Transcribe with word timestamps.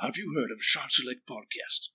Have 0.00 0.16
you 0.16 0.32
heard 0.32 0.52
of 0.52 0.62
Shot 0.62 0.92
Select 0.92 1.26
Podcast? 1.26 1.88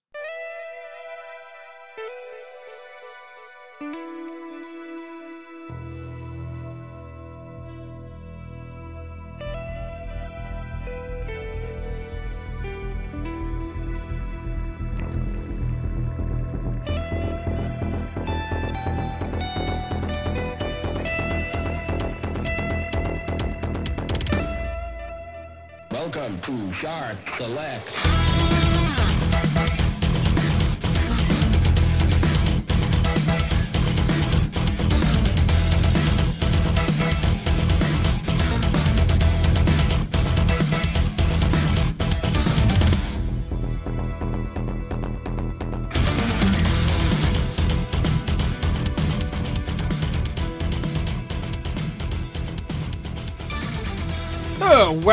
Select. 27.37 28.22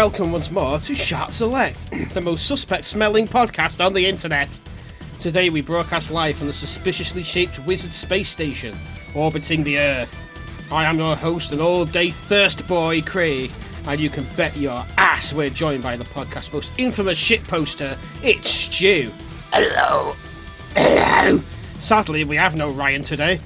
Welcome 0.00 0.32
once 0.32 0.50
more 0.50 0.78
to 0.78 0.94
Shart 0.94 1.30
Select, 1.30 1.90
the 2.14 2.22
most 2.22 2.46
suspect 2.46 2.86
smelling 2.86 3.28
podcast 3.28 3.84
on 3.84 3.92
the 3.92 4.06
internet. 4.06 4.58
Today 5.20 5.50
we 5.50 5.60
broadcast 5.60 6.10
live 6.10 6.38
from 6.38 6.46
the 6.46 6.54
suspiciously 6.54 7.22
shaped 7.22 7.58
Wizard 7.66 7.92
Space 7.92 8.30
Station, 8.30 8.74
orbiting 9.14 9.62
the 9.62 9.78
Earth. 9.78 10.18
I 10.72 10.86
am 10.86 10.98
your 10.98 11.14
host 11.14 11.52
and 11.52 11.60
all 11.60 11.84
day 11.84 12.10
thirst 12.10 12.66
boy, 12.66 13.02
Craig, 13.02 13.50
and 13.84 14.00
you 14.00 14.08
can 14.08 14.24
bet 14.38 14.56
your 14.56 14.82
ass 14.96 15.34
we're 15.34 15.50
joined 15.50 15.82
by 15.82 15.98
the 15.98 16.04
podcast's 16.04 16.50
most 16.50 16.72
infamous 16.78 17.18
shit 17.18 17.44
poster, 17.44 17.94
it's 18.22 18.48
Stu. 18.48 19.12
Hello. 19.52 20.14
Hello. 20.74 21.36
Sadly, 21.74 22.24
we 22.24 22.36
have 22.36 22.56
no 22.56 22.70
Ryan 22.70 23.04
today, 23.04 23.38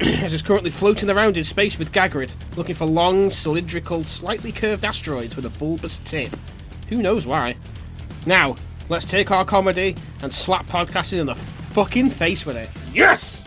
as 0.00 0.32
he's 0.32 0.42
currently 0.42 0.70
floating 0.70 1.10
around 1.10 1.36
in 1.36 1.44
space 1.44 1.78
with 1.78 1.92
Gagrid, 1.92 2.34
looking 2.56 2.74
for 2.74 2.86
long, 2.86 3.30
cylindrical, 3.30 4.04
slightly 4.04 4.52
curved 4.52 4.84
asteroids 4.84 5.36
with 5.36 5.44
a 5.46 5.50
bulbous 5.58 5.98
tip. 6.04 6.32
Who 6.88 7.02
knows 7.02 7.26
why? 7.26 7.56
Now, 8.26 8.56
let's 8.88 9.06
take 9.06 9.30
our 9.30 9.44
comedy 9.44 9.96
and 10.22 10.32
slap 10.32 10.66
podcasting 10.66 11.18
in 11.20 11.26
the 11.26 11.34
fucking 11.34 12.10
face 12.10 12.44
with 12.46 12.56
it. 12.56 12.68
Yes! 12.94 13.42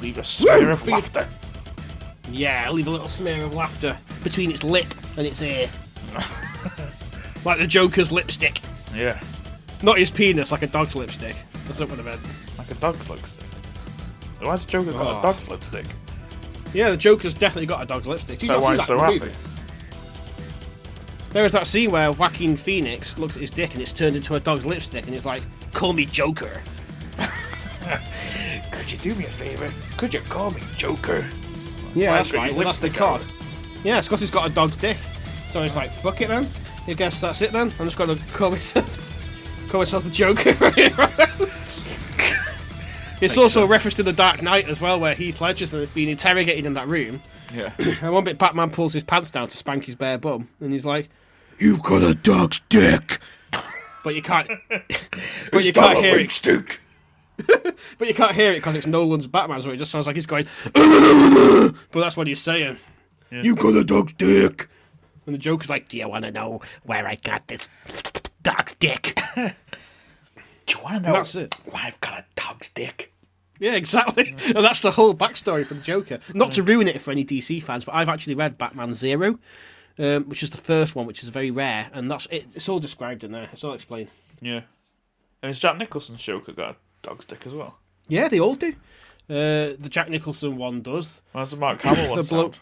Leave 0.00 0.18
a 0.18 0.24
smear 0.24 0.70
of 0.70 0.86
laughter. 0.86 1.28
Yeah, 2.30 2.70
leave 2.70 2.86
a 2.86 2.90
little 2.90 3.08
smear 3.08 3.44
of 3.44 3.54
laughter 3.54 3.96
between 4.24 4.50
its 4.50 4.64
lip 4.64 4.86
and 5.18 5.26
its 5.26 5.42
ear. 5.42 5.68
like 7.44 7.58
the 7.58 7.66
Joker's 7.66 8.10
lipstick. 8.12 8.60
Yeah, 8.94 9.20
Not 9.82 9.98
his 9.98 10.10
penis, 10.10 10.52
like 10.52 10.62
a 10.62 10.66
dog's 10.66 10.94
lipstick. 10.94 11.36
That's 11.66 11.78
not 11.80 11.88
what 11.90 11.98
I 12.00 12.02
meant. 12.02 12.20
like 12.58 12.70
a 12.70 12.74
dog's 12.74 13.08
lipstick. 13.08 13.41
Why's 14.42 14.64
the 14.64 14.72
Joker 14.72 14.92
got 14.92 15.06
a 15.06 15.08
ah. 15.10 15.22
dog's 15.22 15.48
lipstick? 15.48 15.86
Yeah, 16.74 16.90
the 16.90 16.96
Joker's 16.96 17.34
definitely 17.34 17.66
got 17.66 17.82
a 17.82 17.86
dog's 17.86 18.06
lipstick. 18.06 18.42
You 18.42 18.48
So 18.48 18.54
not 18.54 18.62
see 18.62 18.68
why 18.68 18.76
that 18.76 18.86
so 18.86 18.92
in 18.94 18.98
the 18.98 19.04
happy? 19.04 19.18
movie? 19.20 19.32
There 21.30 21.42
was 21.42 21.52
that 21.52 21.66
scene 21.66 21.90
where 21.90 22.12
Joaquin 22.12 22.56
Phoenix 22.56 23.18
looks 23.18 23.36
at 23.36 23.42
his 23.42 23.50
dick 23.50 23.72
and 23.72 23.80
it's 23.80 23.92
turned 23.92 24.16
into 24.16 24.34
a 24.34 24.40
dog's 24.40 24.66
lipstick 24.66 25.04
and 25.04 25.14
he's 25.14 25.24
like, 25.24 25.42
call 25.72 25.92
me 25.92 26.04
Joker. 26.04 26.60
Could 28.70 28.92
you 28.92 28.98
do 28.98 29.14
me 29.14 29.24
a 29.24 29.28
favour? 29.28 29.70
Could 29.96 30.12
you 30.12 30.20
call 30.20 30.50
me 30.50 30.60
Joker? 30.76 31.24
Yeah, 31.94 32.10
Why 32.10 32.16
that's 32.18 32.32
right. 32.32 32.52
Well, 32.52 32.64
that's 32.64 32.78
the 32.78 32.90
cause. 32.90 33.34
Yeah, 33.84 33.98
it's 33.98 34.08
because 34.08 34.20
he's 34.20 34.30
got 34.30 34.50
a 34.50 34.52
dog's 34.52 34.76
dick. 34.76 34.96
So 35.48 35.62
he's 35.62 35.76
like, 35.76 35.90
fuck 35.90 36.20
it 36.20 36.28
then. 36.28 36.48
I 36.86 36.94
guess 36.94 37.20
that's 37.20 37.42
it 37.42 37.52
then. 37.52 37.72
I'm 37.78 37.86
just 37.86 37.96
going 37.96 38.14
to 38.14 38.22
call 38.32 38.50
myself, 38.50 39.68
call 39.68 39.80
myself 39.80 40.04
the 40.04 40.10
Joker. 40.10 40.52
it's 43.22 43.38
also 43.38 43.62
a 43.62 43.66
reference 43.66 43.94
to 43.94 44.02
The 44.02 44.12
Dark 44.12 44.42
Knight 44.42 44.68
as 44.68 44.80
well, 44.80 44.98
where 45.00 45.14
Heath 45.14 45.40
Ledger's 45.40 45.72
being 45.88 46.08
interrogated 46.08 46.66
in 46.66 46.74
that 46.74 46.88
room. 46.88 47.22
Yeah. 47.54 47.72
And 48.02 48.12
one 48.12 48.24
bit 48.24 48.38
Batman 48.38 48.70
pulls 48.70 48.92
his 48.92 49.04
pants 49.04 49.30
down 49.30 49.48
to 49.48 49.56
spank 49.56 49.84
his 49.84 49.94
bare 49.94 50.18
bum, 50.18 50.48
and 50.60 50.72
he's 50.72 50.84
like, 50.84 51.08
"You've 51.58 51.82
got 51.82 52.02
a 52.02 52.14
dog's 52.14 52.60
dick," 52.68 53.18
but 54.04 54.14
you 54.14 54.22
can't. 54.22 54.48
but 55.52 55.64
you 55.64 55.72
can't 55.72 55.98
hear 55.98 56.18
it. 56.18 56.30
Stick. 56.30 56.80
But 57.98 58.08
you 58.08 58.14
can't 58.14 58.32
hear 58.32 58.52
it 58.52 58.56
because 58.56 58.76
it's 58.76 58.86
Nolan's 58.86 59.26
Batman, 59.26 59.62
so 59.62 59.70
it 59.70 59.76
just 59.76 59.90
sounds 59.90 60.06
like 60.06 60.16
he's 60.16 60.26
going. 60.26 60.46
but 60.72 61.74
that's 62.00 62.16
what 62.16 62.26
he's 62.26 62.40
saying. 62.40 62.76
You 63.30 63.56
got 63.56 63.74
a 63.74 63.84
dog's 63.84 64.12
dick. 64.12 64.68
And 65.26 65.34
the 65.34 65.38
Joker's 65.38 65.70
like, 65.70 65.88
"Do 65.88 65.96
you 65.96 66.08
want 66.08 66.24
to 66.24 66.30
know 66.30 66.60
where 66.84 67.06
I 67.06 67.14
got 67.16 67.46
this 67.48 67.68
dog's 68.42 68.74
dick?" 68.74 69.20
Do 70.66 70.78
you 70.78 70.84
want 70.84 70.96
to 70.96 71.02
know 71.02 71.12
That's 71.14 71.34
it. 71.34 71.54
why 71.70 71.82
I've 71.84 72.00
got 72.00 72.18
a 72.18 72.24
dog's 72.36 72.70
dick? 72.70 73.11
Yeah, 73.62 73.74
exactly. 73.74 74.34
and 74.46 74.56
that's 74.64 74.80
the 74.80 74.90
whole 74.90 75.14
backstory 75.14 75.64
for 75.64 75.74
the 75.74 75.80
Joker. 75.80 76.18
Not 76.34 76.52
to 76.52 76.62
ruin 76.62 76.88
it 76.88 77.00
for 77.00 77.10
any 77.12 77.24
DC 77.24 77.62
fans, 77.62 77.84
but 77.84 77.94
I've 77.94 78.08
actually 78.08 78.34
read 78.34 78.58
Batman 78.58 78.92
Zero, 78.94 79.38
um, 79.98 80.24
which 80.24 80.42
is 80.42 80.50
the 80.50 80.58
first 80.58 80.94
one, 80.96 81.06
which 81.06 81.22
is 81.22 81.28
very 81.28 81.50
rare, 81.50 81.88
and 81.92 82.10
that's 82.10 82.26
it. 82.30 82.46
It's 82.54 82.68
all 82.68 82.80
described 82.80 83.24
in 83.24 83.32
there. 83.32 83.48
It's 83.52 83.64
all 83.64 83.72
explained. 83.74 84.08
Yeah. 84.40 84.62
And 85.42 85.50
is 85.50 85.58
Jack 85.60 85.78
Nicholson's 85.78 86.22
Joker 86.22 86.52
got 86.52 86.70
a 86.72 86.76
dog's 87.02 87.24
dick 87.24 87.46
as 87.46 87.52
well? 87.54 87.78
Yeah, 88.08 88.28
they 88.28 88.40
all 88.40 88.54
do. 88.54 88.74
Uh, 89.30 89.74
the 89.78 89.88
Jack 89.88 90.08
Nicholson 90.10 90.56
one 90.56 90.82
does. 90.82 91.22
Why's 91.32 91.50
the 91.52 91.56
Mark 91.56 91.80
Hamill 91.82 92.10
one 92.10 92.18
The 92.20 92.24
bloke- 92.28 92.54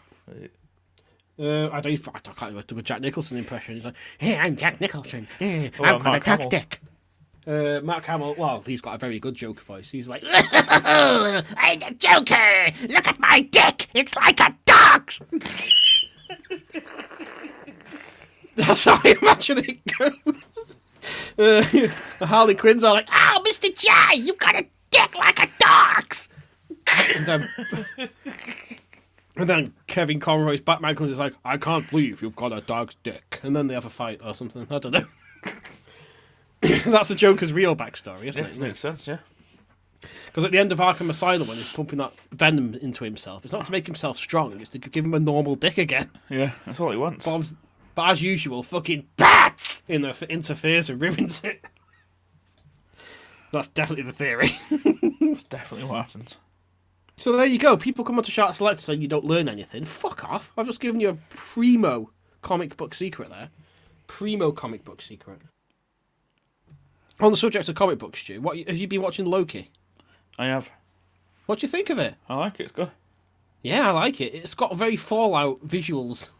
Uh, 1.39 1.69
I 1.71 1.81
don't. 1.81 2.07
I 2.15 2.19
can't 2.19 2.51
even 2.51 2.63
do 2.67 2.77
a 2.77 2.81
Jack 2.83 3.01
Nicholson 3.01 3.37
impression. 3.37 3.75
He's 3.75 3.85
like, 3.85 3.95
"Hey, 4.19 4.37
I'm 4.37 4.55
Jack 4.55 4.79
Nicholson. 4.79 5.27
Hey, 5.39 5.71
Well, 5.79 5.95
I've 5.95 6.03
got 6.03 6.09
Mark 6.11 6.21
a 6.23 6.25
dog's 6.25 6.43
Hamill. 6.43 6.49
dick." 6.49 6.79
Uh, 7.47 7.81
Mark 7.83 8.05
Hamill. 8.05 8.35
Well, 8.37 8.61
he's 8.61 8.81
got 8.81 8.95
a 8.95 8.97
very 8.97 9.19
good 9.19 9.35
Joker 9.35 9.61
voice. 9.61 9.89
He's 9.89 10.07
like, 10.07 10.23
"I'm 10.27 11.43
the 11.79 11.95
Joker. 11.97 12.71
Look 12.87 13.07
at 13.07 13.19
my 13.19 13.41
dick. 13.41 13.87
It's 13.93 14.15
like 14.15 14.39
a 14.39 14.55
dog's." 14.65 15.21
That's 18.55 18.85
how 18.85 18.99
I 19.03 19.17
imagine 19.21 19.57
it 19.59 19.79
goes. 19.97 20.13
Uh, 21.39 21.63
Harley 22.25 22.53
Quinn's 22.55 22.83
are 22.83 22.93
like, 22.93 23.07
"Oh, 23.11 23.41
Mister 23.43 23.69
J, 23.69 23.89
you've 24.15 24.37
got 24.37 24.55
a 24.55 24.65
dick 24.91 25.15
like 25.15 25.39
a 25.39 25.49
dog's." 25.59 26.29
and 27.15 27.25
then 27.25 27.47
And 29.37 29.49
then 29.49 29.73
Kevin 29.87 30.19
Conroy's 30.19 30.61
Batman 30.61 30.95
comes 30.95 31.09
and 31.09 31.13
is 31.13 31.19
like, 31.19 31.33
I 31.45 31.57
can't 31.57 31.89
believe 31.89 32.21
you've 32.21 32.35
got 32.35 32.51
a 32.53 32.61
dog's 32.61 32.95
dick. 33.01 33.39
And 33.43 33.55
then 33.55 33.67
they 33.67 33.73
have 33.73 33.85
a 33.85 33.89
fight 33.89 34.19
or 34.23 34.33
something. 34.33 34.67
I 34.69 34.77
don't 34.79 34.91
know. 34.91 35.05
That's 36.85 37.09
the 37.09 37.15
Joker's 37.15 37.53
real 37.53 37.75
backstory, 37.75 38.25
isn't 38.25 38.45
it? 38.45 38.57
makes 38.57 38.79
sense, 38.79 39.07
yeah. 39.07 39.17
Because 40.25 40.43
at 40.43 40.51
the 40.51 40.59
end 40.59 40.71
of 40.71 40.79
Arkham 40.79 41.09
Asylum, 41.09 41.47
when 41.47 41.57
he's 41.57 41.71
pumping 41.71 41.99
that 41.99 42.13
venom 42.31 42.75
into 42.75 43.03
himself, 43.03 43.43
it's 43.43 43.53
not 43.53 43.65
to 43.65 43.71
make 43.71 43.85
himself 43.85 44.17
strong, 44.17 44.59
it's 44.59 44.69
to 44.71 44.79
give 44.79 45.05
him 45.05 45.13
a 45.13 45.19
normal 45.19 45.55
dick 45.55 45.77
again. 45.77 46.09
Yeah, 46.29 46.53
that's 46.65 46.79
all 46.79 46.91
he 46.91 46.97
wants. 46.97 47.25
But, 47.25 47.53
but 47.95 48.09
as 48.09 48.21
usual, 48.23 48.63
fucking 48.63 49.07
bats 49.17 49.83
inter- 49.87 50.25
interferes 50.27 50.89
and 50.89 51.01
ruins 51.01 51.41
it. 51.43 51.63
That's 53.51 53.67
definitely 53.67 54.03
the 54.05 54.13
theory. 54.13 54.57
That's 55.19 55.43
definitely 55.43 55.85
what 55.87 56.05
happens. 56.05 56.37
So 57.17 57.33
there 57.33 57.45
you 57.45 57.59
go. 57.59 57.75
People 57.75 58.05
come 58.05 58.17
onto 58.17 58.31
Shark 58.31 58.55
Select 58.55 58.79
saying 58.79 59.01
you 59.01 59.09
don't 59.09 59.25
learn 59.25 59.49
anything. 59.49 59.83
Fuck 59.83 60.23
off. 60.23 60.53
I've 60.57 60.65
just 60.65 60.79
given 60.79 61.01
you 61.01 61.09
a 61.09 61.17
primo 61.29 62.11
comic 62.41 62.77
book 62.77 62.93
secret 62.93 63.29
there. 63.29 63.49
Primo 64.07 64.53
comic 64.53 64.85
book 64.85 65.01
secret. 65.01 65.39
On 67.21 67.31
the 67.31 67.37
subject 67.37 67.69
of 67.69 67.75
comic 67.75 67.99
books, 67.99 68.19
Stu, 68.19 68.41
what 68.41 68.57
have 68.57 68.77
you 68.77 68.87
been 68.87 69.01
watching 69.01 69.25
Loki? 69.25 69.69
I 70.39 70.47
have. 70.47 70.71
What 71.45 71.59
do 71.59 71.65
you 71.65 71.71
think 71.71 71.89
of 71.89 71.99
it? 71.99 72.15
I 72.27 72.35
like 72.35 72.59
it, 72.59 72.63
it's 72.63 72.71
good. 72.71 72.91
Yeah, 73.61 73.89
I 73.89 73.91
like 73.91 74.19
it. 74.21 74.33
It's 74.33 74.55
got 74.55 74.75
very 74.75 74.95
Fallout 74.95 75.67
visuals. 75.67 76.31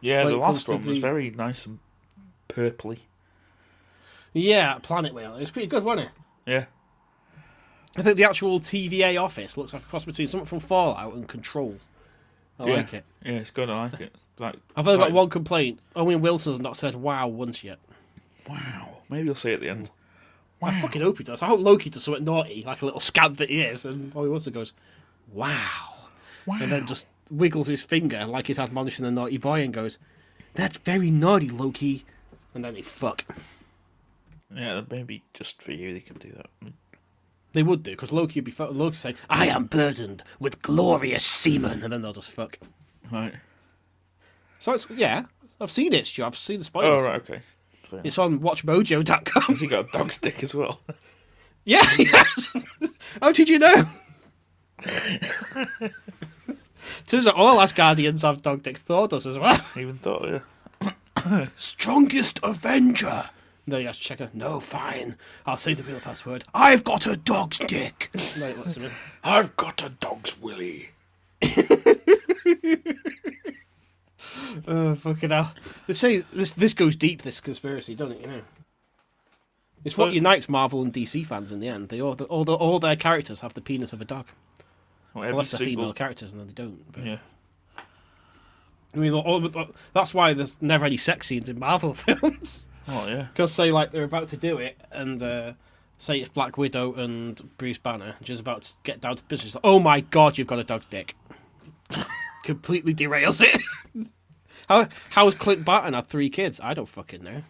Yeah, 0.00 0.24
the 0.24 0.36
last 0.36 0.68
one 0.68 0.84
was 0.84 0.96
the- 0.96 1.00
very 1.00 1.30
nice 1.30 1.66
and 1.66 1.78
purpley. 2.48 3.00
Yeah, 4.32 4.78
Planet 4.78 5.14
Whale. 5.14 5.36
It 5.36 5.40
was 5.40 5.50
pretty 5.50 5.68
good, 5.68 5.84
wasn't 5.84 6.08
it? 6.08 6.12
Yeah. 6.50 6.64
I 7.96 8.02
think 8.02 8.16
the 8.16 8.24
actual 8.24 8.58
TVA 8.58 9.22
office 9.22 9.56
looks 9.56 9.72
like 9.72 9.82
a 9.82 9.86
cross 9.86 10.04
between 10.04 10.26
something 10.26 10.46
from 10.46 10.60
Fallout 10.60 11.14
and 11.14 11.28
Control. 11.28 11.76
I 12.58 12.66
yeah. 12.66 12.74
like 12.74 12.94
it. 12.94 13.04
Yeah, 13.24 13.32
it's 13.32 13.50
good, 13.50 13.70
I 13.70 13.84
like 13.84 14.00
it. 14.00 14.14
Like, 14.38 14.56
I've 14.76 14.88
only 14.88 14.98
got 14.98 15.12
one 15.12 15.30
complaint. 15.30 15.78
Owen 15.94 16.20
Wilson's 16.20 16.58
not 16.58 16.76
said 16.76 16.96
wow 16.96 17.28
once 17.28 17.62
yet. 17.62 17.78
Wow. 18.48 18.98
Maybe 19.08 19.26
you'll 19.26 19.36
see 19.36 19.50
it 19.50 19.54
at 19.54 19.60
the 19.60 19.68
end. 19.68 19.90
I 20.64 20.80
fucking 20.80 21.02
hope 21.02 21.18
he 21.18 21.24
does. 21.24 21.42
I 21.42 21.46
hope 21.46 21.60
Loki 21.60 21.90
does 21.90 22.04
something 22.04 22.24
naughty, 22.24 22.64
like 22.66 22.82
a 22.82 22.84
little 22.84 23.00
scab 23.00 23.36
that 23.36 23.50
he 23.50 23.62
is, 23.62 23.84
and 23.84 24.14
Owen 24.16 24.30
Wilson 24.30 24.52
goes, 24.52 24.72
wow. 25.32 25.58
Wow. 26.46 26.58
And 26.60 26.70
then 26.70 26.86
just 26.86 27.06
wiggles 27.30 27.66
his 27.66 27.82
finger 27.82 28.24
like 28.26 28.46
he's 28.48 28.58
admonishing 28.58 29.04
a 29.04 29.10
naughty 29.10 29.38
boy 29.38 29.62
and 29.62 29.72
goes, 29.72 29.98
that's 30.54 30.76
very 30.78 31.10
naughty, 31.10 31.48
Loki. 31.48 32.04
And 32.54 32.64
then 32.64 32.74
they 32.74 32.82
fuck. 32.82 33.24
Yeah, 34.54 34.82
maybe 34.90 35.22
just 35.32 35.60
for 35.62 35.72
you 35.72 35.92
they 35.92 36.00
can 36.00 36.18
do 36.18 36.32
that. 36.36 36.72
They 37.52 37.62
would 37.62 37.82
do 37.82 37.92
because 37.92 38.12
Loki 38.12 38.40
would 38.40 38.44
be 38.44 38.50
fu- 38.50 38.64
Loki 38.66 38.96
say, 38.96 39.14
"I 39.30 39.46
am 39.46 39.64
burdened 39.64 40.22
with 40.38 40.60
glorious 40.62 41.24
semen," 41.24 41.82
and 41.82 41.92
then 41.92 42.02
they'll 42.02 42.12
just 42.12 42.30
fuck. 42.30 42.58
Right. 43.10 43.34
So 44.58 44.72
it's 44.72 44.88
yeah, 44.90 45.26
I've 45.60 45.70
seen 45.70 45.92
it, 45.92 46.06
Stu. 46.06 46.24
I've 46.24 46.36
seen 46.36 46.58
the 46.58 46.64
spoilers. 46.64 47.04
Oh, 47.04 47.08
right, 47.08 47.20
okay. 47.20 47.42
Fair. 47.86 48.00
It's 48.04 48.18
on 48.18 48.40
WatchMojo.com. 48.40 49.42
Has 49.42 49.60
he 49.60 49.66
got 49.66 49.88
a 49.88 49.92
dog 49.92 50.12
stick 50.12 50.42
as 50.42 50.54
well? 50.54 50.80
yeah, 51.64 51.84
yes. 51.98 52.56
How 53.20 53.32
did 53.32 53.48
you 53.48 53.58
know? 53.58 53.84
Turns 57.06 57.26
out 57.26 57.34
all 57.34 57.58
Asgardians 57.58 58.22
have 58.22 58.42
dog 58.42 58.62
dicks. 58.62 58.80
Thor 58.80 59.08
does 59.08 59.26
as 59.26 59.38
well. 59.38 59.58
Even 59.76 59.94
thought, 59.94 60.42
yeah. 60.82 61.46
Strongest 61.56 62.40
Avenger. 62.42 63.30
No, 63.66 63.78
you 63.78 63.86
have 63.86 63.96
to 63.96 64.02
check 64.02 64.20
it. 64.20 64.34
No, 64.34 64.60
fine. 64.60 65.16
I'll 65.46 65.56
say 65.56 65.72
the 65.74 65.82
real 65.82 66.00
password. 66.00 66.44
I've 66.52 66.84
got 66.84 67.06
a 67.06 67.16
dog's 67.16 67.58
dick. 67.58 68.10
no, 68.38 68.46
it 68.46 68.58
lets 68.58 68.76
him 68.76 68.84
in. 68.84 68.92
I've 69.22 69.56
got 69.56 69.82
a 69.82 69.88
dog's 69.88 70.38
willy. 70.38 70.90
Oh, 74.66 74.94
fucking 74.94 75.30
hell. 75.30 75.52
They 75.86 75.94
say 75.94 76.18
this 76.32 76.52
this 76.52 76.74
goes 76.74 76.96
deep, 76.96 77.22
this 77.22 77.40
conspiracy, 77.40 77.94
doesn't 77.94 78.16
it, 78.16 78.20
you 78.22 78.26
know? 78.28 78.42
It's 79.84 79.98
what 79.98 80.06
Well- 80.06 80.14
unites 80.14 80.48
Marvel 80.48 80.82
and 80.82 80.92
DC 80.92 81.26
fans 81.26 81.50
in 81.50 81.60
the 81.60 81.68
end. 81.68 81.88
They 81.90 82.00
all, 82.00 82.14
all, 82.24 82.44
the, 82.44 82.54
all 82.54 82.78
their 82.78 82.96
characters 82.96 83.40
have 83.40 83.54
the 83.54 83.60
penis 83.60 83.92
of 83.92 84.00
a 84.00 84.04
dog. 84.04 84.26
Well, 85.12 85.28
Unless 85.28 85.50
they're 85.50 85.58
single... 85.58 85.82
female 85.84 85.92
characters, 85.92 86.32
and 86.32 86.40
then 86.40 86.46
they 86.48 86.54
don't. 86.54 86.92
But, 86.92 87.04
Yeah. 87.04 87.18
I 88.94 88.96
mean, 88.98 89.12
all, 89.12 89.46
all- 89.54 89.66
that's 89.92 90.14
why 90.14 90.34
there's 90.34 90.60
never 90.62 90.86
any 90.86 90.96
sex 90.96 91.26
scenes 91.26 91.48
in 91.48 91.58
Marvel 91.58 91.94
films. 91.94 92.68
Oh, 92.88 93.06
yeah. 93.08 93.22
Because, 93.32 93.52
say, 93.52 93.72
like, 93.72 93.90
they're 93.92 94.04
about 94.04 94.28
to 94.28 94.36
do 94.36 94.58
it, 94.58 94.80
and 94.92 95.22
uh, 95.22 95.52
say 95.98 96.18
it's 96.18 96.28
Black 96.30 96.56
Widow 96.56 96.94
and 96.94 97.56
Bruce 97.58 97.78
Banner, 97.78 98.14
just 98.22 98.40
about 98.40 98.62
to 98.62 98.72
get 98.84 99.00
down 99.00 99.16
to 99.16 99.22
the 99.22 99.28
business. 99.28 99.56
oh 99.64 99.78
my 99.80 100.00
god, 100.00 100.38
you've 100.38 100.46
got 100.46 100.58
a 100.60 100.64
dog's 100.64 100.86
dick. 100.86 101.14
Completely 102.44 102.94
derails 102.94 103.40
it. 103.42 103.60
How 104.68 104.88
how's 105.10 105.34
Clint 105.34 105.64
Barton 105.64 105.94
had 105.94 106.08
three 106.08 106.30
kids? 106.30 106.60
I 106.62 106.74
don't 106.74 106.88
fucking 106.88 107.22
know. 107.22 107.42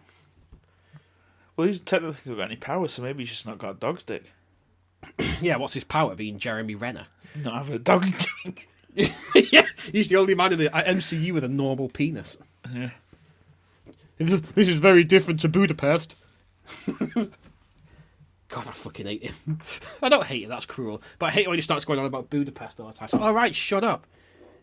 Well, 1.55 1.67
he's 1.67 1.79
technically 1.79 2.31
not 2.31 2.37
got 2.37 2.51
any 2.51 2.57
power, 2.57 2.87
so 2.87 3.01
maybe 3.01 3.23
he's 3.23 3.29
just 3.29 3.45
not 3.45 3.57
got 3.57 3.71
a 3.71 3.79
dog's 3.79 4.03
dick. 4.03 4.31
Yeah, 5.41 5.57
what's 5.57 5.73
his 5.73 5.83
power? 5.83 6.15
Being 6.15 6.39
Jeremy 6.39 6.75
Renner. 6.75 7.07
Not 7.43 7.55
having 7.55 7.75
a 7.75 7.79
dog's 7.79 8.11
dick. 8.43 8.69
yeah, 8.95 9.65
he's 9.91 10.07
the 10.07 10.15
only 10.15 10.35
man 10.35 10.53
in 10.53 10.59
the 10.59 10.69
MCU 10.69 11.33
with 11.33 11.43
a 11.43 11.49
normal 11.49 11.89
penis. 11.89 12.37
Yeah. 12.73 12.91
This 14.17 14.69
is 14.69 14.79
very 14.79 15.03
different 15.03 15.41
to 15.41 15.49
Budapest. 15.49 16.15
God, 16.95 17.29
I 18.55 18.71
fucking 18.71 19.05
hate 19.05 19.23
him. 19.23 19.59
I 20.01 20.07
don't 20.07 20.25
hate 20.25 20.43
him, 20.43 20.49
that's 20.49 20.65
cruel. 20.65 21.01
But 21.19 21.27
I 21.27 21.31
hate 21.31 21.49
when 21.49 21.57
he 21.57 21.61
starts 21.61 21.83
going 21.83 21.99
on 21.99 22.05
about 22.05 22.29
Budapest 22.29 22.79
all 22.79 22.87
the 22.87 22.93
time. 22.93 23.09
So, 23.09 23.19
alright, 23.19 23.53
shut 23.53 23.83
up. 23.83 24.07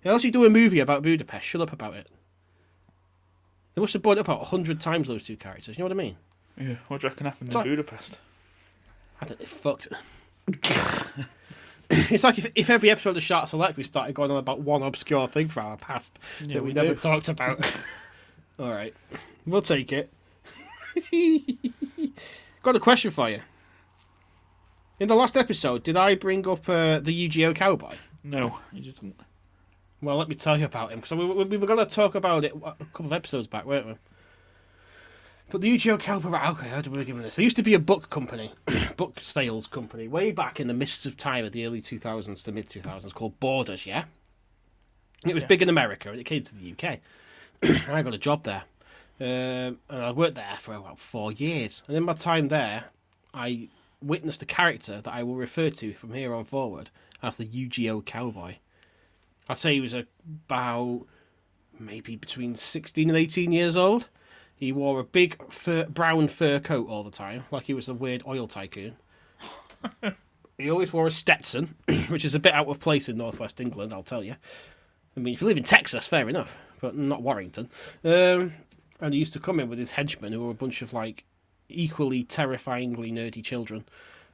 Unless 0.05 0.25
you 0.25 0.31
do 0.31 0.46
a 0.46 0.50
movie 0.50 0.81
about 0.81 1.02
Budapest, 1.02 1.44
shut 1.44 1.60
up 1.60 1.72
about 1.72 1.94
it. 1.94 2.08
They 3.74 3.80
must 3.80 3.92
have 3.94 4.02
brought 4.02 4.19
it 4.19 4.20
up 4.20 4.28
about 4.28 4.42
a 4.42 4.46
hundred 4.46 4.80
times, 4.80 5.08
those 5.08 5.24
two 5.24 5.36
characters. 5.36 5.76
You 5.78 5.82
know 5.82 5.86
what 5.86 5.92
I 5.92 6.02
mean? 6.02 6.16
Yeah. 6.58 6.74
What 6.88 7.00
do 7.00 7.06
you 7.06 7.10
reckon 7.10 7.26
happened 7.26 7.48
in 7.48 7.52
Sorry. 7.52 7.69
Budapest? 7.70 8.20
I 9.20 9.24
think 9.24 9.38
they 9.40 9.46
fucked. 9.46 9.88
it's 11.90 12.24
like 12.24 12.38
if, 12.38 12.50
if 12.54 12.69
every 12.70 12.90
episode 12.90 13.10
of 13.10 13.14
the 13.16 13.20
Shark 13.20 13.48
Select 13.48 13.76
we 13.76 13.82
started 13.84 14.14
going 14.14 14.30
on 14.30 14.36
about 14.36 14.60
one 14.60 14.82
obscure 14.82 15.28
thing 15.28 15.48
from 15.48 15.66
our 15.66 15.76
past 15.76 16.19
Yeah, 16.40 16.54
that 16.54 16.62
we, 16.62 16.69
we 16.70 16.74
never 16.74 16.94
do. 16.94 17.00
talked 17.00 17.28
about. 17.28 17.58
All 18.58 18.70
right, 18.70 18.94
we'll 19.46 19.62
take 19.62 19.92
it. 19.92 20.10
Got 22.62 22.76
a 22.76 22.80
question 22.80 23.10
for 23.10 23.30
you. 23.30 23.40
In 25.00 25.08
the 25.08 25.14
last 25.16 25.36
episode, 25.36 25.82
did 25.82 25.96
I 25.96 26.14
bring 26.14 26.46
up 26.46 26.69
uh, 26.69 27.00
the 27.00 27.12
Yu-Gi-Oh 27.12 27.54
cowboy? 27.54 27.94
No, 28.22 28.58
he 28.72 28.80
didn't. 28.80 29.19
Well, 30.02 30.16
let 30.16 30.28
me 30.28 30.34
tell 30.34 30.58
you 30.58 30.64
about 30.64 30.90
him 30.90 30.99
because 30.99 31.12
we, 31.12 31.25
we, 31.25 31.44
we 31.44 31.56
were 31.56 31.66
going 31.66 31.78
to 31.78 31.87
talk 31.87 32.16
about 32.16 32.44
it 32.44 32.52
a 32.54 32.84
couple 32.87 33.06
of 33.06 33.12
episodes 33.12 33.46
back, 33.46 33.64
weren't 33.64 33.87
we? 33.87 33.94
But 35.49 35.60
the 35.60 35.69
Yu-Gi-Oh 35.69 35.99
cowboy, 35.99 36.31
okay, 36.31 36.69
how 36.69 36.81
do 36.81 36.90
we 36.90 36.99
begin 36.99 37.16
with 37.16 37.25
this? 37.25 37.37
There 37.37 37.43
used 37.44 37.56
to 37.56 37.62
be 37.62 37.75
a 37.75 37.78
book 37.78 38.10
company, 38.10 38.52
book 38.96 39.20
sales 39.20 39.66
company, 39.66 40.08
way 40.08 40.32
back 40.32 40.58
in 40.58 40.66
the 40.66 40.75
mists 40.75 41.06
of 41.06 41.16
time 41.16 41.44
of 41.44 41.52
the 41.52 41.66
early 41.66 41.81
2000s 41.81 42.43
to 42.43 42.52
mid 42.52 42.69
2000s 42.69 43.14
called 43.14 43.38
Borders, 43.38 43.87
yeah? 43.87 44.04
It 45.25 45.34
was 45.34 45.44
big 45.44 45.62
in 45.62 45.69
America 45.69 46.10
and 46.10 46.19
it 46.19 46.25
came 46.25 46.43
to 46.43 46.55
the 46.55 46.72
UK. 46.72 46.98
and 47.62 47.94
I 47.94 48.02
got 48.02 48.14
a 48.14 48.19
job 48.19 48.43
there. 48.43 48.64
Um, 49.20 49.78
and 49.88 50.02
I 50.02 50.10
worked 50.10 50.34
there 50.34 50.56
for 50.58 50.75
about 50.75 50.98
four 50.98 51.31
years. 51.31 51.82
And 51.87 51.96
in 51.96 52.02
my 52.02 52.14
time 52.14 52.48
there, 52.48 52.87
I 53.32 53.69
witnessed 54.00 54.43
a 54.43 54.46
character 54.46 55.00
that 55.00 55.12
I 55.12 55.22
will 55.22 55.37
refer 55.37 55.70
to 55.70 55.93
from 55.93 56.12
here 56.12 56.34
on 56.34 56.44
forward 56.44 56.90
as 57.22 57.37
the 57.37 57.44
Yu-Gi-Oh 57.44 58.02
cowboy. 58.02 58.56
I'd 59.48 59.58
say 59.58 59.74
he 59.74 59.80
was 59.80 59.94
about 59.94 61.06
maybe 61.78 62.16
between 62.16 62.54
16 62.54 63.08
and 63.08 63.18
18 63.18 63.52
years 63.52 63.76
old. 63.76 64.08
He 64.54 64.70
wore 64.70 65.00
a 65.00 65.04
big 65.04 65.52
fur, 65.52 65.86
brown 65.86 66.28
fur 66.28 66.60
coat 66.60 66.88
all 66.88 67.02
the 67.02 67.10
time, 67.10 67.44
like 67.50 67.64
he 67.64 67.74
was 67.74 67.88
a 67.88 67.94
weird 67.94 68.22
oil 68.26 68.46
tycoon. 68.46 68.96
he 70.58 70.70
always 70.70 70.92
wore 70.92 71.06
a 71.06 71.10
Stetson, 71.10 71.74
which 72.08 72.24
is 72.24 72.34
a 72.34 72.38
bit 72.38 72.54
out 72.54 72.68
of 72.68 72.78
place 72.78 73.08
in 73.08 73.16
northwest 73.16 73.60
England, 73.60 73.92
I'll 73.92 74.04
tell 74.04 74.22
you. 74.22 74.36
I 75.16 75.20
mean, 75.20 75.34
if 75.34 75.40
you 75.40 75.48
live 75.48 75.56
in 75.56 75.64
Texas, 75.64 76.06
fair 76.06 76.28
enough, 76.28 76.56
but 76.80 76.96
not 76.96 77.22
Warrington. 77.22 77.70
Um, 78.04 78.54
and 79.00 79.12
he 79.12 79.18
used 79.18 79.32
to 79.32 79.40
come 79.40 79.58
in 79.58 79.68
with 79.68 79.78
his 79.78 79.90
henchmen, 79.90 80.32
who 80.32 80.44
were 80.44 80.52
a 80.52 80.54
bunch 80.54 80.80
of 80.80 80.92
like 80.92 81.24
equally 81.68 82.22
terrifyingly 82.22 83.10
nerdy 83.10 83.42
children. 83.42 83.84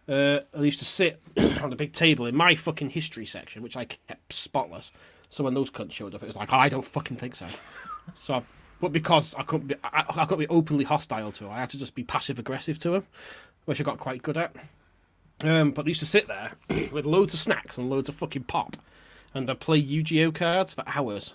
Uh, 0.08 0.40
they 0.54 0.64
used 0.64 0.78
to 0.78 0.84
sit 0.84 1.20
on 1.62 1.70
the 1.70 1.76
big 1.76 1.92
table 1.92 2.26
in 2.26 2.34
my 2.34 2.54
fucking 2.54 2.90
history 2.90 3.26
section, 3.26 3.62
which 3.62 3.76
I 3.76 3.84
kept 3.84 4.32
spotless. 4.32 4.90
So 5.28 5.44
when 5.44 5.54
those 5.54 5.70
cunts 5.70 5.92
showed 5.92 6.14
up, 6.14 6.22
it 6.22 6.26
was 6.26 6.36
like, 6.36 6.52
oh, 6.52 6.56
I 6.56 6.68
don't 6.68 6.84
fucking 6.84 7.18
think 7.18 7.34
so. 7.34 7.46
so, 8.14 8.34
I, 8.34 8.42
but 8.80 8.92
because 8.92 9.34
I 9.34 9.42
couldn't 9.42 9.68
be, 9.68 9.74
I, 9.84 10.04
I 10.08 10.24
couldn't 10.24 10.38
be 10.38 10.48
openly 10.48 10.84
hostile 10.84 11.30
to 11.32 11.44
him, 11.44 11.50
I 11.50 11.60
had 11.60 11.70
to 11.70 11.78
just 11.78 11.94
be 11.94 12.04
passive 12.04 12.38
aggressive 12.38 12.78
to 12.80 12.94
him, 12.94 13.06
which 13.66 13.80
I 13.80 13.84
got 13.84 13.98
quite 13.98 14.22
good 14.22 14.38
at. 14.38 14.54
Um, 15.42 15.72
but 15.72 15.84
they 15.84 15.90
used 15.90 16.00
to 16.00 16.06
sit 16.06 16.26
there 16.26 16.52
with 16.92 17.04
loads 17.04 17.34
of 17.34 17.40
snacks 17.40 17.76
and 17.76 17.90
loads 17.90 18.08
of 18.08 18.14
fucking 18.14 18.44
pop, 18.44 18.76
and 19.34 19.48
they'd 19.48 19.60
play 19.60 19.78
Yu-Gi-Oh 19.78 20.32
cards 20.32 20.74
for 20.74 20.84
hours. 20.86 21.34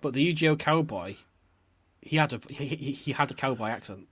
But 0.00 0.14
the 0.14 0.22
Yu-Gi-Oh 0.22 0.56
cowboy, 0.56 1.16
he 2.00 2.16
had 2.16 2.32
a 2.32 2.40
he, 2.48 2.66
he, 2.66 2.92
he 2.92 3.12
had 3.12 3.30
a 3.30 3.34
cowboy 3.34 3.68
accent, 3.68 4.06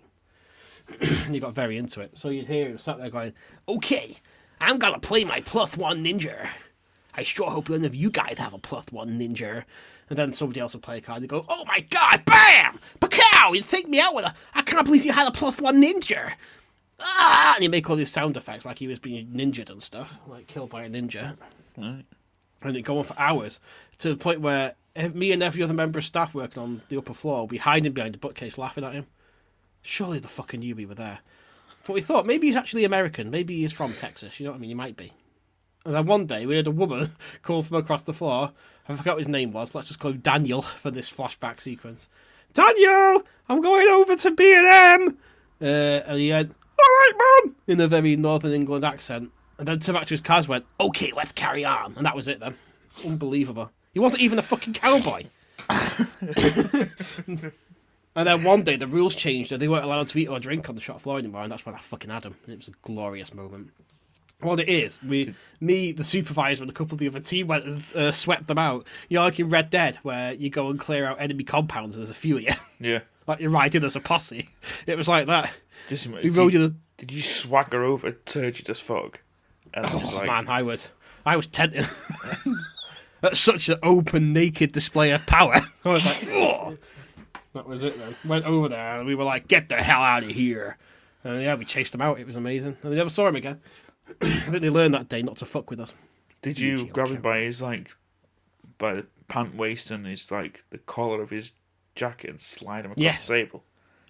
and 1.01 1.35
he 1.35 1.41
got 1.41 1.55
very 1.55 1.77
into 1.77 2.01
it. 2.01 2.17
So 2.19 2.29
you'd 2.29 2.47
hear 2.47 2.69
him 2.69 2.79
sat 2.79 2.99
there 2.99 3.11
going, 3.11 3.33
"Okay, 3.69 4.17
I'm 4.61 4.79
gonna 4.79 4.99
play 4.99 5.25
my 5.25 5.41
plus 5.41 5.77
one 5.77 6.05
ninja. 6.05 6.49
I 7.15 7.23
sure 7.23 7.51
hope 7.51 7.69
none 7.69 7.85
of 7.85 7.95
you 7.95 8.11
guys 8.11 8.39
have 8.39 8.55
a 8.55 8.59
plus 8.59 8.87
one 8.91 9.19
ninja." 9.19 9.65
And 10.09 10.19
then 10.19 10.33
somebody 10.33 10.61
else 10.61 10.75
would 10.75 10.83
play 10.83 10.99
a 10.99 11.01
card. 11.01 11.23
They 11.23 11.27
go, 11.27 11.45
"Oh 11.49 11.65
my 11.65 11.81
god, 11.81 12.25
bam, 12.25 12.79
Pacow! 13.01 13.55
You 13.55 13.63
take 13.63 13.89
me 13.89 14.01
out 14.01 14.15
with 14.15 14.25
a. 14.25 14.35
I 14.55 14.63
can't 14.63 14.85
believe 14.85 15.05
you 15.05 15.13
had 15.13 15.29
a 15.29 15.33
plus 15.33 15.61
one 15.61 15.83
ninja." 15.83 16.33
Ah! 17.01 17.55
And 17.55 17.63
he'd 17.63 17.71
make 17.71 17.89
all 17.89 17.97
these 17.97 18.11
sound 18.11 18.37
effects 18.37 18.65
like 18.65 18.79
he 18.79 18.87
was 18.87 18.99
being 18.99 19.29
ninjaed 19.29 19.71
and 19.71 19.83
stuff, 19.83 20.19
like 20.27 20.47
killed 20.47 20.71
by 20.71 20.85
a 20.85 20.89
ninja. 20.91 21.37
Right. 21.77 22.05
And 22.63 22.71
it'd 22.71 22.85
go 22.85 22.99
on 22.99 23.05
for 23.05 23.19
hours 23.19 23.59
to 23.99 24.09
the 24.11 24.17
point 24.17 24.41
where 24.41 24.75
me 25.13 25.33
and 25.33 25.43
every 25.43 25.63
other 25.63 25.75
member 25.75 25.99
of 25.99 26.05
staff 26.05 26.35
working 26.35 26.63
on 26.63 26.83
the 26.89 26.97
upper 26.97 27.15
floor 27.15 27.41
would 27.43 27.51
be 27.51 27.59
hiding 27.59 27.93
behind 27.93 28.15
the 28.15 28.19
bookcase 28.19 28.59
laughing 28.59 28.85
at 28.85 28.93
him. 28.93 29.07
Surely 29.83 30.19
the 30.19 30.29
fucking 30.29 30.61
newbie 30.63 30.87
were 30.87 30.95
there. 30.95 31.19
But 31.85 31.95
we 31.95 32.01
thought 32.01 32.27
maybe 32.27 32.47
he's 32.47 32.57
actually 32.57 32.85
American. 32.85 33.31
Maybe 33.31 33.61
he's 33.61 33.73
from 33.73 33.93
Texas. 33.95 34.39
You 34.39 34.45
know 34.47 34.53
what 34.53 34.59
I 34.59 34.61
mean? 34.61 34.71
He 34.71 34.75
might 34.75 34.97
be. 34.97 35.13
And 35.85 35.95
then 35.95 36.07
one 36.07 36.27
day 36.27 36.47
we 36.47 36.57
had 36.57 36.69
a 36.69 36.71
woman 36.73 37.11
call 37.43 37.63
from 37.63 37.79
across 37.79 38.05
the 38.05 38.15
floor. 38.15 38.53
I 38.89 38.97
forgot 38.97 39.17
what 39.17 39.21
his 39.21 39.29
name 39.29 39.53
was. 39.53 39.75
Let's 39.75 39.89
just 39.89 40.01
call 40.01 40.13
him 40.13 40.19
Daniel 40.19 40.63
for 40.81 40.91
this 40.91 41.11
flashback 41.11 41.61
sequence. 41.61 42.09
Daniel, 42.53 43.23
I'm 43.49 43.61
going 43.61 43.89
over 43.89 44.15
to 44.15 44.31
B 44.31 44.55
and 44.55 44.67
M. 44.67 45.19
Uh, 45.61 45.65
and 45.65 46.19
he 46.19 46.29
had, 46.29 46.49
"All 46.49 46.85
right, 46.85 47.13
mum," 47.45 47.57
in 47.67 47.81
a 47.81 47.89
very 47.89 48.15
Northern 48.17 48.53
England 48.53 48.85
accent. 48.85 49.31
And 49.59 49.67
then 49.67 49.79
turned 49.79 49.97
back 49.97 50.07
to 50.07 50.15
his 50.15 50.21
cars, 50.21 50.49
went, 50.49 50.67
"Okay, 50.79 51.13
let's 51.17 51.33
carry 51.33 51.65
on." 51.65 51.95
And 51.97 52.05
that 52.05 52.17
was 52.17 52.29
it 52.29 52.41
then. 52.41 52.57
Unbelievable. 53.07 53.71
He 53.95 54.01
wasn't 54.01 54.23
even 54.23 54.39
a 54.39 54.43
fucking 54.43 54.75
cowboy. 54.75 55.25
and 58.17 58.27
then 58.27 58.43
one 58.43 58.63
day 58.63 58.77
the 58.77 58.87
rules 58.87 59.15
changed 59.15 59.53
and 59.53 59.61
they 59.61 59.69
weren't 59.69 59.85
allowed 59.85 60.09
to 60.09 60.19
eat 60.19 60.29
or 60.29 60.39
drink 60.39 60.69
on 60.69 60.75
the 60.75 60.81
shop 60.81 61.01
floor 61.01 61.19
anymore, 61.19 61.43
and 61.43 61.53
that's 61.53 61.65
when 61.67 61.75
I 61.75 61.79
fucking 61.79 62.11
had 62.11 62.25
him. 62.25 62.37
It 62.47 62.57
was 62.57 62.69
a 62.69 62.73
glorious 62.83 63.33
moment. 63.35 63.71
What 64.41 64.59
it 64.59 64.69
is, 64.69 65.01
we, 65.05 65.35
me, 65.61 65.93
the 65.93 66.03
supervisor, 66.03 66.65
and 66.65 66.71
a 66.71 66.75
couple 66.75 66.95
of 66.95 66.99
the 66.99 67.07
other 67.07 67.21
team 67.21 67.47
went 67.47 67.65
and 67.65 67.93
uh, 67.95 68.11
swept 68.11 68.49
them 68.49 68.59
out. 68.59 68.85
You 69.09 69.17
know, 69.17 69.23
like 69.25 69.39
in 69.39 69.49
Red 69.49 69.71
Dead, 69.71 69.97
where 70.03 70.35
you 70.35 70.51
go 70.51 70.69
and 70.69 70.81
clear 70.81 71.05
out 71.07 71.21
enemy 71.21 71.45
compounds, 71.45 71.97
and 71.97 72.03
there's 72.05 72.11
a 72.11 72.15
few 72.19 72.39
of 72.39 72.43
you, 72.43 72.53
Yeah. 72.81 73.01
like 73.29 73.39
you're 73.39 73.51
riding 73.51 73.85
as 73.85 73.95
a 73.95 74.01
posse. 74.01 74.49
It 74.87 74.99
was 74.99 75.07
like 75.07 75.27
that. 75.29 75.51
Just, 75.89 76.09
We 76.09 76.23
did, 76.23 76.37
rode 76.37 76.53
you, 76.55 76.59
the 76.69 76.75
did 76.99 77.13
you 77.13 77.23
swagger 77.23 77.85
over 77.85 78.11
turgid 78.13 78.69
as 78.69 78.81
fuck? 78.81 79.23
And 79.75 79.87
Oh 79.89 80.11
like, 80.15 80.27
man, 80.27 80.49
I 80.49 80.63
was, 80.63 80.91
I 81.25 81.37
was 81.37 81.47
tempted. 81.47 81.87
That's 83.21 83.39
such 83.41 83.69
an 83.69 83.77
open, 83.83 84.33
naked 84.33 84.73
display 84.73 85.13
of 85.13 85.25
power. 85.27 85.55
I 85.85 85.89
was 85.89 86.05
like, 86.05 86.27
oh. 86.31 86.77
That 87.55 87.67
was 87.69 87.83
it 87.83 87.99
then. 87.99 88.17
Went 88.25 88.45
over 88.47 88.69
there 88.69 88.99
and 88.99 89.07
we 89.07 89.15
were 89.15 89.25
like, 89.25 89.47
get 89.49 89.69
the 89.69 89.77
hell 89.77 90.01
out 90.03 90.23
of 90.25 90.31
here. 90.31 90.79
And 91.25 91.43
yeah, 91.43 91.55
we 91.55 91.65
chased 91.65 91.95
him 91.95 92.01
out. 92.01 92.19
It 92.19 92.27
was 92.27 92.37
amazing. 92.37 92.77
And 92.83 92.91
we 92.91 92.97
never 92.97 93.11
saw 93.11 93.29
him 93.29 93.37
again. 93.37 93.61
I 94.23 94.27
think 94.27 94.61
they 94.61 94.71
learned 94.71 94.95
that 94.95 95.09
day 95.09 95.23
not 95.23 95.37
to 95.37 95.45
fuck 95.45 95.71
with 95.71 95.81
us. 95.81 95.93
Did 96.41 96.59
you 96.59 96.87
grab 96.87 97.09
him 97.09 97.21
by 97.23 97.41
his 97.41 97.63
like 97.63 97.95
by 98.79 98.95
the 98.95 99.07
pant 99.29 99.55
waist 99.55 99.91
and 99.91 100.07
his 100.07 100.31
like 100.31 100.65
the 100.71 100.79
collar 100.79 101.23
of 101.23 101.31
his 101.31 101.53
jacket 101.95 102.31
and 102.31 102.41
slide 102.41 102.85
him 102.85 102.93
across 102.93 103.03
Yes. 103.03 103.27
the 103.29 103.35
table? 103.35 103.65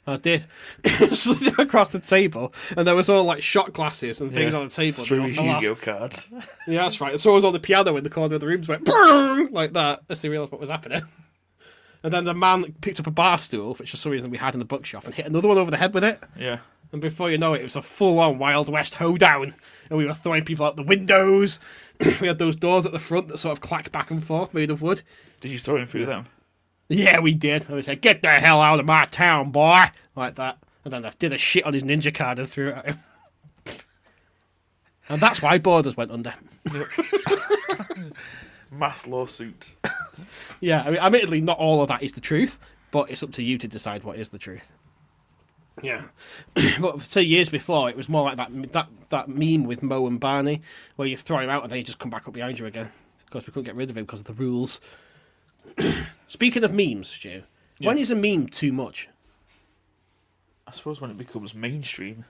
I 0.07 0.17
did. 0.17 0.47
Slid 1.13 1.43
him 1.43 1.55
across 1.61 1.91
the 1.91 2.01
table, 2.01 2.53
and 2.77 2.85
there 2.87 2.97
was 2.97 3.09
all 3.09 3.23
like 3.23 3.41
shot 3.43 3.73
glasses 3.73 4.21
and 4.21 4.33
things 4.33 4.53
Yeah. 4.53 4.59
on 4.61 4.69
the 4.69 4.75
table. 4.75 4.99
and 4.99 5.07
Through 5.07 5.17
they 5.31 5.37
all 5.39 5.55
his. 5.55 5.63
Yu-Gi-Oh 5.63 5.75
cards. 5.77 6.29
Yeah, 6.67 6.83
that's 6.83 7.01
right. 7.01 7.13
And 7.13 7.21
so 7.21 7.31
it 7.31 7.35
was 7.35 7.45
on 7.45 7.53
the 7.53 7.61
piano 7.61 7.97
in 7.97 8.03
the 8.03 8.11
corner 8.11 8.35
of 8.35 8.41
the 8.41 8.47
rooms, 8.49 8.67
went 8.67 8.85
"Brrrr," 8.87 9.51
like 9.53 9.75
that 9.75 10.01
as 10.09 10.21
they 10.23 10.29
realised 10.29 10.51
what 10.53 10.61
was 10.61 10.71
happening. 10.71 11.03
And 12.03 12.13
then 12.13 12.25
the 12.25 12.35
man 12.35 12.73
picked 12.81 12.99
up 12.99 13.07
a 13.07 13.11
bar 13.13 13.39
stool, 13.39 13.75
which 13.75 13.93
for 13.93 13.97
some 13.97 14.13
reason 14.13 14.31
we 14.31 14.39
had 14.39 14.55
in 14.55 14.59
the 14.59 14.65
bookshop, 14.65 15.05
and 15.05 15.15
hit 15.15 15.27
another 15.27 15.49
one 15.49 15.59
over 15.59 15.71
the 15.71 15.77
head 15.77 15.95
with 15.95 16.05
it. 16.05 16.21
yeah. 16.39 16.59
And 16.93 17.01
before 17.01 17.31
you 17.31 17.39
know 17.39 17.55
it, 17.55 17.63
it 17.63 17.65
was 17.65 17.77
a 17.77 17.81
full-on 17.81 18.39
Wild 18.39 18.69
West 18.69 18.97
hoedown, 18.97 19.55
and 19.89 19.99
we 19.99 20.05
were 20.05 20.13
throwing 20.13 20.45
people 20.45 20.67
out 20.67 20.77
the 20.77 20.83
windows. 20.83 21.59
we 22.21 22.27
had 22.27 22.39
those 22.39 22.55
doors 22.55 22.85
at 22.85 22.93
the 22.93 22.99
front 22.99 23.29
that 23.29 23.39
sort 23.39 23.53
of 23.53 23.63
clack 23.63 23.91
back 23.93 24.11
and 24.11 24.23
forth, 24.23 24.53
made 24.53 24.71
of 24.71 24.83
wood. 24.83 25.01
Did 25.41 25.53
you 25.53 25.59
throw 25.59 25.77
him 25.77 25.87
through 25.87 26.05
them? 26.05 26.27
Yeah, 26.89 27.21
we 27.21 27.33
did. 27.33 27.65
And 27.67 27.77
we 27.77 27.83
said, 27.83 28.03
"Get 28.03 28.21
the 28.21 28.29
hell 28.29 28.61
out 28.61 28.79
of 28.79 28.85
my 28.85 29.07
town, 29.07 29.53
boy!" 29.53 29.85
Like 30.15 30.35
that. 30.35 30.59
And 30.85 30.93
then 30.93 31.07
I 31.07 31.13
did 31.19 31.33
a 31.33 31.39
shit 31.39 31.65
on 31.65 31.73
his 31.73 31.85
ninja 31.85 32.15
card 32.15 32.39
and 32.39 32.49
threw 32.49 32.69
it 32.69 32.77
at 32.77 32.87
him. 32.87 32.99
And 35.09 35.21
that's 35.21 35.43
why 35.43 35.59
Borders 35.59 35.97
went 35.97 36.11
under. 36.11 36.33
Mass 38.71 39.07
lawsuits. 39.07 39.77
Yeah, 40.61 40.83
I 40.83 40.91
mean, 40.91 41.01
admittedly, 41.01 41.41
not 41.41 41.59
all 41.59 41.83
of 41.83 41.89
that 41.89 42.03
is 42.03 42.13
the 42.13 42.21
truth, 42.21 42.59
but 42.91 43.11
it's 43.11 43.23
up 43.23 43.33
to 43.33 43.43
you 43.43 43.59
to 43.59 43.69
decide 43.69 44.05
what 44.05 44.19
is 44.19 44.31
the 44.31 44.39
truth. 44.39 44.73
Yeah, 45.83 46.05
but 46.81 47.03
two 47.05 47.23
years 47.23 47.49
before, 47.49 47.89
it 47.89 47.97
was 47.97 48.09
more 48.09 48.25
like 48.25 48.37
that 48.37 48.73
that 48.73 48.89
that 49.09 49.29
meme 49.29 49.65
with 49.65 49.83
Moe 49.83 50.07
and 50.07 50.21
Barney, 50.21 50.63
where 50.97 51.09
you 51.09 51.17
throw 51.17 51.39
him 51.39 51.51
out 51.51 51.63
and 51.63 51.73
they 51.73 51.83
just 51.83 51.99
come 51.99 52.11
back 52.11 52.29
up 52.29 52.35
behind 52.35 52.59
you 52.59 52.67
again. 52.67 52.91
Of 53.25 53.31
course, 53.31 53.47
we 53.47 53.53
couldn't 53.53 53.65
get 53.65 53.77
rid 53.77 53.91
of 53.91 53.97
him 53.97 54.05
because 54.05 54.21
of 54.21 54.27
the 54.27 54.35
rules. 54.35 54.81
Speaking 56.29 56.65
of 56.65 56.75
memes, 56.75 57.09
Stu, 57.09 57.43
when 57.81 57.99
is 57.99 58.11
a 58.11 58.15
meme 58.15 58.49
too 58.49 58.73
much? 58.73 59.09
I 60.67 60.71
suppose 60.73 61.01
when 61.01 61.11
it 61.11 61.19
becomes 61.19 61.55
mainstream. 61.55 62.25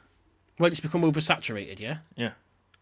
When 0.59 0.71
it's 0.71 0.81
become 0.81 1.03
oversaturated, 1.03 1.79
yeah. 1.81 1.99
Yeah. 2.17 2.33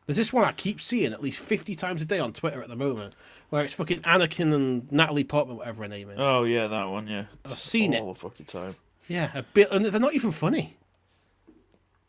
There's 0.06 0.16
this 0.16 0.32
one 0.32 0.44
I 0.44 0.52
keep 0.52 0.80
seeing 0.80 1.12
at 1.12 1.22
least 1.22 1.40
50 1.40 1.76
times 1.76 2.02
a 2.02 2.04
day 2.04 2.18
on 2.18 2.32
Twitter 2.32 2.62
at 2.62 2.68
the 2.68 2.76
moment, 2.76 3.14
where 3.50 3.64
it's 3.64 3.74
fucking 3.74 4.00
Anakin 4.02 4.54
and 4.54 4.90
Natalie 4.90 5.24
Portman, 5.24 5.56
whatever 5.56 5.82
her 5.82 5.88
name 5.88 6.10
is. 6.10 6.16
Oh 6.18 6.44
yeah, 6.44 6.66
that 6.68 6.84
one. 6.84 7.06
Yeah. 7.06 7.26
I've 7.44 7.58
seen 7.58 7.92
it. 7.92 8.00
all 8.00 8.14
the 8.14 8.20
fucking 8.20 8.46
time. 8.46 8.76
Yeah, 9.08 9.30
a 9.34 9.42
bit, 9.42 9.68
and 9.70 9.84
they're 9.84 10.00
not 10.00 10.14
even 10.14 10.30
funny. 10.30 10.76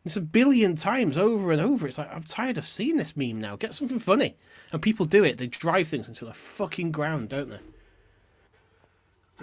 It's 0.06 0.16
a 0.16 0.22
billion 0.22 0.76
times 0.76 1.18
over 1.18 1.52
and 1.52 1.62
over. 1.62 1.88
It's 1.88 1.98
like 1.98 2.14
I'm 2.14 2.24
tired 2.24 2.58
of 2.58 2.68
seeing 2.68 2.98
this 2.98 3.18
meme 3.18 3.42
now. 3.42 3.56
Get 3.56 3.74
something 3.74 4.00
funny, 4.00 4.36
and 4.72 4.82
people 4.82 5.06
do 5.06 5.24
it. 5.24 5.38
They 5.38 5.48
drive 5.48 5.88
things 5.88 6.08
into 6.08 6.26
the 6.26 6.34
fucking 6.34 6.92
ground, 6.92 7.30
don't 7.30 7.60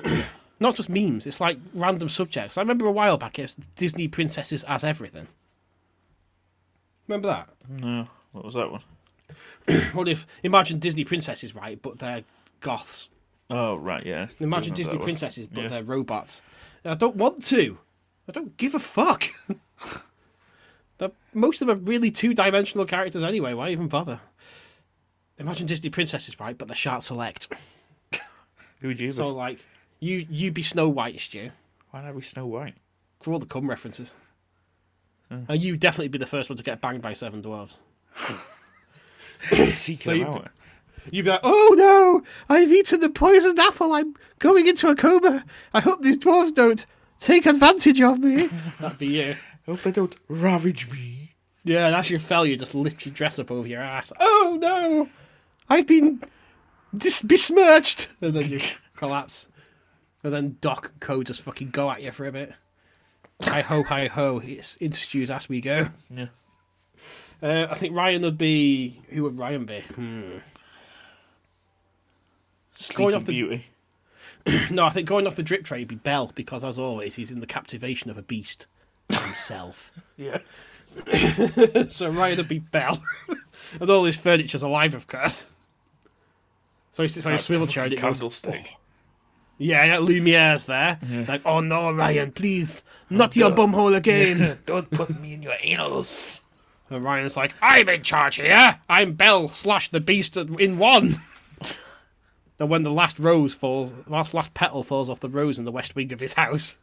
they? 0.05 0.25
not 0.61 0.77
just 0.77 0.89
memes. 0.89 1.27
It's 1.27 1.41
like 1.41 1.59
random 1.75 2.09
subjects. 2.09 2.57
I 2.57 2.63
remember 2.63 2.87
a 2.87 2.93
while 2.93 3.19
back. 3.19 3.39
It 3.39 3.43
was 3.43 3.59
Disney 3.77 4.09
princesses 4.09 4.65
as 4.65 4.85
everything. 4.85 5.27
Remember 7.07 7.29
that? 7.29 7.49
No, 7.69 8.07
what 8.33 8.45
was 8.45 8.55
that 8.55 8.71
one? 8.71 8.83
What 9.93 10.09
if 10.09 10.27
imagine 10.43 10.79
Disney 10.79 11.05
princesses, 11.05 11.55
right? 11.55 11.81
But 11.81 11.99
they're 11.99 12.25
goths. 12.61 13.09
Oh 13.51 13.77
right, 13.77 14.05
yeah. 14.05 14.29
Imagine 14.41 14.75
Disney 14.75 14.99
princesses, 14.99 15.47
but 15.47 15.63
Yeah. 15.63 15.69
they're 15.69 15.83
robots. 15.85 16.43
And 16.85 16.93
I 16.93 16.97
don't 16.97 17.17
want 17.17 17.45
to. 17.47 17.79
I 18.29 18.33
don't 18.33 18.57
give 18.57 18.75
a 18.75 18.79
fuck. 18.79 19.25
Most 21.35 21.61
of 21.61 21.69
them 21.69 21.79
are 21.79 21.81
really 21.81 22.11
two-dimensional 22.11 22.85
characters 22.87 23.23
anyway. 23.23 23.55
Why 23.55 23.69
even 23.71 23.87
bother? 23.87 24.21
Imagine 25.39 25.67
Disney 25.67 25.89
princesses, 25.91 26.41
right? 26.41 26.57
But 26.59 26.67
they're 26.69 26.75
Shark 26.75 27.03
Select. 27.03 27.49
Who 28.81 28.89
would 28.89 28.99
you 28.99 29.09
be? 29.09 29.13
So 29.13 29.29
like, 29.29 29.61
you 30.01 30.27
you 30.29 30.51
be 30.51 30.63
Snow 30.63 30.89
White, 30.89 31.21
Stu, 31.21 31.51
Why 31.91 32.03
not 32.03 32.17
be 32.17 32.23
Snow 32.23 32.47
White? 32.47 32.75
for 33.21 33.33
all 33.33 33.39
the 33.39 33.47
cum 33.47 33.69
references. 33.69 34.15
And 35.31 35.61
you 35.61 35.77
definitely 35.77 36.09
be 36.09 36.19
the 36.19 36.27
first 36.27 36.49
one 36.49 36.57
to 36.57 36.63
get 36.63 36.81
banged 36.81 37.03
by 37.03 37.13
seven 37.13 37.43
dwarves. 37.43 37.77
Seeking 39.73 40.05
So 40.05 40.11
them 40.11 40.19
you- 40.19 40.27
out. 40.27 40.51
You'd 41.11 41.25
be 41.25 41.31
like, 41.31 41.41
oh 41.43 41.75
no, 41.79 42.23
I've 42.55 42.71
eaten 42.71 43.01
the 43.01 43.09
poisoned 43.09 43.59
apple. 43.59 43.93
I'm 43.95 44.15
going 44.41 44.67
into 44.69 44.89
a 44.89 44.95
coma. 44.95 45.43
I 45.73 45.81
hope 45.81 46.03
these 46.03 46.19
dwarves 46.19 46.53
don't 46.53 46.85
take 47.19 47.47
advantage 47.47 47.99
of 48.03 48.19
me. 48.19 48.47
That'd 48.81 48.99
be 48.99 49.07
you. 49.07 49.37
Hope 49.65 49.81
they 49.83 49.91
don't 49.91 50.15
ravage 50.29 50.91
me. 50.93 51.35
Yeah, 51.65 51.87
and 51.87 51.97
as 51.97 52.11
you 52.11 52.19
fell, 52.19 52.45
you 52.45 52.57
just 52.59 52.75
lift 52.75 53.07
your 53.07 53.15
dress 53.15 53.39
up 53.39 53.51
over 53.51 53.67
your 53.67 53.81
ass. 53.81 54.13
Oh 54.21 54.59
no! 54.61 55.09
I've 55.71 55.87
been 55.87 56.23
dis- 56.95 57.23
besmirched! 57.23 58.09
And 58.21 58.35
then 58.35 58.51
you 58.51 58.61
collapse. 58.97 59.49
And 60.23 60.33
then 60.35 60.57
Doc 60.61 60.91
and 60.93 61.01
Co 61.01 61.23
just 61.23 61.41
fucking 61.41 61.71
go 61.71 61.91
at 61.91 62.03
you 62.03 62.11
for 62.13 62.27
a 62.27 62.33
bit. 62.33 62.53
Hi 63.43 63.63
ho, 63.63 63.83
hi 63.83 64.09
ho. 64.09 64.43
It's 64.45 64.77
into 64.77 64.99
Stu's 64.99 65.31
ass 65.31 65.49
we 65.49 65.61
go. 65.63 65.89
Yeah. 66.15 66.27
Uh, 67.43 67.67
I 67.71 67.75
think 67.75 67.95
Ryan 67.97 68.23
would 68.23 68.39
be. 68.39 69.01
Who 69.11 69.23
would 69.25 69.39
Ryan 69.39 69.65
be? 69.65 69.81
Hmm. 69.81 70.39
Sleeping 72.75 73.15
off 73.15 73.25
the- 73.25 73.33
Beauty. 73.33 73.67
No, 74.71 74.85
I 74.85 74.91
think 74.91 75.07
going 75.07 75.27
off 75.27 75.37
the 75.37 75.43
drip 75.43 75.65
tray 75.65 75.81
would 75.81 75.89
be 75.89 75.97
Belle, 75.97 76.33
because 76.35 76.65
as 76.65 76.79
always, 76.79 77.17
he's 77.17 77.31
in 77.31 77.41
the 77.41 77.47
captivation 77.47 78.11
of 78.11 78.17
a 78.17 78.23
beast 78.23 78.67
himself. 79.11 79.93
Yeah. 80.17 80.39
so 81.89 82.09
Ryan 82.11 82.39
would 82.39 82.49
be 82.49 82.59
Belle. 82.61 83.01
and 83.81 83.91
all 83.91 84.05
his 84.05 84.17
furniture's 84.17 84.63
alive, 84.63 84.95
of 84.95 85.07
course. 85.07 85.45
So 86.95 87.03
he 87.05 87.09
sits 87.09 87.25
on 87.27 87.35
a 87.35 87.37
That 87.37 87.43
swivel 87.43 87.67
chair 87.69 87.85
and 87.85 87.93
it 87.93 87.97
goes, 88.01 88.19
candlestick. 88.19 88.75
Yeah, 89.61 89.85
yeah, 89.85 89.97
Lumiere's 89.99 90.67
there. 90.67 90.99
Like, 91.27 91.43
oh 91.45 91.59
no, 91.61 91.91
Ryan, 91.93 92.31
please, 92.31 92.85
not 93.11 93.35
your 93.35 93.51
bumhole 93.51 93.97
again. 93.97 94.59
don't 94.67 94.89
put 94.89 95.21
me 95.21 95.35
in 95.35 95.43
your 95.43 95.55
anals. 95.55 96.43
And 96.91 97.05
Ryan's 97.05 97.37
like, 97.37 97.55
I'm 97.61 97.89
in 97.89 98.03
charge 98.03 98.37
here. 98.37 98.79
I'm 98.89 99.13
Belle 99.13 99.49
slash 99.49 99.91
the 99.91 100.01
Beast 100.01 100.37
in 100.37 100.79
one. 100.79 101.21
and 102.59 102.71
when 102.71 102.83
the 102.83 102.91
last 102.91 103.19
rose 103.19 103.55
falls, 103.55 103.93
last 104.07 104.33
last 104.35 104.55
petal 104.55 104.83
falls 104.83 105.11
off 105.11 105.21
the 105.21 105.29
rose 105.29 105.59
in 105.59 105.65
the 105.65 105.73
west 105.73 105.95
wing 105.95 106.13
of 106.13 106.21
his 106.21 106.35
house, 106.35 106.79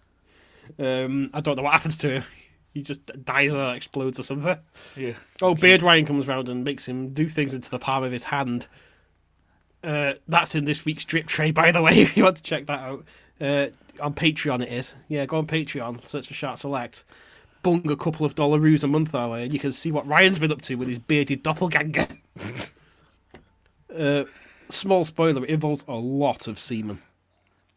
um, 0.80 1.30
I 1.34 1.42
don't 1.42 1.56
know 1.56 1.64
what 1.64 1.74
happens 1.74 1.98
to 2.00 2.10
him. 2.10 2.24
He 2.74 2.82
just 2.82 3.24
dies 3.24 3.56
or 3.56 3.74
explodes 3.74 4.20
or 4.20 4.24
something. 4.24 4.58
Yeah. 4.98 5.14
Oh, 5.42 5.56
Beard 5.56 5.82
Ryan 5.82 6.06
comes 6.06 6.28
round 6.28 6.50
and 6.50 6.66
makes 6.66 6.86
him 6.86 7.14
do 7.14 7.30
things 7.30 7.54
into 7.54 7.70
the 7.70 7.80
palm 7.80 8.04
of 8.04 8.12
his 8.12 8.26
hand. 8.26 8.68
Uh, 9.82 10.16
that's 10.28 10.56
in 10.56 10.66
this 10.66 10.84
week's 10.84 11.06
drip 11.06 11.26
tray, 11.26 11.52
by 11.52 11.72
the 11.72 11.82
way. 11.82 11.94
If 12.02 12.18
you 12.18 12.26
want 12.26 12.36
to 12.36 12.44
check 12.44 12.66
that 12.66 12.82
out, 12.82 13.06
uh, 13.40 13.68
on 14.02 14.14
Patreon 14.14 14.62
it 14.62 14.74
is. 14.74 14.94
Yeah, 15.08 15.26
go 15.26 15.38
on 15.38 15.48
Patreon, 15.48 16.06
search 16.06 16.28
for 16.28 16.34
Shark 16.34 16.58
Select, 16.58 17.06
bung 17.66 17.90
a 17.90 17.96
couple 17.96 18.28
of 18.28 18.36
dollaroos 18.36 18.84
a 18.84 18.88
month 18.88 19.16
our 19.16 19.30
way, 19.30 19.44
and 19.44 19.52
you 19.52 19.58
can 19.58 19.74
see 19.74 19.92
what 19.92 20.06
Ryan's 20.06 20.38
been 20.38 20.52
up 20.52 20.62
to 20.62 20.76
with 20.76 20.88
his 20.88 21.00
bearded 21.00 21.42
doppelganger. 21.42 22.08
uh, 23.98 24.26
small 24.70 25.04
spoiler: 25.04 25.44
it 25.44 25.50
involves 25.50 25.84
a 25.88 25.96
lot 25.96 26.48
of 26.48 26.60
semen. 26.60 27.00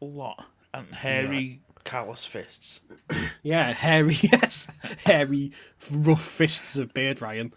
A 0.02 0.04
lot. 0.04 0.44
And 0.74 0.94
hairy, 0.94 1.62
callous 1.84 2.26
fists. 2.26 2.82
Yeah, 3.42 3.72
hairy, 3.72 4.18
yes, 4.20 4.66
hairy, 5.06 5.52
rough 5.90 6.22
fists 6.22 6.76
of 6.76 6.92
Beard 6.92 7.22
Ryan. 7.22 7.54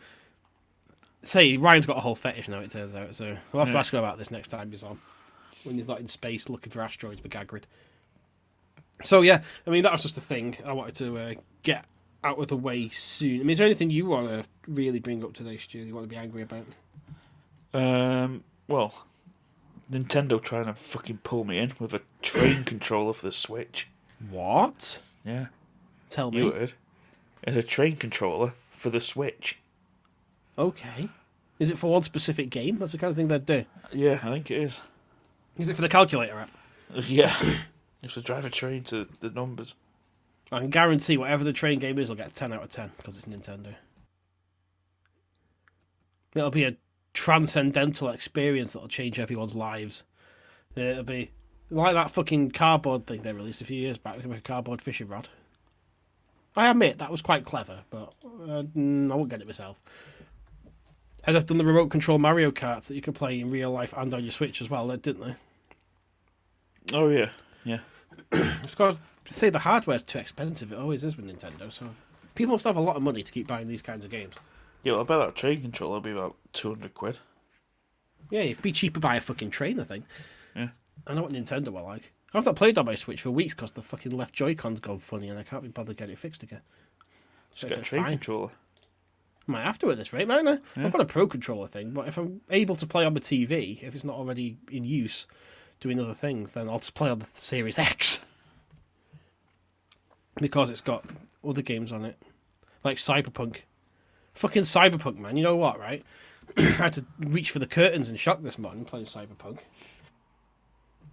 Say, 1.24 1.58
Ryan's 1.58 1.86
got 1.86 1.98
a 1.98 2.00
whole 2.00 2.16
fetish 2.16 2.48
now, 2.48 2.60
it 2.60 2.72
turns 2.72 2.96
out, 2.96 3.14
so 3.14 3.36
we'll 3.52 3.66
have 3.66 3.74
to 3.74 3.78
ask 3.78 3.92
him 3.92 4.00
about 4.00 4.18
this 4.18 4.32
next 4.32 4.50
time 4.50 4.72
he's 4.72 4.84
on. 4.84 5.02
When 5.64 5.76
he's 5.76 5.88
not 5.88 6.00
in 6.00 6.08
space 6.08 6.48
looking 6.50 6.72
for 6.72 6.82
asteroids 6.82 7.22
with 7.22 7.32
Gagrid. 7.32 7.64
So, 9.04 9.22
yeah, 9.22 9.42
I 9.68 9.70
mean, 9.70 9.84
that 9.84 9.92
was 9.92 10.04
just 10.04 10.18
a 10.18 10.22
thing 10.22 10.56
I 10.64 10.72
wanted 10.72 10.96
to 10.96 11.18
uh, 11.18 11.34
get 11.64 11.86
out 12.24 12.38
of 12.40 12.48
the 12.48 12.58
way 12.58 12.90
soon. 12.90 13.36
I 13.36 13.44
mean, 13.44 13.50
is 13.52 13.58
there 13.58 13.66
anything 13.68 13.90
you 13.90 14.06
want 14.06 14.28
to 14.30 14.46
really 14.68 15.00
bring 15.00 15.24
up 15.24 15.34
today, 15.34 15.58
Stu, 15.58 15.80
you 15.80 15.94
want 15.96 16.06
to 16.06 16.10
be 16.10 16.16
angry 16.18 16.44
about? 16.44 16.66
Um, 17.74 18.44
well, 18.68 19.06
Nintendo 19.92 20.42
trying 20.42 20.66
to 20.66 20.74
fucking 20.74 21.20
pull 21.24 21.44
me 21.46 21.58
in 21.58 21.74
with 21.80 21.94
a 21.94 22.02
train 22.22 22.64
controller 22.66 23.14
for 23.14 23.28
the 23.28 23.32
Switch. 23.32 23.88
What? 24.30 25.00
Yeah, 25.26 25.48
Tell 26.10 26.34
you 26.34 26.46
me. 26.46 26.52
heard. 26.52 26.74
It's 27.44 27.58
a 27.58 27.64
train 27.64 27.96
controller 27.96 28.54
for 28.72 28.90
the 28.90 29.02
Switch. 29.02 29.58
Okay. 30.58 31.10
Is 31.60 31.72
it 31.72 31.78
for 31.78 31.92
one 31.92 32.04
specific 32.04 32.50
game? 32.50 32.78
That's 32.80 32.92
the 32.92 32.98
kind 32.98 33.10
of 33.12 33.18
thing 33.18 33.28
they'd 33.28 33.46
do. 33.46 33.66
Yeah, 33.94 34.20
I 34.24 34.32
think 34.34 34.52
it 34.52 34.58
is. 34.62 34.80
Is 35.58 35.70
it 35.70 35.76
for 35.76 35.82
the 35.82 35.90
calculator 35.90 36.40
app? 36.40 36.52
Yeah. 36.96 37.34
You 38.04 38.08
have 38.08 38.16
to 38.16 38.22
drive 38.22 38.46
a 38.46 38.50
train 38.50 38.82
to 38.86 39.08
the 39.20 39.30
numbers. 39.30 39.76
I 40.52 40.60
can 40.60 40.70
guarantee 40.70 41.18
whatever 41.18 41.44
the 41.44 41.54
train 41.54 41.80
game 41.80 41.98
is, 41.98 42.10
I'll 42.10 42.16
get 42.16 42.32
a 42.32 42.34
10 42.34 42.52
out 42.52 42.64
of 42.64 42.70
10 42.70 42.92
because 42.98 43.18
it's 43.18 43.26
Nintendo. 43.26 43.76
It'll 46.36 46.52
be 46.52 46.66
a 46.66 46.76
transcendental 47.14 48.10
experience 48.10 48.74
that'll 48.74 48.88
change 48.88 49.20
everyone's 49.20 49.56
lives. 49.56 50.04
It'll 50.76 51.04
be 51.04 51.32
like 51.70 51.94
that 51.94 52.12
fucking 52.12 52.52
cardboard 52.52 53.08
thing 53.08 53.22
they 53.22 53.34
released 53.34 53.62
a 53.62 53.66
few 53.66 53.80
years 53.80 53.98
back, 53.98 54.18
like 54.26 54.40
a 54.40 54.42
cardboard 54.42 54.82
fishing 54.82 55.08
rod. 55.08 55.30
I 56.56 56.70
admit 56.70 56.98
that 56.98 57.12
was 57.12 57.22
quite 57.22 57.46
clever, 57.46 57.80
but 57.90 58.14
uh, 58.26 58.64
mm, 58.64 59.12
I 59.12 59.16
won't 59.16 59.30
get 59.30 59.42
it 59.42 59.48
myself. 59.48 59.82
And 61.24 61.36
they've 61.36 61.46
done 61.46 61.58
the 61.58 61.66
remote 61.66 61.90
control 61.90 62.18
Mario 62.18 62.52
Kart 62.52 62.88
that 62.88 62.96
you 62.96 63.02
can 63.02 63.14
play 63.14 63.40
in 63.40 63.50
real 63.50 63.72
life 63.72 63.94
and 63.96 64.14
on 64.14 64.24
your 64.24 64.32
Switch 64.32 64.62
as 64.62 64.70
well, 64.70 64.88
didn't 64.90 65.22
they? 65.22 65.36
Oh 66.94 67.08
yeah, 67.08 67.30
yeah. 67.64 67.80
Because 68.62 69.00
say 69.32 69.50
the 69.50 69.60
hardware's 69.60 70.04
too 70.04 70.20
expensive, 70.20 70.72
it 70.72 70.78
always 70.80 71.04
is 71.04 71.18
with 71.18 71.26
Nintendo. 71.28 71.72
So 71.72 71.90
people 72.36 72.54
must 72.54 72.66
have 72.66 72.76
a 72.78 72.82
lot 72.82 72.96
of 72.96 73.04
money 73.04 73.24
to 73.24 73.32
keep 73.32 73.48
buying 73.48 73.68
these 73.68 73.82
kinds 73.82 74.06
of 74.06 74.12
games. 74.12 74.34
Yeah, 74.84 74.94
well, 74.94 75.02
I 75.02 75.04
bet 75.06 75.20
that 75.20 75.36
train 75.36 75.62
controller 75.62 75.94
will 75.96 76.02
be 76.02 76.12
about 76.12 76.36
two 76.54 76.70
hundred 76.70 76.94
quid. 76.94 77.20
Yeah, 78.30 78.42
it'd 78.42 78.62
be 78.62 78.72
cheaper 78.72 79.00
by 79.00 79.16
a 79.18 79.22
fucking 79.22 79.50
train, 79.52 79.80
I 79.80 79.84
think. 79.84 80.06
Yeah. 80.56 80.70
I 81.06 81.14
know 81.14 81.24
what 81.24 81.32
Nintendo 81.34 81.70
were 81.70 81.82
like. 81.82 82.14
I've 82.34 82.46
not 82.46 82.56
played 82.56 82.78
on 82.78 82.86
my 82.86 82.96
Switch 82.96 83.22
for 83.22 83.32
weeks 83.32 83.54
because 83.54 83.74
the 83.74 83.82
fucking 83.82 84.16
left 84.16 84.34
Joy-Con's 84.34 84.80
gone 84.80 85.00
funny 85.00 85.28
and 85.28 85.38
I 85.38 85.44
can't 85.44 85.64
be 85.64 85.70
bothered 85.70 85.98
getting 85.98 86.14
it 86.14 86.20
fixed 86.20 86.42
again. 86.44 86.62
Just 87.52 87.62
So 87.62 87.68
get 87.68 87.80
a 87.80 87.82
train 87.82 88.04
fine. 88.04 88.12
controller. 88.14 88.52
Might 89.48 89.64
have 89.64 89.78
to 89.80 89.92
at 89.92 89.98
this 89.98 90.14
rate, 90.14 90.30
mightn't 90.30 90.48
I? 90.48 90.80
Yeah. 90.80 90.86
I've 90.86 90.92
got 90.94 91.02
a 91.02 91.06
Pro 91.06 91.28
Controller 91.28 91.68
thing, 91.68 91.92
but 91.92 92.08
if 92.08 92.18
I'm 92.18 92.40
able 92.50 92.78
to 92.78 92.88
play 92.88 93.04
on 93.04 93.14
my 93.14 93.20
TV, 93.20 93.84
if 93.84 93.96
it's 93.96 94.06
not 94.06 94.16
already 94.16 94.58
in 94.72 94.86
use 94.86 95.28
doing 95.82 96.00
other 96.00 96.14
things, 96.14 96.54
then 96.54 96.70
I'll 96.70 96.80
just 96.80 96.94
play 96.94 97.10
on 97.10 97.20
the 97.20 97.28
Series 97.34 97.78
X. 97.78 98.21
Because 100.42 100.70
it's 100.70 100.82
got 100.82 101.06
other 101.48 101.62
games 101.62 101.92
on 101.92 102.04
it. 102.04 102.18
Like 102.84 102.98
Cyberpunk. 102.98 103.58
Fucking 104.34 104.64
Cyberpunk, 104.64 105.18
man. 105.18 105.38
You 105.38 105.44
know 105.44 105.56
what, 105.56 105.80
right? 105.80 106.04
I 106.58 106.62
had 106.62 106.94
to 106.94 107.06
reach 107.20 107.52
for 107.52 107.60
the 107.60 107.68
curtains 107.68 108.10
and 108.10 108.20
shock 108.20 108.42
this 108.42 108.58
morning 108.58 108.84
playing 108.84 109.06
Cyberpunk. 109.06 109.60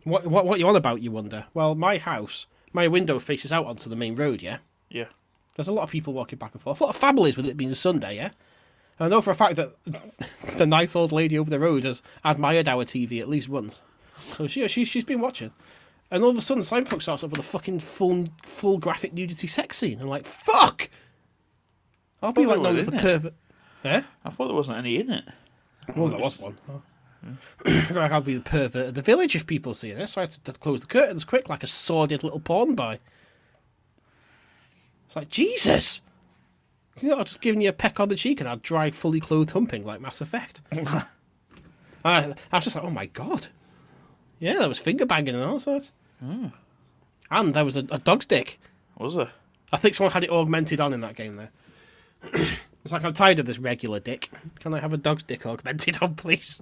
What, 0.04 0.26
what, 0.26 0.46
what 0.46 0.58
you 0.58 0.66
on 0.66 0.76
about, 0.76 1.02
you 1.02 1.10
wonder? 1.12 1.46
Well, 1.52 1.74
my 1.74 1.98
house, 1.98 2.46
my 2.72 2.88
window 2.88 3.18
faces 3.18 3.52
out 3.52 3.66
onto 3.66 3.90
the 3.90 3.96
main 3.96 4.14
road, 4.14 4.40
yeah? 4.40 4.58
Yeah. 4.88 5.06
There's 5.54 5.68
a 5.68 5.72
lot 5.72 5.82
of 5.82 5.90
people 5.90 6.14
walking 6.14 6.38
back 6.38 6.54
and 6.54 6.62
forth. 6.62 6.80
A 6.80 6.84
lot 6.84 6.90
of 6.90 6.96
families 6.96 7.36
with 7.36 7.46
it 7.46 7.56
being 7.56 7.74
Sunday, 7.74 8.16
yeah? 8.16 8.30
And 8.98 9.06
I 9.06 9.08
know 9.08 9.20
for 9.20 9.30
a 9.30 9.34
fact 9.34 9.56
that 9.56 9.74
the 10.56 10.66
nice 10.66 10.96
old 10.96 11.12
lady 11.12 11.38
over 11.38 11.50
the 11.50 11.60
road 11.60 11.84
has 11.84 12.02
admired 12.24 12.68
our 12.68 12.84
TV 12.84 13.20
at 13.20 13.28
least 13.28 13.48
once. 13.48 13.80
So 14.16 14.46
she, 14.46 14.66
she, 14.68 14.84
she's 14.84 15.04
been 15.04 15.20
watching. 15.20 15.52
And 16.10 16.24
all 16.24 16.30
of 16.30 16.38
a 16.38 16.40
sudden, 16.40 16.62
Cyberpunk 16.62 17.02
starts 17.02 17.22
up 17.22 17.30
with 17.30 17.40
a 17.40 17.44
fucking 17.44 17.80
full, 17.80 18.28
full 18.42 18.78
graphic 18.78 19.12
nudity 19.12 19.46
sex 19.46 19.76
scene. 19.78 20.00
I'm 20.00 20.08
like, 20.08 20.26
fuck! 20.26 20.88
I'll 22.22 22.32
be 22.32 22.46
like 22.46 22.60
no, 22.60 22.74
as 22.74 22.86
the 22.86 22.92
pervert. 22.92 23.34
Eh? 23.84 24.02
I 24.24 24.30
thought 24.30 24.46
there 24.46 24.56
wasn't 24.56 24.78
any 24.78 24.96
in 24.96 25.10
it. 25.10 25.24
Well, 25.94 26.08
there 26.08 26.18
was 26.18 26.38
one. 26.38 26.58
like 27.64 28.12
I'll 28.12 28.20
be 28.20 28.34
the 28.34 28.40
pervert 28.40 28.88
of 28.88 28.94
the 28.94 29.02
village 29.02 29.36
if 29.36 29.46
people 29.46 29.74
see 29.74 29.92
this, 29.92 30.12
so 30.12 30.20
I 30.20 30.24
had 30.24 30.30
to 30.30 30.52
close 30.52 30.80
the 30.80 30.86
curtains 30.86 31.24
quick 31.24 31.48
like 31.48 31.62
a 31.62 31.66
sordid 31.66 32.22
little 32.22 32.40
porn 32.40 32.74
boy. 32.74 32.98
It's 35.06 35.16
like, 35.16 35.28
Jesus! 35.28 36.00
You 37.00 37.10
know, 37.10 37.18
I've 37.18 37.26
just 37.26 37.40
given 37.40 37.60
you 37.60 37.68
a 37.68 37.72
peck 37.72 38.00
on 38.00 38.08
the 38.08 38.16
cheek 38.16 38.40
and 38.40 38.48
I'd 38.48 38.62
dry, 38.62 38.90
fully 38.90 39.20
clothed 39.20 39.52
humping 39.52 39.84
like 39.84 40.00
Mass 40.00 40.20
Effect. 40.20 40.60
I, 40.72 41.08
I 42.04 42.34
was 42.52 42.64
just 42.64 42.76
like, 42.76 42.84
oh 42.84 42.90
my 42.90 43.06
god. 43.06 43.48
Yeah, 44.38 44.58
there 44.58 44.68
was 44.68 44.78
finger 44.78 45.06
banging 45.06 45.34
and 45.34 45.44
all 45.44 45.60
sorts. 45.60 45.92
Hmm. 46.20 46.46
And 47.30 47.54
there 47.54 47.64
was 47.64 47.76
a, 47.76 47.80
a 47.90 47.98
dog's 47.98 48.26
dick. 48.26 48.58
Was 48.98 49.16
there? 49.16 49.30
I 49.72 49.76
think 49.76 49.94
someone 49.94 50.12
had 50.12 50.24
it 50.24 50.30
augmented 50.30 50.80
on 50.80 50.92
in 50.92 51.00
that 51.02 51.14
game 51.16 51.34
there. 51.36 51.50
it's 52.32 52.92
like 52.92 53.04
I'm 53.04 53.12
tired 53.14 53.38
of 53.38 53.46
this 53.46 53.58
regular 53.58 54.00
dick. 54.00 54.30
Can 54.60 54.74
I 54.74 54.80
have 54.80 54.92
a 54.92 54.96
dog's 54.96 55.22
dick 55.22 55.44
augmented 55.46 55.98
on, 56.02 56.14
please? 56.14 56.60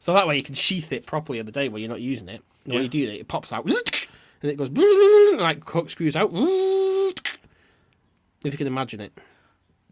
So 0.00 0.12
that 0.14 0.26
way 0.26 0.36
you 0.36 0.42
can 0.42 0.54
sheath 0.54 0.92
it 0.92 1.06
properly 1.06 1.38
in 1.38 1.46
the 1.46 1.52
day 1.52 1.68
when 1.68 1.82
you're 1.82 1.90
not 1.90 2.00
using 2.00 2.28
it. 2.28 2.42
And 2.64 2.72
when 2.74 2.76
Yeah. 2.76 2.82
you 2.82 2.88
do 2.88 3.02
it, 3.10 3.20
it 3.20 3.28
pops 3.28 3.52
out 3.52 3.64
and 4.42 4.50
it 4.50 4.56
goes 4.56 4.68
and 4.74 5.40
like 5.40 5.64
corkscrews 5.64 6.16
out. 6.16 6.30
If 8.44 8.54
you 8.54 8.58
can 8.58 8.68
imagine 8.68 9.00
it. 9.00 9.12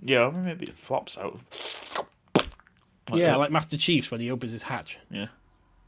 Yeah, 0.01 0.31
maybe 0.31 0.67
it 0.67 0.77
flops 0.77 1.19
out. 1.19 1.41
yeah, 3.13 3.33
that. 3.33 3.39
like 3.39 3.51
Master 3.51 3.77
Chief's 3.77 4.09
when 4.11 4.21
he 4.21 4.31
opens 4.31 4.53
his 4.53 4.63
hatch. 4.63 4.99
Yeah. 5.11 5.27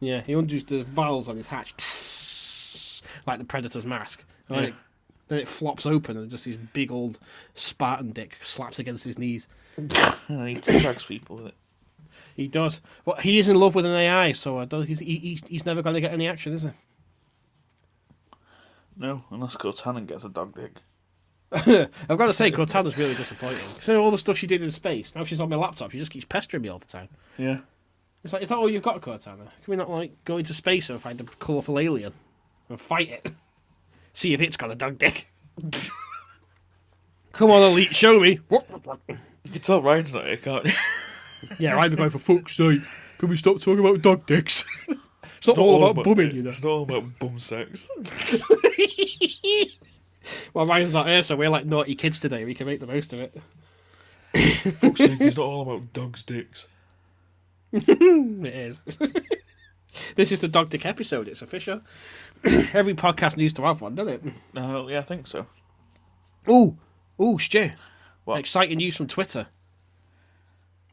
Yeah, 0.00 0.22
he 0.22 0.32
undoes 0.32 0.64
the 0.64 0.82
valves 0.82 1.28
on 1.28 1.36
his 1.36 1.46
hatch, 1.46 1.72
like 3.26 3.38
the 3.38 3.44
Predator's 3.44 3.86
mask. 3.86 4.22
And 4.48 4.58
then, 4.58 4.64
it, 4.64 4.74
then 5.28 5.38
it 5.38 5.48
flops 5.48 5.86
open, 5.86 6.16
and 6.16 6.30
just 6.30 6.44
his 6.44 6.56
big 6.56 6.90
old 6.90 7.18
Spartan 7.54 8.12
dick 8.12 8.38
slaps 8.42 8.78
against 8.78 9.04
his 9.04 9.18
knees. 9.18 9.48
And 10.28 10.48
he 10.48 10.56
attacks 10.56 11.04
people 11.04 11.36
with 11.36 11.46
it. 11.46 11.54
He 12.36 12.46
does. 12.46 12.80
Well, 13.04 13.16
he 13.16 13.38
is 13.38 13.48
in 13.48 13.56
love 13.56 13.74
with 13.74 13.84
an 13.84 13.92
AI, 13.92 14.32
so 14.32 14.58
I 14.58 14.64
don't, 14.64 14.86
he's, 14.86 15.00
he, 15.00 15.16
he's, 15.16 15.42
he's 15.48 15.66
never 15.66 15.82
going 15.82 15.94
to 15.94 16.00
get 16.00 16.12
any 16.12 16.28
action, 16.28 16.52
is 16.52 16.62
he? 16.62 16.70
No, 18.96 19.24
unless 19.30 19.56
Cortana 19.56 20.06
gets 20.06 20.24
a 20.24 20.28
dog 20.28 20.54
dick. 20.54 20.72
I've 21.52 22.18
got 22.18 22.26
to 22.26 22.34
say, 22.34 22.52
Cortana's 22.52 22.96
really 22.96 23.14
disappointing. 23.14 23.68
So 23.80 24.02
all 24.02 24.10
the 24.10 24.18
stuff 24.18 24.36
she 24.36 24.46
did 24.46 24.62
in 24.62 24.70
space, 24.70 25.14
now 25.16 25.24
she's 25.24 25.40
on 25.40 25.48
my 25.48 25.56
laptop, 25.56 25.90
she 25.90 25.98
just 25.98 26.10
keeps 26.10 26.26
pestering 26.26 26.62
me 26.62 26.68
all 26.68 26.78
the 26.78 26.86
time. 26.86 27.08
Yeah. 27.38 27.58
It's 28.22 28.32
like, 28.32 28.42
is 28.42 28.50
that 28.50 28.58
all 28.58 28.68
you've 28.68 28.82
got, 28.82 29.00
Cortana? 29.00 29.36
Can 29.36 29.48
we 29.66 29.76
not, 29.76 29.90
like, 29.90 30.12
go 30.24 30.36
into 30.36 30.54
space 30.54 30.90
and 30.90 31.00
find 31.00 31.20
a 31.20 31.24
colourful 31.24 31.78
alien 31.78 32.12
and 32.68 32.80
fight 32.80 33.08
it? 33.10 33.32
See 34.12 34.34
if 34.34 34.40
it's 34.40 34.56
got 34.56 34.70
a 34.70 34.74
dog 34.74 34.98
dick. 34.98 35.28
Come 37.32 37.50
on, 37.50 37.62
Elite, 37.62 37.94
show 37.94 38.18
me. 38.18 38.40
You 38.50 39.50
can 39.52 39.60
tell 39.60 39.82
Ryan's 39.82 40.14
not 40.14 40.26
here, 40.26 40.36
can't 40.36 40.64
you? 40.66 40.72
Yeah, 41.60 41.78
I'd 41.78 41.92
be 41.92 41.96
going 41.96 42.10
for 42.10 42.18
fuck's 42.18 42.56
sake. 42.56 42.80
Can 43.18 43.28
we 43.28 43.36
stop 43.36 43.60
talking 43.60 43.78
about 43.78 44.02
dog 44.02 44.26
dicks? 44.26 44.64
it's 45.36 45.46
not 45.46 45.56
all 45.56 45.88
about 45.88 46.02
bumming, 46.02 46.34
you 46.34 46.42
know. 46.42 46.48
It's 46.50 46.64
not 46.64 46.70
all 46.70 46.82
about 46.82 47.16
bum 47.20 47.38
sex. 47.38 47.88
Well, 50.52 50.66
Ryan's 50.66 50.92
not 50.92 51.06
here, 51.06 51.22
so 51.22 51.36
we're 51.36 51.48
like 51.48 51.64
naughty 51.64 51.94
kids 51.94 52.18
today. 52.18 52.44
We 52.44 52.54
can 52.54 52.66
make 52.66 52.80
the 52.80 52.86
most 52.86 53.12
of 53.12 53.20
it. 53.20 53.40
Fuck's 54.74 54.98
sake, 54.98 55.20
it's 55.20 55.36
not 55.36 55.44
all 55.44 55.62
about 55.62 55.92
dogs' 55.92 56.22
dicks. 56.22 56.66
It 57.72 57.88
is. 58.54 58.78
this 60.16 60.32
is 60.32 60.40
the 60.40 60.48
dog 60.48 60.70
dick 60.70 60.86
episode. 60.86 61.28
It's 61.28 61.42
official. 61.42 61.82
Every 62.72 62.94
podcast 62.94 63.36
needs 63.36 63.52
to 63.54 63.62
have 63.62 63.80
one, 63.80 63.94
doesn't 63.94 64.14
it? 64.14 64.32
Uh, 64.56 64.60
no, 64.60 64.88
yeah, 64.88 65.00
I 65.00 65.02
think 65.02 65.26
so. 65.26 65.46
Ooh, 66.48 66.76
ooh, 67.20 67.38
Stu. 67.38 67.70
What? 68.24 68.38
Exciting 68.38 68.78
news 68.78 68.96
from 68.96 69.06
Twitter. 69.06 69.48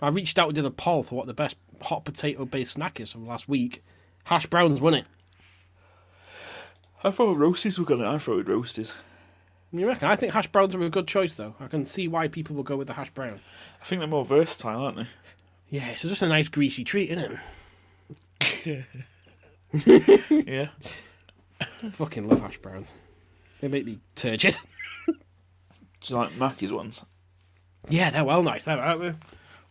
I 0.01 0.09
reached 0.09 0.37
out 0.37 0.47
and 0.49 0.55
did 0.55 0.65
a 0.65 0.71
poll 0.71 1.03
for 1.03 1.15
what 1.15 1.27
the 1.27 1.33
best 1.33 1.55
hot 1.81 2.05
potato 2.05 2.45
based 2.45 2.73
snack 2.73 2.99
is 2.99 3.11
from 3.11 3.27
last 3.27 3.47
week. 3.47 3.83
Hash 4.25 4.47
browns 4.47 4.81
won 4.81 4.93
it. 4.93 5.05
I 7.03 7.11
thought 7.11 7.37
roasties 7.37 7.77
were 7.77 7.85
gonna. 7.85 8.09
I 8.09 8.17
thought 8.17 8.39
it 8.39 8.47
roasties. 8.47 8.95
You 9.71 9.87
reckon? 9.87 10.07
I 10.07 10.15
think 10.15 10.33
hash 10.33 10.47
browns 10.47 10.73
are 10.73 10.81
a 10.83 10.89
good 10.89 11.07
choice, 11.07 11.33
though. 11.33 11.55
I 11.59 11.67
can 11.67 11.85
see 11.85 12.07
why 12.07 12.27
people 12.27 12.55
will 12.55 12.63
go 12.63 12.77
with 12.77 12.87
the 12.87 12.93
hash 12.93 13.11
brown. 13.11 13.39
I 13.81 13.85
think 13.85 13.99
they're 13.99 14.07
more 14.07 14.25
versatile, 14.25 14.81
aren't 14.83 14.97
they? 14.97 15.07
Yeah, 15.69 15.87
it's 15.89 16.03
just 16.03 16.21
a 16.21 16.27
nice 16.27 16.47
greasy 16.47 16.83
treat, 16.83 17.09
isn't 17.11 17.31
it? 17.31 18.85
Yeah. 19.75 20.69
Fucking 21.91 22.27
love 22.27 22.41
hash 22.41 22.57
browns. 22.57 22.93
They 23.61 23.67
make 23.67 23.85
me 23.85 23.99
turgid. 24.15 24.57
Do 25.07 25.13
you 26.07 26.15
like 26.15 26.35
Mackey's 26.37 26.71
ones? 26.71 27.03
yeah, 27.89 28.09
they're 28.09 28.23
well 28.23 28.43
nice, 28.43 28.65
though, 28.65 28.77
aren't 28.77 29.01
they? 29.01 29.13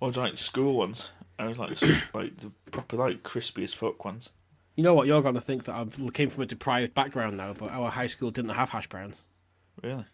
Or 0.00 0.10
do 0.10 0.20
you 0.20 0.26
like 0.26 0.38
school 0.38 0.74
ones? 0.74 1.12
I 1.38 1.46
was 1.46 1.58
like, 1.58 1.80
like 2.14 2.36
the 2.38 2.50
proper, 2.70 2.96
like 2.96 3.22
crispy 3.22 3.64
as 3.64 3.72
fuck 3.74 4.04
ones. 4.04 4.30
You 4.76 4.82
know 4.82 4.94
what? 4.94 5.06
You're 5.06 5.22
going 5.22 5.34
to 5.34 5.40
think 5.40 5.64
that 5.64 5.74
I 5.74 5.86
came 6.10 6.28
from 6.30 6.42
a 6.42 6.46
deprived 6.46 6.94
background 6.94 7.36
now, 7.36 7.52
but 7.52 7.70
our 7.70 7.90
high 7.90 8.08
school 8.08 8.30
didn't 8.30 8.50
have 8.50 8.70
hash 8.70 8.88
browns. 8.88 9.16
Really? 9.82 10.04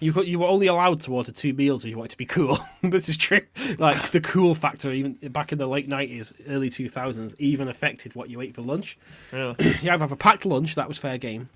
You 0.00 0.12
you 0.22 0.38
were 0.38 0.46
only 0.46 0.68
allowed 0.68 1.00
to 1.02 1.12
order 1.14 1.32
two 1.32 1.52
meals 1.52 1.84
if 1.84 1.90
you 1.90 1.96
wanted 1.96 2.10
to 2.12 2.16
be 2.16 2.26
cool. 2.26 2.58
this 2.82 3.08
is 3.08 3.16
true. 3.16 3.40
Like 3.78 4.10
the 4.12 4.20
cool 4.20 4.54
factor, 4.54 4.92
even 4.92 5.14
back 5.30 5.50
in 5.52 5.58
the 5.58 5.66
late 5.66 5.88
nineties, 5.88 6.32
early 6.48 6.70
two 6.70 6.88
thousands, 6.88 7.34
even 7.38 7.66
affected 7.68 8.14
what 8.14 8.30
you 8.30 8.40
ate 8.40 8.54
for 8.54 8.62
lunch. 8.62 8.96
Really? 9.32 9.56
You 9.82 9.90
either 9.90 9.98
have 10.04 10.12
a 10.12 10.16
packed 10.16 10.46
lunch, 10.46 10.74
that 10.76 10.86
was 10.88 10.98
fair 10.98 11.18
game, 11.18 11.48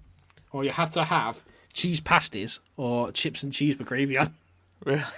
or 0.53 0.65
you 0.65 0.71
had 0.71 0.91
to 0.93 1.05
have 1.05 1.45
cheese 1.73 2.01
pasties 2.01 2.59
or 2.77 3.13
chips 3.13 3.43
and 3.43 3.53
cheese 3.53 3.79
with 3.79 3.87
gravy 3.87 4.19
on. 4.19 4.35
really? 4.85 5.03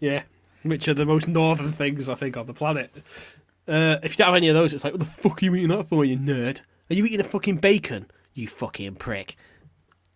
Yeah, 0.00 0.22
which 0.62 0.86
are 0.86 0.94
the 0.94 1.04
most 1.04 1.26
northern 1.26 1.72
things 1.72 2.08
I 2.08 2.14
think 2.14 2.36
on 2.36 2.46
the 2.46 2.54
planet. 2.54 2.92
Uh, 3.66 3.96
if 4.02 4.12
you 4.12 4.18
don't 4.18 4.28
have 4.28 4.36
any 4.36 4.48
of 4.48 4.54
those, 4.54 4.72
it's 4.72 4.84
like, 4.84 4.92
what 4.92 5.00
the 5.00 5.06
fuck 5.06 5.42
are 5.42 5.44
you 5.44 5.54
eating 5.56 5.70
that 5.70 5.88
for, 5.88 6.04
you 6.04 6.16
nerd? 6.16 6.60
Are 6.88 6.94
you 6.94 7.04
eating 7.04 7.18
a 7.20 7.24
fucking 7.24 7.56
bacon? 7.56 8.06
You 8.32 8.46
fucking 8.46 8.94
prick. 8.94 9.36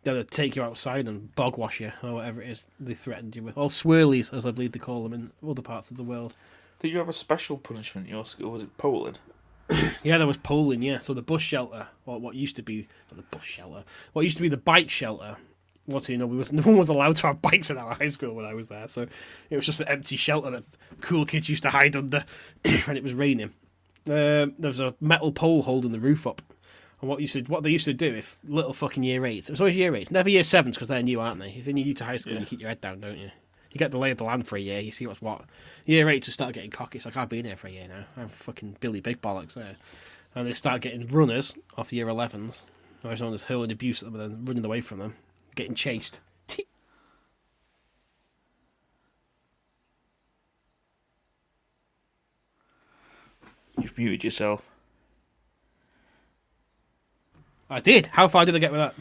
They'll 0.04 0.24
take 0.24 0.56
you 0.56 0.62
outside 0.62 1.06
and 1.06 1.32
bog 1.36 1.56
wash 1.56 1.80
you, 1.80 1.92
or 2.02 2.14
whatever 2.14 2.42
it 2.42 2.50
is 2.50 2.66
they 2.80 2.94
threatened 2.94 3.36
you 3.36 3.42
with. 3.42 3.56
Or 3.56 3.68
swirlies, 3.68 4.32
as 4.32 4.44
I 4.44 4.50
believe 4.50 4.72
they 4.72 4.80
call 4.80 5.04
them 5.04 5.12
in 5.12 5.32
other 5.48 5.62
parts 5.62 5.90
of 5.90 5.96
the 5.96 6.02
world. 6.02 6.34
Did 6.80 6.90
you 6.90 6.98
have 6.98 7.08
a 7.08 7.12
special 7.12 7.56
punishment 7.56 8.08
in 8.08 8.14
your 8.14 8.24
school? 8.24 8.50
Was 8.50 8.62
it 8.62 8.76
polling? 8.76 9.16
Yeah, 10.02 10.18
there 10.18 10.26
was 10.26 10.36
polling, 10.36 10.82
yeah. 10.82 10.98
So 10.98 11.14
the 11.14 11.22
bus 11.22 11.42
shelter, 11.42 11.86
or 12.06 12.18
what 12.18 12.34
used 12.34 12.56
to 12.56 12.62
be 12.62 12.88
not 13.10 13.16
the 13.16 13.36
bus 13.36 13.44
shelter, 13.44 13.84
what 14.12 14.22
used 14.22 14.36
to 14.36 14.42
be 14.42 14.48
the 14.48 14.56
bike 14.56 14.90
shelter. 14.90 15.36
What 15.86 16.04
do 16.04 16.12
you 16.12 16.18
know? 16.18 16.26
We 16.26 16.36
was 16.36 16.52
no 16.52 16.62
one 16.62 16.76
was 16.76 16.88
allowed 16.88 17.16
to 17.16 17.28
have 17.28 17.40
bikes 17.42 17.70
in 17.70 17.78
our 17.78 17.94
high 17.94 18.08
school 18.08 18.34
when 18.34 18.44
I 18.44 18.54
was 18.54 18.68
there, 18.68 18.88
so 18.88 19.06
it 19.50 19.56
was 19.56 19.66
just 19.66 19.80
an 19.80 19.88
empty 19.88 20.16
shelter 20.16 20.50
that 20.50 20.64
cool 21.00 21.24
kids 21.24 21.48
used 21.48 21.62
to 21.62 21.70
hide 21.70 21.96
under 21.96 22.24
when 22.84 22.96
it 22.96 23.02
was 23.02 23.14
raining. 23.14 23.52
Um, 24.06 24.54
there 24.58 24.68
was 24.68 24.80
a 24.80 24.94
metal 25.00 25.30
pole 25.30 25.62
holding 25.62 25.92
the 25.92 26.00
roof 26.00 26.26
up 26.26 26.42
And 27.02 27.08
what 27.10 27.20
used 27.20 27.34
to, 27.34 27.42
what 27.42 27.64
they 27.64 27.70
used 27.70 27.84
to 27.86 27.92
do 27.94 28.14
if 28.14 28.38
little 28.44 28.72
fucking 28.72 29.02
year 29.02 29.26
eights, 29.26 29.48
it 29.48 29.52
was 29.52 29.60
always 29.60 29.76
year 29.76 29.94
eights, 29.94 30.10
never 30.12 30.30
year 30.30 30.44
sevens 30.44 30.76
because 30.76 30.86
they're 30.88 31.02
new, 31.02 31.20
aren't 31.20 31.40
they? 31.40 31.50
If 31.50 31.66
you're 31.66 31.74
new 31.74 31.92
to 31.94 32.04
high 32.04 32.16
school, 32.16 32.34
Yeah. 32.34 32.40
you 32.40 32.46
keep 32.46 32.60
your 32.60 32.68
head 32.68 32.80
down, 32.80 33.00
don't 33.00 33.18
you? 33.18 33.30
You 33.72 33.78
get 33.78 33.90
the 33.90 33.98
lay 33.98 34.12
of 34.12 34.18
the 34.18 34.24
land 34.24 34.46
for 34.46 34.56
a 34.56 34.60
year, 34.60 34.80
you 34.80 34.92
see 34.92 35.06
what's 35.06 35.20
what. 35.20 35.44
Year 35.84 36.08
eight 36.08 36.22
to 36.24 36.30
start 36.30 36.54
getting 36.54 36.70
cocky. 36.70 36.98
It's 36.98 37.04
like 37.04 37.16
I've 37.16 37.28
been 37.28 37.44
here 37.44 37.56
for 37.56 37.66
a 37.66 37.70
year 37.70 37.88
now. 37.88 38.04
I'm 38.16 38.28
fucking 38.28 38.76
Billy 38.80 39.00
Big 39.00 39.20
Bollocks 39.20 39.54
there. 39.54 39.76
And 40.34 40.46
they 40.46 40.52
start 40.52 40.80
getting 40.82 41.08
runners 41.08 41.56
off 41.76 41.90
the 41.90 41.96
year 41.96 42.06
11s. 42.06 42.62
Or 43.02 43.16
someone 43.16 43.32
that's 43.32 43.44
hurling 43.46 43.72
abuse 43.72 44.00
at 44.02 44.12
them 44.12 44.20
and 44.20 44.30
then 44.32 44.44
running 44.44 44.64
away 44.64 44.80
from 44.80 44.98
them, 45.00 45.16
getting 45.56 45.74
chased. 45.74 46.20
You've 53.80 53.96
muted 53.96 54.24
yourself. 54.24 54.62
I 57.72 57.80
did. 57.80 58.08
How 58.08 58.28
far 58.28 58.44
did 58.44 58.54
I 58.54 58.58
get 58.58 58.70
with 58.70 58.80
that? 58.80 58.94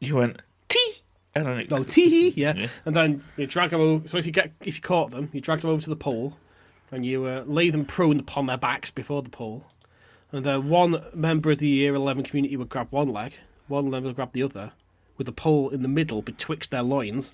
You 0.00 0.16
went 0.16 0.42
tee, 0.68 0.94
and 1.34 1.46
then 1.46 1.58
it. 1.60 1.70
No, 1.70 1.84
tee 1.84 2.32
yeah. 2.34 2.54
Yeah. 2.56 2.66
And 2.84 2.96
then 2.96 3.22
you 3.36 3.46
drag 3.46 3.70
them 3.70 3.80
over. 3.80 4.08
So 4.08 4.18
if 4.18 4.26
you 4.26 4.32
get 4.32 4.50
if 4.62 4.76
you 4.76 4.82
caught 4.82 5.10
them, 5.10 5.30
you 5.32 5.40
drag 5.40 5.60
them 5.60 5.70
over 5.70 5.80
to 5.80 5.90
the 5.90 5.96
pole, 5.96 6.36
and 6.90 7.06
you 7.06 7.24
uh, 7.24 7.44
lay 7.46 7.70
them 7.70 7.84
prone 7.84 8.18
upon 8.18 8.46
their 8.46 8.58
backs 8.58 8.90
before 8.90 9.22
the 9.22 9.30
pole, 9.30 9.64
and 10.32 10.44
then 10.44 10.68
one 10.68 11.04
member 11.14 11.52
of 11.52 11.58
the 11.58 11.68
year 11.68 11.94
eleven 11.94 12.24
community 12.24 12.56
would 12.56 12.68
grab 12.68 12.88
one 12.90 13.12
leg, 13.12 13.34
one 13.68 13.88
member 13.88 14.08
would 14.08 14.16
grab 14.16 14.32
the 14.32 14.42
other, 14.42 14.72
with 15.16 15.26
the 15.26 15.32
pole 15.32 15.70
in 15.70 15.82
the 15.82 15.88
middle 15.88 16.20
betwixt 16.20 16.72
their 16.72 16.82
loins, 16.82 17.32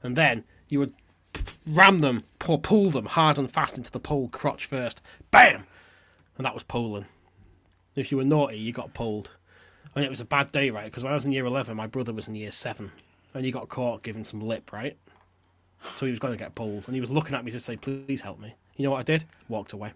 and 0.00 0.14
then 0.14 0.44
you 0.68 0.78
would 0.78 0.94
ram 1.66 2.02
them, 2.02 2.22
or 2.46 2.58
pull 2.58 2.90
them 2.90 3.06
hard 3.06 3.36
and 3.36 3.50
fast 3.50 3.76
into 3.76 3.90
the 3.90 3.98
pole 3.98 4.28
crotch 4.28 4.64
first, 4.64 5.02
bam, 5.32 5.64
and 6.36 6.46
that 6.46 6.54
was 6.54 6.62
poling. 6.62 7.06
If 7.98 8.10
you 8.10 8.18
were 8.18 8.24
naughty, 8.24 8.58
you 8.58 8.72
got 8.72 8.94
pulled. 8.94 9.30
And 9.94 10.04
it 10.04 10.10
was 10.10 10.20
a 10.20 10.24
bad 10.24 10.52
day, 10.52 10.70
right? 10.70 10.84
Because 10.84 11.02
when 11.02 11.12
I 11.12 11.14
was 11.14 11.24
in 11.24 11.32
year 11.32 11.46
11, 11.46 11.76
my 11.76 11.86
brother 11.86 12.12
was 12.12 12.28
in 12.28 12.34
year 12.34 12.52
7. 12.52 12.92
And 13.34 13.44
he 13.44 13.50
got 13.50 13.68
caught 13.68 14.02
giving 14.02 14.24
some 14.24 14.40
lip, 14.40 14.72
right? 14.72 14.96
So 15.96 16.06
he 16.06 16.10
was 16.10 16.18
going 16.18 16.32
to 16.32 16.38
get 16.38 16.54
pulled. 16.54 16.84
And 16.86 16.94
he 16.94 17.00
was 17.00 17.10
looking 17.10 17.34
at 17.34 17.44
me 17.44 17.52
to 17.52 17.60
say, 17.60 17.76
please 17.76 18.20
help 18.20 18.38
me. 18.40 18.54
You 18.76 18.84
know 18.84 18.92
what 18.92 19.00
I 19.00 19.02
did? 19.02 19.24
Walked 19.48 19.72
away. 19.72 19.92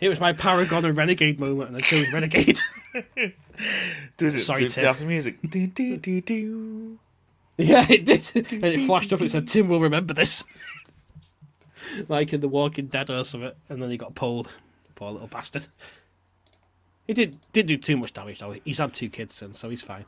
it 0.00 0.08
was 0.08 0.20
my 0.20 0.32
Paragon 0.32 0.84
and 0.84 0.96
Renegade 0.96 1.40
moment, 1.40 1.68
and 1.68 1.76
I 1.76 1.80
chose 1.80 2.10
Renegade. 2.12 2.60
Does 4.16 4.34
it? 4.34 4.42
Sorry, 4.42 4.66
it 4.66 4.70
Tim. 4.70 4.96
the 4.96 5.04
music? 5.04 5.38
Do, 5.48 5.66
do, 5.66 5.96
do, 5.96 6.20
do. 6.20 6.98
yeah, 7.56 7.86
it 7.88 8.04
did. 8.04 8.30
And 8.34 8.64
it 8.64 8.86
flashed 8.86 9.12
up 9.12 9.20
and 9.20 9.28
it 9.28 9.32
said, 9.32 9.48
Tim 9.48 9.68
will 9.68 9.80
remember 9.80 10.14
this. 10.14 10.44
like 12.08 12.32
in 12.32 12.40
The 12.40 12.48
Walking 12.48 12.86
Dead 12.86 13.10
or 13.10 13.24
something. 13.24 13.52
And 13.68 13.82
then 13.82 13.90
he 13.90 13.96
got 13.96 14.14
pulled. 14.14 14.48
Poor 14.94 15.12
little 15.12 15.28
bastard. 15.28 15.66
He 17.06 17.12
did, 17.12 17.38
didn't 17.52 17.68
do 17.68 17.76
too 17.76 17.96
much 17.96 18.12
damage, 18.12 18.38
though. 18.38 18.54
He's 18.64 18.78
had 18.78 18.94
two 18.94 19.10
kids 19.10 19.34
since, 19.34 19.58
so 19.58 19.68
he's 19.68 19.82
fine. 19.82 20.06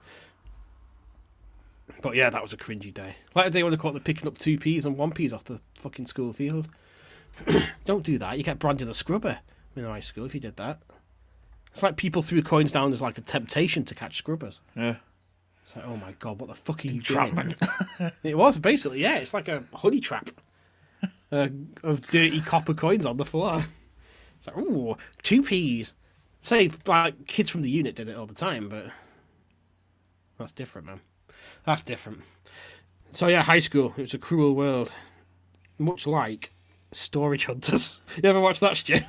But 2.02 2.14
yeah, 2.16 2.30
that 2.30 2.42
was 2.42 2.52
a 2.52 2.56
cringy 2.56 2.92
day. 2.92 3.16
Like 3.34 3.46
the 3.46 3.50
day 3.50 3.62
when 3.62 3.72
I 3.72 3.76
caught 3.76 3.94
them 3.94 4.02
picking 4.02 4.26
up 4.26 4.38
two 4.38 4.58
peas 4.58 4.86
and 4.86 4.96
one 4.96 5.12
peas 5.12 5.32
off 5.32 5.44
the 5.44 5.60
fucking 5.74 6.06
school 6.06 6.32
field. 6.32 6.68
Don't 7.84 8.04
do 8.04 8.18
that. 8.18 8.38
You 8.38 8.44
get 8.44 8.58
branded 8.58 8.88
a 8.88 8.94
scrubber 8.94 9.38
in 9.76 9.84
high 9.84 10.00
school 10.00 10.24
if 10.24 10.34
you 10.34 10.40
did 10.40 10.56
that. 10.56 10.80
It's 11.72 11.82
like 11.82 11.96
people 11.96 12.22
threw 12.22 12.42
coins 12.42 12.72
down 12.72 12.92
as 12.92 13.02
like 13.02 13.18
a 13.18 13.20
temptation 13.20 13.84
to 13.84 13.94
catch 13.94 14.16
scrubbers. 14.16 14.60
Yeah. 14.74 14.96
It's 15.62 15.76
like, 15.76 15.84
oh 15.86 15.96
my 15.96 16.12
god, 16.18 16.38
what 16.40 16.48
the 16.48 16.54
fuck 16.54 16.84
are 16.84 16.88
you 16.88 17.02
doing? 17.02 17.54
It 18.22 18.36
was 18.36 18.58
basically, 18.58 19.02
yeah. 19.02 19.16
It's 19.16 19.34
like 19.34 19.48
a 19.48 19.64
honey 19.74 20.00
trap 20.00 20.30
uh, 21.32 21.48
of 21.82 22.06
dirty 22.08 22.40
copper 22.40 22.74
coins 22.74 23.04
on 23.04 23.16
the 23.16 23.24
floor. 23.24 23.66
It's 24.38 24.46
like, 24.46 24.56
ooh, 24.56 24.96
two 25.22 25.42
peas. 25.42 25.94
Say, 26.40 26.70
like 26.86 27.26
kids 27.26 27.50
from 27.50 27.62
the 27.62 27.70
unit 27.70 27.94
did 27.94 28.08
it 28.08 28.16
all 28.16 28.26
the 28.26 28.34
time, 28.34 28.68
but 28.68 28.86
that's 30.38 30.52
different, 30.52 30.86
man. 30.86 31.00
That's 31.64 31.82
different. 31.82 32.20
So 33.12 33.28
yeah, 33.28 33.42
high 33.42 33.58
school. 33.58 33.94
It 33.96 34.02
was 34.02 34.14
a 34.14 34.18
cruel 34.18 34.54
world, 34.54 34.92
much 35.78 36.06
like 36.06 36.50
Storage 36.92 37.46
Hunters. 37.46 38.00
You 38.22 38.28
ever 38.28 38.40
watch 38.40 38.60
that, 38.60 38.76
Stu? 38.76 39.00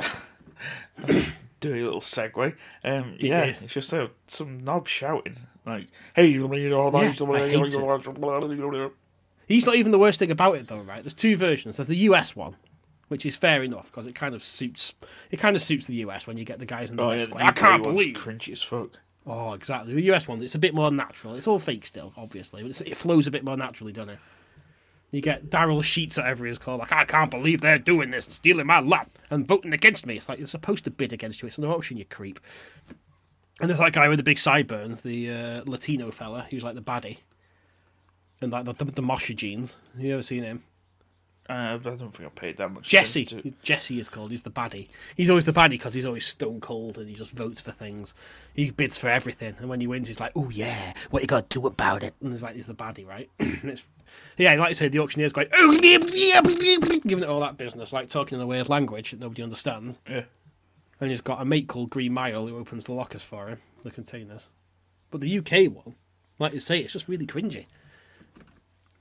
a 1.62 1.62
little 1.62 2.00
segue. 2.00 2.54
Um, 2.84 3.16
yeah, 3.18 3.44
it's 3.44 3.74
just 3.74 3.94
uh, 3.94 4.08
some 4.26 4.64
knob 4.64 4.88
shouting 4.88 5.36
like, 5.66 5.88
"Hey, 6.14 6.26
you 6.26 6.48
know, 6.48 6.90
I 6.94 7.06
hate 7.06 7.20
He's 9.46 9.66
not 9.66 9.74
even 9.74 9.92
the 9.92 9.98
worst 9.98 10.18
thing 10.18 10.30
about 10.30 10.56
it, 10.56 10.68
though, 10.68 10.80
right? 10.80 11.02
There's 11.02 11.14
two 11.14 11.36
versions. 11.36 11.76
There's 11.76 11.88
the 11.88 11.96
US 11.96 12.36
one, 12.36 12.56
which 13.10 13.26
is 13.26 13.36
fair 13.36 13.62
enough 13.62 13.86
because 13.90 14.06
it 14.06 14.14
kind 14.14 14.34
of 14.34 14.42
suits. 14.44 14.94
It 15.32 15.38
kind 15.38 15.56
of 15.56 15.62
suits 15.62 15.86
the 15.86 15.96
US 15.96 16.26
when 16.26 16.38
you 16.38 16.44
get 16.44 16.58
the 16.60 16.64
guys 16.66 16.90
in 16.90 16.96
the 16.96 17.02
Oh, 17.02 17.10
vest 17.10 17.26
yeah, 17.26 17.32
going, 17.32 17.44
I 17.44 17.50
can't 17.50 17.82
believe. 17.82 18.14
cringy 18.16 18.52
as 18.52 18.62
fuck. 18.62 18.90
Oh, 19.26 19.52
exactly. 19.52 19.94
The 19.94 20.02
US 20.12 20.28
ones, 20.28 20.42
it's 20.44 20.54
a 20.54 20.58
bit 20.60 20.74
more 20.74 20.90
natural. 20.92 21.34
It's 21.34 21.46
all 21.48 21.58
fake 21.58 21.84
still, 21.84 22.12
obviously, 22.16 22.62
but 22.62 22.70
it's, 22.70 22.80
it 22.80 22.96
flows 22.96 23.26
a 23.26 23.30
bit 23.30 23.44
more 23.44 23.56
naturally, 23.56 23.92
doesn't 23.92 24.10
it? 24.10 24.18
You 25.10 25.20
get 25.20 25.50
Darrell 25.50 25.82
Sheets, 25.82 26.18
or 26.18 26.22
whatever 26.22 26.46
he's 26.46 26.56
called, 26.58 26.78
like, 26.78 26.92
I 26.92 27.04
can't 27.04 27.32
believe 27.32 27.60
they're 27.60 27.78
doing 27.80 28.12
this 28.12 28.26
and 28.26 28.34
stealing 28.34 28.66
my 28.68 28.78
lap 28.78 29.10
and 29.28 29.46
voting 29.46 29.72
against 29.72 30.06
me. 30.06 30.16
It's 30.16 30.28
like, 30.28 30.38
you're 30.38 30.46
supposed 30.46 30.84
to 30.84 30.90
bid 30.90 31.12
against 31.12 31.42
you. 31.42 31.48
It's 31.48 31.58
an 31.58 31.64
emotion, 31.64 31.96
you 31.96 32.04
creep. 32.04 32.38
And 33.60 33.68
there's 33.68 33.80
that 33.80 33.92
guy 33.92 34.06
with 34.08 34.18
the 34.18 34.22
big 34.22 34.38
sideburns, 34.38 35.00
the 35.00 35.30
uh, 35.30 35.62
Latino 35.66 36.12
fella, 36.12 36.46
who's 36.48 36.62
like 36.62 36.76
the 36.76 36.80
baddie. 36.80 37.18
And 38.40 38.52
like 38.52 38.64
the, 38.64 38.72
the, 38.72 38.84
the 38.84 39.02
Mosher 39.02 39.34
jeans. 39.34 39.76
You 39.98 40.14
ever 40.14 40.22
seen 40.22 40.44
him? 40.44 40.62
Uh, 41.50 41.74
I 41.74 41.78
don't 41.78 41.98
think 41.98 42.20
I 42.20 42.28
paid 42.28 42.58
that 42.58 42.68
much. 42.70 42.86
Jesse. 42.88 43.24
to- 43.24 43.52
Jesse 43.64 43.98
is 43.98 44.08
called. 44.08 44.30
He's 44.30 44.42
the 44.42 44.52
baddie. 44.52 44.86
He's 45.16 45.28
always 45.28 45.46
the 45.46 45.52
baddie 45.52 45.70
because 45.70 45.94
he's 45.94 46.06
always 46.06 46.24
stone 46.24 46.60
cold 46.60 46.96
and 46.96 47.08
he 47.08 47.14
just 47.14 47.32
votes 47.32 47.60
for 47.60 47.72
things. 47.72 48.14
He 48.54 48.70
bids 48.70 48.96
for 48.96 49.08
everything, 49.08 49.56
and 49.58 49.68
when 49.68 49.80
he 49.80 49.88
wins, 49.88 50.06
he's 50.06 50.20
like, 50.20 50.30
"Oh 50.36 50.48
yeah, 50.50 50.92
what 51.10 51.22
you 51.22 51.26
got 51.26 51.50
to 51.50 51.58
do 51.60 51.66
about 51.66 52.04
it?" 52.04 52.14
And 52.20 52.30
he's 52.30 52.42
like, 52.44 52.54
"He's 52.54 52.68
the 52.68 52.74
baddie, 52.74 53.04
right?" 53.04 53.28
and 53.40 53.64
it's 53.64 53.82
yeah, 54.38 54.54
like 54.54 54.68
you 54.68 54.74
say, 54.76 54.86
the 54.88 55.00
auctioneer's 55.00 55.32
going, 55.32 55.48
"Oh 55.52 55.72
yeah, 55.82 55.98
yeah, 56.12 56.40
yeah," 56.44 56.76
giving 57.04 57.24
it 57.24 57.28
all 57.28 57.40
that 57.40 57.56
business, 57.56 57.92
like 57.92 58.08
talking 58.08 58.36
in 58.38 58.42
a 58.42 58.46
weird 58.46 58.68
language 58.68 59.10
that 59.10 59.18
nobody 59.18 59.42
understands. 59.42 59.98
Yeah. 60.08 60.22
And 61.00 61.10
he's 61.10 61.20
got 61.20 61.40
a 61.42 61.44
mate 61.44 61.66
called 61.66 61.90
Green 61.90 62.12
Mile 62.12 62.46
who 62.46 62.58
opens 62.58 62.84
the 62.84 62.92
lockers 62.92 63.24
for 63.24 63.48
him, 63.48 63.58
the 63.82 63.90
containers. 63.90 64.46
But 65.10 65.20
the 65.20 65.38
UK 65.38 65.72
one, 65.72 65.96
like 66.38 66.52
you 66.52 66.60
say, 66.60 66.78
it's 66.78 66.92
just 66.92 67.08
really 67.08 67.26
cringy. 67.26 67.66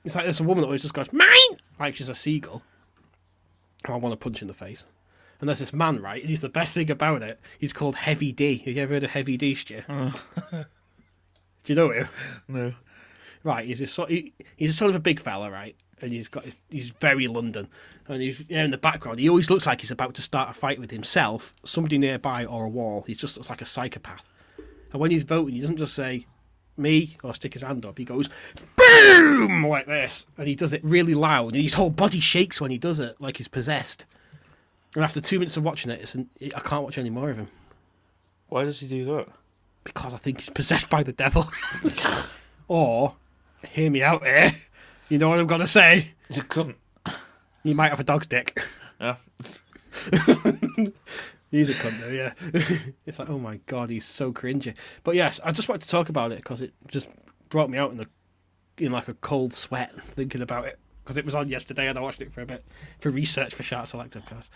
It's 0.09 0.15
like 0.15 0.25
there's 0.25 0.39
a 0.39 0.43
woman 0.43 0.61
that 0.61 0.65
always 0.65 0.81
just 0.81 0.95
goes, 0.95 1.13
mine! 1.13 1.59
Like 1.79 1.93
she's 1.93 2.09
a 2.09 2.15
seagull. 2.15 2.63
I 3.85 3.95
want 3.95 4.11
to 4.11 4.17
punch 4.17 4.41
in 4.41 4.47
the 4.47 4.55
face. 4.55 4.87
And 5.39 5.47
there's 5.47 5.59
this 5.59 5.71
man, 5.71 6.01
right? 6.01 6.19
And 6.19 6.31
he's 6.31 6.41
the 6.41 6.49
best 6.49 6.73
thing 6.73 6.89
about 6.89 7.21
it. 7.21 7.39
He's 7.59 7.73
called 7.73 7.95
Heavy 7.95 8.31
D. 8.31 8.57
Have 8.57 8.75
you 8.75 8.81
ever 8.81 8.95
heard 8.95 9.03
of 9.03 9.11
Heavy 9.11 9.37
D, 9.37 9.53
Stu? 9.53 9.83
Uh. 9.87 10.11
Do 10.51 10.65
you 11.67 11.75
know 11.75 11.91
him? 11.91 12.07
No. 12.47 12.73
Right, 13.43 13.67
he's 13.67 13.81
a 13.81 13.85
sort. 13.85 14.09
He, 14.09 14.33
he's 14.55 14.71
a 14.71 14.73
sort 14.73 14.89
of 14.89 14.95
a 14.95 14.99
big 14.99 15.19
fella, 15.19 15.51
right? 15.51 15.75
And 16.01 16.11
he's 16.11 16.27
got. 16.27 16.43
He's 16.71 16.89
very 16.89 17.27
London, 17.27 17.67
and 18.07 18.19
he's 18.19 18.43
yeah, 18.49 18.63
in 18.63 18.71
the 18.71 18.79
background. 18.79 19.19
He 19.19 19.29
always 19.29 19.51
looks 19.51 19.67
like 19.67 19.81
he's 19.81 19.91
about 19.91 20.15
to 20.15 20.23
start 20.23 20.49
a 20.49 20.53
fight 20.53 20.79
with 20.79 20.89
himself, 20.89 21.53
somebody 21.63 21.99
nearby, 21.99 22.45
or 22.45 22.65
a 22.65 22.69
wall. 22.69 23.03
He 23.05 23.13
just 23.13 23.37
looks 23.37 23.51
like 23.51 23.61
a 23.61 23.65
psychopath. 23.67 24.27
And 24.91 24.99
when 24.99 25.11
he's 25.11 25.23
voting, 25.23 25.53
he 25.53 25.61
doesn't 25.61 25.77
just 25.77 25.93
say 25.93 26.25
me 26.79 27.17
or 27.23 27.35
stick 27.35 27.53
his 27.53 27.61
hand 27.61 27.85
up. 27.85 27.97
He 27.97 28.05
goes 28.05 28.29
boom 28.75 29.67
like 29.67 29.85
this, 29.85 30.25
and 30.37 30.47
he 30.47 30.55
does 30.55 30.73
it 30.73 30.83
really 30.83 31.13
loud, 31.13 31.53
and 31.53 31.63
his 31.63 31.75
whole 31.75 31.89
body 31.89 32.19
shakes 32.19 32.59
when 32.59 32.71
he 32.71 32.77
does 32.77 32.99
it, 32.99 33.15
like 33.19 33.37
he's 33.37 33.47
possessed. 33.47 34.05
And 34.95 35.03
after 35.03 35.21
two 35.21 35.37
minutes 35.39 35.57
of 35.57 35.63
watching 35.63 35.91
it, 35.91 36.01
it's 36.01 36.15
an, 36.15 36.29
I 36.41 36.59
can't 36.61 36.83
watch 36.83 36.97
any 36.97 37.11
more 37.11 37.29
of 37.29 37.37
him 37.37 37.47
Why 38.47 38.63
does 38.63 38.79
he 38.79 38.87
do 38.87 39.05
that? 39.05 39.27
because 39.83 40.13
I 40.13 40.17
think 40.17 40.41
he's 40.41 40.49
possessed 40.49 40.89
by 40.89 41.03
the 41.03 41.13
devil. 41.13 41.47
or, 42.67 43.15
hear 43.69 43.89
me 43.89 44.03
out 44.03 44.23
here. 44.23 44.51
You 45.09 45.17
know 45.17 45.29
what 45.29 45.39
I'm 45.39 45.47
gonna 45.47 45.67
say? 45.67 46.11
He's 46.27 46.37
a 46.37 46.43
cunt. 46.43 46.75
You 47.63 47.75
might 47.75 47.89
have 47.89 47.99
a 47.99 48.03
dog's 48.03 48.27
dick. 48.27 48.61
Yeah. 49.01 49.15
He's 51.51 51.69
a 51.69 51.73
cunt 51.73 51.99
though, 51.99 52.09
yeah. 52.09 52.33
it's 53.05 53.17
like, 53.17 53.29
oh 53.29 53.39
my 53.39 53.59
god, 53.65 53.89
he's 53.89 54.05
so 54.05 54.31
cringy. 54.31 54.75
But 55.03 55.15
yes, 55.15 55.39
I 55.43 55.51
just 55.51 55.67
wanted 55.67 55.81
to 55.81 55.89
talk 55.89 56.09
about 56.09 56.31
it 56.31 56.37
because 56.37 56.61
it 56.61 56.73
just 56.87 57.09
brought 57.49 57.69
me 57.69 57.77
out 57.77 57.91
in 57.91 57.97
the 57.97 58.07
in 58.77 58.91
like 58.91 59.07
a 59.07 59.13
cold 59.15 59.53
sweat 59.53 59.91
thinking 60.11 60.41
about 60.41 60.65
it 60.65 60.79
because 61.03 61.17
it 61.17 61.25
was 61.25 61.35
on 61.35 61.49
yesterday 61.49 61.87
and 61.87 61.97
I 61.97 62.01
watched 62.01 62.21
it 62.21 62.31
for 62.31 62.41
a 62.41 62.45
bit 62.45 62.63
for 62.99 63.09
research 63.09 63.53
for 63.53 63.63
Shark 63.63 63.87
Select, 63.87 64.15
of 64.15 64.25
course. 64.25 64.51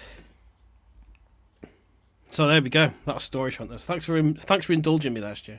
So 2.29 2.47
there 2.47 2.61
we 2.61 2.69
go. 2.69 2.91
That 3.05 3.15
was 3.15 3.23
Storage 3.23 3.57
Hunters. 3.57 3.85
Thanks 3.85 4.05
for 4.05 4.21
thanks 4.33 4.65
for 4.65 4.73
indulging 4.73 5.13
me 5.13 5.21
there, 5.21 5.35
Stu. 5.35 5.57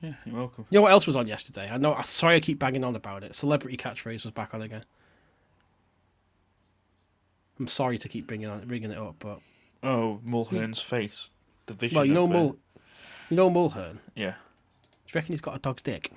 Yeah, 0.00 0.14
you're 0.24 0.36
welcome. 0.36 0.66
You 0.70 0.78
know 0.78 0.82
what 0.82 0.92
else 0.92 1.06
was 1.06 1.16
on 1.16 1.26
yesterday? 1.26 1.68
I 1.70 1.78
know. 1.78 1.98
Sorry, 2.04 2.36
I 2.36 2.40
keep 2.40 2.58
banging 2.58 2.84
on 2.84 2.94
about 2.94 3.24
it. 3.24 3.34
Celebrity 3.34 3.76
catchphrase 3.76 4.24
was 4.24 4.32
back 4.32 4.54
on 4.54 4.62
again. 4.62 4.84
I'm 7.58 7.68
sorry 7.68 7.98
to 7.98 8.08
keep 8.08 8.26
bringing 8.26 8.48
on 8.48 8.66
bringing 8.66 8.90
it 8.90 8.98
up, 8.98 9.16
but 9.18 9.38
Oh, 9.84 10.20
Mulhern's 10.26 10.80
face. 10.80 11.30
The 11.66 11.74
vision. 11.74 11.96
well, 11.96 12.04
you 12.04 12.14
know 12.14 12.24
of, 12.24 12.30
uh, 12.30 12.34
Mul, 12.34 12.56
you 13.30 13.36
know 13.36 13.50
Mulhern. 13.50 13.98
Do 14.16 14.22
Yeah. 14.22 14.34
you 15.06 15.12
reckon 15.14 15.32
he's 15.32 15.40
got 15.40 15.56
a 15.56 15.58
dog's 15.60 15.82
dick? 15.82 16.10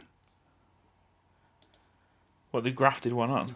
What 2.52 2.64
they 2.64 2.72
grafted 2.72 3.14
one 3.14 3.30
on? 3.30 3.56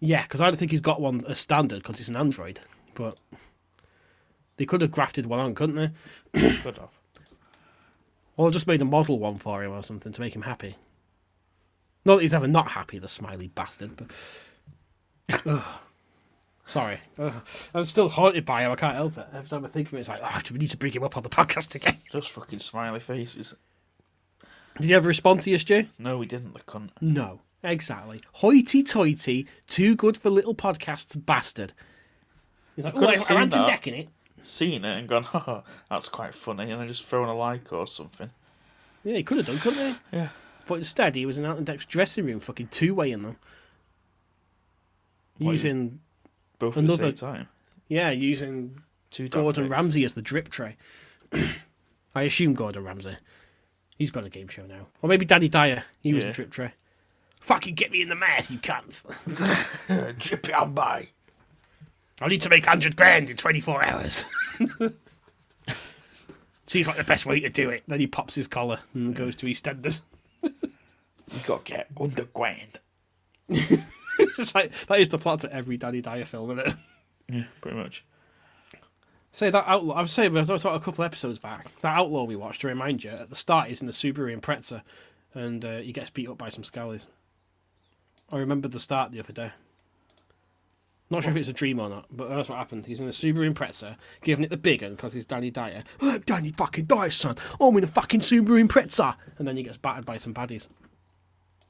Yeah, 0.00 0.22
because 0.22 0.40
I 0.40 0.46
don't 0.48 0.56
think 0.56 0.70
he's 0.70 0.80
got 0.80 1.00
one 1.00 1.24
as 1.26 1.38
standard 1.38 1.82
because 1.82 1.98
he's 1.98 2.08
an 2.08 2.16
android. 2.16 2.60
But 2.94 3.18
They 4.56 4.64
could 4.66 4.80
have 4.80 4.90
grafted 4.92 5.26
one 5.26 5.38
on, 5.40 5.54
couldn't 5.54 5.76
they? 5.76 6.50
Could 6.62 6.78
have. 6.78 6.90
Or 8.36 8.50
just 8.50 8.66
made 8.66 8.82
a 8.82 8.84
model 8.84 9.18
one 9.18 9.36
for 9.36 9.62
him 9.64 9.72
or 9.72 9.82
something 9.82 10.12
to 10.12 10.20
make 10.20 10.34
him 10.34 10.42
happy. 10.42 10.76
Not 12.04 12.16
that 12.16 12.22
he's 12.22 12.34
ever 12.34 12.46
not 12.48 12.68
happy, 12.72 12.98
the 12.98 13.08
smiley 13.08 13.48
bastard, 13.48 13.96
but. 13.96 15.64
Ugh. 16.68 16.72
Sorry. 16.72 17.00
Ugh. 17.18 17.32
I'm 17.74 17.84
still 17.84 18.08
haunted 18.08 18.44
by 18.44 18.62
him, 18.62 18.72
I 18.72 18.76
can't 18.76 18.94
help 18.94 19.16
it. 19.16 19.26
Every 19.32 19.48
time 19.48 19.64
I 19.64 19.68
think 19.68 19.88
of 19.88 19.94
it, 19.94 20.00
it's 20.00 20.08
like, 20.08 20.20
oh, 20.22 20.40
we 20.52 20.58
need 20.58 20.70
to 20.70 20.76
bring 20.76 20.92
him 20.92 21.02
up 21.02 21.16
on 21.16 21.22
the 21.22 21.28
podcast 21.30 21.74
again. 21.74 21.96
Just 22.12 22.30
fucking 22.30 22.58
smiley 22.58 23.00
faces. 23.00 23.54
Did 24.80 24.90
you 24.90 24.96
ever 24.96 25.08
respond 25.08 25.42
to 25.42 25.50
you, 25.50 25.58
Stu? 25.58 25.86
No, 25.98 26.18
we 26.18 26.26
didn't. 26.26 26.54
The 26.54 26.60
cunt. 26.60 26.90
No. 27.00 27.40
Exactly. 27.64 28.22
Hoity 28.34 28.82
toity, 28.82 29.46
too 29.66 29.96
good 29.96 30.16
for 30.16 30.30
little 30.30 30.54
podcasts 30.54 31.16
bastard. 31.24 31.72
He's 32.76 32.84
like, 32.84 32.94
could 32.94 33.04
oh, 33.04 33.10
have 33.10 33.20
I, 33.20 33.22
I 33.22 33.26
seen 33.26 33.36
ran 33.36 33.50
to 33.50 33.56
that. 33.56 33.66
decking 33.66 33.94
it. 33.94 34.08
Seen 34.42 34.84
it 34.84 34.98
and 34.98 35.08
gone, 35.08 35.22
haha, 35.24 35.62
that's 35.90 36.08
quite 36.08 36.34
funny, 36.34 36.70
and 36.70 36.80
then 36.80 36.88
just 36.88 37.04
thrown 37.04 37.28
a 37.28 37.34
like 37.34 37.72
or 37.72 37.86
something. 37.86 38.30
Yeah, 39.02 39.16
he 39.16 39.22
could 39.24 39.38
have 39.38 39.46
done, 39.46 39.58
couldn't 39.58 39.94
he? 39.94 40.16
Yeah. 40.16 40.28
But 40.66 40.74
instead, 40.74 41.14
he 41.14 41.26
was 41.26 41.38
in 41.38 41.44
Ant 41.44 41.58
and 41.58 41.66
Dec's 41.66 41.86
dressing 41.86 42.26
room, 42.26 42.40
fucking 42.40 42.68
two 42.68 42.94
weighing 42.94 43.22
them. 43.22 43.36
What, 45.38 45.52
Using, 45.52 46.00
Both 46.58 46.76
at 46.76 46.84
Another- 46.84 47.10
the 47.12 47.16
same 47.16 47.30
time. 47.34 47.48
yeah, 47.88 48.10
using 48.10 48.80
Two 49.10 49.28
dog 49.28 49.42
Gordon 49.42 49.64
pics. 49.64 49.70
Ramsay 49.70 50.04
as 50.04 50.12
the 50.14 50.22
drip 50.22 50.50
tray. 50.50 50.76
I 52.14 52.22
assume 52.22 52.54
Gordon 52.54 52.84
Ramsay. 52.84 53.16
He's 53.96 54.10
got 54.10 54.24
a 54.24 54.28
game 54.28 54.48
show 54.48 54.66
now. 54.66 54.86
Or 55.02 55.08
maybe 55.08 55.24
Danny 55.24 55.48
Dyer. 55.48 55.84
He 56.00 56.12
was 56.14 56.24
Yeah. 56.24 56.30
a 56.30 56.34
drip 56.34 56.50
tray. 56.50 56.72
Fucking 57.40 57.74
get 57.74 57.90
me 57.90 58.02
in 58.02 58.08
the 58.08 58.14
meth, 58.14 58.50
you 58.50 58.58
can't. 58.58 58.90
Jippy 59.28 60.54
on 60.60 60.74
by. 60.74 61.08
I 62.20 62.28
need 62.28 62.42
to 62.42 62.48
make 62.48 62.64
100 62.64 62.96
grand 62.96 63.30
in 63.30 63.36
24 63.36 63.84
hours. 63.84 64.24
Seems 66.66 66.86
like 66.86 66.96
the 66.98 67.04
best 67.04 67.24
way 67.24 67.40
to 67.40 67.48
do 67.48 67.70
it. 67.70 67.84
Then 67.88 68.00
he 68.00 68.06
pops 68.06 68.34
his 68.34 68.46
collar 68.46 68.80
and 68.92 69.14
goes 69.14 69.34
to 69.36 69.46
EastEnders. 69.46 70.00
You 70.42 70.50
got 71.46 71.64
to 71.64 71.72
get 71.72 71.86
underground. 71.98 72.80
It's 74.42 74.54
like, 74.54 74.72
that 74.86 75.00
is 75.00 75.08
the 75.08 75.18
plot 75.18 75.40
to 75.40 75.52
every 75.54 75.76
Danny 75.76 76.00
Dyer 76.00 76.24
film, 76.24 76.58
isn't 76.58 76.68
it? 76.68 76.74
Yeah, 77.30 77.44
pretty 77.60 77.76
much. 77.76 78.04
Say 79.32 79.50
that 79.50 79.64
outlaw. 79.66 79.94
I 79.94 80.00
was 80.00 80.12
saying, 80.12 80.36
I 80.36 80.40
was 80.40 80.64
a 80.64 80.80
couple 80.80 81.04
episodes 81.04 81.38
back. 81.38 81.70
That 81.82 81.96
outlaw 81.96 82.24
we 82.24 82.36
watched. 82.36 82.62
To 82.62 82.68
remind 82.68 83.04
you, 83.04 83.10
at 83.10 83.28
the 83.28 83.36
start 83.36 83.68
he's 83.68 83.80
in 83.80 83.86
the 83.86 83.92
Subaru 83.92 84.36
Impreza, 84.36 84.82
and 85.34 85.64
uh, 85.64 85.78
he 85.78 85.92
gets 85.92 86.10
beat 86.10 86.28
up 86.28 86.38
by 86.38 86.48
some 86.48 86.64
scallies. 86.64 87.06
I 88.32 88.38
remembered 88.38 88.72
the 88.72 88.80
start 88.80 89.12
the 89.12 89.20
other 89.20 89.32
day. 89.32 89.52
Not 91.10 91.22
sure 91.22 91.30
if 91.30 91.36
it's 91.36 91.48
a 91.48 91.54
dream 91.54 91.80
or 91.80 91.88
not, 91.88 92.06
but 92.10 92.28
that's 92.28 92.50
what 92.50 92.58
happened. 92.58 92.84
He's 92.84 93.00
in 93.00 93.06
the 93.06 93.12
Subaru 93.12 93.50
Impreza, 93.50 93.96
giving 94.22 94.44
it 94.44 94.50
the 94.50 94.58
big 94.58 94.82
one 94.82 94.92
because 94.92 95.14
he's 95.14 95.24
Danny 95.24 95.50
Dyer. 95.50 95.82
I'm 96.00 96.20
Danny 96.20 96.52
fucking 96.52 96.84
Dyer, 96.84 97.10
son. 97.10 97.36
I'm 97.58 97.76
in 97.78 97.84
a 97.84 97.86
fucking 97.86 98.20
Subaru 98.20 98.66
Impreza, 98.66 99.16
and 99.38 99.48
then 99.48 99.56
he 99.56 99.62
gets 99.62 99.78
battered 99.78 100.04
by 100.04 100.18
some 100.18 100.34
baddies. 100.34 100.68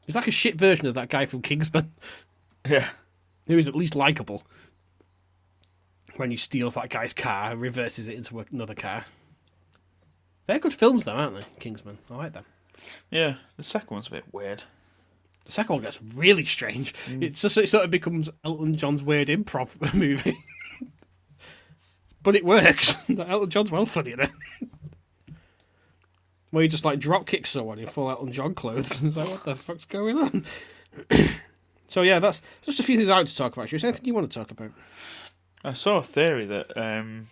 He's 0.06 0.16
like 0.16 0.26
a 0.26 0.32
shit 0.32 0.56
version 0.56 0.86
of 0.86 0.94
that 0.94 1.10
guy 1.10 1.26
from 1.26 1.42
Kingsman, 1.42 1.92
Yeah. 2.68 2.88
who 3.46 3.56
is 3.58 3.68
at 3.68 3.74
least 3.76 3.94
likable. 3.94 4.42
When 6.16 6.30
he 6.30 6.36
steals 6.36 6.74
that 6.74 6.90
guy's 6.90 7.14
car 7.14 7.52
and 7.52 7.60
reverses 7.60 8.08
it 8.08 8.16
into 8.16 8.44
another 8.52 8.74
car. 8.74 9.04
They're 10.46 10.58
good 10.58 10.74
films, 10.74 11.04
though, 11.04 11.12
aren't 11.12 11.38
they? 11.38 11.46
Kingsman. 11.60 11.98
I 12.10 12.14
like 12.16 12.32
them. 12.32 12.44
Yeah, 13.10 13.36
the 13.56 13.62
second 13.62 13.90
one's 13.94 14.08
a 14.08 14.12
bit 14.12 14.24
weird. 14.32 14.62
The 15.44 15.52
second 15.52 15.74
one 15.74 15.82
gets 15.82 16.00
really 16.14 16.44
strange. 16.44 16.92
Mm. 17.06 17.22
It's 17.22 17.40
just 17.42 17.56
it 17.56 17.68
sort 17.68 17.84
of 17.84 17.90
becomes 17.90 18.30
Elton 18.44 18.76
John's 18.76 19.02
weird 19.02 19.28
improv 19.28 19.94
movie. 19.94 20.36
but 22.22 22.34
it 22.36 22.44
works. 22.44 22.96
Elton 23.18 23.50
John's 23.50 23.70
well 23.70 23.86
funny 23.86 24.12
it. 24.12 24.30
Where 26.50 26.62
he 26.62 26.68
just 26.68 26.84
like 26.84 26.98
drop 26.98 27.26
kicks 27.26 27.50
someone 27.50 27.78
in 27.78 27.86
full 27.86 28.10
Elton 28.10 28.32
John 28.32 28.54
clothes. 28.54 29.02
It's 29.02 29.16
like, 29.16 29.28
what 29.28 29.44
the 29.44 29.54
fuck's 29.54 29.84
going 29.84 30.18
on? 30.18 30.44
so 31.88 32.02
yeah, 32.02 32.18
that's 32.18 32.40
just 32.62 32.78
a 32.78 32.82
few 32.82 32.96
things 32.96 33.08
I 33.08 33.16
want 33.16 33.28
to 33.28 33.36
talk 33.36 33.54
about. 33.54 33.72
Is 33.72 33.82
there 33.82 33.88
anything 33.88 34.06
you 34.06 34.14
want 34.14 34.30
to 34.30 34.38
talk 34.38 34.50
about? 34.50 34.70
I 35.64 35.72
saw 35.72 35.98
a 35.98 36.02
theory 36.02 36.46
that 36.46 36.76
um, 36.76 37.26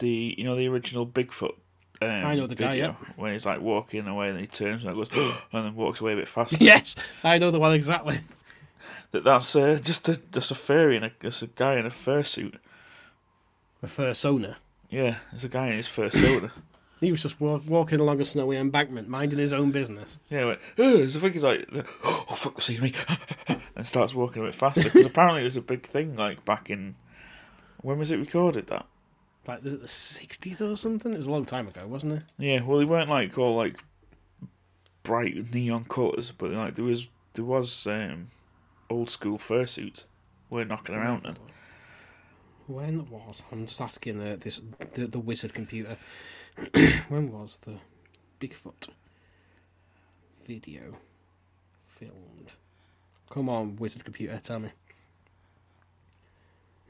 the 0.00 0.34
you 0.36 0.44
know 0.44 0.56
the 0.56 0.68
original 0.68 1.06
Bigfoot. 1.06 1.54
Um, 2.02 2.10
I 2.10 2.34
know 2.34 2.46
the 2.48 2.56
guy, 2.56 2.74
yeah. 2.74 2.94
When 3.16 3.32
he's 3.32 3.46
like 3.46 3.60
walking 3.60 4.06
away 4.06 4.28
and 4.28 4.38
he 4.38 4.48
turns 4.48 4.84
and 4.84 4.94
goes 4.94 5.10
and 5.52 5.64
then 5.64 5.74
walks 5.76 6.00
away 6.00 6.12
a 6.12 6.16
bit 6.16 6.28
faster. 6.28 6.56
yes, 6.60 6.96
I 7.22 7.38
know 7.38 7.50
the 7.50 7.60
one 7.60 7.72
exactly. 7.72 8.20
That 9.12 9.24
that's 9.24 9.54
uh, 9.54 9.78
just 9.80 10.08
a 10.08 10.16
just 10.32 10.50
a 10.50 10.54
furry 10.56 10.96
and 10.96 11.06
a, 11.06 11.12
just 11.22 11.42
a 11.42 11.46
guy 11.46 11.76
in 11.76 11.86
a 11.86 11.90
fursuit. 11.90 12.56
A 13.82 13.86
first 13.86 14.26
owner. 14.26 14.56
Yeah, 14.90 15.16
there's 15.30 15.44
a 15.44 15.48
guy 15.48 15.68
in 15.68 15.76
his 15.76 15.86
fursuit. 15.86 16.50
He 17.00 17.10
was 17.10 17.22
just 17.22 17.40
wa- 17.40 17.60
walking 17.66 18.00
along 18.00 18.20
a 18.20 18.24
snowy 18.24 18.56
embankment, 18.56 19.08
minding 19.08 19.38
his 19.38 19.52
own 19.52 19.70
business. 19.72 20.18
yeah, 20.30 20.44
went. 20.46 20.60
Oh, 20.78 21.06
so 21.06 21.18
I 21.18 21.22
think 21.22 21.34
he's 21.34 21.42
like, 21.44 21.66
oh 22.04 22.34
fuck, 22.34 22.56
they 22.56 22.62
see 22.62 22.78
me, 22.78 22.92
and 23.76 23.86
starts 23.86 24.14
walking 24.14 24.42
a 24.42 24.46
bit 24.46 24.54
faster 24.54 24.84
because 24.84 25.06
apparently 25.06 25.42
it 25.42 25.44
was 25.44 25.56
a 25.56 25.60
big 25.60 25.84
thing 25.86 26.14
like 26.16 26.44
back 26.44 26.70
in. 26.70 26.94
When 27.82 27.98
was 27.98 28.10
it 28.10 28.18
recorded 28.18 28.68
that? 28.68 28.86
Like, 29.46 29.62
was 29.62 29.74
it 29.74 29.80
the 29.80 29.86
60s 29.86 30.60
or 30.62 30.76
something? 30.76 31.12
It 31.12 31.18
was 31.18 31.26
a 31.26 31.30
long 31.30 31.44
time 31.44 31.68
ago, 31.68 31.86
wasn't 31.86 32.14
it? 32.14 32.22
Yeah, 32.38 32.62
well, 32.62 32.78
they 32.78 32.86
weren't 32.86 33.10
like 33.10 33.36
all 33.36 33.54
like 33.56 33.76
bright 35.02 35.52
neon 35.52 35.84
colours, 35.84 36.30
but 36.30 36.50
like 36.50 36.76
there 36.76 36.84
was 36.84 37.08
there 37.34 37.44
was 37.44 37.86
um, 37.86 38.28
old 38.88 39.10
school 39.10 39.36
fursuits. 39.36 40.04
We're 40.48 40.64
knocking 40.64 40.94
around 40.94 41.24
then. 41.24 41.36
When 42.66 43.10
was 43.10 43.42
I'm 43.52 43.66
just 43.66 43.80
asking 43.80 44.22
uh, 44.22 44.36
this 44.40 44.62
the, 44.94 45.06
the 45.06 45.18
wizard 45.18 45.52
computer. 45.52 45.98
when 47.08 47.32
was 47.32 47.58
the 47.62 47.78
Bigfoot 48.40 48.88
video 50.46 50.96
filmed? 51.82 52.52
Come 53.30 53.48
on, 53.48 53.76
wizard 53.76 54.04
computer, 54.04 54.40
tell 54.42 54.60
me. 54.60 54.70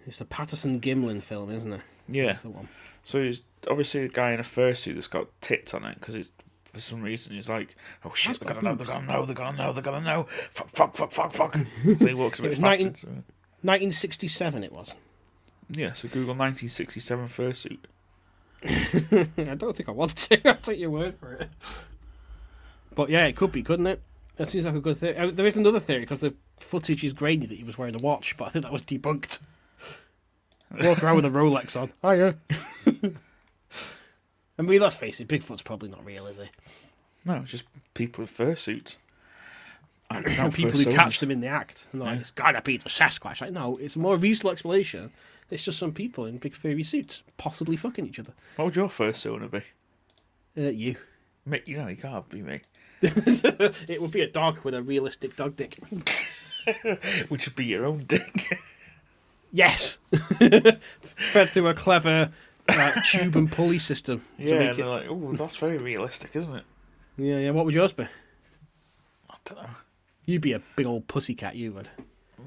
It's 0.06 0.18
the 0.18 0.26
Patterson 0.26 0.80
Gimlin 0.80 1.22
film, 1.22 1.50
isn't 1.50 1.72
it? 1.72 1.80
Yeah. 2.08 2.26
That's 2.26 2.42
the 2.42 2.50
one. 2.50 2.68
So 3.04 3.22
he's 3.22 3.40
obviously 3.68 4.02
a 4.02 4.08
guy 4.08 4.32
in 4.32 4.40
a 4.40 4.44
fursuit 4.44 4.94
that's 4.94 5.06
got 5.06 5.28
tits 5.40 5.72
on 5.72 5.84
it 5.84 5.98
because 5.98 6.14
he's 6.14 6.30
for 6.66 6.80
some 6.80 7.02
reason 7.02 7.34
he's 7.34 7.48
like, 7.48 7.76
oh 8.04 8.12
shit, 8.14 8.38
they're 8.40 8.52
gonna 8.52 8.62
know, 8.62 8.74
they're 8.74 8.86
gonna 8.86 9.06
know, 9.06 9.24
they're 9.24 9.34
gonna 9.34 9.56
know, 9.56 9.72
they're 9.72 9.82
gonna 9.82 10.00
know. 10.00 10.26
Fuck, 10.50 10.68
fuck, 10.70 10.96
fuck, 10.96 11.12
fuck, 11.12 11.32
fuck. 11.32 11.54
so 11.96 12.06
he 12.06 12.14
walks 12.14 12.40
a 12.40 12.42
bit 12.42 12.52
faster. 12.52 12.84
19 12.84 12.94
so- 12.94 13.08
1967 13.08 14.64
it 14.64 14.72
was. 14.72 14.92
Yeah, 15.70 15.94
so 15.94 16.08
Google 16.08 16.34
1967 16.34 17.28
fursuit. 17.28 17.78
I 19.38 19.54
don't 19.56 19.76
think 19.76 19.88
I 19.88 19.92
want 19.92 20.16
to. 20.16 20.48
I'll 20.48 20.56
take 20.56 20.78
your 20.78 20.90
word 20.90 21.16
for 21.18 21.32
it. 21.34 21.48
But 22.94 23.10
yeah, 23.10 23.26
it 23.26 23.36
could 23.36 23.52
be, 23.52 23.62
couldn't 23.62 23.86
it? 23.86 24.00
That 24.36 24.46
seems 24.48 24.64
like 24.64 24.74
a 24.74 24.80
good 24.80 24.96
theory. 24.98 25.16
Uh, 25.16 25.30
There 25.30 25.46
is 25.46 25.56
another 25.56 25.80
theory 25.80 26.00
because 26.00 26.20
the 26.20 26.34
footage 26.60 27.04
is 27.04 27.12
grainy 27.12 27.46
that 27.46 27.56
he 27.58 27.64
was 27.64 27.76
wearing 27.78 27.94
a 27.94 27.98
watch, 27.98 28.36
but 28.36 28.44
I 28.46 28.48
think 28.48 28.64
that 28.64 28.72
was 28.72 28.82
debunked. 28.82 29.40
Walk 30.82 31.02
around 31.04 31.16
with 31.16 31.24
a 31.24 31.30
Rolex 31.30 31.80
on. 31.80 31.92
Oh 32.02 32.10
yeah. 32.10 32.32
I 34.58 34.62
mean, 34.62 34.80
let's 34.80 34.96
face 34.96 35.20
it, 35.20 35.28
Bigfoot's 35.28 35.62
probably 35.62 35.88
not 35.88 36.04
real, 36.04 36.26
is 36.26 36.36
he? 36.38 36.44
No, 37.24 37.34
it's 37.34 37.50
just 37.50 37.64
people 37.94 38.22
in 38.22 38.28
fursuits. 38.28 38.96
People 40.52 40.78
who 40.78 40.84
catch 40.92 41.18
them 41.18 41.30
in 41.32 41.40
the 41.40 41.48
act, 41.48 41.86
and 41.90 42.00
they're 42.00 42.06
like, 42.08 42.14
Yeah. 42.16 42.20
"It's 42.20 42.30
gotta 42.30 42.62
be 42.62 42.76
the 42.76 42.88
Sasquatch." 42.88 43.40
Like, 43.40 43.52
no, 43.52 43.78
it's 43.78 43.96
a 43.96 43.98
more 43.98 44.16
reasonable 44.16 44.50
explanation. 44.52 45.10
It's 45.50 45.62
just 45.62 45.78
some 45.78 45.92
people 45.92 46.24
in 46.26 46.38
big 46.38 46.54
furry 46.54 46.82
suits, 46.84 47.22
possibly 47.36 47.76
fucking 47.76 48.06
each 48.06 48.18
other. 48.18 48.32
What 48.56 48.64
would 48.66 48.76
your 48.76 48.88
first 48.88 49.22
to 49.22 49.48
be? 49.48 49.62
Uh, 50.56 50.70
you. 50.70 50.96
Me, 51.46 51.60
you 51.66 51.76
know, 51.76 51.88
you 51.88 51.96
can't 51.96 52.28
be 52.28 52.42
me. 52.42 52.60
it 53.02 54.00
would 54.00 54.10
be 54.10 54.22
a 54.22 54.26
dog 54.30 54.60
with 54.64 54.74
a 54.74 54.82
realistic 54.82 55.36
dog 55.36 55.56
dick. 55.56 55.78
Which 57.28 57.46
would 57.46 57.56
be 57.56 57.66
your 57.66 57.84
own 57.84 58.04
dick. 58.04 58.58
Yes, 59.52 59.98
fed 60.38 61.50
through 61.50 61.68
a 61.68 61.74
clever 61.74 62.32
uh, 62.68 63.00
tube 63.04 63.36
and 63.36 63.52
pulley 63.52 63.78
system. 63.78 64.22
to 64.38 64.44
yeah, 64.44 64.58
make 64.58 64.60
and 64.60 64.70
it- 64.70 64.76
they're 64.78 64.86
like, 64.86 65.06
oh, 65.10 65.32
that's 65.36 65.56
very 65.56 65.76
realistic, 65.78 66.34
isn't 66.34 66.56
it? 66.56 66.64
yeah, 67.18 67.38
yeah. 67.38 67.50
What 67.50 67.66
would 67.66 67.74
yours 67.74 67.92
be? 67.92 68.04
I 69.30 69.34
don't 69.44 69.62
know. 69.62 69.68
You'd 70.24 70.40
be 70.40 70.54
a 70.54 70.62
big 70.76 70.86
old 70.86 71.06
pussycat. 71.06 71.54
You 71.56 71.72
would. 71.72 71.90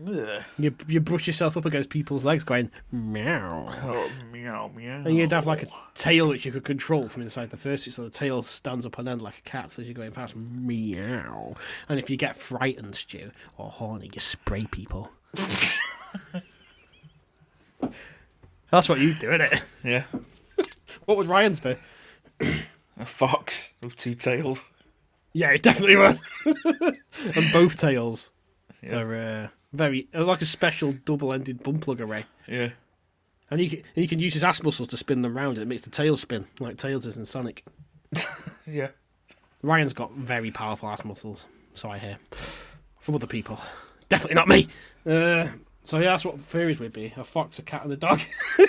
Ugh. 0.06 0.44
You 0.60 0.76
you 0.88 1.00
brush 1.00 1.26
yourself 1.28 1.58
up 1.58 1.66
against 1.66 1.90
people's 1.90 2.24
legs, 2.26 2.44
going 2.44 2.70
meow, 2.92 3.68
Oh, 3.84 4.10
meow, 4.32 4.70
meow. 4.76 5.04
and 5.06 5.16
you'd 5.18 5.32
have 5.32 5.48
like 5.48 5.64
a 5.64 5.68
tail 5.96 6.28
which 6.28 6.46
you 6.46 6.52
could 6.52 6.64
control 6.66 7.10
from 7.10 7.24
inside 7.24 7.50
the 7.50 7.58
fursuit, 7.58 7.94
so 7.94 8.04
the 8.04 8.10
tail 8.10 8.42
stands 8.44 8.86
up 8.86 9.00
on 9.00 9.08
end 9.08 9.22
like 9.22 9.38
a 9.40 9.42
cat's 9.50 9.80
as 9.80 9.86
you're 9.88 9.94
going 9.96 10.12
past. 10.12 10.36
Meow. 10.36 11.56
And 11.90 12.00
if 12.00 12.10
you 12.10 12.18
get 12.18 12.36
frightened, 12.38 12.96
Stu, 12.96 13.32
or 13.58 13.70
horny, 13.72 14.12
you 14.14 14.20
spray 14.20 14.66
people. 14.70 15.10
That's 18.72 18.90
what 18.90 19.00
you 19.00 19.14
do, 19.14 19.30
isn't 19.32 19.42
it? 19.42 19.62
Yeah. 19.84 20.04
What 21.06 21.16
would 21.18 21.28
Ryan's 21.28 21.62
be? 21.62 21.78
A 23.00 23.06
fox 23.06 23.74
with 23.82 23.96
two 23.96 24.14
tails. 24.14 24.70
Yeah, 25.32 25.52
it 25.52 25.64
definitely 25.64 25.96
would. 25.96 26.20
and 27.36 27.54
both 27.54 27.78
tails 27.78 28.32
Yeah. 28.84 28.98
are 28.98 29.16
uh, 29.16 29.48
very 29.78 30.08
like 30.14 30.42
a 30.42 30.46
special 30.46 30.92
double-ended 30.92 31.64
bum 31.64 31.80
plug 31.80 32.02
array. 32.02 32.26
Yeah. 32.48 32.72
And 33.50 33.62
he, 33.62 33.70
can, 33.70 33.84
he 33.96 34.08
can 34.08 34.20
use 34.20 34.34
his 34.34 34.44
ass 34.44 34.62
muscles 34.62 34.90
to 34.90 34.98
spin 34.98 35.22
them 35.22 35.38
round 35.38 35.58
and 35.58 35.64
it 35.64 35.68
makes 35.68 35.84
the 35.84 35.90
tail 35.90 36.18
spin, 36.18 36.48
like 36.60 36.76
Tails 36.78 37.06
is 37.06 37.18
in 37.18 37.26
Sonic. 37.26 37.64
Yeah. 38.68 38.90
Ryan's 39.64 39.94
got 39.94 40.12
very 40.12 40.52
powerful 40.52 40.90
ass 40.90 41.04
muscles, 41.06 41.48
so 41.74 41.90
I 41.90 41.98
hear. 41.98 42.18
From 43.00 43.16
other 43.16 43.28
people. 43.28 43.60
Definitely 44.10 44.36
not 44.36 44.48
me! 44.48 44.68
Uh, 45.06 45.48
so 45.84 45.98
yeah, 45.98 46.12
that's 46.12 46.26
what 46.26 46.38
furries 46.38 46.80
would 46.80 46.94
be. 46.94 47.14
A 47.16 47.24
fox, 47.24 47.60
a 47.60 47.62
cat, 47.62 47.84
and 47.84 47.94
a 47.94 47.98
dog. 47.98 48.22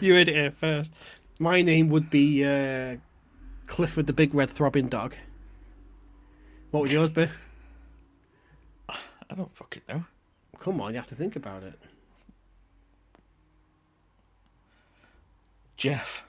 you 0.00 0.14
heard 0.14 0.28
it 0.28 0.34
here 0.34 0.50
first. 0.50 0.92
My 1.38 1.62
name 1.62 1.88
would 1.90 2.10
be 2.10 2.44
uh, 2.44 2.96
Clifford 3.66 4.06
the 4.06 4.12
Big 4.12 4.34
Red 4.34 4.50
Throbbing 4.50 4.88
Dog. 4.88 5.14
What 6.72 6.80
would 6.82 6.92
yours 6.92 7.10
be? 7.10 7.28
I 9.32 9.34
don't 9.34 9.56
fucking 9.56 9.82
know. 9.88 10.04
Come 10.58 10.78
on, 10.82 10.90
you 10.90 10.96
have 10.96 11.06
to 11.06 11.14
think 11.14 11.36
about 11.36 11.62
it. 11.62 11.78
Jeff. 15.78 16.22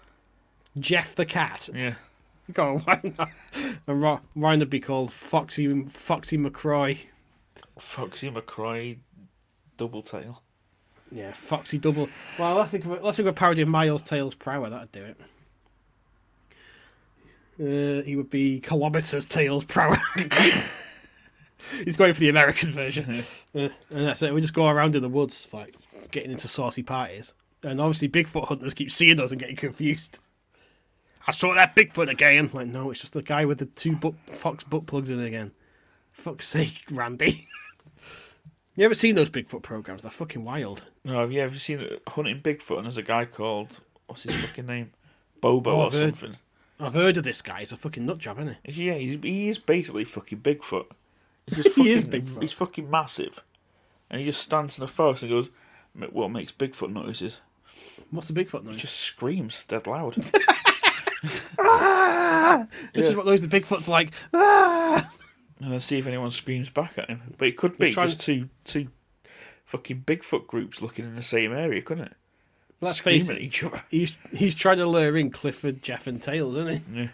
Jeff 0.80 1.14
the 1.14 1.26
cat. 1.26 1.70
Yeah. 1.74 1.96
Go 2.54 2.76
on, 2.76 2.80
why 2.80 3.02
not? 3.18 3.30
And 3.88 4.02
Ryan 4.36 4.60
would 4.60 4.70
be 4.70 4.80
called 4.80 5.12
Foxy 5.12 5.84
Foxy 5.86 6.38
McCroy. 6.38 6.98
Foxy 7.78 8.30
McCroy. 8.30 8.98
Double 9.76 10.02
tail. 10.02 10.42
Yeah, 11.12 11.34
Foxy 11.34 11.78
Double. 11.78 12.08
Well, 12.40 12.56
let's 12.56 12.72
think 12.72 12.86
of 12.86 13.04
let's 13.04 13.18
think 13.18 13.28
of 13.28 13.34
a 13.34 13.38
parody 13.38 13.62
of 13.62 13.68
Miles 13.68 14.02
Tails 14.04 14.34
Prower. 14.34 14.70
That'd 14.70 14.92
do 14.94 15.04
it. 15.04 15.20
Uh, 17.60 18.04
he 18.04 18.16
would 18.16 18.30
be 18.30 18.62
Kilometers 18.62 19.26
Tails 19.26 19.66
Prower. 19.66 19.98
He's 21.86 21.98
going 21.98 22.14
for 22.14 22.20
the 22.20 22.30
American 22.30 22.72
version, 22.72 23.24
uh, 23.56 23.60
and 23.60 23.72
that's 23.90 24.22
it. 24.22 24.34
We 24.34 24.42
just 24.42 24.54
go 24.54 24.68
around 24.68 24.96
in 24.96 25.02
the 25.02 25.10
woods, 25.10 25.48
like 25.54 25.76
getting 26.12 26.32
into 26.32 26.48
saucy 26.48 26.84
parties, 26.84 27.34
and 27.64 27.80
obviously 27.80 28.10
Bigfoot 28.10 28.48
hunters 28.48 28.74
keep 28.74 28.92
seeing 28.92 29.20
us 29.20 29.32
and 29.32 29.40
getting 29.40 29.56
confused. 29.56 30.20
I 31.26 31.32
saw 31.32 31.54
that 31.54 31.76
Bigfoot 31.76 32.10
again. 32.10 32.50
Like, 32.54 32.68
no, 32.68 32.92
it's 32.92 33.00
just 33.00 33.14
the 33.14 33.22
guy 33.22 33.46
with 33.46 33.60
the 33.60 33.66
two 33.68 33.96
butt, 33.96 34.14
fox 34.32 34.64
butt 34.66 34.86
plugs 34.88 35.10
in 35.10 35.20
again. 35.22 35.52
Fuck's 36.12 36.48
sake, 36.48 36.84
Randy. 36.92 37.48
you 38.76 38.84
ever 38.86 38.94
seen 38.94 39.16
those 39.16 39.30
Bigfoot 39.30 39.62
programs? 39.62 40.02
They're 40.02 40.12
fucking 40.12 40.44
wild. 40.44 40.84
No, 41.06 41.20
have 41.22 41.32
you 41.32 41.42
ever 41.42 41.56
seen? 41.56 41.88
Hunting 42.08 42.40
Bigfoot? 42.42 42.78
And 42.78 42.86
there's 42.86 42.98
a 42.98 43.02
guy 43.04 43.26
called 43.26 43.80
what's 44.08 44.24
his 44.24 44.36
fucking 44.36 44.66
name? 44.66 44.92
Bobo 45.40 45.72
Oh, 45.72 45.76
or 45.82 45.86
I've 45.88 45.94
heard- 45.94 46.18
something. 46.18 46.38
I've 46.80 46.94
heard 46.96 47.16
of 47.18 47.24
this 47.24 47.42
guy. 47.42 47.62
He's 47.62 47.72
a 47.72 47.78
fucking 47.78 48.06
nut 48.06 48.18
job, 48.18 48.40
isn't 48.40 48.58
he? 48.64 48.88
Yeah, 48.88 48.96
he's, 48.96 49.20
he 49.24 49.48
is 49.48 49.58
basically 49.58 50.04
fucking 50.04 50.40
Bigfoot. 50.40 50.88
He's 51.48 51.64
just 51.64 51.76
He 51.76 51.92
is 51.92 52.04
fucking- 52.04 52.22
Bigfoot. 52.22 52.42
He's 52.42 52.52
fucking 52.54 52.90
massive, 52.90 53.44
and 54.10 54.20
he 54.20 54.26
just 54.26 54.42
stands 54.42 54.78
in 54.78 54.82
the 54.82 54.88
forest 54.88 55.24
and 55.24 55.32
goes, 55.32 55.50
"Ma- 55.94 56.08
"What 56.08 56.30
makes 56.32 56.52
Bigfoot 56.52 56.92
noises?" 56.92 57.40
What's 58.12 58.28
the 58.28 58.34
Bigfoot 58.46 58.64
noise? 58.64 58.76
He 58.76 58.82
just 58.82 58.98
screams 58.98 59.64
dead 59.68 59.88
loud. 59.88 60.16
This 62.94 63.08
is 63.08 63.16
what 63.16 63.26
those 63.26 63.42
the 63.42 63.48
Bigfoot's 63.60 63.88
like. 63.88 64.12
Ah! 64.34 65.10
and 65.60 65.72
then 65.72 65.80
see 65.80 65.98
if 65.98 66.06
anyone 66.08 66.30
screams 66.32 66.70
back 66.70 66.98
at 66.98 67.10
him. 67.10 67.22
But 67.38 67.48
it 67.48 67.58
could 67.58 67.78
be 67.78 67.88
He's 67.88 67.96
trying- 67.96 68.08
just 68.10 68.20
two 68.22 68.50
two 68.64 68.88
fucking 69.66 70.04
Bigfoot 70.06 70.48
groups 70.48 70.82
looking 70.82 71.06
in 71.06 71.16
the 71.16 71.22
same 71.22 71.52
area, 71.54 71.82
couldn't 71.82 72.06
it? 72.06 72.14
Let's 72.82 73.00
face 73.00 73.30
it. 73.30 73.40
each 73.40 73.64
other. 73.64 73.82
He's 73.90 74.18
he's 74.32 74.56
trying 74.56 74.78
to 74.78 74.86
lure 74.86 75.18
in 75.18 75.32
Clifford, 75.32 75.82
Jeff, 75.82 76.06
and 76.06 76.22
Tails, 76.22 76.56
isn't 76.58 76.84
he? 76.94 77.00
Yeah. 77.02 77.08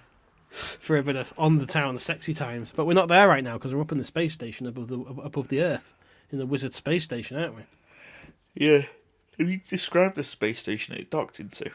For 0.50 0.98
a 0.98 1.04
bit 1.04 1.16
of 1.16 1.34
on 1.38 1.60
the 1.60 1.68
town 1.68 1.98
sexy 1.98 2.34
times. 2.34 2.74
But 2.76 2.86
we're 2.86 2.94
not 2.94 3.08
there 3.08 3.28
right 3.28 3.44
now 3.44 3.54
because 3.54 3.74
we're 3.74 3.82
up 3.82 3.92
in 3.92 4.00
the 4.00 4.04
space 4.04 4.34
station 4.34 4.66
above 4.66 4.88
the 4.88 5.00
above 5.00 5.50
the 5.50 5.62
Earth, 5.62 5.96
in 6.32 6.40
the 6.40 6.46
Wizard 6.46 6.74
space 6.74 7.04
station, 7.04 7.38
aren't 7.38 7.56
we? 7.56 7.64
Yeah. 8.56 8.86
Have 9.38 9.50
you 9.50 9.58
described 9.58 10.16
the 10.16 10.24
space 10.24 10.60
station 10.60 10.96
it 10.96 11.10
docked 11.10 11.40
into? 11.40 11.72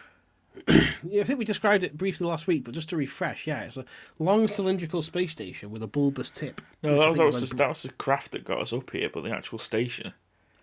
Yeah, 1.07 1.21
I 1.21 1.25
think 1.25 1.39
we 1.39 1.45
described 1.45 1.85
it 1.85 1.99
briefly 1.99 2.27
last 2.27 2.47
week, 2.47 2.65
but 2.65 2.73
just 2.73 2.89
to 2.89 2.97
refresh, 2.97 3.47
yeah, 3.47 3.65
it's 3.65 3.77
a 3.77 3.85
long 4.19 4.49
cylindrical 4.49 5.03
space 5.03 5.33
station 5.33 5.71
with 5.71 5.83
a 5.83 5.87
bulbous 5.87 6.31
tip. 6.31 6.63
No, 6.83 6.97
that, 6.97 7.05
think 7.05 7.17
that 7.19 7.25
was 7.27 7.41
just, 7.41 7.57
that 7.59 7.69
was 7.69 7.83
the 7.83 7.91
craft 7.91 8.33
that 8.33 8.45
got 8.45 8.61
us 8.61 8.73
up 8.73 8.91
here, 8.91 9.11
but 9.13 9.23
the 9.23 9.31
actual 9.31 9.59
station. 9.59 10.15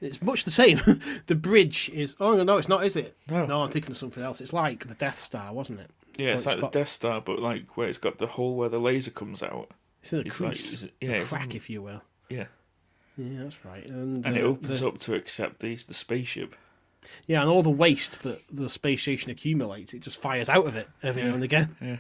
It's 0.01 0.19
much 0.19 0.43
the 0.43 0.51
same. 0.51 0.81
the 1.27 1.35
bridge 1.35 1.91
is. 1.93 2.15
Oh 2.19 2.41
no, 2.41 2.57
it's 2.57 2.67
not, 2.67 2.83
is 2.85 2.95
it? 2.95 3.15
No. 3.29 3.45
no, 3.45 3.61
I'm 3.61 3.69
thinking 3.69 3.91
of 3.91 3.97
something 3.99 4.23
else. 4.23 4.41
It's 4.41 4.51
like 4.51 4.87
the 4.87 4.95
Death 4.95 5.19
Star, 5.19 5.53
wasn't 5.53 5.79
it? 5.79 5.91
Yeah, 6.17 6.33
it's 6.33 6.45
like 6.45 6.59
got- 6.59 6.71
the 6.71 6.79
Death 6.79 6.89
Star, 6.89 7.21
but 7.21 7.39
like 7.39 7.77
where 7.77 7.87
it's 7.87 7.97
got 7.97 8.17
the 8.17 8.27
hole 8.27 8.55
where 8.55 8.69
the 8.69 8.79
laser 8.79 9.11
comes 9.11 9.41
out. 9.41 9.71
It's 10.01 10.13
in 10.13 10.19
a 10.19 10.21
It's 10.23 10.35
crease, 10.35 10.83
it- 10.83 10.93
yeah, 11.01 11.11
a 11.17 11.23
crack, 11.23 11.53
if 11.55 11.69
you 11.69 11.81
will. 11.81 12.01
Yeah, 12.29 12.45
Yeah, 13.17 13.43
that's 13.43 13.63
right. 13.65 13.85
And, 13.85 14.25
and 14.25 14.37
it 14.37 14.43
uh, 14.43 14.47
opens 14.47 14.79
the- 14.81 14.87
up 14.87 14.97
to 14.99 15.13
accept 15.13 15.59
these 15.59 15.85
the 15.85 15.93
spaceship. 15.93 16.55
Yeah, 17.25 17.41
and 17.41 17.49
all 17.49 17.63
the 17.63 17.69
waste 17.69 18.21
that 18.23 18.41
the 18.51 18.69
space 18.69 19.01
station 19.01 19.31
accumulates, 19.31 19.93
it 19.93 20.01
just 20.01 20.17
fires 20.21 20.49
out 20.49 20.67
of 20.67 20.75
it 20.75 20.87
every 21.01 21.23
now 21.23 21.33
and 21.33 21.43
again. 21.43 21.75
yeah. 21.81 21.97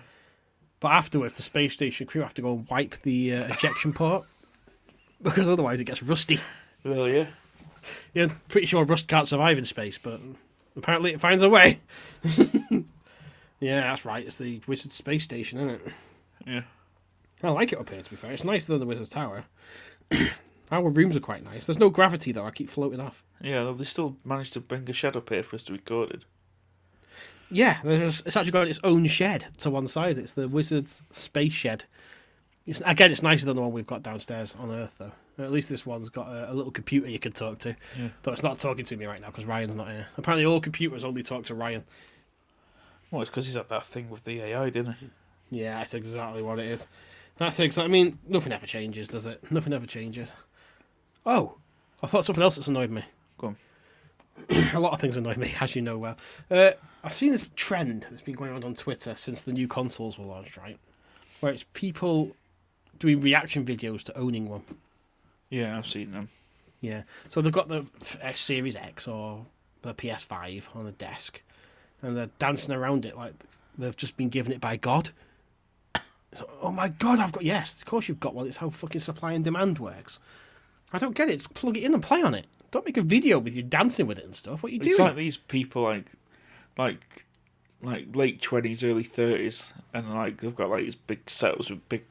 But 0.79 0.91
afterwards, 0.93 1.37
the 1.37 1.43
space 1.43 1.73
station 1.73 2.07
crew 2.07 2.21
have 2.21 2.33
to 2.35 2.41
go 2.41 2.53
and 2.53 2.67
wipe 2.69 3.01
the 3.03 3.35
uh, 3.35 3.53
ejection 3.53 3.93
port 3.93 4.25
because 5.21 5.47
otherwise 5.47 5.79
it 5.79 5.83
gets 5.85 6.01
rusty. 6.03 6.39
Well, 6.83 7.07
yeah, 7.07 7.27
Yeah, 8.13 8.29
pretty 8.47 8.65
sure 8.67 8.83
rust 8.85 9.07
can't 9.07 9.27
survive 9.27 9.57
in 9.59 9.65
space, 9.65 9.97
but 9.99 10.19
apparently 10.75 11.13
it 11.13 11.21
finds 11.21 11.43
a 11.43 11.49
way. 11.49 11.79
yeah, 13.61 13.81
that's 13.81 14.03
right. 14.03 14.25
It's 14.25 14.35
the 14.35 14.61
Wizard 14.67 14.91
space 14.91 15.23
station, 15.23 15.59
isn't 15.59 15.69
it? 15.69 15.81
yeah. 16.45 16.61
I 17.43 17.49
like 17.49 17.71
it 17.71 17.79
up 17.79 17.89
here. 17.89 18.01
To 18.01 18.09
be 18.09 18.15
fair, 18.15 18.31
it's 18.31 18.43
nicer 18.43 18.71
than 18.71 18.79
the 18.79 18.85
Wizard 18.85 19.09
Tower. 19.09 19.45
Our 20.71 20.89
rooms 20.89 21.15
are 21.15 21.21
quite 21.21 21.43
nice. 21.43 21.65
There's 21.65 21.79
no 21.79 21.89
gravity 21.89 22.31
though. 22.31 22.45
I 22.45 22.51
keep 22.51 22.69
floating 22.69 22.99
off. 22.99 23.23
Yeah, 23.41 23.63
though 23.63 23.73
they 23.73 23.83
still 23.83 24.17
managed 24.23 24.53
to 24.53 24.59
bring 24.59 24.89
a 24.89 24.93
shed 24.93 25.15
up 25.15 25.29
here 25.29 25.43
for 25.43 25.55
us 25.55 25.63
to 25.63 25.73
record 25.73 26.11
it. 26.11 26.23
Yeah, 27.49 27.79
there's, 27.83 28.21
it's 28.25 28.37
actually 28.37 28.51
got 28.51 28.67
its 28.67 28.79
own 28.83 29.05
shed 29.07 29.47
to 29.57 29.69
one 29.69 29.87
side. 29.87 30.17
It's 30.17 30.33
the 30.33 30.47
Wizard's 30.47 31.01
space 31.11 31.51
shed. 31.51 31.83
It's, 32.65 32.81
again, 32.85 33.11
it's 33.11 33.23
nicer 33.23 33.45
than 33.45 33.57
the 33.57 33.61
one 33.61 33.73
we've 33.73 33.87
got 33.87 34.03
downstairs 34.03 34.55
on 34.57 34.71
Earth, 34.71 34.95
though. 34.99 35.11
At 35.43 35.51
least 35.51 35.69
this 35.69 35.85
one's 35.85 36.09
got 36.09 36.27
a, 36.27 36.51
a 36.51 36.53
little 36.53 36.71
computer 36.71 37.09
you 37.09 37.19
can 37.19 37.31
talk 37.33 37.59
to. 37.59 37.75
Yeah. 37.99 38.09
Though 38.23 38.31
it's 38.31 38.43
not 38.43 38.59
talking 38.59 38.85
to 38.85 38.95
me 38.95 39.05
right 39.05 39.19
now 39.19 39.27
because 39.27 39.45
Ryan's 39.45 39.75
not 39.75 39.89
here. 39.89 40.07
Apparently, 40.17 40.45
all 40.45 40.61
computers 40.61 41.03
only 41.03 41.23
talk 41.23 41.45
to 41.45 41.55
Ryan. 41.55 41.83
Well, 43.11 43.21
it's 43.21 43.29
because 43.29 43.45
he's 43.45 43.55
had 43.55 43.69
that 43.69 43.83
thing 43.85 44.09
with 44.09 44.23
the 44.23 44.41
AI, 44.41 44.69
didn't 44.69 44.93
he? 44.93 45.09
Yeah, 45.49 45.77
that's 45.77 45.93
exactly 45.93 46.41
what 46.41 46.59
it 46.59 46.65
is. 46.65 46.87
That's 47.37 47.59
exactly. 47.59 47.89
I 47.89 47.91
mean, 47.91 48.19
nothing 48.27 48.53
ever 48.53 48.65
changes, 48.65 49.09
does 49.09 49.25
it? 49.25 49.51
Nothing 49.51 49.73
ever 49.73 49.85
changes. 49.85 50.31
Oh, 51.25 51.57
I 52.01 52.07
thought 52.07 52.25
something 52.25 52.43
else 52.43 52.55
that's 52.55 52.67
annoyed 52.67 52.89
me. 52.89 53.03
Go 53.37 53.47
on. 53.47 53.57
a 54.73 54.79
lot 54.79 54.93
of 54.93 55.01
things 55.01 55.17
annoy 55.17 55.35
me, 55.35 55.53
as 55.59 55.75
you 55.75 55.81
know 55.81 55.97
well. 55.97 56.17
Uh, 56.49 56.71
I've 57.03 57.13
seen 57.13 57.31
this 57.31 57.51
trend 57.55 58.07
that's 58.09 58.21
been 58.21 58.35
going 58.35 58.53
on 58.53 58.63
on 58.63 58.75
Twitter 58.75 59.13
since 59.15 59.41
the 59.41 59.53
new 59.53 59.67
consoles 59.67 60.17
were 60.17 60.25
launched, 60.25 60.57
right? 60.57 60.77
Where 61.41 61.51
it's 61.51 61.65
people 61.73 62.35
doing 62.99 63.21
reaction 63.21 63.65
videos 63.65 64.03
to 64.03 64.17
owning 64.17 64.47
one. 64.47 64.63
Yeah, 65.49 65.77
I've 65.77 65.87
seen 65.87 66.11
them. 66.11 66.29
Yeah. 66.79 67.03
So 67.27 67.41
they've 67.41 67.51
got 67.51 67.67
the 67.67 67.85
X 68.21 68.41
Series 68.41 68.75
X 68.75 69.07
or 69.07 69.45
the 69.81 69.93
PS5 69.93 70.75
on 70.75 70.85
the 70.85 70.91
desk, 70.91 71.41
and 72.01 72.17
they're 72.17 72.29
dancing 72.39 72.73
around 72.73 73.05
it 73.05 73.15
like 73.17 73.33
they've 73.77 73.95
just 73.95 74.17
been 74.17 74.29
given 74.29 74.51
it 74.51 74.61
by 74.61 74.75
God. 74.77 75.11
Oh 76.61 76.71
my 76.71 76.87
God, 76.87 77.19
I've 77.19 77.33
got 77.33 77.43
yes. 77.43 77.79
Of 77.79 77.85
course 77.85 78.07
you've 78.07 78.21
got 78.21 78.33
one. 78.33 78.47
It's 78.47 78.55
how 78.55 78.69
fucking 78.69 79.01
supply 79.01 79.33
and 79.33 79.43
demand 79.43 79.79
works. 79.79 80.17
I 80.93 80.97
don't 80.97 81.13
get 81.13 81.29
it. 81.29 81.39
Just 81.39 81.53
plug 81.53 81.75
it 81.75 81.83
in 81.83 81.93
and 81.93 82.01
play 82.01 82.21
on 82.21 82.33
it. 82.33 82.45
Don't 82.71 82.85
make 82.85 82.95
a 82.95 83.01
video 83.01 83.37
with 83.37 83.53
you 83.53 83.63
dancing 83.63 84.07
with 84.07 84.17
it 84.17 84.23
and 84.23 84.33
stuff. 84.33 84.63
What 84.63 84.71
are 84.71 84.75
you 84.75 84.79
It's 84.79 84.85
doing? 84.85 84.93
It's 84.93 84.99
like 84.99 85.15
these 85.17 85.35
people, 85.35 85.81
like, 85.81 86.05
like, 86.77 87.25
like 87.81 88.15
late 88.15 88.41
twenties, 88.41 88.81
early 88.81 89.03
thirties, 89.03 89.73
and 89.93 90.13
like 90.13 90.39
they've 90.39 90.55
got 90.55 90.69
like 90.69 90.85
these 90.85 90.95
big 90.95 91.25
setups 91.25 91.69
with 91.69 91.89
big 91.89 92.05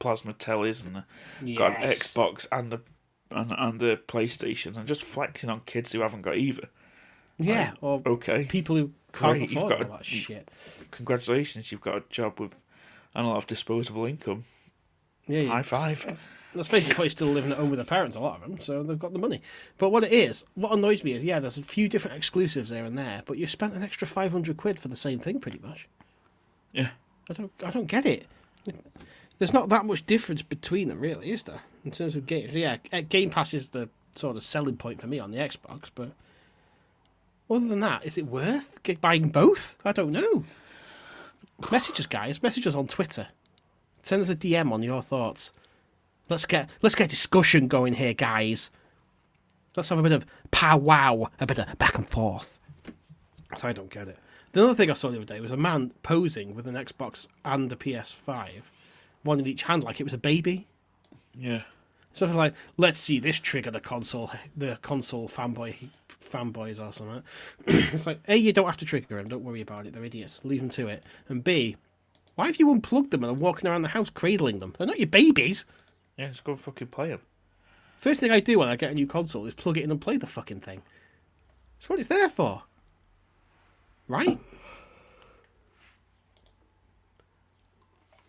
plasma 0.00 0.32
tellies 0.34 0.84
and 0.84 0.96
a, 0.96 1.54
got 1.56 1.80
an 1.80 1.88
Xbox 1.90 2.48
and 2.50 2.72
a 2.74 2.80
and, 3.30 3.52
and 3.56 3.82
a 3.84 3.96
PlayStation, 3.98 4.76
and 4.76 4.88
just 4.88 5.04
flexing 5.04 5.48
on 5.48 5.60
kids 5.60 5.92
who 5.92 6.00
haven't 6.00 6.22
got 6.22 6.36
either. 6.36 6.68
Yeah, 7.38 7.74
or 7.80 8.02
Okay, 8.04 8.46
people 8.46 8.74
who 8.76 8.90
Great, 9.12 9.50
you've 9.50 9.54
got 9.68 9.72
all 9.72 9.82
a- 9.82 9.84
that 9.98 10.04
shit. 10.06 10.48
congratulations, 10.90 11.70
you've 11.72 11.80
got 11.80 11.96
a 11.96 12.02
job 12.10 12.38
with 12.40 12.54
and 13.14 13.26
a 13.26 13.28
lot 13.28 13.36
of 13.38 13.46
disposable 13.46 14.04
income. 14.06 14.44
Yeah, 15.26 15.40
yeah. 15.40 15.48
High 15.50 15.62
five. 15.62 16.18
Let's 16.52 16.68
face 16.68 16.88
it, 16.90 16.94
probably 16.94 17.10
still 17.10 17.28
living 17.28 17.52
at 17.52 17.58
home 17.58 17.70
with 17.70 17.78
their 17.78 17.86
parents, 17.86 18.16
a 18.16 18.20
lot 18.20 18.42
of 18.42 18.48
them, 18.48 18.60
so 18.60 18.82
they've 18.82 18.98
got 18.98 19.12
the 19.12 19.20
money. 19.20 19.40
But 19.78 19.90
what 19.90 20.02
it 20.02 20.12
is, 20.12 20.44
what 20.54 20.72
annoys 20.72 21.04
me 21.04 21.12
is, 21.12 21.22
yeah, 21.22 21.38
there's 21.38 21.56
a 21.56 21.62
few 21.62 21.88
different 21.88 22.16
exclusives 22.16 22.70
there 22.70 22.84
and 22.84 22.98
there, 22.98 23.22
but 23.24 23.38
you 23.38 23.46
spent 23.46 23.74
an 23.74 23.84
extra 23.84 24.04
500 24.06 24.56
quid 24.56 24.80
for 24.80 24.88
the 24.88 24.96
same 24.96 25.20
thing, 25.20 25.38
pretty 25.38 25.60
much. 25.62 25.86
Yeah, 26.72 26.90
I 27.28 27.34
don't, 27.34 27.52
I 27.64 27.70
don't 27.70 27.86
get 27.86 28.04
it. 28.04 28.26
There's 29.38 29.52
not 29.52 29.68
that 29.68 29.86
much 29.86 30.04
difference 30.06 30.42
between 30.42 30.88
them, 30.88 31.00
really, 31.00 31.30
is 31.30 31.44
there? 31.44 31.60
In 31.84 31.92
terms 31.92 32.16
of 32.16 32.26
games, 32.26 32.52
yeah, 32.52 32.78
uh, 32.92 33.00
Game 33.08 33.30
Pass 33.30 33.54
is 33.54 33.68
the 33.68 33.88
sort 34.16 34.36
of 34.36 34.44
selling 34.44 34.76
point 34.76 35.00
for 35.00 35.06
me 35.06 35.18
on 35.20 35.30
the 35.30 35.38
Xbox, 35.38 35.84
but 35.94 36.10
other 37.50 37.66
than 37.66 37.80
that, 37.80 38.04
is 38.04 38.16
it 38.16 38.26
worth 38.26 38.78
buying 39.00 39.28
both? 39.28 39.76
I 39.84 39.92
don't 39.92 40.12
know. 40.12 40.44
Message 41.70 42.00
us, 42.00 42.06
guys. 42.06 42.42
Message 42.42 42.66
us 42.66 42.74
on 42.74 42.86
Twitter. 42.86 43.28
Send 44.02 44.22
us 44.22 44.28
a 44.28 44.36
DM 44.36 44.72
on 44.72 44.82
your 44.82 45.02
thoughts. 45.02 45.52
Let's 46.28 46.46
get 46.46 46.70
let's 46.80 46.94
get 46.94 47.10
discussion 47.10 47.68
going 47.68 47.94
here, 47.94 48.14
guys. 48.14 48.70
Let's 49.76 49.88
have 49.88 49.98
a 49.98 50.02
bit 50.02 50.12
of 50.12 50.26
powwow, 50.50 51.28
a 51.38 51.46
bit 51.46 51.58
of 51.58 51.78
back 51.78 51.96
and 51.96 52.08
forth. 52.08 52.58
So 53.56 53.68
I 53.68 53.72
don't 53.72 53.90
get 53.90 54.08
it. 54.08 54.18
The 54.52 54.64
other 54.64 54.74
thing 54.74 54.90
I 54.90 54.94
saw 54.94 55.10
the 55.10 55.16
other 55.16 55.24
day 55.24 55.40
was 55.40 55.52
a 55.52 55.56
man 55.56 55.92
posing 56.02 56.54
with 56.54 56.66
an 56.66 56.74
Xbox 56.74 57.28
and 57.44 57.72
a 57.72 57.76
PS5, 57.76 58.48
one 59.22 59.38
in 59.38 59.46
each 59.46 59.64
hand, 59.64 59.84
like 59.84 60.00
it 60.00 60.04
was 60.04 60.12
a 60.12 60.18
baby. 60.18 60.66
Yeah. 61.34 61.62
Something 62.14 62.36
like, 62.36 62.54
let's 62.76 62.98
see 62.98 63.20
this 63.20 63.38
trigger 63.38 63.70
the 63.70 63.80
console, 63.80 64.32
the 64.56 64.78
console 64.82 65.28
fanboy 65.28 65.88
fanboys 66.30 66.80
or 66.80 66.92
something. 66.92 67.22
it's 67.66 68.06
like, 68.06 68.20
A, 68.28 68.36
you 68.36 68.52
don't 68.52 68.66
have 68.66 68.76
to 68.78 68.84
trigger 68.84 69.16
them, 69.16 69.28
don't 69.28 69.44
worry 69.44 69.60
about 69.60 69.86
it, 69.86 69.92
they're 69.92 70.04
idiots, 70.04 70.40
leave 70.44 70.60
them 70.60 70.68
to 70.70 70.88
it. 70.88 71.02
And 71.28 71.42
B, 71.42 71.76
why 72.34 72.46
have 72.46 72.56
you 72.56 72.70
unplugged 72.70 73.10
them 73.10 73.24
and 73.24 73.30
are 73.30 73.40
walking 73.40 73.68
around 73.68 73.82
the 73.82 73.88
house 73.88 74.10
cradling 74.10 74.58
them? 74.58 74.74
They're 74.78 74.86
not 74.86 74.98
your 74.98 75.08
babies. 75.08 75.64
Yeah, 76.16 76.28
just 76.28 76.44
go 76.44 76.56
fucking 76.56 76.88
play 76.88 77.08
them. 77.08 77.20
First 77.98 78.20
thing 78.20 78.30
I 78.30 78.40
do 78.40 78.58
when 78.58 78.68
I 78.68 78.76
get 78.76 78.90
a 78.92 78.94
new 78.94 79.06
console 79.06 79.44
is 79.46 79.54
plug 79.54 79.76
it 79.76 79.84
in 79.84 79.90
and 79.90 80.00
play 80.00 80.16
the 80.16 80.26
fucking 80.26 80.60
thing. 80.60 80.82
That's 81.78 81.88
what 81.88 81.98
it's 81.98 82.08
there 82.08 82.28
for. 82.30 82.62
Right? 84.08 84.38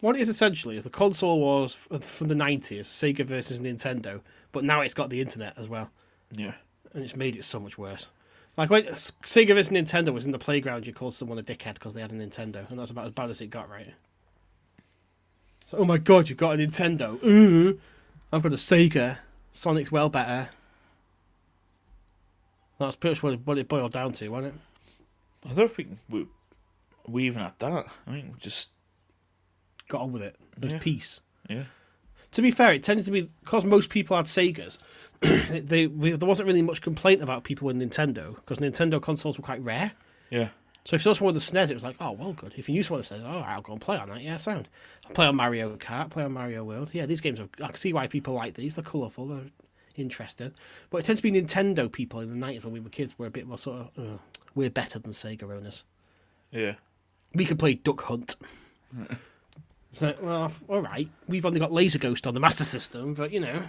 What 0.01 0.15
it 0.15 0.21
is 0.21 0.29
essentially 0.29 0.77
is 0.77 0.83
the 0.83 0.89
console 0.89 1.39
was 1.39 1.77
f- 1.91 2.03
from 2.03 2.27
the 2.27 2.35
90s, 2.35 2.81
Sega 2.81 3.23
versus 3.23 3.59
Nintendo, 3.59 4.21
but 4.51 4.63
now 4.63 4.81
it's 4.81 4.93
got 4.95 5.09
the 5.09 5.21
internet 5.21 5.57
as 5.57 5.67
well, 5.69 5.91
Yeah. 6.31 6.53
And 6.93 7.03
it's 7.03 7.15
made 7.15 7.35
it 7.35 7.43
so 7.43 7.59
much 7.59 7.77
worse. 7.77 8.09
Like 8.57 8.69
when 8.69 8.83
Sega 8.83 9.53
versus 9.55 9.69
Nintendo 9.71 10.13
was 10.13 10.25
in 10.25 10.31
the 10.31 10.39
playground, 10.39 10.85
you 10.85 10.93
called 10.93 11.13
someone 11.13 11.39
a 11.39 11.41
dickhead 11.41 11.75
because 11.75 11.93
they 11.93 12.01
had 12.01 12.11
a 12.11 12.15
Nintendo, 12.15 12.69
and 12.69 12.77
that's 12.79 12.91
about 12.91 13.05
as 13.05 13.11
bad 13.11 13.29
as 13.29 13.39
it 13.41 13.47
got, 13.47 13.69
right? 13.69 13.93
So, 15.67 15.77
oh 15.77 15.85
my 15.85 15.97
god, 15.97 16.27
you've 16.27 16.37
got 16.37 16.55
a 16.55 16.57
Nintendo. 16.57 17.23
Ooh, 17.23 17.79
I've 18.31 18.41
got 18.43 18.51
a 18.51 18.57
Sega. 18.57 19.19
Sonic's 19.53 19.91
well 19.91 20.09
better. 20.09 20.49
That's 22.79 22.95
pretty 22.95 23.13
much 23.15 23.23
what 23.23 23.33
it, 23.33 23.39
what 23.45 23.57
it 23.57 23.67
boiled 23.67 23.91
down 23.93 24.11
to, 24.13 24.29
wasn't 24.29 24.55
it? 24.55 25.49
I 25.49 25.53
don't 25.53 25.73
think 25.73 25.97
we 26.09 26.25
we 27.07 27.25
even 27.25 27.41
had 27.41 27.53
that. 27.59 27.87
I 28.07 28.11
mean, 28.11 28.31
we 28.33 28.39
just 28.39 28.69
Got 29.87 30.01
on 30.01 30.13
with 30.13 30.23
it. 30.23 30.37
There's 30.57 30.73
Yeah. 30.73 30.79
peace. 30.79 31.19
yeah. 31.49 31.63
To 32.31 32.41
be 32.41 32.51
fair, 32.51 32.73
it 32.73 32.83
tended 32.83 33.05
to 33.05 33.11
be 33.11 33.29
because 33.43 33.65
most 33.65 33.89
people 33.89 34.15
had 34.15 34.25
Segas. 34.25 34.77
they, 35.21 35.87
we, 35.87 36.11
there 36.11 36.27
wasn't 36.27 36.47
really 36.47 36.61
much 36.61 36.81
complaint 36.81 37.21
about 37.21 37.43
people 37.43 37.67
with 37.67 37.75
Nintendo 37.75 38.35
because 38.35 38.59
Nintendo 38.59 39.01
consoles 39.01 39.37
were 39.37 39.43
quite 39.43 39.61
rare. 39.61 39.91
Yeah. 40.29 40.49
So 40.85 40.95
if 40.95 41.01
you 41.01 41.11
saw 41.11 41.13
someone 41.13 41.35
with 41.35 41.43
a 41.43 41.45
SNES, 41.45 41.69
it 41.69 41.73
was 41.75 41.83
like, 41.83 41.97
oh, 41.99 42.13
well, 42.13 42.33
good. 42.33 42.53
If 42.57 42.67
you 42.67 42.73
knew 42.73 42.83
someone 42.83 42.99
with 42.99 43.11
a 43.11 43.15
SNES, 43.15 43.23
oh, 43.25 43.43
I'll 43.45 43.61
go 43.61 43.73
and 43.73 43.81
play 43.81 43.97
on 43.97 44.09
that. 44.09 44.21
Yeah, 44.21 44.37
sound. 44.37 44.67
I'll 45.05 45.13
play 45.13 45.27
on 45.27 45.35
Mario 45.35 45.75
Kart, 45.75 46.09
play 46.09 46.23
on 46.23 46.31
Mario 46.31 46.63
World. 46.63 46.89
Yeah, 46.93 47.05
these 47.05 47.21
games 47.21 47.39
are. 47.39 47.49
I 47.61 47.67
can 47.67 47.75
see 47.75 47.93
why 47.93 48.07
people 48.07 48.33
like 48.33 48.55
these. 48.55 48.75
They're 48.75 48.83
colourful. 48.83 49.27
They're 49.27 49.45
interesting. 49.95 50.53
But 50.89 50.99
it 50.99 51.05
tends 51.05 51.21
to 51.21 51.31
be 51.31 51.39
Nintendo 51.39 51.91
people 51.91 52.21
in 52.21 52.29
the 52.29 52.35
nineties 52.35 52.63
when 52.63 52.73
we 52.73 52.79
were 52.79 52.89
kids 52.89 53.17
were 53.19 53.27
a 53.27 53.31
bit 53.31 53.45
more 53.45 53.57
sort 53.57 53.89
of. 53.95 54.05
Uh, 54.05 54.17
we're 54.55 54.69
better 54.69 54.99
than 54.99 55.11
Sega 55.11 55.43
owners. 55.43 55.85
Yeah. 56.49 56.75
We 57.35 57.45
could 57.45 57.59
play 57.59 57.75
Duck 57.75 58.01
Hunt. 58.03 58.35
so, 59.93 60.15
well, 60.21 60.53
all 60.67 60.81
right. 60.81 61.09
We've 61.27 61.45
only 61.45 61.59
got 61.59 61.71
Laser 61.71 61.99
Ghost 61.99 62.25
on 62.25 62.33
the 62.33 62.39
Master 62.39 62.63
System, 62.63 63.13
but 63.13 63.31
you 63.31 63.39
know, 63.39 63.63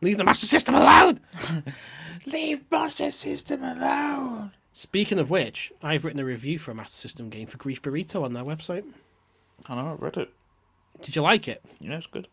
leave 0.00 0.18
the 0.18 0.24
Master 0.24 0.46
System 0.46 0.74
alone. 0.74 1.20
Leave 2.26 2.62
Master 2.70 3.10
System 3.10 3.62
alone. 3.62 4.52
Speaking 4.72 5.18
of 5.18 5.28
which, 5.28 5.72
I've 5.82 6.04
written 6.04 6.20
a 6.20 6.24
review 6.24 6.58
for 6.58 6.70
a 6.70 6.74
Master 6.74 6.96
System 6.96 7.28
game 7.28 7.46
for 7.46 7.58
Grief 7.58 7.82
Burrito 7.82 8.24
on 8.24 8.32
their 8.32 8.44
website. 8.44 8.84
I 9.66 9.74
know, 9.74 9.90
I 9.90 10.02
read 10.02 10.16
it. 10.16 10.30
Did 11.02 11.16
you 11.16 11.22
like 11.22 11.48
it? 11.48 11.62
Yeah, 11.80 11.98
it's 11.98 12.06
good. 12.06 12.28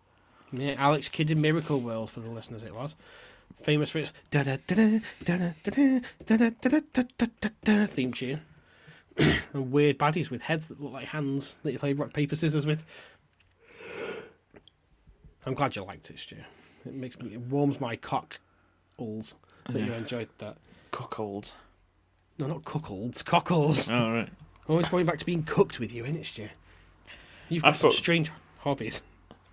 Yeah, 0.52 0.76
Alex 0.78 1.10
Kidd 1.10 1.30
in 1.30 1.42
Miracle 1.42 1.80
World 1.80 2.10
for 2.12 2.22
the 2.22 2.30
listeners. 2.30 2.64
It 2.64 2.74
was 2.74 2.96
famous 3.62 3.90
for 3.90 4.00
its 4.00 4.14
da 4.32 4.44
da 4.44 4.58
da 4.66 4.76
da 4.76 5.00
da 5.26 5.38
da 5.64 6.00
da 6.26 6.38
da 6.38 6.50
da 6.50 6.80
da 6.94 7.04
da 7.18 7.28
da 7.42 7.50
da 7.64 7.86
theme 7.86 8.12
tune. 8.14 8.42
And 9.18 9.42
weird 9.72 9.98
baddies 9.98 10.30
with 10.30 10.42
heads 10.44 10.68
that 10.68 10.82
look 10.82 10.94
like 10.94 11.08
hands 11.08 11.58
that 11.64 11.72
you 11.72 11.80
play 11.80 11.94
rock 11.94 12.14
paper 12.14 12.36
scissors 12.36 12.66
with. 12.66 12.86
I'm 15.46 15.54
glad 15.54 15.76
you 15.76 15.84
liked 15.84 16.10
it, 16.10 16.20
Stu. 16.20 16.38
It 16.86 16.94
makes 16.94 17.20
me 17.20 17.34
it 17.34 17.42
warms 17.42 17.80
my 17.80 17.96
cock 17.96 18.40
alls 18.98 19.36
that 19.70 19.80
you 19.82 19.94
enjoyed 19.94 20.30
that. 20.40 20.58
Cuckold. 20.92 21.52
No, 22.38 22.48
not 22.48 22.64
cuckolds, 22.64 23.24
cockles. 23.24 23.90
All 23.90 23.96
oh, 23.96 24.14
right. 24.14 24.30
Oh, 24.68 24.74
Always 24.74 24.90
going 24.90 25.06
back 25.06 25.18
to 25.20 25.26
being 25.26 25.44
cooked 25.44 25.80
with 25.80 25.94
you, 25.94 26.04
innit, 26.04 26.26
Stu? 26.26 26.50
You've 27.50 27.64
I 27.64 27.70
got 27.70 27.78
some 27.78 27.90
thought- 27.90 27.98
strange 27.98 28.32
hobbies. 28.60 29.04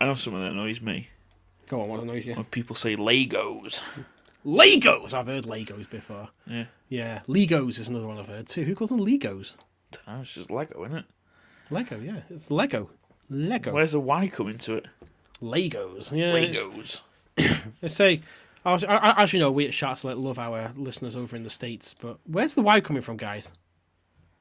I 0.01 0.07
know 0.07 0.15
something 0.15 0.41
that 0.41 0.53
annoys 0.53 0.81
me 0.81 1.09
Go 1.67 1.83
on, 1.83 1.89
what 1.89 2.01
annoys 2.01 2.25
you? 2.25 2.35
when 2.35 2.45
people 2.45 2.77
say 2.77 2.95
Legos. 2.97 3.83
Legos! 4.47 5.13
I've 5.13 5.27
heard 5.27 5.45
Legos 5.45 5.89
before. 5.91 6.29
Yeah. 6.47 6.67
Yeah, 6.89 7.21
Legos 7.29 7.79
is 7.81 7.89
another 7.89 8.07
one 8.07 8.19
I've 8.19 8.29
heard 8.29 8.47
too. 8.47 8.65
Who 8.65 8.75
calls 8.75 8.91
them 8.91 9.01
Legos? 9.01 9.55
Oh, 10.07 10.21
it's 10.21 10.33
just 10.35 10.51
Lego, 10.51 10.85
isn't 10.85 10.99
it? 10.99 11.05
Lego, 11.71 11.99
yeah, 12.01 12.21
it's 12.31 12.51
Lego. 12.51 12.91
Lego. 13.29 13.73
Where's 13.73 13.93
the 13.93 14.01
Y 14.01 14.29
come 14.29 14.49
into 14.49 14.75
it? 14.75 14.87
Legos. 15.43 16.13
Yeah. 16.17 16.33
Legos. 16.33 17.03
They 17.81 17.89
say, 17.89 18.23
I- 18.65 18.73
I- 18.85 19.23
as 19.23 19.33
you 19.33 19.39
know, 19.39 19.51
we 19.53 19.67
at 19.67 19.75
Sharks 19.75 20.03
like 20.05 20.17
love 20.17 20.39
our 20.39 20.73
listeners 20.77 21.15
over 21.15 21.37
in 21.37 21.43
the 21.45 21.51
states, 21.51 21.95
but 22.01 22.19
where's 22.27 22.55
the 22.55 22.63
Y 22.63 22.81
coming 22.81 23.03
from, 23.03 23.17
guys? 23.17 23.49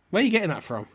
Where 0.10 0.22
are 0.22 0.26
you 0.26 0.32
getting 0.32 0.50
that 0.50 0.64
from? 0.64 0.88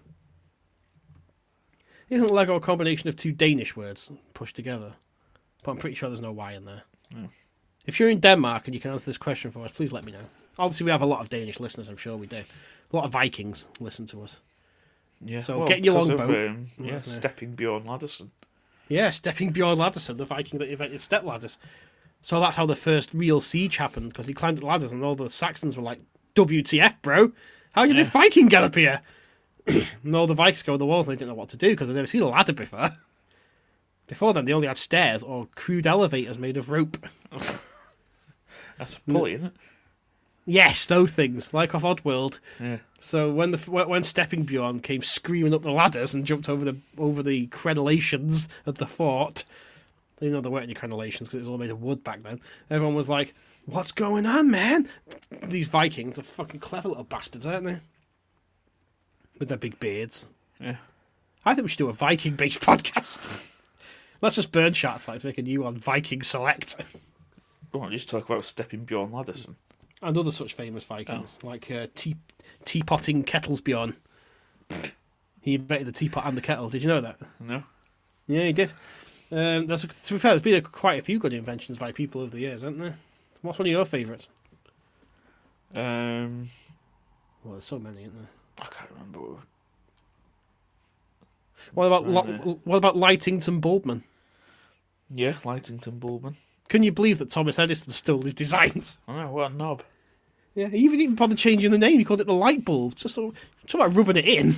Isn't 2.10 2.30
Lego 2.30 2.56
a 2.56 2.60
combination 2.60 3.08
of 3.08 3.16
two 3.16 3.32
Danish 3.32 3.76
words 3.76 4.10
pushed 4.34 4.56
together? 4.56 4.94
But 5.62 5.72
I'm 5.72 5.76
pretty 5.78 5.96
sure 5.96 6.08
there's 6.08 6.20
no 6.20 6.32
Y 6.32 6.52
in 6.54 6.64
there. 6.64 6.82
Hmm. 7.12 7.26
If 7.86 7.98
you're 7.98 8.10
in 8.10 8.20
Denmark 8.20 8.66
and 8.66 8.74
you 8.74 8.80
can 8.80 8.92
answer 8.92 9.06
this 9.06 9.18
question 9.18 9.50
for 9.50 9.64
us, 9.64 9.72
please 9.72 9.92
let 9.92 10.04
me 10.04 10.12
know. 10.12 10.26
Obviously, 10.58 10.84
we 10.84 10.90
have 10.90 11.02
a 11.02 11.06
lot 11.06 11.20
of 11.20 11.28
Danish 11.28 11.58
listeners. 11.58 11.88
I'm 11.88 11.96
sure 11.96 12.16
we 12.16 12.26
do. 12.26 12.42
A 12.92 12.96
lot 12.96 13.04
of 13.04 13.12
Vikings 13.12 13.64
listen 13.80 14.06
to 14.06 14.22
us. 14.22 14.40
Yeah. 15.24 15.40
So 15.40 15.58
well, 15.58 15.68
get 15.68 15.84
your 15.84 15.94
longboat. 15.94 16.50
Um, 16.50 16.66
yeah, 16.78 16.98
stepping 16.98 17.52
beyond 17.52 17.86
Ladderson. 17.86 18.30
Yeah, 18.88 19.10
stepping 19.10 19.50
beyond 19.50 19.80
Ladderson, 19.80 20.16
the 20.18 20.24
Viking 20.24 20.58
that 20.58 20.68
invented 20.68 21.00
step 21.00 21.24
ladders. 21.24 21.58
So 22.20 22.38
that's 22.40 22.56
how 22.56 22.66
the 22.66 22.76
first 22.76 23.14
real 23.14 23.40
siege 23.40 23.78
happened, 23.78 24.10
because 24.10 24.26
he 24.26 24.34
climbed 24.34 24.58
the 24.58 24.66
ladders 24.66 24.92
and 24.92 25.02
all 25.02 25.14
the 25.14 25.30
Saxons 25.30 25.76
were 25.76 25.82
like, 25.82 26.00
WTF, 26.34 26.96
bro? 27.02 27.32
How 27.72 27.86
did 27.86 27.96
this 27.96 28.08
Viking 28.08 28.46
get 28.46 28.64
up 28.64 28.74
here? 28.74 29.00
and 29.66 30.14
all 30.14 30.26
the 30.26 30.34
Vikings 30.34 30.62
go 30.62 30.74
on 30.74 30.78
the 30.78 30.86
walls 30.86 31.08
and 31.08 31.16
they 31.16 31.18
didn't 31.18 31.30
know 31.30 31.34
what 31.38 31.48
to 31.50 31.56
do 31.56 31.70
because 31.70 31.88
they'd 31.88 31.94
never 31.94 32.06
seen 32.06 32.22
a 32.22 32.28
ladder 32.28 32.52
before. 32.52 32.90
Before 34.08 34.34
then, 34.34 34.44
they 34.44 34.52
only 34.52 34.68
had 34.68 34.76
stairs 34.76 35.22
or 35.22 35.48
crude 35.54 35.86
elevators 35.86 36.38
made 36.38 36.58
of 36.58 36.68
rope. 36.68 37.06
That's 38.82 38.96
a 38.96 39.10
pulley, 39.12 39.34
isn't 39.34 39.46
it? 39.46 39.52
Yes, 40.44 40.86
those 40.86 41.12
things, 41.12 41.54
like 41.54 41.74
off 41.74 41.82
Oddworld. 41.82 42.38
Yeah. 42.60 42.78
So 42.98 43.32
when 43.32 43.52
the 43.52 43.58
when 43.58 44.02
Stepping 44.02 44.42
Bjorn 44.42 44.80
came 44.80 45.02
screaming 45.02 45.54
up 45.54 45.62
the 45.62 45.70
ladders 45.70 46.14
and 46.14 46.24
jumped 46.24 46.48
over 46.48 46.64
the 46.64 46.76
over 46.98 47.22
the 47.22 47.46
crenellations 47.48 48.48
of 48.66 48.78
the 48.78 48.86
fort, 48.86 49.44
even 50.20 50.32
though 50.34 50.40
there 50.40 50.50
weren't 50.50 50.64
any 50.64 50.74
crenellations 50.74 51.20
because 51.20 51.34
it 51.34 51.40
was 51.40 51.48
all 51.48 51.58
made 51.58 51.70
of 51.70 51.82
wood 51.82 52.02
back 52.02 52.22
then, 52.24 52.40
everyone 52.70 52.96
was 52.96 53.08
like, 53.08 53.34
"What's 53.66 53.92
going 53.92 54.26
on, 54.26 54.50
man?" 54.50 54.88
These 55.44 55.68
Vikings 55.68 56.18
are 56.18 56.22
fucking 56.22 56.60
clever 56.60 56.88
little 56.88 57.04
bastards, 57.04 57.46
aren't 57.46 57.66
they? 57.66 57.78
With 59.38 59.48
their 59.48 59.58
big 59.58 59.78
beards. 59.78 60.26
Yeah. 60.60 60.76
I 61.44 61.54
think 61.54 61.64
we 61.64 61.68
should 61.68 61.78
do 61.78 61.88
a 61.88 61.92
Viking-based 61.92 62.60
podcast. 62.62 63.48
Let's 64.20 64.36
just 64.36 64.52
burn 64.52 64.72
shots 64.72 65.08
like 65.08 65.20
to 65.20 65.26
make 65.26 65.38
a 65.38 65.42
new 65.42 65.62
one, 65.62 65.76
Viking 65.76 66.22
Select, 66.22 66.76
Go 67.72 67.80
on, 67.80 67.90
just 67.92 68.08
talk 68.08 68.28
about 68.28 68.44
stepping 68.44 68.84
beyond 68.84 69.12
Ladderson. 69.12 69.54
and 70.02 70.16
other 70.18 70.30
such 70.32 70.52
famous 70.54 70.84
Vikings 70.84 71.36
like 71.42 71.70
uh, 71.70 71.86
tea 71.94 72.16
teapotting 72.64 73.24
kettles 73.24 73.60
Bjorn. 73.60 73.96
He 75.40 75.54
invented 75.54 75.86
the 75.88 75.92
teapot 75.92 76.24
and 76.26 76.36
the 76.36 76.40
kettle. 76.42 76.68
Did 76.68 76.82
you 76.82 76.88
know 76.88 77.00
that? 77.00 77.18
No. 77.40 77.62
Yeah, 78.28 78.44
he 78.44 78.52
did. 78.52 78.72
Um, 79.32 79.66
there's, 79.66 79.82
to 79.82 80.14
be 80.14 80.18
fair, 80.18 80.32
there's 80.32 80.42
been 80.42 80.54
a, 80.54 80.60
quite 80.60 80.98
a 81.00 81.02
few 81.02 81.18
good 81.18 81.32
inventions 81.32 81.78
by 81.78 81.90
people 81.92 82.20
over 82.20 82.30
the 82.30 82.40
years, 82.40 82.60
hasn't 82.62 82.78
there? 82.78 82.96
What's 83.40 83.58
one 83.58 83.66
of 83.66 83.72
your 83.72 83.84
favourites? 83.84 84.28
Um, 85.74 86.48
Well, 87.42 87.54
there's 87.54 87.64
so 87.64 87.78
many, 87.78 88.02
isn't 88.02 88.14
there? 88.14 88.28
I 88.58 88.66
can't 88.66 88.90
remember. 88.90 89.18
What 91.74 91.86
about 91.86 92.06
Lo- 92.06 92.60
what 92.64 92.76
about 92.76 92.96
Lightington 92.96 93.60
Bulbman? 93.60 94.02
Yeah, 95.10 95.32
Lightington 95.32 95.98
Bulbman. 95.98 96.34
Can 96.68 96.82
you 96.82 96.92
believe 96.92 97.18
that 97.18 97.30
Thomas 97.30 97.58
Edison 97.58 97.90
stole 97.92 98.22
his 98.22 98.34
designs? 98.34 98.98
Oh, 99.08 99.30
what 99.30 99.50
a 99.50 99.54
knob. 99.54 99.82
Yeah, 100.54 100.68
he 100.68 100.78
even 100.78 100.98
didn't 100.98 101.16
bother 101.16 101.34
changing 101.34 101.70
the 101.70 101.78
name. 101.78 101.98
He 101.98 102.04
called 102.04 102.20
it 102.20 102.26
the 102.26 102.32
light 102.32 102.64
bulb. 102.64 102.94
Just 102.94 103.14
so, 103.14 103.32
talk 103.66 103.80
about 103.80 103.96
rubbing 103.96 104.16
it 104.16 104.26
in. 104.26 104.56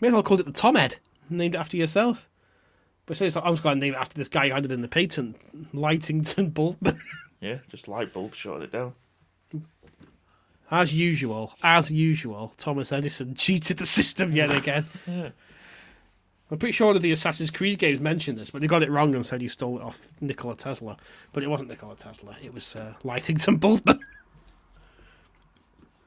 May 0.00 0.08
as 0.08 0.12
well 0.14 0.22
called 0.22 0.40
it 0.40 0.46
the 0.46 0.52
Tom 0.52 0.76
Ed. 0.76 0.96
Named 1.30 1.54
it 1.54 1.58
after 1.58 1.76
yourself. 1.76 2.28
But 3.06 3.20
it's 3.20 3.36
like, 3.36 3.44
I'm 3.44 3.52
just 3.52 3.62
going 3.62 3.76
to 3.76 3.80
name 3.80 3.94
it 3.94 3.98
after 3.98 4.16
this 4.16 4.28
guy 4.28 4.48
who 4.48 4.54
handed 4.54 4.72
in 4.72 4.80
the 4.82 4.88
patent, 4.88 5.36
Lightington 5.74 6.52
Bulb. 6.52 6.98
Yeah, 7.40 7.58
just 7.68 7.86
light 7.86 8.14
bulb 8.14 8.34
shot 8.34 8.62
it 8.62 8.72
down. 8.72 8.94
As 10.70 10.92
usual, 10.94 11.52
as 11.62 11.90
usual, 11.90 12.54
Thomas 12.56 12.90
Edison 12.92 13.34
cheated 13.36 13.76
the 13.76 13.86
system 13.86 14.32
yet 14.32 14.50
again. 14.56 14.86
Yeah. 15.06 15.28
I'm 16.50 16.58
pretty 16.58 16.72
sure 16.72 16.94
of 16.94 17.02
the 17.02 17.10
Assassin's 17.10 17.50
Creed 17.50 17.80
games 17.80 18.00
mentioned 18.00 18.38
this, 18.38 18.50
but 18.50 18.60
they 18.60 18.68
got 18.68 18.82
it 18.82 18.90
wrong 18.90 19.14
and 19.14 19.26
said 19.26 19.40
he 19.40 19.48
stole 19.48 19.78
it 19.78 19.82
off 19.82 20.06
Nikola 20.20 20.54
Tesla. 20.54 20.96
But 21.32 21.42
it 21.42 21.48
wasn't 21.48 21.70
Nikola 21.70 21.96
Tesla, 21.96 22.36
it 22.42 22.54
was 22.54 22.76
uh, 22.76 22.94
Lightington 23.04 23.58
Bulbman. 23.58 23.98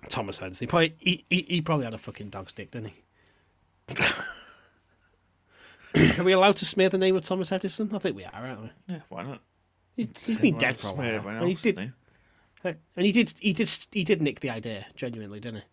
Thomas 0.09 0.41
Edison. 0.41 0.65
He 0.65 0.69
probably 0.69 0.95
he, 0.97 1.25
he, 1.29 1.41
he 1.43 1.61
probably 1.61 1.85
had 1.85 1.93
a 1.93 1.97
fucking 1.97 2.29
dog's 2.29 2.53
dick, 2.53 2.71
didn't 2.71 2.91
he? 2.91 3.03
are 6.19 6.23
we 6.23 6.31
allowed 6.31 6.57
to 6.57 6.65
smear 6.65 6.89
the 6.89 6.97
name 6.97 7.15
of 7.15 7.23
Thomas 7.23 7.51
Edison? 7.51 7.89
I 7.93 7.99
think 7.99 8.15
we 8.15 8.25
are, 8.25 8.31
aren't 8.33 8.61
we? 8.61 8.69
Yeah, 8.87 8.99
why 9.09 9.23
not? 9.23 9.41
He's, 9.95 10.09
he's 10.25 10.37
been 10.37 10.57
dead 10.57 10.77
for 10.77 10.89
a 10.89 10.93
while. 10.93 11.27
And 11.27 11.47
he 11.47 11.55
did, 11.55 11.75
name? 11.75 11.93
and 12.63 12.77
he 12.95 13.11
did, 13.11 13.33
he 13.39 13.53
did, 13.53 13.69
he 13.91 14.03
did 14.03 14.21
nick 14.21 14.39
the 14.39 14.49
idea 14.49 14.85
genuinely, 14.95 15.39
didn't 15.39 15.61
he? 15.61 15.65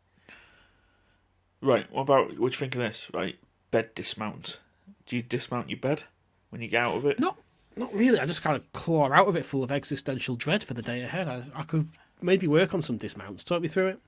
Right, 1.63 1.91
what 1.91 2.03
about, 2.03 2.39
what 2.39 2.53
do 2.53 2.55
you 2.55 2.59
think 2.59 2.75
of 2.75 2.81
this? 2.81 3.09
Right, 3.15 3.37
bed 3.71 3.95
dismount. 3.95 4.61
Do 5.07 5.17
you 5.17 5.23
dismount 5.23 5.71
your 5.71 5.79
bed 5.79 6.05
when 6.51 6.61
you 6.61 6.69
get 6.69 6.83
out 6.83 6.97
of 6.97 7.07
it? 7.07 7.19
Not, 7.21 7.37
not 7.77 7.95
really. 7.95 8.19
I 8.19 8.27
just 8.27 8.43
kind 8.43 8.57
of 8.57 8.73
claw 8.73 9.11
out 9.13 9.29
of 9.29 9.37
it 9.37 9.45
full 9.45 9.63
of 9.63 9.71
existential 9.71 10.37
dread 10.37 10.65
for 10.65 10.75
the 10.75 10.83
day 10.83 11.03
ahead. 11.03 11.29
I, 11.29 11.43
I 11.55 11.63
could 11.63 11.89
maybe 12.21 12.47
work 12.47 12.75
on 12.75 12.83
some 12.83 12.97
dismounts. 12.97 13.45
Talk 13.45 13.63
me 13.63 13.69
through 13.69 13.89
it. 13.89 14.01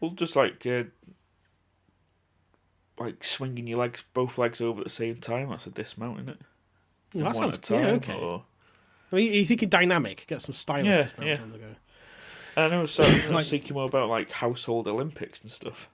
Well, 0.00 0.12
just 0.12 0.36
like, 0.36 0.64
uh, 0.66 0.84
like 2.98 3.24
swinging 3.24 3.66
your 3.66 3.78
legs, 3.78 4.04
both 4.14 4.38
legs 4.38 4.60
over 4.60 4.80
at 4.80 4.84
the 4.84 4.90
same 4.90 5.16
time. 5.16 5.50
That's 5.50 5.66
a 5.66 5.70
dismount, 5.70 6.18
isn't 6.20 6.28
it? 6.30 6.40
Yeah, 7.12 7.24
that 7.24 7.36
sounds 7.36 7.70
a 7.70 7.74
yeah, 7.74 7.86
okay. 7.92 8.14
Or... 8.14 8.44
I 9.10 9.16
mean, 9.16 9.32
you 9.32 9.44
thinking 9.44 9.68
dynamic? 9.68 10.26
Get 10.28 10.42
some 10.42 10.54
stylish 10.54 10.86
Yeah, 10.86 11.02
dismounts 11.02 11.38
yeah. 11.38 11.44
on 11.44 11.52
the 11.52 11.58
go. 11.58 11.74
And 12.56 12.74
I 12.74 12.80
was, 12.80 12.98
I 13.00 13.04
was 13.04 13.30
Like- 13.30 13.44
thinking 13.46 13.74
more 13.74 13.86
about 13.86 14.08
like 14.08 14.30
household 14.30 14.86
Olympics 14.86 15.40
and 15.42 15.50
stuff. 15.50 15.88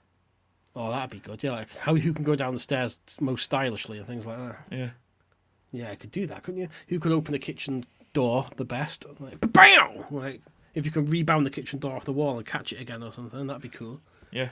Oh, 0.79 0.91
that'd 0.91 1.09
be 1.09 1.19
good. 1.19 1.41
Yeah, 1.43 1.51
like 1.51 1.75
how 1.77 1.95
who 1.95 2.13
can 2.13 2.23
go 2.23 2.35
down 2.35 2.53
the 2.53 2.59
stairs 2.59 2.99
most 3.19 3.43
stylishly 3.45 3.97
and 3.97 4.05
things 4.05 4.25
like 4.27 4.37
that. 4.37 4.57
Yeah. 4.69 4.89
Yeah, 5.71 5.89
I 5.91 5.95
could 5.95 6.11
do 6.11 6.25
that, 6.27 6.43
couldn't 6.43 6.61
you? 6.61 6.69
Who 6.89 6.99
could 6.99 7.11
open 7.11 7.31
the 7.33 7.39
kitchen 7.39 7.85
door 8.13 8.47
the 8.55 8.63
best? 8.65 9.05
Like, 9.19 9.39
BAM! 9.51 10.05
Like, 10.11 10.41
if 10.75 10.85
you 10.85 10.91
can 10.91 11.07
rebound 11.09 11.45
the 11.45 11.49
kitchen 11.49 11.79
door 11.79 11.95
off 11.95 12.05
the 12.05 12.13
wall 12.13 12.37
and 12.37 12.45
catch 12.45 12.71
it 12.71 12.79
again 12.79 13.03
or 13.03 13.11
something, 13.11 13.47
that'd 13.47 13.61
be 13.61 13.69
cool. 13.69 13.99
Yeah. 14.31 14.49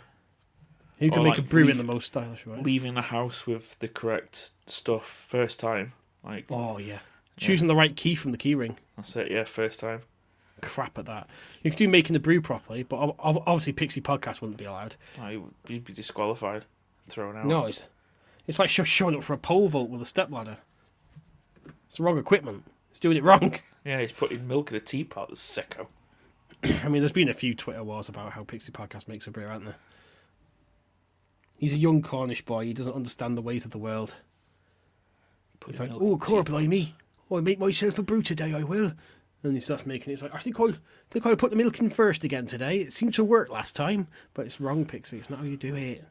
Who 0.99 1.09
can 1.09 1.19
Or, 1.19 1.23
make 1.23 1.37
a 1.37 1.41
like, 1.41 1.49
brew 1.49 1.67
in 1.69 1.77
the 1.77 1.83
most 1.83 2.07
stylish 2.07 2.45
way? 2.45 2.59
Leaving 2.61 2.95
the 2.95 3.01
house 3.03 3.45
with 3.47 3.77
the 3.79 3.87
correct 3.87 4.51
stuff 4.67 5.05
first 5.05 5.59
time. 5.59 5.93
Like, 6.23 6.45
Oh, 6.49 6.77
yeah. 6.79 6.99
Choosing 7.37 7.67
the 7.67 7.75
right 7.75 7.95
key 7.95 8.15
from 8.15 8.31
the 8.31 8.37
key 8.37 8.55
ring. 8.55 8.77
that's 8.97 9.15
it, 9.15 9.29
yeah, 9.31 9.43
first 9.43 9.79
time. 9.79 10.01
Crap 10.61 10.97
at 10.97 11.05
that. 11.05 11.27
You 11.63 11.71
could 11.71 11.77
do 11.77 11.87
making 11.87 12.13
the 12.13 12.19
brew 12.19 12.41
properly, 12.41 12.83
but 12.83 12.97
ob- 12.97 13.15
ob- 13.19 13.43
obviously 13.45 13.73
Pixie 13.73 14.01
Podcast 14.01 14.41
wouldn't 14.41 14.57
be 14.57 14.65
allowed. 14.65 14.95
Oh, 15.21 15.27
you- 15.29 15.53
you'd 15.67 15.85
be 15.85 15.93
disqualified, 15.93 16.65
thrown 17.09 17.35
out. 17.37 17.45
No, 17.45 17.65
it's, 17.65 17.83
it's 18.47 18.57
like 18.59 18.69
sho- 18.69 18.83
showing 18.83 19.15
up 19.15 19.23
for 19.23 19.33
a 19.33 19.37
pole 19.37 19.67
vault 19.69 19.89
with 19.89 20.01
a 20.01 20.05
stepladder. 20.05 20.57
It's 21.87 21.97
the 21.97 22.03
wrong 22.03 22.17
equipment. 22.17 22.63
It's 22.91 22.99
doing 22.99 23.17
it 23.17 23.23
wrong. 23.23 23.55
Yeah, 23.85 24.01
he's 24.01 24.11
putting 24.11 24.47
milk 24.47 24.71
in 24.71 24.77
a 24.77 24.79
teapot, 24.79 25.29
that's 25.29 25.41
sicko. 25.43 25.85
I 26.83 26.89
mean, 26.89 27.03
there's 27.03 27.11
been 27.11 27.29
a 27.29 27.35
few 27.35 27.53
Twitter 27.53 27.83
wars 27.83 28.09
about 28.09 28.31
how 28.31 28.43
Pixie 28.43 28.71
Podcast 28.71 29.07
makes 29.07 29.27
a 29.27 29.31
brew, 29.31 29.45
hasn't 29.45 29.65
there? 29.65 29.75
He's 31.57 31.73
a 31.73 31.77
young 31.77 32.01
Cornish 32.01 32.43
boy. 32.43 32.65
He 32.65 32.73
doesn't 32.73 32.95
understand 32.95 33.37
the 33.37 33.43
ways 33.43 33.63
of 33.63 33.69
the 33.69 33.77
world. 33.77 34.15
He's 35.67 35.79
like, 35.79 35.91
oh, 35.93 36.17
Cora, 36.17 36.43
blimey. 36.43 36.95
Oh, 37.29 37.37
I 37.37 37.41
make 37.41 37.59
myself 37.59 37.99
a 37.99 38.01
brew 38.03 38.23
today, 38.23 38.55
I 38.55 38.63
will. 38.63 38.93
And 39.45 39.53
he 39.53 39.61
starts 39.61 39.85
making 39.85 40.09
it. 40.09 40.13
It's 40.15 40.23
like, 40.23 40.33
I 40.33 40.39
think 40.39 40.59
I 40.59 40.73
think 41.11 41.25
I 41.25 41.35
put 41.35 41.51
the 41.51 41.55
milk 41.55 41.79
in 41.79 41.91
first 41.91 42.23
again 42.23 42.47
today. 42.47 42.79
It 42.79 42.93
seemed 42.93 43.13
to 43.13 43.23
work 43.23 43.49
last 43.49 43.75
time, 43.75 44.07
but 44.33 44.45
it's 44.45 44.59
wrong, 44.59 44.85
Pixie. 44.85 45.19
It's 45.19 45.29
not 45.29 45.39
how 45.39 45.45
you 45.45 45.55
do 45.55 45.75
it. 45.75 46.03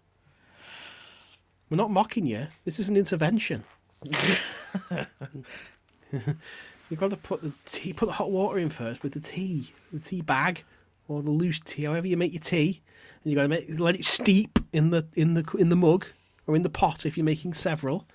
We're 1.68 1.76
not 1.76 1.90
mocking 1.90 2.26
you. 2.26 2.46
This 2.64 2.78
is 2.78 2.88
an 2.88 2.96
intervention. 2.96 3.64
You've 6.90 7.00
got 7.00 7.10
to 7.10 7.16
put 7.16 7.42
the 7.42 7.52
tea, 7.64 7.92
put 7.92 8.06
the 8.06 8.12
hot 8.12 8.30
water 8.30 8.58
in 8.58 8.70
first 8.70 9.02
with 9.02 9.14
the 9.14 9.20
tea, 9.20 9.72
the 9.92 9.98
tea 9.98 10.20
bag, 10.20 10.62
or 11.08 11.22
the 11.22 11.30
loose 11.30 11.58
tea, 11.58 11.84
however 11.84 12.06
you 12.06 12.16
make 12.16 12.32
your 12.32 12.40
tea, 12.40 12.82
and 13.24 13.32
you've 13.32 13.36
got 13.36 13.42
to 13.42 13.48
make, 13.48 13.80
let 13.80 13.96
it 13.96 14.04
steep 14.04 14.60
in 14.72 14.90
the 14.90 15.06
in 15.14 15.34
the 15.34 15.44
in 15.58 15.70
the 15.70 15.76
mug 15.76 16.06
or 16.46 16.54
in 16.54 16.62
the 16.62 16.70
pot 16.70 17.04
if 17.04 17.16
you're 17.16 17.24
making 17.24 17.54
several, 17.54 18.06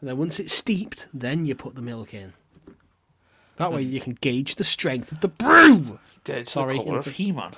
and 0.00 0.08
then 0.08 0.16
once 0.16 0.40
it's 0.40 0.52
steeped, 0.52 1.06
then 1.14 1.46
you 1.46 1.54
put 1.54 1.76
the 1.76 1.82
milk 1.82 2.12
in. 2.12 2.32
That 3.56 3.72
way 3.72 3.82
you 3.82 4.00
can 4.00 4.18
gauge 4.20 4.56
the 4.56 4.64
strength 4.64 5.12
of 5.12 5.20
the 5.20 5.28
brew. 5.28 5.98
It 6.26 6.44
to 6.44 6.50
Sorry, 6.50 6.78
the 6.78 6.84
colour 6.84 6.98
of 6.98 7.06
He-Man. 7.06 7.52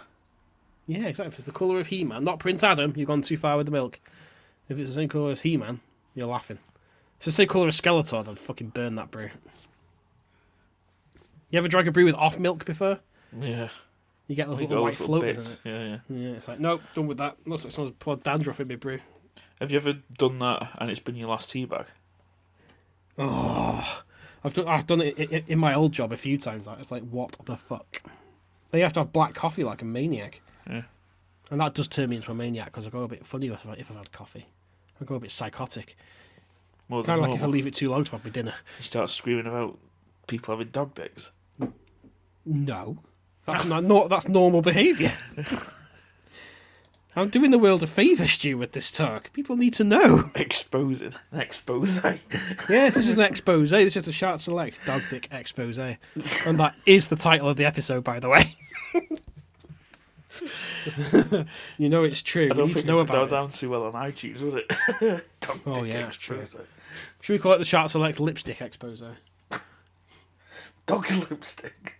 Yeah, 0.86 1.06
exactly. 1.06 1.28
If 1.28 1.34
it's 1.34 1.44
the 1.44 1.52
colour 1.52 1.78
of 1.78 1.86
He-Man, 1.86 2.24
not 2.24 2.38
Prince 2.38 2.62
Adam, 2.62 2.92
you've 2.96 3.08
gone 3.08 3.22
too 3.22 3.36
far 3.36 3.56
with 3.56 3.66
the 3.66 3.72
milk. 3.72 3.98
If 4.68 4.78
it's 4.78 4.88
the 4.88 4.94
same 4.94 5.08
colour 5.08 5.30
as 5.30 5.42
He-Man, 5.42 5.80
you're 6.14 6.26
laughing. 6.26 6.58
If 7.20 7.26
it's 7.28 7.36
the 7.36 7.42
same 7.42 7.48
colour 7.48 7.68
as 7.68 7.80
Skeletor, 7.80 8.24
then 8.24 8.36
fucking 8.36 8.70
burn 8.70 8.96
that 8.96 9.10
brew. 9.10 9.30
You 11.50 11.58
ever 11.58 11.68
drank 11.68 11.88
a 11.88 11.92
brew 11.92 12.04
with 12.04 12.14
off 12.14 12.38
milk 12.38 12.64
before? 12.64 13.00
Yeah. 13.38 13.68
You 14.26 14.34
get 14.34 14.48
those 14.48 14.60
little 14.60 14.82
white 14.82 14.96
floaters 14.96 15.58
in 15.64 15.70
Yeah, 15.70 15.84
yeah. 15.84 15.98
Yeah, 16.08 16.36
it's 16.36 16.48
like, 16.48 16.58
nope, 16.58 16.82
done 16.94 17.06
with 17.06 17.18
that. 17.18 17.36
Looks 17.46 17.64
like 17.64 17.72
someone's 17.72 17.94
poured 17.98 18.24
dandruff 18.24 18.60
in 18.60 18.68
my 18.68 18.74
brew. 18.74 18.98
Have 19.60 19.70
you 19.70 19.78
ever 19.78 19.94
done 20.18 20.40
that 20.40 20.70
and 20.78 20.90
it's 20.90 21.00
been 21.00 21.16
your 21.16 21.28
last 21.28 21.50
tea 21.50 21.64
bag? 21.64 21.86
Oh, 23.16 24.02
I've 24.44 24.52
done, 24.52 24.68
I've 24.68 24.86
done 24.86 25.00
it 25.00 25.44
in 25.48 25.58
my 25.58 25.74
old 25.74 25.92
job 25.92 26.12
a 26.12 26.16
few 26.16 26.38
times. 26.38 26.66
Like, 26.66 26.78
it's 26.78 26.90
like, 26.90 27.02
what 27.08 27.36
the 27.46 27.56
fuck? 27.56 28.02
They 28.70 28.80
have 28.80 28.92
to 28.94 29.00
have 29.00 29.12
black 29.12 29.34
coffee 29.34 29.64
like 29.64 29.82
a 29.82 29.84
maniac. 29.84 30.40
Yeah. 30.68 30.82
And 31.50 31.60
that 31.60 31.74
does 31.74 31.88
turn 31.88 32.10
me 32.10 32.16
into 32.16 32.30
a 32.30 32.34
maniac 32.34 32.66
because 32.66 32.86
I 32.86 32.90
go 32.90 33.02
a 33.02 33.08
bit 33.08 33.24
funny 33.26 33.48
if, 33.48 33.66
I, 33.66 33.72
if 33.74 33.90
I've 33.90 33.96
had 33.96 34.12
coffee. 34.12 34.46
I 35.00 35.04
go 35.04 35.14
a 35.16 35.20
bit 35.20 35.30
psychotic. 35.30 35.96
More 36.88 37.02
Kind 37.02 37.20
of 37.20 37.28
like 37.28 37.36
if 37.36 37.42
I 37.42 37.46
leave 37.46 37.66
it 37.66 37.74
too 37.74 37.90
long 37.90 38.04
to 38.04 38.10
have 38.12 38.24
my 38.24 38.30
dinner. 38.30 38.54
You 38.78 38.84
start 38.84 39.10
screaming 39.10 39.46
about 39.46 39.78
people 40.26 40.54
having 40.54 40.68
dog 40.68 40.94
dicks. 40.94 41.32
No, 42.44 42.98
that's 43.44 43.64
not, 43.64 43.84
no, 43.84 44.06
that's 44.06 44.28
normal 44.28 44.62
behaviour. 44.62 45.12
I'm 47.16 47.30
doing 47.30 47.50
the 47.50 47.58
world 47.58 47.82
a 47.82 47.86
favour, 47.86 48.26
Stu, 48.26 48.58
with 48.58 48.72
this 48.72 48.90
talk. 48.90 49.32
People 49.32 49.56
need 49.56 49.72
to 49.74 49.84
know. 49.84 50.30
Exposing. 50.34 51.14
An 51.32 51.40
expose. 51.40 52.04
Yeah, 52.04 52.90
this 52.90 53.08
is 53.08 53.14
an 53.14 53.20
expose. 53.20 53.70
This 53.70 53.96
is 53.96 54.02
the 54.02 54.12
Shark 54.12 54.38
Select 54.38 54.78
Dog 54.84 55.00
Dick 55.08 55.28
Expose. 55.32 55.78
And 55.78 55.96
that 56.58 56.74
is 56.84 57.08
the 57.08 57.16
title 57.16 57.48
of 57.48 57.56
the 57.56 57.64
episode, 57.64 58.04
by 58.04 58.20
the 58.20 58.28
way. 58.28 58.54
you 61.78 61.88
know 61.88 62.04
it's 62.04 62.20
true. 62.20 62.50
I 62.50 62.54
don't 62.54 62.66
think 62.68 62.82
to 62.82 62.86
know 62.86 62.96
it 62.98 63.04
would 63.04 63.08
go 63.08 63.14
about 63.22 63.28
it. 63.28 63.30
down 63.30 63.48
too 63.50 63.70
well 63.70 63.84
on 63.84 63.92
iTunes, 63.94 64.42
would 64.42 64.64
it? 64.68 65.26
dog 65.40 65.60
Oh, 65.64 65.84
dick 65.84 65.94
yeah, 65.94 66.06
expose. 66.06 66.54
Should 67.22 67.32
we 67.32 67.38
call 67.38 67.52
it 67.52 67.58
the 67.58 67.64
Shark 67.64 67.88
Select 67.90 68.20
Lipstick 68.20 68.60
Expose? 68.60 69.02
Dog's 70.86 71.30
lipstick. 71.30 71.98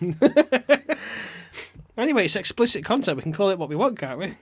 Anyway, 1.96 2.24
it's 2.24 2.36
explicit 2.36 2.84
content. 2.84 3.16
We 3.16 3.22
can 3.22 3.32
call 3.32 3.50
it 3.50 3.58
what 3.58 3.68
we 3.68 3.76
want, 3.76 3.98
can't 3.98 4.18
we? 4.18 4.34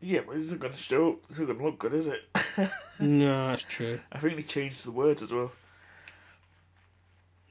Yeah, 0.00 0.20
but 0.26 0.36
it's 0.36 0.50
not 0.50 0.60
going 0.60 0.72
to 0.72 0.78
show. 0.78 1.18
It's 1.28 1.38
not 1.38 1.46
going 1.46 1.58
to 1.58 1.64
look 1.64 1.78
good, 1.78 1.94
is 1.94 2.08
it? 2.08 2.22
No, 3.00 3.48
that's 3.48 3.64
true. 3.64 3.98
I 4.12 4.18
think 4.18 4.36
they 4.36 4.42
changed 4.44 4.84
the 4.86 4.92
words 4.92 5.20
as 5.20 5.32
well. 5.32 5.50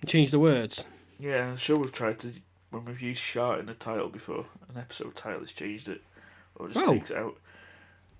Change 0.06 0.32
the 0.32 0.39
words. 0.39 0.86
Yeah, 1.20 1.47
I'm 1.49 1.58
sure 1.58 1.78
we've 1.78 1.91
tried 1.91 2.20
to 2.20 2.32
when 2.72 2.86
we've 2.86 3.01
used 3.01 3.22
"shart" 3.22 3.60
in 3.60 3.66
the 3.66 3.74
title 3.74 4.08
before. 4.08 4.45
An 4.74 4.78
episode 4.80 5.16
title 5.16 5.41
has 5.41 5.51
changed 5.51 5.89
it, 5.89 6.01
or 6.56 6.70
just 6.70 6.88
Oh. 6.88 6.93
takes 6.93 7.12
it 7.12 7.18
out. 7.18 7.38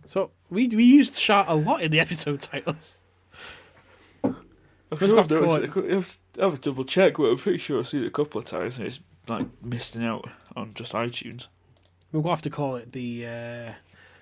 So 0.06 0.32
we 0.50 0.68
we 0.68 0.84
used 0.84 1.16
Shark 1.16 1.48
a 1.50 1.56
lot 1.56 1.82
in 1.82 1.92
the 1.92 2.00
episode 2.02 2.42
titles. 2.42 2.98
I 4.24 4.34
We'll 5.00 5.16
have 5.16 5.28
to 5.30 5.38
I've 5.38 5.42
call 5.44 5.54
noticed 5.60 5.78
it- 5.78 5.86
it. 5.86 5.92
I 5.92 5.96
have 5.96 6.18
to 6.34 6.42
have 6.42 6.54
a 6.54 6.58
double 6.58 6.84
check, 6.86 7.14
but 7.18 7.24
I'm 7.24 7.38
pretty 7.38 7.58
sure 7.58 7.80
I've 7.80 7.88
seen 7.88 8.04
it 8.04 8.08
a 8.08 8.12
couple 8.12 8.40
of 8.40 8.46
times 8.46 8.78
and 8.78 8.86
it's 8.88 9.00
like 9.28 9.48
missing 9.64 10.04
out 10.04 10.30
on 10.56 10.74
just 10.74 10.94
iTunes. 10.94 11.48
We'll 12.12 12.24
have 12.24 12.42
to 12.44 12.50
call 12.50 12.76
it 12.76 12.92
the 12.92 13.26
uh, 13.26 13.72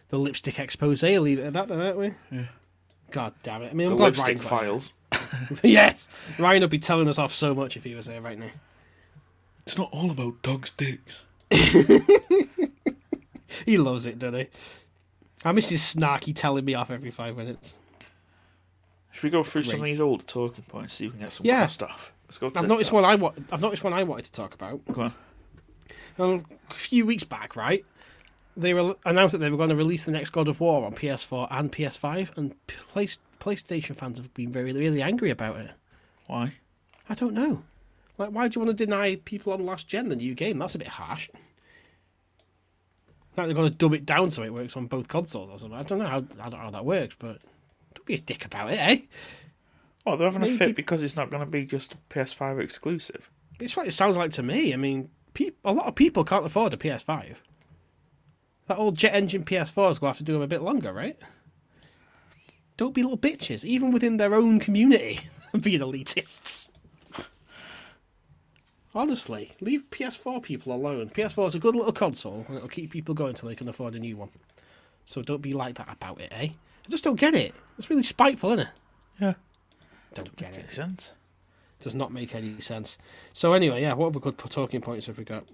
the 0.10 0.18
lipstick 0.18 0.60
expose. 0.60 1.04
Leave 1.04 1.40
it 1.40 1.46
at 1.46 1.54
that, 1.54 1.68
then, 1.68 1.80
aren't 1.82 1.98
we? 1.98 2.14
Yeah. 2.32 2.46
God 3.12 3.34
damn 3.44 3.62
it! 3.64 3.72
I 3.72 3.74
mean, 3.74 3.88
I'm 3.88 3.94
the 3.94 3.98
glad 3.98 4.18
lipstick 4.18 4.50
Ryan's 4.50 4.94
files. 5.12 5.62
yes, 5.64 6.08
Ryan 6.40 6.62
would 6.62 6.70
be 6.70 6.80
telling 6.80 7.10
us 7.10 7.18
off 7.20 7.34
so 7.34 7.54
much 7.54 7.76
if 7.76 7.84
he 7.84 7.94
was 7.94 8.08
here 8.08 8.22
right 8.22 8.40
now. 8.40 8.52
It's 9.60 9.78
not 9.78 9.90
all 9.92 10.10
about 10.12 10.42
dogs' 10.42 10.72
dicks. 10.72 11.24
He 13.66 13.78
loves 13.78 14.06
it, 14.06 14.18
doesn't 14.18 14.40
he? 14.40 14.48
I 15.44 15.52
miss 15.52 15.70
his 15.70 15.82
snarky 15.82 16.36
telling 16.36 16.66
me 16.66 16.74
off 16.74 16.92
every 16.92 17.12
five 17.12 17.36
minutes. 17.36 17.78
Should 19.12 19.24
we 19.24 19.30
go 19.30 19.44
through 19.44 19.64
some 19.64 19.80
of 19.82 19.86
these 19.86 20.00
older 20.00 20.24
talking 20.24 20.64
points, 20.64 20.94
see 20.96 21.06
if 21.06 21.12
we 21.12 21.18
can 21.18 21.26
get 21.26 21.34
some 21.34 21.46
Yeah. 21.46 21.68
stuff? 21.68 22.14
Let's 22.32 22.38
go. 22.38 22.50
I've 22.56 22.66
noticed 22.70 22.94
one 22.94 23.04
I 23.04 23.16
wa- 23.16 23.34
I've 23.52 23.60
noticed 23.60 23.84
one 23.84 23.92
I 23.92 24.04
wanted 24.04 24.24
to 24.24 24.32
talk 24.32 24.54
about. 24.54 24.80
Go 24.94 25.02
on. 25.02 25.14
Well, 26.18 26.42
a 26.70 26.74
few 26.74 27.06
weeks 27.06 27.26
back, 27.26 27.58
right? 27.58 27.84
They 28.56 28.74
were 28.74 28.96
announced 29.06 29.34
that 29.34 29.40
they 29.40 29.50
were 29.50 29.58
going 29.58 29.68
to 29.70 29.76
release 29.76 30.06
the 30.06 30.12
next 30.14 30.30
God 30.30 30.48
of 30.48 30.62
War 30.62 30.86
on 30.86 30.94
PS4 30.94 31.50
and 31.52 31.70
PS5, 31.70 32.38
and 32.38 32.56
Play- 32.68 33.10
PlayStation 33.42 33.98
fans 33.98 34.18
have 34.18 34.34
been 34.34 34.50
very, 34.50 34.72
really 34.72 35.02
angry 35.02 35.30
about 35.30 35.58
it. 35.58 35.72
Why? 36.28 36.54
I 37.10 37.16
don't 37.16 37.34
know. 37.34 37.64
Like, 38.18 38.30
why 38.30 38.48
do 38.48 38.58
you 38.58 38.66
want 38.66 38.78
to 38.78 38.86
deny 38.86 39.18
people 39.18 39.52
on 39.52 39.66
last 39.66 39.90
gen 39.90 40.08
the 40.08 40.16
new 40.16 40.34
game? 40.34 40.58
That's 40.58 40.76
a 40.76 40.80
bit 40.80 40.88
harsh. 40.88 41.30
Like 43.36 43.48
they're 43.48 43.56
going 43.56 43.72
to 43.72 43.78
dub 43.78 43.94
it 43.94 44.06
down 44.06 44.32
so 44.32 44.44
it 44.44 44.54
works 44.54 44.78
on 44.78 44.86
both 44.88 45.10
consoles 45.10 45.50
or 45.50 45.60
something. 45.60 45.78
I 45.78 45.84
don't 45.84 46.00
know 46.00 46.08
how 46.08 46.18
I 46.40 46.50
don't 46.50 46.52
know 46.52 46.58
how 46.58 46.70
that 46.72 46.86
works, 46.86 47.16
but 47.20 47.40
don't 47.94 48.06
be 48.06 48.16
a 48.16 48.20
dick 48.20 48.46
about 48.46 48.72
it, 48.72 48.80
eh? 48.80 48.98
Oh, 50.06 50.18
they're 50.18 50.32
having 50.32 50.50
a 50.50 50.58
fit 50.58 50.76
because 50.76 51.04
it's 51.04 51.16
not 51.16 51.30
going 51.30 51.46
to 51.46 51.50
be 51.52 51.66
just 51.66 51.96
PS5 52.10 52.60
exclusive. 52.60 53.30
It's 53.60 53.76
what 53.76 53.88
it 53.88 53.94
sounds 53.94 54.18
like 54.18 54.32
to 54.34 54.44
me. 54.44 54.74
I 54.74 54.78
mean, 54.78 55.10
peop 55.34 55.58
a 55.64 55.72
lot 55.72 55.86
of 55.86 55.96
people 55.96 56.24
can't 56.24 56.46
afford 56.46 56.74
a 56.74 56.78
PS5. 56.78 57.36
that 58.68 58.78
old 58.78 58.96
jet 58.98 59.14
engine 59.14 59.44
PS4 59.44 59.92
is 59.92 60.00
going 60.00 60.00
to 60.00 60.06
have 60.08 60.18
to 60.18 60.24
do 60.24 60.34
them 60.34 60.42
a 60.42 60.48
bit 60.48 60.62
longer, 60.64 60.92
right? 60.92 61.18
Don't 62.78 62.96
be 62.96 63.04
little 63.04 63.18
bitches, 63.18 63.64
even 63.64 63.92
within 63.92 64.18
their 64.18 64.34
own 64.34 64.60
community, 64.60 65.20
being 65.62 65.82
elitists. 65.82 66.70
Honestly, 68.94 69.54
leave 69.62 69.90
PS4 69.90 70.42
people 70.42 70.74
alone. 70.74 71.10
PS4 71.10 71.48
is 71.48 71.56
a 71.56 71.60
good 71.60 71.76
little 71.76 71.94
console, 71.94 72.44
and 72.48 72.58
it'll 72.58 72.68
keep 72.68 72.92
people 72.92 73.14
going 73.14 73.30
until 73.30 73.48
they 73.50 73.56
can 73.56 73.70
afford 73.70 73.94
a 73.96 74.00
new 74.00 74.18
one. 74.18 74.30
So 75.06 75.22
don't 75.22 75.42
be 75.42 75.54
like 75.54 75.76
that 75.76 75.92
about 75.92 76.20
it, 76.20 76.32
eh? 76.32 76.48
I 76.48 76.90
just 76.90 77.04
don't 77.04 77.20
get 77.20 77.36
it. 77.36 77.54
It's 77.78 77.90
really 77.90 78.04
spiteful, 78.04 78.52
isn't 78.52 78.68
it? 78.68 78.74
Yeah. 79.20 79.34
Don't 80.14 80.36
get 80.36 80.54
it. 80.56 80.74
Sense. 80.74 81.12
Does 81.80 81.96
not 81.96 82.12
make 82.12 82.36
any 82.36 82.60
sense. 82.60 82.98
So 83.34 83.54
anyway, 83.54 83.82
yeah, 83.82 83.94
what 83.94 84.08
other 84.08 84.20
good 84.20 84.38
talking 84.38 84.82
points 84.82 85.08
have 85.08 85.18
we 85.18 85.24
got? 85.24 85.46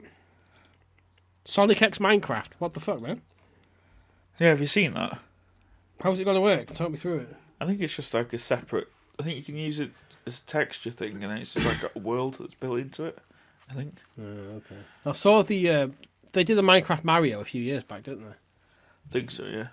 Sonic 1.45 1.82
X 1.82 1.99
Minecraft. 1.99 2.49
What 2.60 2.74
the 2.74 2.80
fuck, 2.80 3.01
man? 3.01 3.22
Yeah, 4.39 4.49
have 4.49 4.60
you 4.62 4.68
seen 4.68 4.93
that? 4.93 5.20
How's 6.01 6.20
it 6.20 6.26
going 6.26 6.36
to 6.36 6.41
work? 6.41 6.68
Talk 6.68 6.91
me 6.91 6.97
through 6.97 7.20
it. 7.20 7.36
I 7.60 7.66
think 7.66 7.80
it's 7.80 7.95
just 7.95 8.14
like 8.14 8.34
a 8.34 8.38
separate. 8.38 8.89
I 9.20 9.24
think 9.24 9.38
you 9.38 9.43
can 9.43 9.55
use 9.55 9.80
it 9.80 9.91
as 10.26 10.41
a 10.41 10.45
texture 10.45 10.91
thing, 10.91 11.24
and 11.24 11.39
it's 11.39 11.53
just 11.53 11.66
like 11.66 11.91
a 11.95 11.99
world 11.99 12.36
that's 12.39 12.53
built 12.53 12.80
into 12.80 13.05
it. 13.05 13.18
I 13.70 13.74
think. 13.74 13.95
okay. 14.20 14.76
I 15.05 15.12
saw 15.14 15.41
the 15.41 15.70
uh, 15.70 15.88
they 16.34 16.43
did 16.43 16.55
the 16.55 16.62
Minecraft 16.62 17.03
Mario 17.03 17.39
a 17.39 17.45
few 17.45 17.62
years 17.62 17.84
back, 17.84 18.03
didn't 18.03 18.22
they? 18.22 18.36
I 18.36 19.12
think 19.12 19.32
so. 19.32 19.45
Yeah. 19.45 19.68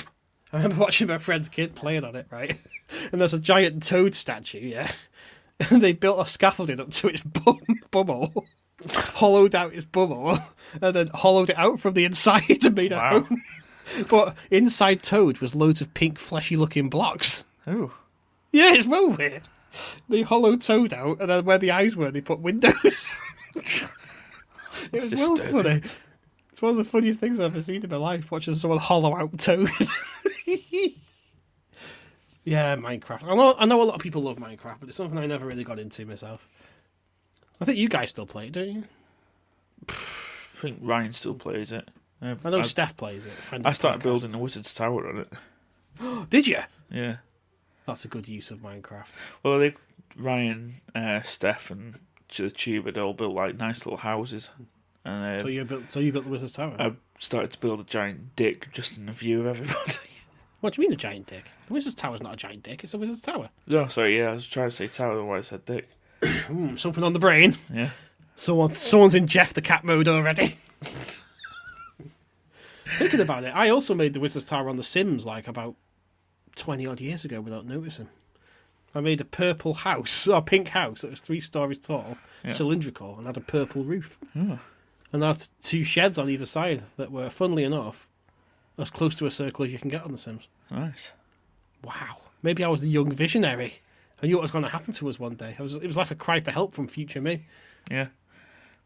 I 0.55 0.59
remember 0.63 0.77
watching 0.83 1.09
my 1.09 1.19
friend's 1.19 1.49
kid 1.49 1.75
playing 1.75 2.05
on 2.05 2.17
it, 2.17 2.27
right? 2.31 2.59
And 3.11 3.21
there's 3.21 3.35
a 3.35 3.39
giant 3.39 3.83
toad 3.83 4.15
statue, 4.15 4.61
yeah. 4.61 4.91
And 5.71 5.83
they 5.83 5.93
built 5.93 6.21
a 6.25 6.31
scaffolding 6.31 6.79
up 6.81 6.91
to 6.93 7.09
its 7.09 7.23
bum, 7.25 7.61
bubble, 7.91 8.47
hollowed 8.93 9.55
out 9.55 9.73
its 9.75 9.87
bubble, 9.87 10.39
and 10.83 10.95
then 10.95 11.09
hollowed 11.09 11.51
it 11.51 11.59
out 11.59 11.81
from 11.81 11.95
the 11.95 12.05
inside 12.05 12.65
and 12.65 12.75
made 12.75 12.93
a 12.93 12.97
Wow. 12.97 13.21
home. 13.23 13.43
But 14.09 14.37
inside 14.51 15.03
Toad 15.03 15.39
was 15.39 15.55
loads 15.55 15.81
of 15.81 15.93
pink, 15.95 16.19
fleshy-looking 16.19 16.89
blocks. 16.91 17.45
Oh. 17.67 17.93
Yeah, 18.53 18.75
it's 18.75 18.87
well 18.87 19.11
weird. 19.11 19.43
They 20.09 20.23
hollowed 20.23 20.61
Toad 20.63 20.93
out, 20.93 21.21
and 21.21 21.31
then 21.31 21.45
where 21.45 21.59
the 21.59 21.71
eyes 21.71 21.97
were, 21.97 22.11
they 22.11 22.21
put 22.21 22.41
windows. 22.41 23.11
it 23.55 23.89
was 24.93 25.15
well 25.15 25.37
funny. 25.37 25.83
It's 26.55 26.63
one 26.63 26.71
of 26.71 26.77
the 26.77 26.85
funniest 26.85 27.19
things 27.19 27.41
I've 27.41 27.47
ever 27.47 27.61
seen 27.61 27.83
in 27.83 27.91
my 27.91 27.97
life, 27.97 28.31
watching 28.31 28.55
someone 28.55 28.79
hollow 28.79 29.17
out 29.17 29.37
Toad. 29.41 29.69
yeah, 32.45 32.77
Minecraft. 32.77 33.25
I 33.25 33.35
know, 33.35 33.57
I 33.59 33.67
know 33.67 33.83
a 33.83 33.83
lot 33.83 33.97
of 33.97 34.01
people 34.01 34.23
love 34.23 34.37
Minecraft, 34.37 34.77
but 34.79 34.89
it's 34.89 34.97
something 34.97 35.19
I 35.19 35.27
never 35.27 35.47
really 35.47 35.65
got 35.65 35.81
into 35.81 36.07
myself. 36.07 36.47
I 37.61 37.65
think 37.65 37.77
you 37.77 37.89
guys 37.89 38.11
still 38.11 38.25
play 38.25 38.47
it, 38.47 38.53
don't 38.53 38.69
you? 38.69 38.85
I 39.89 39.95
think 40.61 40.79
Ryan 40.81 41.13
still 41.13 41.35
plays 41.35 41.73
it. 41.73 41.89
Um, 42.23 42.39
I 42.45 42.51
know 42.51 42.61
I, 42.61 42.63
Steph 42.63 42.97
plays 42.97 43.27
it. 43.27 43.33
friend 43.33 43.67
I 43.67 43.73
started 43.73 43.99
podcast. 43.99 44.03
building 44.05 44.31
the 44.31 44.39
Wizard's 44.39 44.73
Tower 44.73 45.09
on 45.09 45.19
it. 45.19 46.29
Did 46.31 46.47
you? 46.47 46.59
Yeah. 46.89 47.17
That's 47.85 48.05
a 48.05 48.09
good 48.09 48.29
use 48.29 48.53
of 48.53 48.59
Minecraft. 48.61 49.09
Well, 49.43 49.59
they 49.59 49.75
Ryan, 50.17 50.75
uh, 50.95 51.23
Steph, 51.23 51.73
and 51.73 51.99
they 52.39 53.01
all 53.01 53.13
built 53.13 53.35
like 53.35 53.59
nice 53.59 53.85
little 53.85 53.99
houses, 53.99 54.53
and 55.05 55.41
uh, 55.41 55.43
So 55.43 55.49
you 55.49 55.65
built. 55.65 55.89
So 55.91 56.01
you 56.01 56.13
built 56.13 56.25
the 56.25 56.31
Wizard's 56.31 56.55
Tower. 56.55 56.75
I 56.79 56.93
started 57.19 57.51
to 57.53 57.59
build 57.59 57.81
a 57.81 57.85
giant 57.85 58.37
dick 58.37 58.71
just 58.73 58.97
in 58.99 59.07
the 59.07 59.13
view 59.13 59.41
of 59.41 59.47
everybody. 59.47 59.95
what 60.61 60.75
do 60.75 60.83
you 60.83 60.89
mean 60.89 60.95
a 60.95 60.97
giant 60.97 61.27
dick? 61.27 61.45
The 61.67 61.75
Wizard's 61.75 61.95
Tower's 61.95 62.23
not 62.23 62.35
a 62.35 62.37
giant 62.37 62.63
dick. 62.63 62.85
It's 62.85 62.95
a 62.95 62.99
Wizard's 62.99 63.21
Tower. 63.21 63.51
no, 63.67 63.89
sorry, 63.89 64.19
yeah, 64.19 64.31
I 64.31 64.35
was 64.35 64.47
trying 64.47 64.71
to 64.71 64.75
say 64.77 64.89
tower, 64.89 65.25
why 65.25 65.39
I 65.39 65.43
said 65.43 65.65
dick. 65.67 65.89
Hmm, 66.47 66.77
something 66.77 67.05
on 67.05 67.13
the 67.13 67.19
brain. 67.19 67.57
Yeah. 67.73 67.91
Someone, 68.37 68.73
someone's 68.73 69.15
in 69.15 69.27
Jeff 69.27 69.53
the 69.55 69.61
Cat 69.63 69.85
mode 69.85 70.09
already. 70.09 70.57
Thinking 72.99 73.21
about 73.21 73.45
it, 73.45 73.55
I 73.55 73.71
also 73.71 73.95
made 73.95 74.13
the 74.15 74.21
Wizard's 74.21 74.47
Tower 74.49 74.69
on 74.69 74.77
The 74.77 74.83
Sims 74.83 75.25
like 75.27 75.49
about 75.49 75.75
twenty 76.55 76.87
odd 76.87 77.01
years 77.01 77.25
ago 77.25 77.41
without 77.41 77.67
noticing. 77.67 78.09
I 78.95 79.01
made 79.01 79.21
a 79.21 79.25
purple 79.25 79.75
house, 79.75 80.29
or 80.29 80.37
a 80.39 80.43
pink 80.43 80.69
house 80.69 81.01
that 81.01 81.11
was 81.11 81.21
three 81.21 81.41
stories 81.41 81.79
tall, 81.81 82.17
Yeah. 82.45 82.53
cylindrical, 82.53 83.17
and 83.19 83.27
had 83.27 83.37
a 83.37 83.41
purple 83.41 83.83
roof. 83.85 84.19
Oh. 84.37 84.59
And 85.15 85.23
had 85.23 85.45
two 85.63 85.85
sheds 85.85 86.19
on 86.19 86.29
either 86.29 86.45
side 86.45 86.83
that 86.97 87.13
were, 87.13 87.31
funnily 87.31 87.63
enough, 87.63 88.09
as 88.77 88.91
close 88.91 89.15
to 89.15 89.27
a 89.27 89.31
circle 89.31 89.65
as 89.65 89.71
you 89.71 89.79
can 89.79 89.89
get 89.89 90.03
on 90.03 90.11
The 90.11 90.19
Sims. 90.19 90.49
Nice. 90.73 91.13
Wow. 91.85 92.17
Maybe 92.43 92.65
I 92.65 92.69
was 92.69 92.83
a 92.83 92.89
young 92.89 93.13
visionary. 93.13 93.75
I 94.21 94.27
knew 94.27 94.35
what 94.35 94.43
was 94.43 94.51
going 94.51 94.65
to 94.65 94.71
happen 94.71 94.93
to 94.95 95.09
us 95.09 95.21
one 95.21 95.37
day. 95.37 95.55
Was, 95.61 95.77
it 95.77 95.87
was 95.87 95.97
like 95.97 96.11
a 96.11 96.17
cry 96.17 96.41
for 96.41 96.51
help 96.51 96.75
from 96.75 96.89
future 96.89 97.21
me. 97.21 97.45
Yeah. 97.89 98.09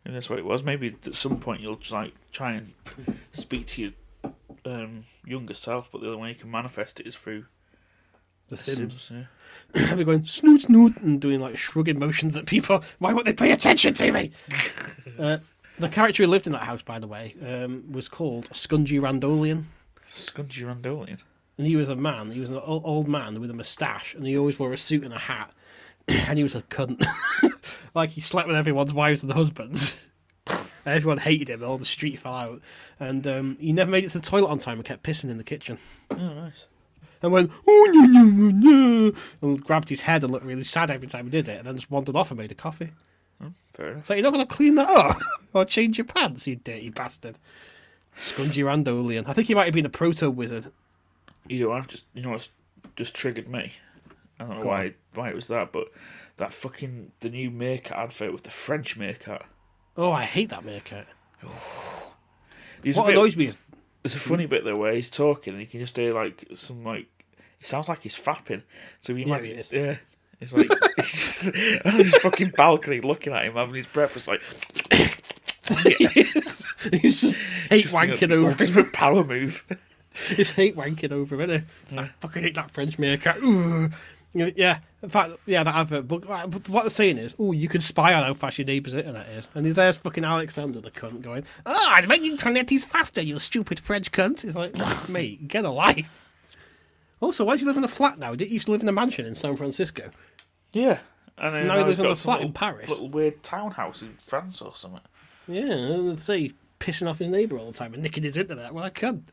Maybe 0.04 0.16
that's 0.16 0.28
what 0.28 0.38
it 0.38 0.44
was. 0.44 0.62
Maybe 0.62 0.94
at 1.06 1.14
some 1.14 1.40
point 1.40 1.62
you'll 1.62 1.76
just, 1.76 1.92
like 1.92 2.12
try 2.30 2.52
and 2.52 2.74
speak 3.32 3.66
to 3.68 3.82
your 3.82 3.92
um, 4.66 5.04
younger 5.24 5.54
self, 5.54 5.90
but 5.90 6.02
the 6.02 6.08
only 6.08 6.20
way 6.20 6.28
you 6.28 6.34
can 6.34 6.50
manifest 6.50 7.00
it 7.00 7.06
is 7.06 7.14
through 7.14 7.46
The 8.50 8.58
Sims. 8.58 9.00
Sims. 9.00 9.26
yeah. 9.74 9.94
Be 9.94 10.04
going 10.04 10.26
snoot 10.26 10.60
snoot 10.60 10.98
and 10.98 11.22
doing 11.22 11.40
like 11.40 11.56
shrugging 11.56 11.98
motions 11.98 12.36
at 12.36 12.44
people. 12.44 12.84
Why 12.98 13.14
won't 13.14 13.24
they 13.24 13.32
pay 13.32 13.52
attention 13.52 13.94
to 13.94 14.12
me? 14.12 14.32
uh, 15.18 15.38
the 15.78 15.88
character 15.88 16.22
who 16.22 16.28
lived 16.28 16.46
in 16.46 16.52
that 16.52 16.62
house, 16.62 16.82
by 16.82 16.98
the 16.98 17.06
way, 17.06 17.34
um, 17.46 17.84
was 17.90 18.08
called 18.08 18.48
Scungy 18.50 19.00
Randolian. 19.00 19.64
Scungy 20.08 20.66
Randolian. 20.66 21.20
And 21.56 21.66
he 21.66 21.76
was 21.76 21.88
a 21.88 21.96
man. 21.96 22.30
He 22.30 22.40
was 22.40 22.50
an 22.50 22.58
old, 22.58 23.08
man 23.08 23.40
with 23.40 23.50
a 23.50 23.54
moustache, 23.54 24.14
and 24.14 24.26
he 24.26 24.38
always 24.38 24.58
wore 24.58 24.72
a 24.72 24.76
suit 24.76 25.04
and 25.04 25.12
a 25.12 25.18
hat. 25.18 25.52
and 26.08 26.38
he 26.38 26.42
was 26.42 26.54
a 26.54 26.62
cunt. 26.62 27.04
like 27.94 28.10
he 28.10 28.20
slept 28.20 28.48
with 28.48 28.56
everyone's 28.56 28.94
wives 28.94 29.22
and 29.22 29.32
husbands. 29.32 29.96
And 30.86 30.96
everyone 30.96 31.18
hated 31.18 31.50
him. 31.50 31.62
All 31.62 31.76
the 31.76 31.84
street 31.84 32.18
fell 32.18 32.32
out, 32.32 32.62
and 32.98 33.26
um, 33.26 33.58
he 33.60 33.72
never 33.74 33.90
made 33.90 34.04
it 34.04 34.10
to 34.12 34.20
the 34.20 34.26
toilet 34.26 34.48
on 34.48 34.56
time 34.56 34.78
and 34.78 34.86
kept 34.86 35.02
pissing 35.02 35.28
in 35.28 35.36
the 35.36 35.44
kitchen. 35.44 35.76
Oh, 36.10 36.16
nice. 36.16 36.66
and 37.20 37.30
went 37.30 37.50
oh 37.66 37.90
no 37.92 38.06
no 38.06 38.22
no 38.22 38.50
no 38.50 39.12
and 39.42 39.62
grabbed 39.62 39.90
his 39.90 40.00
head 40.02 40.22
and 40.22 40.32
looked 40.32 40.46
really 40.46 40.64
sad 40.64 40.88
every 40.90 41.08
time 41.08 41.26
he 41.26 41.30
did 41.30 41.46
it, 41.46 41.58
and 41.58 41.66
then 41.66 41.76
just 41.76 41.90
wandered 41.90 42.16
off 42.16 42.30
and 42.30 42.38
made 42.38 42.52
a 42.52 42.54
coffee. 42.54 42.92
Fair 43.72 43.90
enough. 43.92 44.06
So 44.06 44.14
you're 44.14 44.22
not 44.24 44.32
going 44.32 44.46
to 44.46 44.54
clean 44.54 44.74
that 44.76 44.88
up 44.90 45.18
or 45.52 45.64
change 45.64 45.98
your 45.98 46.04
pants, 46.06 46.46
you 46.46 46.56
dirty 46.56 46.90
bastard. 46.90 47.38
Scungy 48.16 48.64
Randolian. 48.64 49.24
I 49.28 49.32
think 49.32 49.46
he 49.48 49.54
might 49.54 49.66
have 49.66 49.74
been 49.74 49.86
a 49.86 49.90
proto 49.90 50.28
wizard. 50.30 50.72
You 51.48 51.60
know, 51.66 51.72
I've 51.72 51.86
just 51.86 52.04
you 52.14 52.22
know 52.22 52.30
what's 52.30 52.48
just 52.96 53.14
triggered 53.14 53.48
me. 53.48 53.72
I 54.40 54.44
don't 54.44 54.56
know 54.56 54.62
Go 54.62 54.68
why 54.68 54.84
on. 54.86 54.94
why 55.14 55.28
it 55.30 55.34
was 55.36 55.46
that, 55.48 55.70
but 55.72 55.86
that 56.38 56.52
fucking 56.52 57.12
the 57.20 57.28
new 57.30 57.50
Meerkat 57.50 57.96
advert 57.96 58.32
with 58.32 58.42
the 58.42 58.50
French 58.50 58.96
Meerkat. 58.96 59.44
Oh, 59.96 60.10
I 60.12 60.24
hate 60.24 60.50
that 60.50 60.64
meerkat. 60.64 61.06
He's 62.82 62.96
a 62.96 62.98
What 63.00 63.06
bit- 63.06 63.16
annoys 63.16 63.36
me 63.36 63.46
is 63.46 63.58
There's 64.02 64.14
a 64.14 64.20
funny 64.20 64.46
bit 64.46 64.64
there 64.64 64.76
where 64.76 64.94
he's 64.94 65.10
talking 65.10 65.52
and 65.54 65.60
you 65.60 65.66
can 65.66 65.80
just 65.80 65.96
hear 65.96 66.12
like 66.12 66.44
some 66.54 66.84
like 66.84 67.06
it 67.60 67.66
sounds 67.66 67.88
like 67.88 68.02
he's 68.02 68.16
fapping. 68.18 68.62
So 69.00 69.12
if 69.12 69.18
you 69.18 69.26
Yeah, 69.26 69.36
imagine, 69.38 69.62
yeah, 69.72 69.96
it's 70.40 70.52
like 70.52 70.70
he's 70.96 71.12
just 71.12 71.86
on 71.86 71.92
his 71.92 72.14
fucking 72.16 72.50
balcony 72.50 73.00
looking 73.00 73.32
at 73.32 73.44
him 73.44 73.54
having 73.54 73.74
his 73.74 73.86
breakfast 73.86 74.28
like 74.28 74.42
he's 76.92 77.22
hate 77.68 77.82
just 77.82 77.94
wanking 77.94 78.30
over. 78.32 78.84
power 78.84 79.24
move. 79.24 79.64
He's 80.28 80.50
hate 80.50 80.76
wanking 80.76 81.12
over, 81.12 81.36
innit? 81.36 81.64
I 81.96 82.10
fucking 82.20 82.42
hate 82.42 82.54
that 82.54 82.70
French 82.70 82.98
meerkat. 82.98 83.38
Ugh. 83.42 83.92
Yeah, 84.34 84.78
in 85.02 85.08
fact, 85.08 85.32
yeah, 85.46 85.62
that 85.64 85.74
advert. 85.74 86.06
But 86.06 86.68
what 86.68 86.82
they're 86.82 86.90
saying 86.90 87.18
is, 87.18 87.34
oh, 87.38 87.52
you 87.52 87.68
can 87.68 87.80
spy 87.80 88.14
on 88.14 88.24
how 88.24 88.34
fast 88.34 88.58
your 88.58 88.66
neighbour's 88.66 88.94
internet 88.94 89.28
is. 89.30 89.48
And 89.54 89.66
there's 89.66 89.96
fucking 89.96 90.24
Alexander, 90.24 90.80
the 90.80 90.90
cunt, 90.90 91.22
going, 91.22 91.44
ah, 91.66 92.00
my 92.06 92.16
internet 92.16 92.70
is 92.70 92.84
faster, 92.84 93.22
you 93.22 93.38
stupid 93.38 93.80
French 93.80 94.12
cunt. 94.12 94.44
It's 94.44 94.54
like, 94.54 94.76
mate, 95.08 95.48
get 95.48 95.64
a 95.64 95.70
life. 95.70 96.26
Also, 97.20 97.44
why 97.44 97.56
do 97.56 97.62
you 97.62 97.66
live 97.66 97.76
in 97.76 97.84
a 97.84 97.88
flat 97.88 98.18
now? 98.18 98.30
Didn't 98.34 98.50
you 98.50 98.54
used 98.54 98.66
to 98.66 98.72
live 98.72 98.82
in 98.82 98.88
a 98.88 98.92
mansion 98.92 99.26
in 99.26 99.34
San 99.34 99.56
Francisco? 99.56 100.10
Yeah. 100.72 100.98
And 101.38 101.54
then 101.54 101.66
Now 101.68 101.74
he 101.74 101.78
he's 101.80 101.86
lives 101.86 101.98
in 102.00 102.04
got 102.06 102.12
a 102.12 102.16
some 102.16 102.24
flat 102.24 102.40
in 102.40 102.46
little- 102.48 102.54
Paris. 102.54 102.88
Little 102.90 103.08
weird 103.10 103.42
townhouse 103.42 104.02
in 104.02 104.14
France 104.14 104.60
or 104.60 104.74
something. 104.74 105.00
Yeah, 105.46 105.62
and 105.72 106.08
they'd 106.10 106.22
say 106.22 106.52
pissing 106.80 107.08
off 107.08 107.18
his 107.20 107.28
neighbour 107.28 107.58
all 107.58 107.66
the 107.66 107.72
time 107.72 107.94
and 107.94 108.02
nicking 108.02 108.22
his 108.24 108.36
internet. 108.36 108.74
Well, 108.74 108.84
I 108.84 108.90
can. 108.90 109.24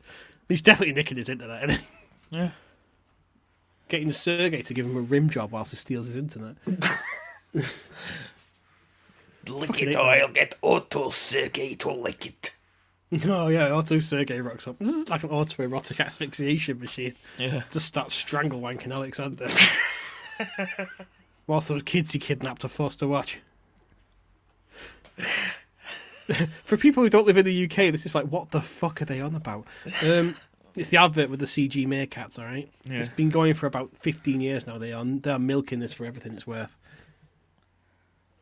He's 0.48 0.62
definitely 0.62 0.94
nicking 0.94 1.16
his 1.16 1.28
internet, 1.28 1.64
isn't 1.68 1.80
he? 1.80 1.86
Yeah. 2.38 2.50
Getting 3.88 4.12
Sergei 4.12 4.62
to 4.62 4.74
give 4.74 4.86
him 4.86 4.96
a 4.96 5.00
rim 5.00 5.28
job 5.28 5.50
whilst 5.52 5.70
he 5.72 5.76
steals 5.76 6.06
his 6.06 6.16
internet. 6.16 6.56
Lick 7.52 7.66
Fucking 9.68 9.88
it 9.88 9.94
hate 9.94 9.96
or 9.96 10.04
that. 10.06 10.20
I'll 10.22 10.28
get 10.32 10.54
Otto 10.62 11.10
Sergei 11.10 11.74
to 11.76 11.92
lick 11.92 12.26
it. 12.26 12.52
Oh 13.26 13.46
yeah, 13.46 13.70
auto 13.72 14.00
Sergei 14.00 14.40
rocks 14.40 14.66
up. 14.66 14.76
This 14.80 14.92
is 14.94 15.08
like 15.08 15.22
an 15.22 15.28
autoerotic 15.30 16.04
asphyxiation 16.04 16.80
machine. 16.80 17.14
Yeah. 17.38 17.62
Just 17.70 17.86
starts 17.86 18.14
strangle 18.14 18.60
wanking 18.60 18.92
Alexander. 18.92 19.46
Whilst 21.46 21.68
those 21.68 21.82
kids 21.82 22.12
he 22.12 22.18
kidnapped 22.18 22.64
are 22.64 22.68
forced 22.68 22.98
to 23.00 23.08
watch. 23.08 23.38
For 26.64 26.76
people 26.76 27.02
who 27.04 27.08
don't 27.10 27.26
live 27.26 27.36
in 27.36 27.44
the 27.44 27.64
UK, 27.64 27.92
this 27.92 28.04
is 28.04 28.14
like, 28.14 28.26
what 28.26 28.50
the 28.50 28.60
fuck 28.60 29.00
are 29.00 29.04
they 29.04 29.20
on 29.20 29.36
about? 29.36 29.64
Um, 30.04 30.34
it's 30.74 30.88
the 30.90 30.96
advert 30.96 31.30
with 31.30 31.38
the 31.38 31.46
CG 31.46 31.86
meerkats, 31.86 32.36
all 32.38 32.44
right? 32.44 32.68
Yeah. 32.84 32.98
It's 32.98 33.08
been 33.08 33.30
going 33.30 33.54
for 33.54 33.66
about 33.66 33.90
15 33.98 34.40
years 34.40 34.66
now. 34.66 34.76
They 34.76 34.92
are, 34.92 35.04
they're 35.04 35.38
milking 35.38 35.78
this 35.78 35.92
for 35.92 36.04
everything 36.04 36.32
it's 36.32 36.46
worth. 36.46 36.76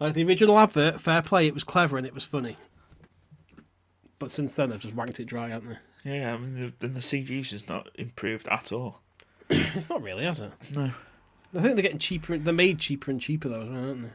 Like 0.01 0.15
the 0.15 0.25
original 0.25 0.59
advert, 0.59 1.01
fair 1.01 1.21
play, 1.23 1.47
it 1.47 1.53
was 1.55 1.63
clever 1.63 1.99
and 1.99 2.07
it 2.07 2.15
was 2.15 2.25
funny. 2.25 2.57
but 4.19 4.31
since 4.31 4.55
then 4.55 4.71
they've 4.71 4.79
just 4.81 4.97
wanked 4.97 5.21
it 5.21 5.27
dry, 5.27 5.51
haven't 5.51 5.77
they? 6.05 6.19
Yeah, 6.19 6.35
I 6.35 6.39
mean, 6.39 6.73
the, 6.81 6.89
the 6.89 7.01
CG's 7.01 7.51
just 7.51 7.69
not 7.69 7.89
improved 7.97 8.49
at 8.49 8.73
all. 8.73 9.01
It's 9.51 9.91
not 9.91 10.03
really, 10.03 10.25
has 10.25 10.41
it? 10.41 10.53
No. 10.75 10.91
I 11.57 11.61
think 11.63 11.75
they're 11.75 11.83
getting 11.83 11.99
cheaper. 11.99 12.37
They're 12.39 12.53
made 12.53 12.79
cheaper 12.79 13.11
and 13.11 13.21
cheaper 13.21 13.49
though, 13.49 13.63
as 13.63 13.69
well, 13.69 13.85
aren't 13.85 14.03
they? 14.03 14.11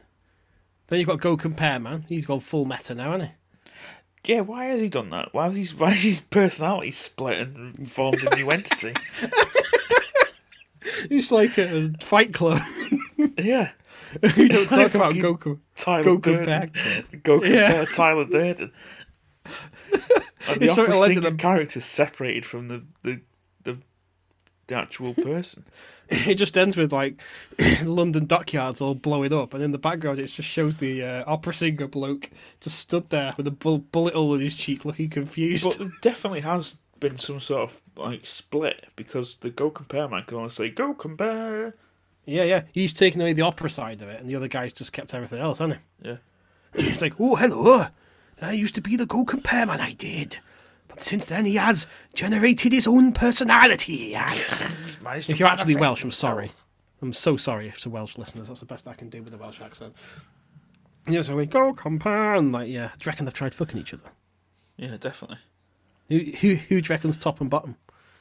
Then 0.88 0.98
you've 0.98 1.08
got 1.08 1.20
Go 1.20 1.36
Compare 1.36 1.78
Man. 1.80 2.04
He's 2.08 2.26
gone 2.26 2.40
full 2.40 2.64
meta 2.64 2.94
now, 2.94 3.12
hasn't 3.12 3.30
he? 3.30 4.32
Yeah, 4.34 4.40
why 4.40 4.66
has 4.66 4.80
he 4.80 4.88
done 4.88 5.10
that? 5.10 5.32
Why 5.32 5.44
has 5.44 5.54
he, 5.54 5.64
why 5.76 5.92
is 5.92 6.02
his 6.02 6.20
personality 6.20 6.90
split 6.90 7.38
and 7.48 7.90
formed 7.90 8.22
a 8.22 8.36
new 8.36 8.50
entity? 8.50 8.94
he? 9.20 11.08
He's 11.08 11.30
like 11.30 11.56
a 11.58 11.92
Fight 12.00 12.34
Club. 12.34 12.60
Yeah. 13.38 13.70
you 14.36 14.48
don't 14.48 14.50
It's 14.50 14.70
like 14.72 14.92
talk 14.92 14.94
about 14.94 15.12
Goku. 15.14 15.58
Tyler 15.76 16.02
Go 16.04 16.16
Durden. 16.18 16.70
Compare. 16.70 17.02
Go 17.22 17.40
compare 17.40 17.72
Yeah. 17.72 17.84
Tyler 17.86 18.24
Durden. 18.26 18.72
And 20.48 20.58
the 20.60 20.64
It's 20.64 20.74
sort 20.74 20.88
of 20.88 20.94
opera 20.94 21.14
led 21.14 21.22
to 21.22 21.32
character 21.36 21.80
separated 21.80 22.46
from 22.46 22.68
the 22.68 22.82
the 23.02 23.20
actual 24.74 25.14
person. 25.14 25.64
It 26.12 26.34
just 26.34 26.58
ends 26.58 26.76
with 26.76 26.92
like 26.92 27.20
London 27.84 28.26
dockyards 28.26 28.80
all 28.80 28.96
blowing 28.96 29.32
up, 29.32 29.54
and 29.54 29.62
in 29.62 29.70
the 29.70 29.78
background 29.78 30.18
it 30.18 30.26
just 30.26 30.48
shows 30.48 30.78
the 30.78 31.04
uh, 31.04 31.24
opera 31.24 31.54
singer 31.54 31.86
bloke 31.86 32.30
just 32.60 32.80
stood 32.80 33.10
there 33.10 33.32
with 33.36 33.46
a 33.46 33.52
bull- 33.52 33.78
bullet 33.78 34.14
hole 34.14 34.34
in 34.34 34.40
his 34.40 34.56
cheek, 34.56 34.84
looking 34.84 35.08
confused. 35.08 35.62
But 35.62 35.78
there 35.78 35.88
definitely 36.02 36.40
has 36.40 36.78
been 36.98 37.16
some 37.16 37.38
sort 37.38 37.70
of 37.70 37.80
like 37.96 38.26
split 38.26 38.86
because 38.96 39.36
the 39.36 39.50
Go 39.50 39.70
Compare 39.70 40.08
man 40.08 40.24
can 40.24 40.38
only 40.38 40.50
say 40.50 40.68
Go 40.68 40.94
Compare. 40.94 41.74
Yeah, 42.26 42.42
yeah. 42.42 42.62
He's 42.72 42.92
taken 42.92 43.20
away 43.20 43.32
the 43.32 43.42
opera 43.42 43.70
side 43.70 44.02
of 44.02 44.08
it, 44.08 44.20
and 44.20 44.28
the 44.28 44.34
other 44.34 44.48
guy's 44.48 44.72
just 44.72 44.92
kept 44.92 45.14
everything 45.14 45.38
else, 45.40 45.58
hasn't 45.58 45.78
he? 46.02 46.08
Yeah. 46.08 46.16
It's 46.74 47.02
like, 47.02 47.14
oh, 47.20 47.36
hello. 47.36 47.86
I 48.42 48.52
used 48.52 48.74
to 48.74 48.80
be 48.80 48.96
the 48.96 49.06
Go 49.06 49.24
Compare 49.24 49.66
man, 49.66 49.80
I 49.80 49.92
did. 49.92 50.38
But 51.00 51.06
since 51.06 51.24
then, 51.24 51.46
he 51.46 51.56
has 51.56 51.86
generated 52.12 52.72
his 52.72 52.86
own 52.86 53.12
personality. 53.12 53.96
He 53.96 54.12
has. 54.12 54.62
if 55.30 55.38
you're 55.38 55.48
actually 55.48 55.76
Welsh, 55.76 56.04
I'm 56.04 56.10
sorry. 56.10 56.50
I'm 57.00 57.14
so 57.14 57.38
sorry 57.38 57.68
if 57.68 57.80
to 57.80 57.88
Welsh 57.88 58.18
listeners. 58.18 58.48
That's 58.48 58.60
the 58.60 58.66
best 58.66 58.86
I 58.86 58.92
can 58.92 59.08
do 59.08 59.22
with 59.22 59.32
a 59.32 59.38
Welsh 59.38 59.62
accent. 59.62 59.96
Yeah, 61.08 61.22
so 61.22 61.36
we 61.36 61.46
go 61.46 61.72
compare, 61.72 62.34
and 62.34 62.52
like, 62.52 62.68
yeah. 62.68 62.90
Do 62.98 63.06
you 63.06 63.08
reckon 63.08 63.24
they've 63.24 63.32
tried 63.32 63.54
fucking 63.54 63.80
each 63.80 63.94
other? 63.94 64.10
Yeah, 64.76 64.98
definitely. 64.98 65.38
Who, 66.10 66.18
who, 66.18 66.54
who 66.56 66.82
do 66.82 66.86
you 66.86 66.94
reckon's 66.94 67.16
top 67.16 67.40
and 67.40 67.48
bottom? 67.48 67.76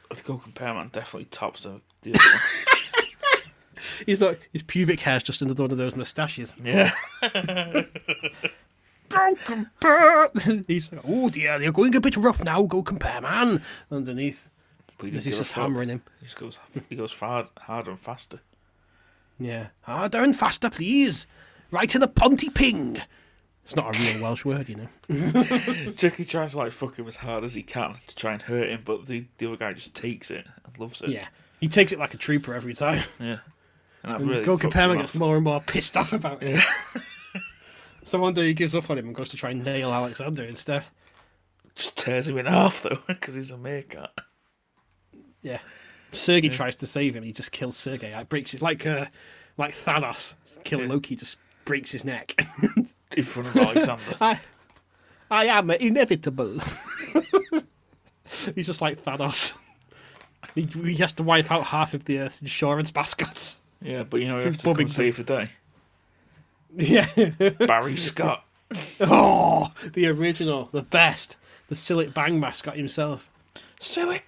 The 0.10 0.22
Go 0.22 0.38
Compare 0.38 0.74
man 0.74 0.88
definitely 0.88 1.26
tops 1.26 1.64
the, 1.64 1.82
the 2.04 2.12
other 2.14 2.24
one. 2.24 3.44
He's 4.06 4.22
not. 4.22 4.38
His 4.54 4.64
pubic 4.64 5.02
hair's 5.02 5.24
just 5.24 5.42
under 5.42 5.54
one 5.62 5.72
of 5.72 5.78
those 5.78 5.98
moustaches. 5.98 6.56
Yeah. 6.64 6.94
Go 9.10 9.36
compare. 9.46 10.30
He's 10.68 10.92
like, 10.92 11.02
oh 11.06 11.30
dear, 11.30 11.54
uh, 11.54 11.60
you're 11.60 11.72
going 11.72 11.96
a 11.96 12.02
bit 12.02 12.16
rough 12.18 12.44
now. 12.44 12.64
Go 12.64 12.84
compare, 12.84 13.22
man. 13.22 13.62
Underneath, 13.92 14.48
But 14.98 15.08
he 15.08 15.12
he's 15.20 15.38
just 15.38 15.54
hammering 15.54 15.90
him. 15.90 16.04
He 16.20 16.26
just 16.26 16.38
goes 16.38 16.60
he 16.90 16.96
goes 16.96 17.14
hard 17.14 17.48
harder 17.58 17.92
and 17.92 18.00
faster. 18.00 18.40
Yeah, 19.40 19.68
harder 19.82 20.24
and 20.24 20.38
faster, 20.38 20.70
please. 20.70 21.26
Right 21.72 21.94
in 21.94 22.02
the 22.02 22.08
ponty 22.08 22.50
ping. 22.50 23.02
It's 23.64 23.76
not 23.76 23.96
a 23.96 24.00
real 24.00 24.24
Welsh 24.24 24.44
word, 24.46 24.68
you 24.68 24.76
know. 24.76 25.92
Jackie 25.96 26.26
tries 26.26 26.54
to 26.54 26.58
like 26.58 26.72
fuck 26.72 26.98
him 26.98 27.08
as 27.08 27.18
hard 27.18 27.44
as 27.44 27.54
he 27.54 27.62
can 27.62 27.94
to 28.08 28.16
try 28.16 28.34
and 28.34 28.42
hurt 28.42 28.68
him, 28.70 28.82
but 28.84 29.06
the, 29.06 29.26
the 29.38 29.46
other 29.46 29.58
guy 29.58 29.74
just 29.74 29.96
takes 29.96 30.32
it 30.32 30.48
and 30.66 30.80
loves 30.80 31.02
it. 31.02 31.12
Yeah, 31.12 31.28
he 31.60 31.68
takes 31.68 31.92
it 31.92 32.00
like 32.00 32.16
a 32.16 32.18
trooper 32.18 32.56
every 32.56 32.74
time. 32.74 33.04
Yeah. 33.20 33.38
And 34.02 34.12
that 34.14 34.22
And 34.22 34.30
really 34.30 34.44
Go 34.44 34.58
compare 34.58 34.90
him 34.92 34.98
gets 34.98 35.14
more 35.14 35.36
and 35.36 35.44
more 35.44 35.62
pissed 35.62 35.96
off 35.98 36.14
about 36.14 36.42
it. 36.42 36.58
so 36.94 37.00
one 38.18 38.34
day 38.34 38.46
he 38.48 38.54
gives 38.54 38.74
up 38.74 38.90
on 38.90 38.98
him 38.98 39.08
and 39.08 39.16
goes 39.16 39.30
to 39.30 39.38
try 39.38 39.52
and 39.52 39.64
nail 39.64 39.92
Alexander 39.94 40.44
instead. 40.44 40.84
Just 41.76 41.98
tears 41.98 42.28
him 42.28 42.38
in 42.38 42.46
half 42.46 42.82
though, 42.82 42.98
because 43.08 43.36
he's 43.36 43.52
a 43.52 43.58
meerkat. 43.58 44.12
Yeah. 45.42 45.60
Sergei 46.12 46.50
tries 46.50 46.76
to 46.78 46.88
save 46.88 47.16
him. 47.16 47.24
He 47.24 47.32
just 47.32 47.52
kills 47.52 47.78
Sergei. 47.78 48.14
Like 48.16 48.30
breaks 48.30 48.54
it 48.54 48.62
like 48.62 48.86
uh, 48.86 49.06
like 49.58 49.74
Thanos 49.74 50.34
kill 50.64 50.82
Yeah. 50.82 50.88
Loki. 50.88 51.16
Just 51.16 51.38
breaks 51.66 51.92
his 51.92 52.04
neck. 52.04 52.36
in 53.16 53.24
front 53.24 53.50
of 53.50 53.56
Alexander. 53.58 54.04
I, 54.22 54.40
I 55.30 55.46
am 55.46 55.70
inevitable. 55.70 56.60
He's 58.56 58.66
just 58.66 58.82
like 58.82 59.04
Thanos. 59.04 59.56
He, 60.56 60.62
he 60.64 60.96
has 60.96 61.14
to 61.14 61.24
wipe 61.24 61.52
out 61.52 61.66
half 61.66 61.94
of 61.94 62.06
the 62.06 62.20
Earth's 62.20 62.42
insurance 62.42 62.92
baskets. 62.92 63.60
yeah, 63.82 64.04
but 64.04 64.20
you 64.22 64.28
know, 64.28 64.38
you 64.40 64.46
have 64.46 64.58
to 64.58 64.66
Bobbing 64.66 64.88
come 64.88 64.94
save 64.94 65.18
the 65.18 65.24
day. 65.24 65.50
Yeah. 66.76 67.08
Barry 67.60 67.98
Scott. 67.98 68.46
oh, 69.02 69.72
the 69.94 70.08
original, 70.08 70.70
the 70.72 70.82
best, 70.84 71.36
the 71.70 71.76
Cillit 71.76 72.14
Bang 72.14 72.40
mascot 72.40 72.76
himself. 72.76 73.30
Silly. 73.80 74.22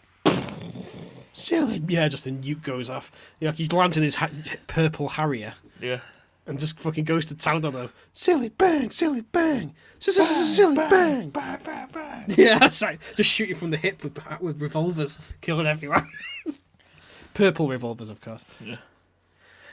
Cillit. 1.35 1.85
Yeah, 1.89 2.07
just 2.07 2.23
the 2.25 2.31
nuke 2.31 2.61
goes 2.63 2.89
off. 2.89 3.11
Yeah, 3.39 3.51
he 3.51 3.67
lands 3.67 3.97
in 3.97 4.03
his 4.03 4.15
ha- 4.15 4.29
purple 4.67 5.09
Harrier 5.09 5.53
Yeah. 5.79 5.99
and 6.45 6.59
just 6.59 6.79
fucking 6.79 7.03
goes 7.05 7.25
to 7.27 7.35
town 7.35 7.65
on 7.65 7.73
them. 7.73 7.89
Silly 8.13 8.49
Bang, 8.49 8.91
silly 8.91 9.21
Bang, 9.21 9.73
Cillit 9.99 10.75
Bang. 10.89 11.29
Bang, 11.29 11.59
bang, 11.63 11.87
bang. 11.93 12.25
Yeah, 12.37 12.57
that's 12.59 12.81
right. 12.81 12.99
Just 13.15 13.29
shooting 13.29 13.55
from 13.55 13.71
the 13.71 13.77
hip 13.77 14.03
with 14.03 14.17
with 14.41 14.61
revolvers, 14.61 15.19
killing 15.41 15.67
everyone. 15.67 16.07
Purple 17.33 17.67
revolvers, 17.67 18.09
of 18.09 18.19
course. 18.21 18.43
Yeah. 18.63 18.77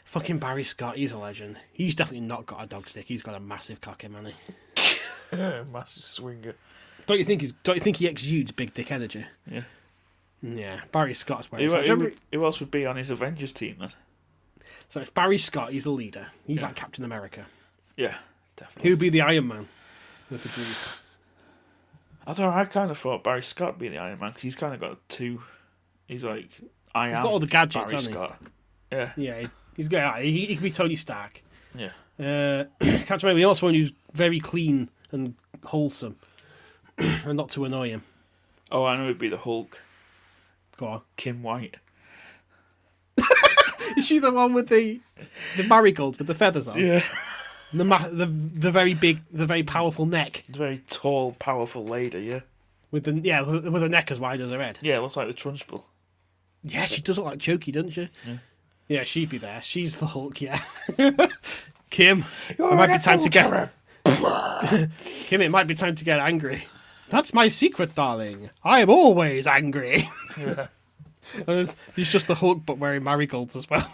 Fucking 0.08 0.38
Barry 0.38 0.64
Scott, 0.64 0.96
he's 0.96 1.12
a 1.12 1.18
legend. 1.18 1.58
He's 1.70 1.94
definitely 1.94 2.26
not 2.26 2.46
got 2.46 2.64
a 2.64 2.66
dog 2.66 2.88
stick. 2.88 3.04
He's 3.04 3.22
got 3.22 3.34
a 3.34 3.40
massive 3.40 3.80
cock 3.82 4.02
him, 4.02 4.14
hasn't? 5.32 5.70
Massive 5.70 6.02
swinger. 6.04 6.54
Don't 7.06 7.18
you 7.18 7.24
think 7.24 7.42
he's? 7.42 7.52
Don't 7.62 7.74
you 7.76 7.82
think 7.82 7.98
he 7.98 8.06
exudes 8.06 8.50
big 8.52 8.72
dick 8.72 8.90
energy? 8.90 9.26
Yeah. 9.50 9.62
Yeah, 10.42 10.80
Barry 10.92 11.12
Scott's 11.14 11.50
where 11.52 11.60
Who, 11.60 11.74
who, 11.74 12.12
who 12.32 12.44
else 12.44 12.60
would 12.60 12.70
be 12.70 12.86
on 12.86 12.96
his 12.96 13.10
Avengers 13.10 13.52
team 13.52 13.76
then? 13.80 13.90
So 14.88 15.00
it's 15.00 15.10
Barry 15.10 15.36
Scott. 15.36 15.72
He's 15.72 15.84
the 15.84 15.90
leader. 15.90 16.28
He's 16.46 16.60
Yeah. 16.60 16.68
like 16.68 16.76
Captain 16.76 17.04
America. 17.04 17.44
Yeah, 17.96 18.14
definitely. 18.56 18.84
Who 18.88 18.92
would 18.94 19.00
be 19.00 19.10
the 19.10 19.20
Iron 19.22 19.48
Man 19.48 19.68
with 20.30 20.42
the 20.44 20.48
group? 20.48 20.68
I 22.26 22.32
don't 22.32 22.46
know. 22.46 22.50
I 22.58 22.64
kind 22.66 22.90
of 22.90 22.96
thought 22.96 23.24
Barry 23.24 23.42
Scott 23.42 23.72
would 23.74 23.80
be 23.80 23.88
the 23.88 23.98
Iron 23.98 24.18
Man 24.20 24.30
because 24.30 24.42
he's 24.42 24.54
kind 24.56 24.72
of 24.72 24.80
got 24.80 25.06
two. 25.08 25.42
He's 26.06 26.22
like 26.24 26.48
I 26.94 27.08
am. 27.08 27.14
He's 27.16 27.22
got 27.24 27.32
all 27.32 27.40
the 27.40 27.46
gadgets, 27.46 27.90
Barry 27.92 28.02
he? 28.04 28.10
Scott. 28.12 28.40
Yeah, 28.92 29.12
Yeah, 29.16 29.46
he's, 29.78 29.86
he's 29.86 29.88
got. 29.88 30.20
He, 30.20 30.44
he 30.44 30.54
could 30.56 30.62
be 30.64 30.70
Tony 30.70 30.96
Stark. 30.96 31.42
yeah. 31.74 31.92
Uh, 32.20 32.64
Captain 32.80 33.28
America. 33.28 33.34
We 33.36 33.44
also 33.44 33.66
want 33.66 33.76
who's 33.76 33.92
very 34.12 34.40
clean 34.40 34.90
and 35.12 35.34
wholesome, 35.64 36.16
and 36.98 37.36
not 37.36 37.48
to 37.50 37.64
annoy 37.64 37.88
him. 37.90 38.02
Oh, 38.70 38.84
I 38.84 38.96
know 38.96 39.04
it'd 39.04 39.18
be 39.18 39.28
the 39.28 39.38
Hulk, 39.38 39.80
Go 40.76 40.86
on. 40.88 41.00
Kim 41.16 41.42
White. 41.42 41.76
Is 43.96 44.06
she 44.06 44.18
the 44.18 44.32
one 44.32 44.52
with 44.52 44.68
the 44.68 45.00
the 45.56 45.64
marigolds 45.64 46.18
with 46.18 46.26
the 46.26 46.34
feathers 46.34 46.68
on? 46.68 46.78
Yeah, 46.78 47.04
The 47.72 47.84
ma- 47.84 48.08
the 48.08 48.26
the 48.26 48.70
very 48.70 48.94
big, 48.94 49.20
the 49.32 49.46
very 49.46 49.62
powerful 49.62 50.04
neck 50.06 50.44
very 50.48 50.82
tall, 50.90 51.32
powerful 51.38 51.84
lady. 51.84 52.20
Yeah, 52.24 52.40
with 52.90 53.04
the 53.04 53.12
yeah 53.14 53.40
with 53.42 53.66
with 53.68 53.82
a 53.82 53.88
neck 53.88 54.10
as 54.10 54.20
wide 54.20 54.40
as 54.40 54.50
her 54.50 54.60
head. 54.60 54.78
yeah. 54.82 54.98
It 54.98 55.00
looks 55.00 55.16
like 55.16 55.28
the 55.28 55.34
Trunchbull. 55.34 55.84
Yeah, 56.62 56.86
she 56.86 57.00
does 57.00 57.16
look 57.18 57.26
like 57.26 57.38
Chokey, 57.38 57.72
doesn't 57.72 57.90
she? 57.92 58.08
Yeah. 58.26 58.36
She'd 59.04 59.30
be 59.30 59.38
there. 59.38 59.60
She's 59.62 59.96
the 59.96 60.06
Hulk. 60.06 60.40
Yeah. 60.40 60.60
Kim, 61.90 62.24
it 62.50 62.58
might 62.58 62.92
be 62.92 62.98
time 62.98 63.22
to 63.22 63.28
get 63.28 63.70
Kim. 65.26 65.40
It 65.40 65.50
might 65.50 65.66
be 65.66 65.74
time 65.74 65.94
to 65.94 66.04
get 66.04 66.18
angry. 66.18 66.64
That's 67.08 67.32
my 67.32 67.48
secret, 67.48 67.94
darling. 67.94 68.50
I 68.62 68.80
am 68.80 68.90
always 68.90 69.46
angry. 69.46 70.10
And 71.46 71.74
He's 71.96 72.10
just 72.10 72.26
the 72.26 72.34
Hulk, 72.34 72.64
but 72.66 72.78
wearing 72.78 73.04
marigolds 73.04 73.56
as 73.56 73.68
well. 73.68 73.90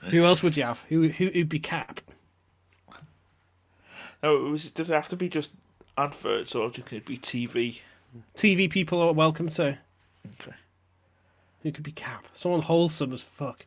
who 0.00 0.24
else 0.24 0.42
would 0.42 0.56
you 0.56 0.64
have? 0.64 0.84
Who 0.88 1.08
who 1.08 1.30
would 1.34 1.48
be 1.48 1.58
Cap? 1.58 2.00
No, 4.22 4.46
it 4.46 4.50
was, 4.50 4.70
does 4.70 4.90
it 4.90 4.94
have 4.94 5.08
to 5.08 5.16
be 5.16 5.28
just 5.28 5.52
adverts 5.98 6.54
or 6.54 6.70
can 6.70 6.98
it 6.98 7.04
be 7.04 7.18
TV? 7.18 7.80
TV 8.34 8.70
people 8.70 9.00
are 9.02 9.12
welcome 9.12 9.48
to. 9.50 9.78
Okay. 10.40 10.56
Who 11.64 11.72
could 11.72 11.82
be 11.82 11.90
Cap? 11.90 12.26
Someone 12.32 12.62
wholesome 12.62 13.12
as 13.12 13.22
fuck. 13.22 13.66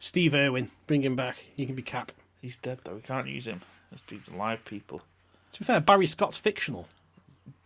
Steve 0.00 0.34
Irwin, 0.34 0.72
bring 0.88 1.02
him 1.02 1.14
back. 1.14 1.36
He 1.54 1.64
can 1.64 1.76
be 1.76 1.82
Cap. 1.82 2.10
He's 2.42 2.56
dead 2.56 2.80
though. 2.82 2.94
We 2.96 3.02
can't 3.02 3.28
use 3.28 3.46
him. 3.46 3.60
There's 3.90 4.00
people, 4.02 4.36
live 4.36 4.64
people. 4.64 5.02
To 5.52 5.58
be 5.60 5.64
fair, 5.64 5.80
Barry 5.80 6.06
Scott's 6.06 6.38
fictional, 6.38 6.88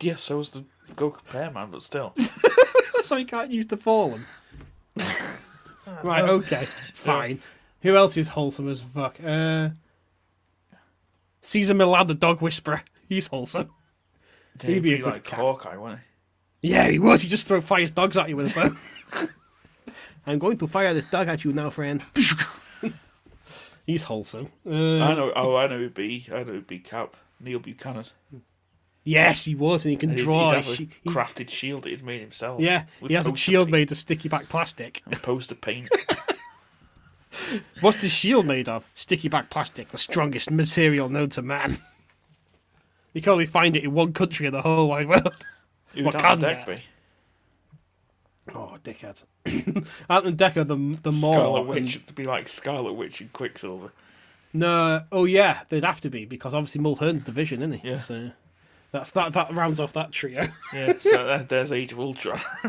Yes, 0.00 0.22
so 0.22 0.38
was 0.38 0.50
the 0.50 0.64
Go 0.96 1.10
Compare 1.10 1.50
man, 1.50 1.70
but 1.70 1.82
still. 1.82 2.14
so 3.04 3.16
he 3.16 3.24
can't 3.24 3.50
use 3.50 3.66
the 3.66 3.76
fallen. 3.76 4.24
right, 6.04 6.24
okay, 6.24 6.66
fine. 6.94 7.40
Who 7.82 7.96
else 7.96 8.16
is 8.16 8.28
wholesome 8.28 8.68
as 8.68 8.80
fuck? 8.80 9.16
Uh, 9.24 9.70
Cesar 11.40 11.74
Millan, 11.74 12.06
the 12.06 12.14
dog 12.14 12.40
whisperer. 12.40 12.82
He's 13.08 13.28
wholesome. 13.28 13.70
He'd 14.60 14.82
be 14.82 14.94
a 14.94 14.96
be 14.96 14.98
good 14.98 15.14
like 15.14 15.24
Cap. 15.24 15.38
Hawkeye, 15.38 15.76
wouldn't 15.76 16.00
he? 16.60 16.70
Yeah, 16.70 16.88
he 16.88 16.98
would. 16.98 17.20
He 17.20 17.28
just 17.28 17.46
throw 17.46 17.60
fires 17.60 17.90
dogs 17.90 18.16
at 18.16 18.28
you 18.28 18.36
with 18.36 18.56
a 18.56 18.60
bow. 18.60 19.26
I'm 20.26 20.38
going 20.38 20.56
to 20.58 20.66
fire 20.66 20.94
this 20.94 21.04
dog 21.06 21.28
at 21.28 21.44
you 21.44 21.52
now, 21.52 21.70
friend. 21.70 22.04
He's 23.86 24.04
wholesome. 24.04 24.48
Uh, 24.64 24.70
I 25.00 25.14
know. 25.14 25.32
Oh, 25.34 25.56
I 25.56 25.66
know. 25.66 25.74
It'd 25.76 25.94
be. 25.94 26.26
I 26.30 26.44
know. 26.44 26.50
It'd 26.50 26.66
be 26.68 26.78
Cap. 26.78 27.16
Neil 27.40 27.58
Buchanan. 27.58 28.04
Yes, 29.04 29.44
he 29.44 29.56
was, 29.56 29.82
and 29.82 29.90
he 29.90 29.96
can 29.96 30.10
And 30.10 30.18
he'd, 30.20 30.24
draw. 30.24 30.50
he'd 30.52 30.56
have 30.64 30.68
a 30.68 30.74
he- 30.76 30.88
crafted 31.08 31.50
shield 31.50 31.82
that 31.82 31.88
he'd 31.90 32.04
made 32.04 32.20
himself. 32.20 32.60
yeah, 32.60 32.84
he 33.04 33.14
has 33.14 33.26
a 33.26 33.34
shield 33.34 33.66
paint- 33.66 33.72
made 33.72 33.90
of 33.92 33.98
sticky 33.98 34.28
back 34.28 34.48
plastic. 34.48 35.02
and 35.06 35.20
poster 35.20 35.56
paint. 35.56 35.88
What's 37.80 38.00
the 38.00 38.08
shield 38.08 38.46
made 38.46 38.68
of? 38.68 38.84
Sticky 38.94 39.28
back 39.28 39.50
plastic, 39.50 39.88
the 39.88 39.98
strongest 39.98 40.50
material 40.52 41.08
known 41.08 41.28
to 41.30 41.42
man. 41.42 41.78
You 43.14 43.20
can 43.20 43.32
only 43.32 43.44
find 43.44 43.76
it 43.76 43.84
in 43.84 43.92
one 43.92 44.14
country 44.14 44.46
in 44.46 44.54
the 44.54 44.62
whole 44.62 44.88
wide 44.88 45.06
world. 45.06 45.34
Who 45.92 46.04
would 46.04 46.14
Ant 46.14 46.24
Wakanda. 46.24 46.40
Deck 46.40 46.66
be? 46.66 46.78
Oh, 48.54 48.76
dickhead. 48.82 49.24
Ant 50.10 50.26
and 50.26 50.36
Decker, 50.36 50.64
the 50.64 50.76
the 51.02 51.12
more. 51.12 51.34
Scarlet 51.34 51.62
Witch. 51.62 51.96
It'd 51.96 52.14
be 52.14 52.24
like 52.24 52.48
Scarlet 52.48 52.94
Witch 52.94 53.20
and 53.20 53.32
Quicksilver. 53.32 53.92
No, 54.52 55.02
oh 55.10 55.24
yeah, 55.24 55.60
they'd 55.68 55.84
have 55.84 56.00
to 56.02 56.10
be 56.10 56.24
because 56.24 56.52
obviously 56.54 56.80
Mulhern's 56.80 57.24
the 57.24 57.32
Vision, 57.32 57.62
isn't 57.62 57.80
he? 57.80 57.88
Yeah. 57.88 57.98
So 57.98 58.30
that's 58.90 59.10
that. 59.10 59.32
That 59.32 59.54
rounds 59.54 59.80
off 59.80 59.92
that 59.94 60.12
trio. 60.12 60.48
Yeah, 60.72 60.98
so 60.98 61.44
there's 61.48 61.72
Age 61.72 61.92
of 61.92 62.00
Ultron. 62.00 62.38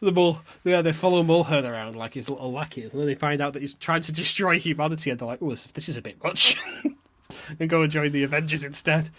the 0.00 0.12
Mul, 0.12 0.40
yeah, 0.64 0.82
they 0.82 0.92
follow 0.92 1.22
Mulhern 1.22 1.68
around 1.68 1.96
like 1.96 2.14
his 2.14 2.28
little 2.28 2.52
lackeys, 2.52 2.92
and 2.92 3.00
then 3.00 3.06
they 3.06 3.14
find 3.14 3.40
out 3.40 3.52
that 3.52 3.62
he's 3.62 3.74
trying 3.74 4.02
to 4.02 4.12
destroy 4.12 4.58
humanity, 4.58 5.10
and 5.10 5.18
they're 5.18 5.28
like, 5.28 5.42
"Oh, 5.42 5.50
this, 5.50 5.66
this 5.66 5.88
is 5.88 5.96
a 5.96 6.02
bit 6.02 6.22
much," 6.22 6.56
and 7.60 7.68
go 7.70 7.82
and 7.82 7.92
join 7.92 8.12
the 8.12 8.24
Avengers 8.24 8.64
instead. 8.64 9.10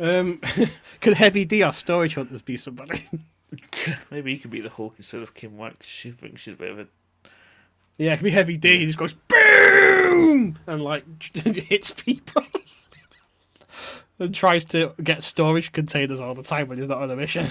Um, 0.00 0.40
could 1.02 1.14
Heavy 1.14 1.44
D 1.44 1.62
off 1.62 1.78
Storage 1.78 2.14
Hunters 2.14 2.42
be 2.42 2.56
somebody? 2.56 3.06
Maybe 4.10 4.32
he 4.34 4.38
could 4.40 4.50
be 4.50 4.60
the 4.60 4.70
Hulk 4.70 4.94
instead 4.96 5.22
of 5.22 5.34
Kim 5.34 5.58
Wax. 5.58 5.86
She 5.86 6.10
thinks 6.10 6.40
she's 6.40 6.54
a 6.54 6.56
bit 6.56 6.70
of 6.70 6.78
a. 6.80 6.86
yeah, 7.98 8.14
it 8.14 8.16
could 8.16 8.24
be 8.24 8.30
Heavy 8.30 8.56
D. 8.56 8.78
He 8.78 8.86
just 8.86 8.98
goes 8.98 9.12
boom 9.14 10.58
and 10.66 10.82
like 10.82 11.04
hits 11.34 11.90
people. 11.90 12.42
and 14.18 14.34
tries 14.34 14.64
to 14.66 14.92
get 15.02 15.22
storage 15.22 15.72
containers 15.72 16.20
all 16.20 16.34
the 16.34 16.42
time 16.42 16.68
when 16.68 16.78
he's 16.78 16.88
not 16.88 17.02
on 17.02 17.10
a 17.10 17.16
mission. 17.16 17.48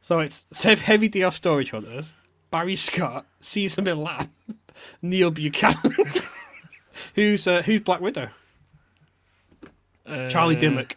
so 0.00 0.18
it's 0.18 0.46
Save 0.50 0.80
Heavy 0.80 1.08
D 1.08 1.22
off 1.22 1.36
Storage 1.36 1.70
Hunters, 1.70 2.12
Barry 2.50 2.76
Scott, 2.76 3.24
Cesar 3.40 3.82
Millan, 3.82 4.28
Neil 5.00 5.30
Buchanan. 5.30 5.94
who's 7.14 7.46
uh, 7.46 7.62
who's 7.62 7.82
Black 7.82 8.00
Widow? 8.00 8.30
Charlie 10.30 10.56
Uh, 10.56 10.60
Dimmock. 10.60 10.96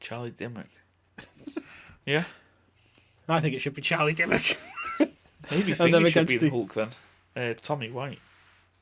Charlie 0.00 0.30
Dimmock. 0.30 0.66
yeah, 2.06 2.24
I 3.28 3.40
think 3.40 3.54
it 3.54 3.60
should 3.60 3.74
be 3.74 3.82
Charlie 3.82 4.12
Dimmock. 4.14 4.42
maybe 5.50 5.72
then 5.72 5.76
think 5.76 5.78
it 5.78 5.78
should 5.78 6.06
against 6.06 6.28
be 6.28 6.36
the- 6.36 6.44
the 6.46 6.50
Hulk 6.50 6.74
then. 6.74 6.88
Uh, 7.34 7.54
Tommy 7.60 7.90
White. 7.90 8.18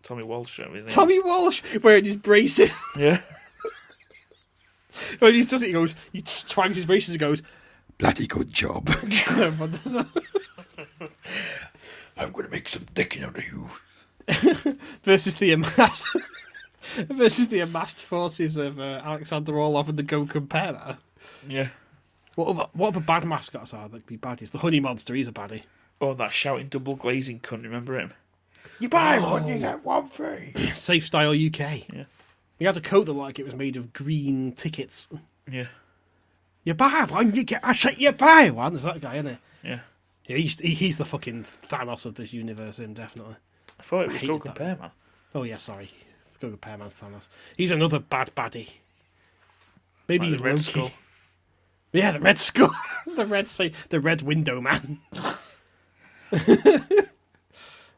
Tommy 0.03 0.23
Walsh, 0.23 0.59
whatever 0.59 0.77
his 0.77 0.85
name. 0.85 0.95
Tommy 0.95 1.19
Walsh 1.21 1.63
wearing 1.83 2.05
his 2.05 2.17
braces. 2.19 2.71
Yeah. 2.97 3.21
when 5.19 5.33
he 5.35 5.45
does 5.45 5.63
it, 5.63 5.67
he 5.69 5.73
goes, 5.73 5.95
he 6.13 6.21
twangs 6.23 6.77
his 6.77 6.85
braces 6.87 7.11
and 7.11 7.19
goes, 7.21 7.43
Bloody 7.97 8.27
good 8.27 8.53
job. 8.53 8.89
Everyone 8.91 9.71
does 9.71 9.93
that. 9.93 10.07
I'm 12.17 12.33
going 12.33 12.45
to 12.45 12.51
make 12.51 12.69
some 12.69 12.83
dicking 12.95 13.25
out 13.25 13.37
of 13.39 13.45
you. 13.47 13.69
versus 15.03 15.37
the 15.37 15.53
amassed 15.53 16.07
versus 17.09 17.49
the 17.49 17.61
amassed 17.61 18.03
forces 18.03 18.57
of 18.57 18.79
uh, 18.79 19.03
Alexander 19.05 19.57
Orlov 19.57 19.89
and 19.89 19.99
the 19.99 20.03
Go 20.03 20.27
Compare. 20.27 20.99
Yeah. 21.49 21.69
What 22.35 22.49
other, 22.49 22.67
what 22.73 22.89
other 22.89 23.01
bad 23.01 23.25
mascots 23.25 23.73
are 23.73 23.89
that 23.89 23.99
could 23.99 24.07
be 24.07 24.19
baddies? 24.19 24.51
The 24.51 24.59
Honey 24.59 24.81
Monster, 24.81 25.15
he's 25.15 25.29
a 25.29 25.33
baddie. 25.33 25.63
Oh, 26.01 26.15
that 26.15 26.33
shouting 26.33 26.67
double 26.67 26.97
glazing 26.97 27.41
cunt, 27.41 27.63
remember 27.63 27.99
him? 27.99 28.13
You 28.81 28.89
buy 28.89 29.19
one, 29.21 29.47
you 29.47 29.59
get 29.59 29.85
one 29.85 30.09
free. 30.09 30.53
Safe 30.75 31.07
Style 31.07 31.31
UK. 31.31 31.89
Yeah. 31.93 32.05
He 32.59 32.65
had 32.65 32.77
a 32.77 32.81
coat 32.81 33.07
that 33.07 33.13
like 33.13 33.39
it 33.39 33.45
was 33.45 33.55
made 33.55 33.77
of 33.77 33.93
green 33.93 34.53
tickets. 34.53 35.09
Yeah. 35.51 35.67
You 36.65 36.75
buy 36.75 37.07
one, 37.09 37.35
you 37.35 37.45
get. 37.45 37.61
I 37.63 37.73
said 37.73 37.99
you 37.99 38.11
buy 38.13 38.51
one. 38.51 38.73
There's 38.73 38.85
that 38.85 39.01
guy, 39.01 39.17
isn't 39.17 39.27
it? 39.27 39.39
Yeah. 39.63 39.81
Yeah, 40.27 40.37
he's 40.39 40.59
he, 40.59 40.75
he's 40.75 40.97
the 40.97 41.05
fucking 41.05 41.45
Thanos 41.69 42.07
of 42.07 42.15
this 42.15 42.33
universe. 42.33 42.79
Him 42.79 42.95
definitely. 42.95 43.37
I 43.79 43.83
thought 43.83 44.07
it 44.07 44.13
was 44.13 44.23
Go 44.23 44.39
Compare, 44.39 44.77
man. 44.81 44.91
Oh 45.35 45.43
yeah, 45.43 45.59
sorry. 45.59 45.91
Go 46.45 46.51
compare 46.51 46.79
man's 46.79 46.95
Thanos. 46.95 47.29
He's 47.57 47.71
another 47.71 47.99
bad 47.99 48.31
baddie. 48.35 48.71
Maybe 50.09 50.27
Like 50.27 50.33
he's 50.35 50.43
Red 50.43 50.53
Loki. 50.53 50.63
Skull. 50.65 50.91
Yeah, 51.93 52.11
the 52.11 52.19
Red 52.19 52.39
Skull, 52.41 52.75
the 53.17 53.25
Red 53.25 53.47
say 53.49 53.71
the 53.91 54.01
Red 54.01 54.21
Window 54.23 54.61
Man. 54.61 54.99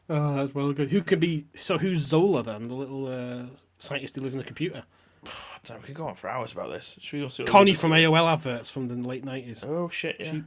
oh, 0.09 0.35
that's 0.35 0.53
well 0.53 0.71
good. 0.73 0.91
Who 0.91 1.01
could 1.01 1.19
be? 1.19 1.45
So 1.55 1.77
who's 1.77 2.01
Zola 2.05 2.43
then? 2.43 2.67
The 2.67 2.73
little 2.75 3.07
uh, 3.07 3.43
scientist 3.79 4.15
who 4.15 4.21
lives 4.21 4.35
in 4.35 4.39
the 4.39 4.45
computer. 4.45 4.83
Damn, 5.65 5.77
we 5.81 5.87
could 5.87 5.95
go 5.95 6.07
on 6.07 6.15
for 6.15 6.29
hours 6.29 6.51
about 6.51 6.69
this. 6.69 6.95
Should 6.99 7.17
we 7.17 7.23
go 7.23 7.29
see 7.29 7.43
Connie 7.45 7.73
from 7.73 7.91
AOL 7.91 8.31
adverts 8.31 8.69
from 8.69 8.87
the 8.87 8.95
late 8.95 9.23
nineties. 9.25 9.63
Oh, 9.67 9.89
shit, 9.89 10.17
yeah. 10.19 10.31
She- 10.31 10.43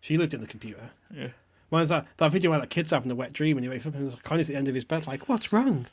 She 0.00 0.16
lived 0.18 0.32
in 0.32 0.40
the 0.40 0.46
computer. 0.46 0.90
Yeah. 1.14 1.28
When's 1.68 1.90
that 1.90 2.06
that 2.16 2.32
video 2.32 2.50
where 2.50 2.60
that 2.60 2.70
kid's 2.70 2.90
having 2.90 3.10
a 3.10 3.14
wet 3.14 3.32
dream 3.34 3.56
and 3.58 3.64
he 3.64 3.68
wakes 3.68 3.84
up 3.86 3.94
and 3.94 4.22
Connie's 4.24 4.48
at 4.48 4.54
the 4.54 4.58
end 4.58 4.68
of 4.68 4.74
his 4.74 4.84
bed 4.84 5.06
like, 5.06 5.28
"What's 5.28 5.52
wrong? 5.52 5.86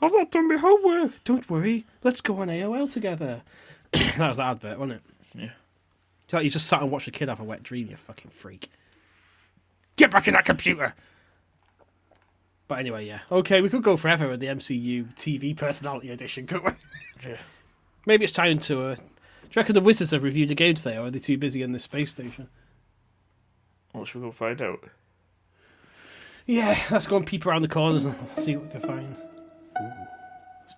I've 0.00 0.12
not 0.12 0.30
done 0.30 0.48
my 0.48 0.56
homework. 0.56 1.12
Don't 1.24 1.48
worry. 1.50 1.86
Let's 2.02 2.20
go 2.20 2.38
on 2.38 2.48
AOL 2.48 2.90
together." 2.90 3.42
that 3.92 4.18
was 4.18 4.36
the 4.36 4.44
advert, 4.44 4.78
wasn't 4.78 5.00
it? 5.00 5.02
Yeah. 5.34 5.50
So 6.28 6.40
you 6.40 6.50
just 6.50 6.66
sat 6.66 6.82
and 6.82 6.90
watched 6.90 7.08
a 7.08 7.10
kid 7.10 7.28
have 7.28 7.40
a 7.40 7.44
wet 7.44 7.62
dream, 7.62 7.88
you 7.88 7.96
fucking 7.96 8.30
freak. 8.30 8.70
Get 9.96 10.10
back 10.10 10.28
in 10.28 10.34
that 10.34 10.44
computer! 10.44 10.94
But 12.68 12.80
anyway, 12.80 13.06
yeah. 13.06 13.20
Okay, 13.32 13.62
we 13.62 13.70
could 13.70 13.82
go 13.82 13.96
forever 13.96 14.28
with 14.28 14.40
the 14.40 14.46
MCU 14.46 15.14
TV 15.14 15.56
personality 15.56 16.10
edition, 16.10 16.46
couldn't 16.46 16.66
we? 16.66 17.30
Yeah. 17.30 17.38
Maybe 18.06 18.24
it's 18.24 18.32
time 18.32 18.58
to. 18.60 18.82
Uh, 18.82 18.94
do 18.94 19.00
you 19.00 19.60
reckon 19.60 19.74
the 19.74 19.80
Wizards 19.80 20.10
have 20.10 20.22
reviewed 20.22 20.50
the 20.50 20.54
game 20.54 20.74
today, 20.74 20.98
or 20.98 21.06
are 21.06 21.10
they 21.10 21.18
too 21.18 21.38
busy 21.38 21.62
in 21.62 21.72
the 21.72 21.78
space 21.78 22.10
station? 22.10 22.48
What 23.92 24.06
should 24.06 24.20
we 24.20 24.28
go 24.28 24.32
find 24.32 24.60
out? 24.60 24.84
Yeah, 26.44 26.78
let's 26.90 27.06
go 27.06 27.16
and 27.16 27.26
peep 27.26 27.46
around 27.46 27.62
the 27.62 27.68
corners 27.68 28.04
and 28.04 28.14
see 28.36 28.56
what 28.56 28.66
we 28.66 28.80
can 28.80 28.88
find. 28.88 29.16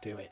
Do 0.03 0.17
it. 0.17 0.31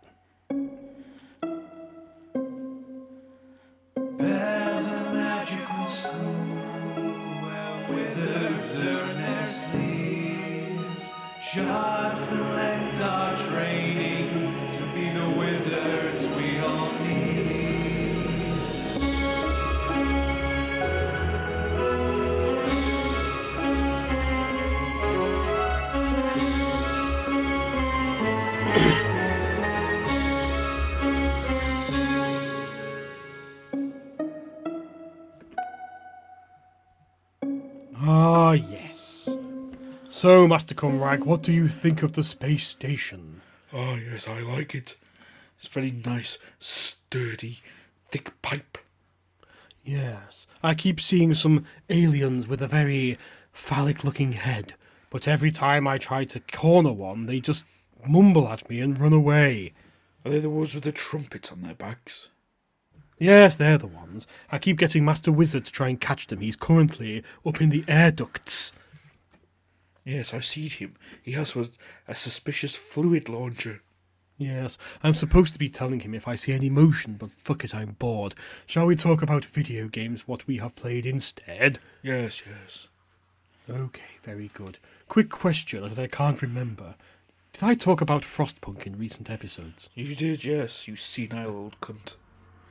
There's 4.16 4.86
a 4.92 5.12
magical 5.12 5.84
school 5.84 6.22
where 7.42 7.86
wizards 7.94 8.78
earn 8.78 9.18
their 9.18 9.46
sleeves. 9.46 11.12
Shard 11.42 12.16
select 12.16 13.00
our 13.02 13.36
training 13.36 13.97
So, 40.18 40.48
Master 40.48 40.74
Conrag, 40.74 41.20
what 41.20 41.44
do 41.44 41.52
you 41.52 41.68
think 41.68 42.02
of 42.02 42.14
the 42.14 42.24
space 42.24 42.66
station? 42.66 43.40
Oh, 43.72 43.94
yes, 43.94 44.26
I 44.26 44.40
like 44.40 44.74
it. 44.74 44.96
It's 45.60 45.68
very 45.68 45.92
nice, 46.04 46.38
sturdy, 46.58 47.60
thick 48.10 48.32
pipe. 48.42 48.78
Yes, 49.84 50.48
I 50.60 50.74
keep 50.74 51.00
seeing 51.00 51.34
some 51.34 51.64
aliens 51.88 52.48
with 52.48 52.60
a 52.60 52.66
very 52.66 53.16
phallic 53.52 54.02
looking 54.02 54.32
head, 54.32 54.74
but 55.08 55.28
every 55.28 55.52
time 55.52 55.86
I 55.86 55.98
try 55.98 56.24
to 56.24 56.40
corner 56.40 56.92
one, 56.92 57.26
they 57.26 57.38
just 57.38 57.64
mumble 58.04 58.48
at 58.48 58.68
me 58.68 58.80
and 58.80 58.98
run 58.98 59.12
away. 59.12 59.72
Are 60.24 60.32
they 60.32 60.40
the 60.40 60.50
ones 60.50 60.74
with 60.74 60.82
the 60.82 60.90
trumpets 60.90 61.52
on 61.52 61.62
their 61.62 61.74
backs? 61.74 62.28
Yes, 63.20 63.54
they're 63.54 63.78
the 63.78 63.86
ones. 63.86 64.26
I 64.50 64.58
keep 64.58 64.78
getting 64.78 65.04
Master 65.04 65.30
Wizard 65.30 65.66
to 65.66 65.70
try 65.70 65.88
and 65.88 66.00
catch 66.00 66.26
them. 66.26 66.40
He's 66.40 66.56
currently 66.56 67.22
up 67.46 67.60
in 67.60 67.68
the 67.68 67.84
air 67.86 68.10
ducts. 68.10 68.72
Yes, 70.08 70.32
I 70.32 70.40
see 70.40 70.68
him. 70.68 70.94
He 71.22 71.32
has 71.32 71.54
a, 71.54 71.68
a 72.08 72.14
suspicious 72.14 72.74
fluid 72.74 73.28
launcher. 73.28 73.82
Yes, 74.38 74.78
I'm 75.02 75.12
supposed 75.12 75.52
to 75.52 75.58
be 75.58 75.68
telling 75.68 76.00
him 76.00 76.14
if 76.14 76.26
I 76.26 76.34
see 76.34 76.54
any 76.54 76.70
motion, 76.70 77.16
but 77.18 77.30
fuck 77.44 77.62
it, 77.62 77.74
I'm 77.74 77.94
bored. 77.98 78.34
Shall 78.66 78.86
we 78.86 78.96
talk 78.96 79.20
about 79.20 79.44
video 79.44 79.86
games, 79.86 80.26
what 80.26 80.46
we 80.46 80.56
have 80.56 80.74
played 80.76 81.04
instead? 81.04 81.78
Yes, 82.02 82.42
yes. 82.48 82.88
Okay, 83.68 84.16
very 84.22 84.50
good. 84.54 84.78
Quick 85.08 85.28
question, 85.28 85.82
because 85.82 85.98
I 85.98 86.06
can't 86.06 86.40
remember. 86.40 86.94
Did 87.52 87.64
I 87.64 87.74
talk 87.74 88.00
about 88.00 88.22
Frostpunk 88.22 88.86
in 88.86 88.96
recent 88.96 89.28
episodes? 89.28 89.90
You 89.94 90.14
did, 90.14 90.42
yes, 90.42 90.88
you 90.88 90.96
senile 90.96 91.50
old 91.50 91.80
cunt. 91.82 92.16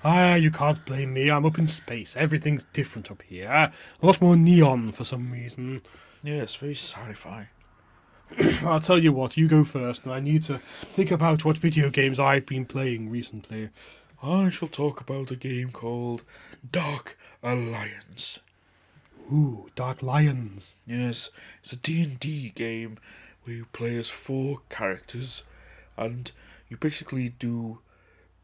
Ah, 0.04 0.34
you 0.34 0.50
can't 0.50 0.84
blame 0.86 1.14
me. 1.14 1.30
I'm 1.30 1.46
up 1.46 1.60
in 1.60 1.68
space. 1.68 2.16
Everything's 2.18 2.66
different 2.74 3.12
up 3.12 3.22
here. 3.22 3.48
A 3.48 3.72
lot 4.06 4.22
more 4.22 4.36
neon 4.36 4.92
for 4.92 5.04
some 5.04 5.32
reason. 5.32 5.82
Yes, 6.28 6.56
very 6.56 6.76
sci 6.76 7.14
fi. 7.14 7.48
I'll 8.68 8.82
tell 8.82 9.00
you 9.00 9.14
what, 9.14 9.38
you 9.38 9.48
go 9.48 9.64
first, 9.64 10.04
and 10.04 10.14
I 10.14 10.20
need 10.20 10.44
to 10.44 10.60
think 10.82 11.10
about 11.10 11.46
what 11.46 11.58
video 11.58 11.90
games 11.90 12.20
I've 12.20 12.46
been 12.46 12.66
playing 12.66 13.10
recently. 13.10 13.70
I 14.22 14.50
shall 14.50 14.68
talk 14.68 15.00
about 15.00 15.32
a 15.32 15.38
game 15.38 15.70
called 15.70 16.24
Dark 16.70 17.18
Alliance. 17.42 18.42
Ooh, 19.32 19.70
Dark 19.76 20.04
Lions. 20.04 20.76
Yes, 20.86 21.30
it's 21.64 21.72
a 21.72 21.78
D&D 21.78 22.52
game 22.56 22.98
where 23.44 23.56
you 23.56 23.66
play 23.72 23.96
as 23.96 24.10
four 24.10 24.60
characters 24.68 25.46
and 25.96 26.30
you 26.68 26.76
basically 26.76 27.30
do 27.40 27.80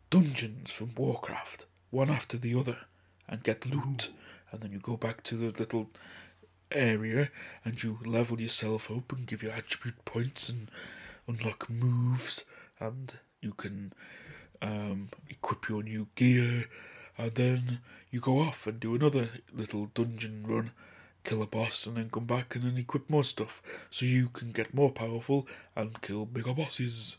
dungeons 0.09 0.71
from 0.71 0.95
Warcraft, 0.95 1.65
one 1.89 2.09
after 2.09 2.37
the 2.37 2.57
other, 2.57 2.77
and 3.27 3.43
get 3.43 3.65
loot. 3.65 4.11
And 4.53 4.61
then 4.61 4.71
you 4.71 4.79
go 4.79 4.95
back 4.95 5.21
to 5.23 5.35
the 5.35 5.51
little 5.51 5.89
area 6.73 7.29
and 7.65 7.81
you 7.83 7.99
level 8.05 8.39
yourself 8.41 8.89
up 8.91 9.11
and 9.11 9.27
give 9.27 9.43
your 9.43 9.51
attribute 9.53 10.03
points 10.05 10.49
and 10.49 10.69
unlock 11.27 11.69
moves 11.69 12.45
and 12.79 13.13
you 13.41 13.51
can 13.53 13.93
um, 14.61 15.09
equip 15.29 15.69
your 15.69 15.83
new 15.83 16.07
gear 16.15 16.65
and 17.17 17.31
then 17.33 17.79
you 18.11 18.19
go 18.19 18.39
off 18.39 18.67
and 18.67 18.79
do 18.79 18.95
another 18.95 19.29
little 19.53 19.87
dungeon 19.93 20.43
run 20.47 20.71
kill 21.23 21.41
a 21.41 21.47
boss 21.47 21.85
and 21.85 21.95
then 21.97 22.09
come 22.09 22.25
back 22.25 22.55
and 22.55 22.63
then 22.65 22.77
equip 22.77 23.09
more 23.09 23.23
stuff 23.23 23.61
so 23.89 24.05
you 24.05 24.27
can 24.29 24.51
get 24.51 24.73
more 24.73 24.91
powerful 24.91 25.47
and 25.75 26.01
kill 26.01 26.25
bigger 26.25 26.53
bosses 26.53 27.17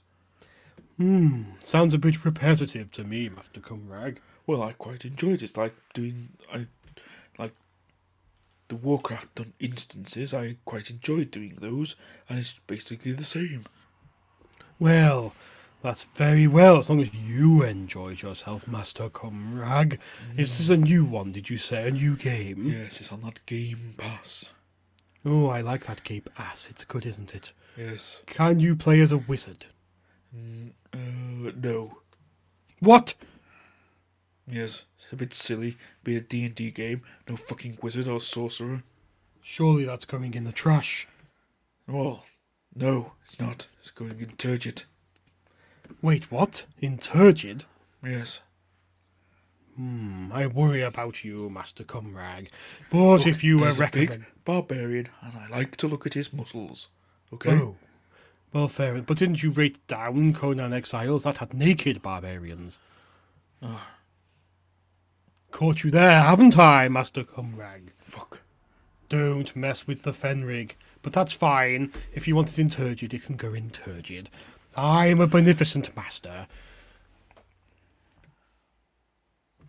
Hmm, 0.97 1.43
Sounds 1.61 1.93
a 1.95 1.99
bit 1.99 2.25
repetitive 2.25 2.93
to 2.93 3.03
me, 3.05 3.29
Master 3.29 3.61
Cumrag. 3.61 4.19
well 4.47 4.63
i 4.63 4.73
quite 4.73 5.05
enjoyed 5.05 5.35
it 5.35 5.43
it's 5.43 5.57
like 5.57 5.75
doing 5.93 6.29
i 6.53 6.67
like 7.39 7.53
the 8.69 8.77
warcraft 8.77 9.35
done 9.35 9.53
instances 9.61 10.33
i 10.35 10.57
quite 10.65 10.91
enjoyed 10.91 11.31
doing 11.31 11.57
those 11.61 11.97
and 12.29 12.39
it's 12.39 12.59
basically 12.67 13.13
the 13.13 13.25
same 13.25 13.65
Well, 14.79 15.35
that's 15.83 16.05
very 16.17 16.47
well, 16.47 16.79
as 16.79 16.89
long 16.89 17.01
as 17.03 17.15
you 17.15 17.63
enjoyed 17.63 18.23
yourself, 18.23 18.67
Master 18.67 19.09
Cumrag. 19.11 19.99
Is 20.37 20.57
this 20.59 20.71
a 20.71 20.77
new 20.79 21.05
one, 21.05 21.31
did 21.33 21.51
you 21.51 21.59
say? 21.59 21.87
A 21.87 21.91
new 21.91 22.17
game? 22.17 22.67
yes 22.67 23.01
it's 23.01 23.13
on 23.13 23.21
that 23.23 23.45
game 23.47 23.95
pass 23.99 24.53
Oh, 25.27 25.47
I 25.49 25.61
like 25.63 25.87
that 25.87 26.05
Cape 26.05 26.29
Ass. 26.39 26.69
It's 26.71 26.85
good, 26.85 27.07
isn't 27.07 27.35
it? 27.35 27.53
yes 27.77 28.23
Can 28.27 28.61
you 28.61 28.75
play 28.77 29.01
as 29.01 29.13
a 29.13 29.19
wizard? 29.19 29.67
uh, 30.93 30.97
no 31.61 31.99
What? 32.81 33.15
Yes 34.47 34.85
it's 34.99 35.13
a 35.13 35.17
bit 35.17 35.33
silly 35.35 35.77
be 36.03 36.17
a 36.17 36.21
d&d 36.21 36.71
game 36.73 37.03
no 37.29 37.37
fucking 37.37 37.79
wizard 37.83 38.07
or 38.09 38.21
sorcerer 38.21 38.83
Surely 39.47 39.85
that's 39.85 40.07
going 40.07 40.33
in 40.35 40.45
the 40.45 40.53
trash. 40.53 41.07
well 41.87 42.25
no 42.75 43.13
it's 43.25 43.41
not 43.41 43.69
it's 43.79 43.91
going 43.91 44.19
in 44.21 44.31
turgid 44.37 44.83
Wait, 46.01 46.31
what? 46.31 46.65
In 46.81 46.97
Turgid? 46.99 47.65
yes 48.03 48.41
Hmm, 49.77 50.31
I 50.33 50.47
worry 50.47 50.83
about 50.83 51.25
you, 51.25 51.51
Master 51.51 51.83
Cumrag. 51.83 52.49
But 52.91 53.27
if 53.27 53.43
you 53.43 53.57
were 53.57 53.65
There's 53.65 53.79
a 53.79 53.81
recommend... 53.81 54.09
big 54.11 54.25
barbarian, 54.45 55.09
and 55.21 55.33
I 55.37 55.49
like 55.49 55.77
to 55.79 55.89
look 55.89 56.07
at 56.07 56.15
his 56.15 56.33
muscles. 56.33 56.89
Okay. 57.33 57.51
Oh. 57.55 57.77
Well, 58.53 58.69
fair 58.69 58.95
enough. 58.95 59.07
But 59.07 59.19
didn't 59.19 59.43
you 59.43 59.51
rate 59.51 59.85
down 59.89 60.33
Conan 60.33 60.73
Exiles? 60.73 61.25
That 61.25 61.39
had 61.39 61.53
naked 61.55 62.03
barbarians. 62.03 62.79
Caught 65.55 65.85
you 65.85 65.93
there, 65.93 66.21
haven't 66.21 66.59
I, 66.59 66.89
Master 66.89 67.23
Cumrag? 67.23 67.93
Fuck. 68.01 68.41
Don't 69.09 69.55
mess 69.55 69.87
with 69.87 70.03
the 70.03 70.11
Fenrig. 70.11 70.73
But 71.01 71.13
that's 71.13 71.33
fine. 71.33 71.93
If 72.13 72.27
you 72.27 72.35
want 72.35 72.51
it 72.51 72.59
in 72.59 72.69
Turgid, 72.69 73.15
it 73.15 73.23
can 73.23 73.37
go 73.37 73.55
in 73.55 73.71
Turgid. 73.71 74.31
I'm 74.77 75.21
a 75.21 75.29
beneficent 75.29 75.95
master. 75.95 76.49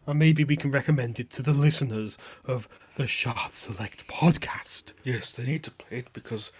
And 0.08 0.18
maybe 0.18 0.44
we 0.44 0.56
can 0.56 0.72
recommend 0.72 1.20
it 1.20 1.30
to 1.30 1.44
the 1.44 1.54
listeners 1.54 2.18
of 2.46 2.68
the 2.96 3.06
Shard 3.06 3.54
Select 3.54 4.08
podcast. 4.08 4.94
Yes, 5.04 5.34
they 5.34 5.44
need 5.44 5.64
to 5.66 5.72
play 5.72 6.00
it 6.00 6.08
because 6.14 6.52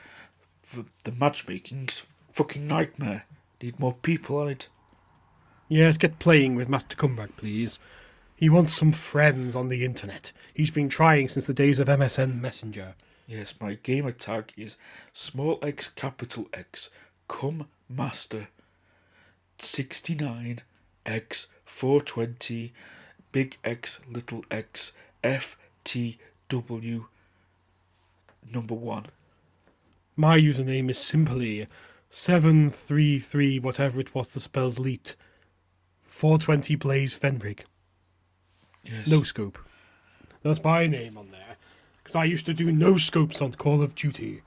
the, 0.72 0.86
the 1.04 1.12
matchmaking's 1.12 2.04
fucking 2.32 2.68
nightmare. 2.68 3.26
Need 3.60 3.80
more 3.80 3.96
people 3.96 4.38
on 4.38 4.50
it. 4.50 4.68
Yes, 5.68 5.98
get 5.98 6.20
playing 6.20 6.54
with 6.54 6.70
Master 6.70 6.96
Cumbrack, 6.96 7.36
please. 7.38 7.80
He 8.36 8.50
wants 8.50 8.74
some 8.74 8.92
friends 8.92 9.56
on 9.56 9.70
the 9.70 9.86
internet. 9.86 10.34
He's 10.54 10.72
been 10.72 10.90
trying 10.90 11.30
since 11.30 11.46
the 11.46 11.54
days 11.54 11.80
of 11.80 11.88
MSN 11.88 12.42
Messenger. 12.42 12.96
Yes, 13.28 13.56
my 13.62 13.76
gamer 13.82 14.12
tag 14.12 14.52
is 14.58 14.78
small 15.14 15.58
x 15.62 15.90
capital 15.90 16.48
X 16.54 16.90
cum 17.28 17.68
master 17.90 18.50
69 19.58 20.62
x 21.06 21.48
420 21.66 22.74
big 23.32 23.58
X 23.64 24.02
little 24.12 24.44
x 24.52 24.94
F 25.24 25.58
T 25.84 26.18
W 26.50 27.06
number 28.54 28.76
one. 28.76 29.08
My 30.16 30.40
username 30.40 30.90
is 30.90 31.00
simply 31.00 31.68
733 32.10 33.60
whatever 33.60 34.00
it 34.00 34.14
was 34.14 34.30
the 34.30 34.40
spells 34.40 34.78
leaked. 34.78 35.16
420 36.08 36.76
Blaze 36.76 37.18
Fenrig. 37.18 37.62
Yes. 38.86 39.08
No 39.08 39.24
scope. 39.24 39.58
That's 40.44 40.64
my 40.64 40.88
name 40.88 41.18
on 41.18 41.32
there. 41.32 41.58
Because 42.04 42.16
I 42.16 42.26
used 42.26 42.46
to 42.46 42.54
do 42.54 42.72
no 42.72 42.98
scopes 42.98 43.42
on 43.42 43.54
Call 43.54 43.82
of 43.82 43.96
Duty 43.96 44.42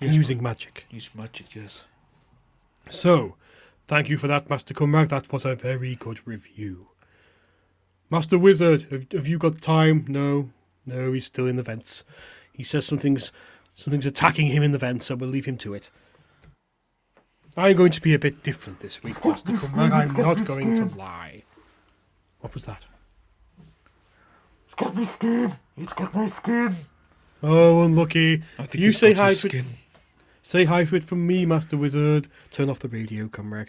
yes, 0.00 0.14
using 0.14 0.42
magic. 0.42 0.86
Using 0.90 1.20
magic. 1.20 1.54
Yes. 1.54 1.84
So, 2.88 3.34
thank 3.86 4.08
you 4.08 4.16
for 4.16 4.28
that, 4.28 4.48
Master 4.48 4.74
Cumrag. 4.74 5.08
That 5.08 5.32
was 5.32 5.44
a 5.44 5.54
very 5.54 5.96
good 5.96 6.26
review. 6.26 6.88
Master 8.10 8.38
Wizard, 8.38 8.86
have, 8.90 9.10
have 9.12 9.26
you 9.26 9.38
got 9.38 9.60
time? 9.60 10.04
No, 10.08 10.50
no, 10.86 11.12
he's 11.12 11.26
still 11.26 11.46
in 11.46 11.56
the 11.56 11.62
vents. 11.62 12.04
He 12.52 12.62
says 12.62 12.86
something's 12.86 13.32
something's 13.74 14.06
attacking 14.06 14.48
him 14.48 14.62
in 14.62 14.72
the 14.72 14.78
vents, 14.78 15.06
so 15.06 15.16
we'll 15.16 15.30
leave 15.30 15.46
him 15.46 15.58
to 15.58 15.74
it. 15.74 15.90
I'm 17.56 17.76
going 17.76 17.92
to 17.92 18.00
be 18.00 18.14
a 18.14 18.18
bit 18.18 18.42
different 18.42 18.80
this 18.80 19.02
week, 19.02 19.24
Master 19.24 19.52
Cumrag. 19.52 19.92
I'm 19.92 20.12
not 20.20 20.44
going 20.44 20.74
to 20.74 20.86
lie. 20.96 21.43
What 22.44 22.52
was 22.52 22.66
that? 22.66 22.84
It's 24.66 24.74
got 24.74 24.94
my 24.94 25.04
skin. 25.04 25.50
It's 25.78 25.94
got 25.94 26.14
my 26.14 26.26
skin. 26.26 26.76
Oh, 27.42 27.82
unlucky. 27.84 28.42
I 28.58 28.66
think 28.66 28.82
you 28.82 28.88
he's 28.88 28.98
say 28.98 29.14
got 29.14 29.22
hi 29.22 29.28
his 29.30 29.40
to 29.40 29.48
skin. 29.48 29.64
Say 30.42 30.64
hi 30.66 30.84
to 30.84 30.94
it 30.94 31.04
from 31.04 31.26
me, 31.26 31.46
Master 31.46 31.78
Wizard. 31.78 32.28
Turn 32.50 32.68
off 32.68 32.80
the 32.80 32.88
radio, 32.88 33.28
Cumrag. 33.28 33.68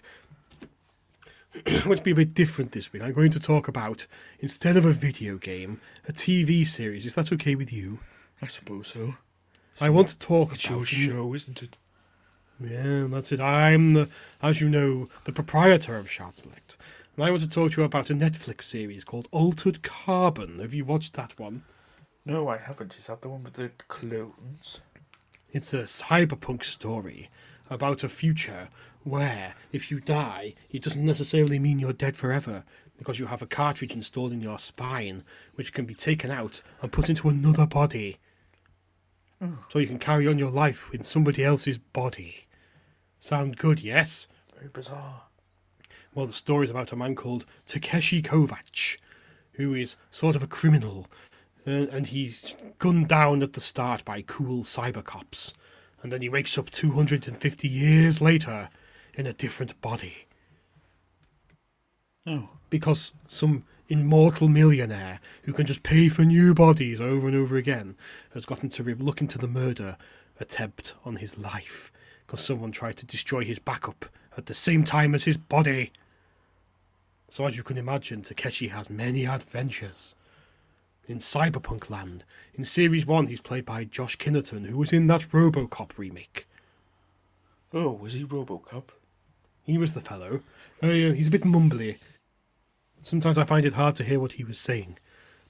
I'm 1.65 1.83
going 1.85 1.95
to 1.95 2.03
be 2.03 2.11
a 2.11 2.15
bit 2.15 2.33
different 2.33 2.73
this 2.73 2.91
week. 2.91 3.01
I'm 3.01 3.13
going 3.13 3.31
to 3.31 3.39
talk 3.39 3.69
about, 3.69 4.07
instead 4.41 4.75
of 4.75 4.83
a 4.83 4.91
video 4.91 5.37
game, 5.37 5.79
a 6.09 6.11
TV 6.11 6.67
series. 6.67 7.05
Is 7.05 7.13
that 7.13 7.31
okay 7.31 7.55
with 7.55 7.71
you? 7.71 7.99
I 8.41 8.47
suppose 8.47 8.89
so. 8.89 9.13
I 9.79 9.89
want 9.89 10.09
to 10.09 10.19
talk 10.19 10.51
It's 10.51 10.65
about 10.65 10.75
your 10.75 10.85
show, 10.85 11.33
isn't 11.33 11.63
it? 11.63 11.77
Yeah, 12.59 13.07
that's 13.09 13.31
it. 13.31 13.39
I'm 13.39 13.93
the, 13.93 14.09
as 14.41 14.59
you 14.59 14.67
know, 14.67 15.07
the 15.23 15.31
proprietor 15.31 15.95
of 15.95 16.11
Shard 16.11 16.35
Select, 16.35 16.75
and 17.15 17.25
I 17.25 17.31
want 17.31 17.41
to 17.43 17.49
talk 17.49 17.71
to 17.71 17.81
you 17.81 17.85
about 17.85 18.09
a 18.09 18.13
Netflix 18.13 18.63
series 18.63 19.03
called 19.05 19.27
Altered 19.31 19.81
Carbon. 19.83 20.59
Have 20.59 20.73
you 20.73 20.83
watched 20.83 21.13
that 21.13 21.39
one? 21.39 21.63
No, 22.25 22.47
I 22.49 22.57
haven't. 22.57 22.97
Is 22.97 23.07
that 23.07 23.21
the 23.21 23.29
one 23.29 23.43
with 23.43 23.53
the 23.53 23.71
clones? 23.87 24.81
It's 25.51 25.73
a 25.73 25.83
cyberpunk 25.83 26.65
story 26.65 27.29
about 27.69 28.03
a 28.03 28.09
future 28.09 28.67
where, 29.03 29.53
if 29.71 29.89
you 29.89 29.99
die, 30.01 30.55
it 30.69 30.81
doesn't 30.81 31.05
necessarily 31.05 31.59
mean 31.59 31.79
you're 31.79 31.93
dead 31.93 32.17
forever, 32.17 32.63
because 32.97 33.19
you 33.19 33.27
have 33.27 33.41
a 33.41 33.47
cartridge 33.47 33.91
installed 33.91 34.33
in 34.33 34.41
your 34.41 34.59
spine, 34.59 35.23
which 35.53 35.71
can 35.71 35.85
be 35.85 35.93
taken 35.93 36.31
out 36.31 36.61
and 36.81 36.91
put 36.91 37.09
into 37.09 37.29
another 37.29 37.65
body. 37.65 38.17
Hmm. 39.39 39.53
So 39.69 39.79
you 39.79 39.87
can 39.87 39.99
carry 39.99 40.27
on 40.27 40.39
your 40.39 40.49
life 40.49 40.89
in 40.91 41.03
somebody 41.03 41.43
else's 41.43 41.77
body. 41.77 42.47
Sound 43.19 43.57
good, 43.57 43.79
yes? 43.79 44.27
Very 44.55 44.69
bizarre. 44.69 45.24
Well, 46.15 46.25
the 46.25 46.33
story's 46.33 46.69
about 46.69 46.91
a 46.93 46.95
man 46.95 47.13
called 47.13 47.45
Takeshi 47.65 48.21
Kovacs, 48.21 48.97
who 49.53 49.73
is 49.73 49.97
sort 50.11 50.35
of 50.35 50.41
a 50.41 50.47
criminal, 50.47 51.07
uh, 51.67 51.71
and 51.91 52.07
he's 52.07 52.55
gunned 52.79 53.09
down 53.09 53.43
at 53.43 53.53
the 53.53 53.59
start 53.61 54.05
by 54.05 54.21
cool 54.21 54.63
cyber 54.63 55.03
cops, 55.03 55.53
and 56.01 56.11
then 56.13 56.21
he 56.21 56.29
wakes 56.29 56.57
up 56.57 56.71
250 56.71 57.67
years 57.67 58.21
later 58.21 58.69
in 59.13 59.27
a 59.27 59.33
different 59.33 59.79
body 59.81 60.25
Oh. 62.27 62.49
because 62.69 63.13
some 63.27 63.65
immortal 63.87 64.47
millionaire 64.47 65.19
who 65.43 65.53
can 65.53 65.65
just 65.65 65.83
pay 65.83 66.09
for 66.09 66.23
new 66.23 66.53
bodies 66.53 66.99
over 66.99 67.27
and 67.27 67.35
over 67.35 67.55
again 67.55 67.95
has 68.33 68.45
got 68.45 68.59
him 68.63 68.69
to 68.71 68.83
look 68.95 69.21
into 69.21 69.37
the 69.37 69.47
murder 69.47 69.95
attempt 70.39 70.95
on 71.05 71.17
his 71.17 71.37
life 71.37 71.91
because 72.25 72.39
someone 72.43 72.71
tried 72.71 72.97
to 72.97 73.05
destroy 73.05 73.43
his 73.43 73.59
backup 73.59 74.05
at 74.37 74.47
the 74.47 74.53
same 74.55 74.83
time 74.83 75.13
as 75.13 75.25
his 75.25 75.37
body. 75.37 75.91
So, 77.29 77.45
as 77.45 77.57
you 77.57 77.63
can 77.63 77.77
imagine, 77.77 78.21
Takeshi 78.21 78.69
has 78.69 78.89
many 78.89 79.25
adventures. 79.25 80.15
in 81.07 81.19
Cyberpunk 81.19 81.89
Land. 81.89 82.23
In 82.55 82.65
Series 82.65 83.05
1, 83.05 83.27
he's 83.27 83.41
played 83.41 83.65
by 83.65 83.83
Joel 83.83 84.07
Kinnaman, 84.07 84.65
who 84.65 84.77
was 84.77 84.91
in 84.91 85.05
that 85.07 85.29
Robocop 85.31 85.97
remake. 85.97 86.47
Oh, 87.73 87.91
was 87.91 88.13
he 88.13 88.23
Robocop? 88.25 88.85
He 89.63 89.77
was 89.77 89.93
the 89.93 90.01
fellow. 90.01 90.41
Uh, 90.81 90.87
yeah, 90.87 91.11
he's 91.11 91.27
a 91.27 91.31
bit 91.31 91.43
mumbly. 91.43 91.97
Sometimes 93.01 93.37
I 93.37 93.43
find 93.43 93.65
it 93.65 93.73
hard 93.73 93.95
to 93.97 94.03
hear 94.03 94.19
what 94.19 94.33
he 94.33 94.43
was 94.43 94.57
saying. 94.59 94.97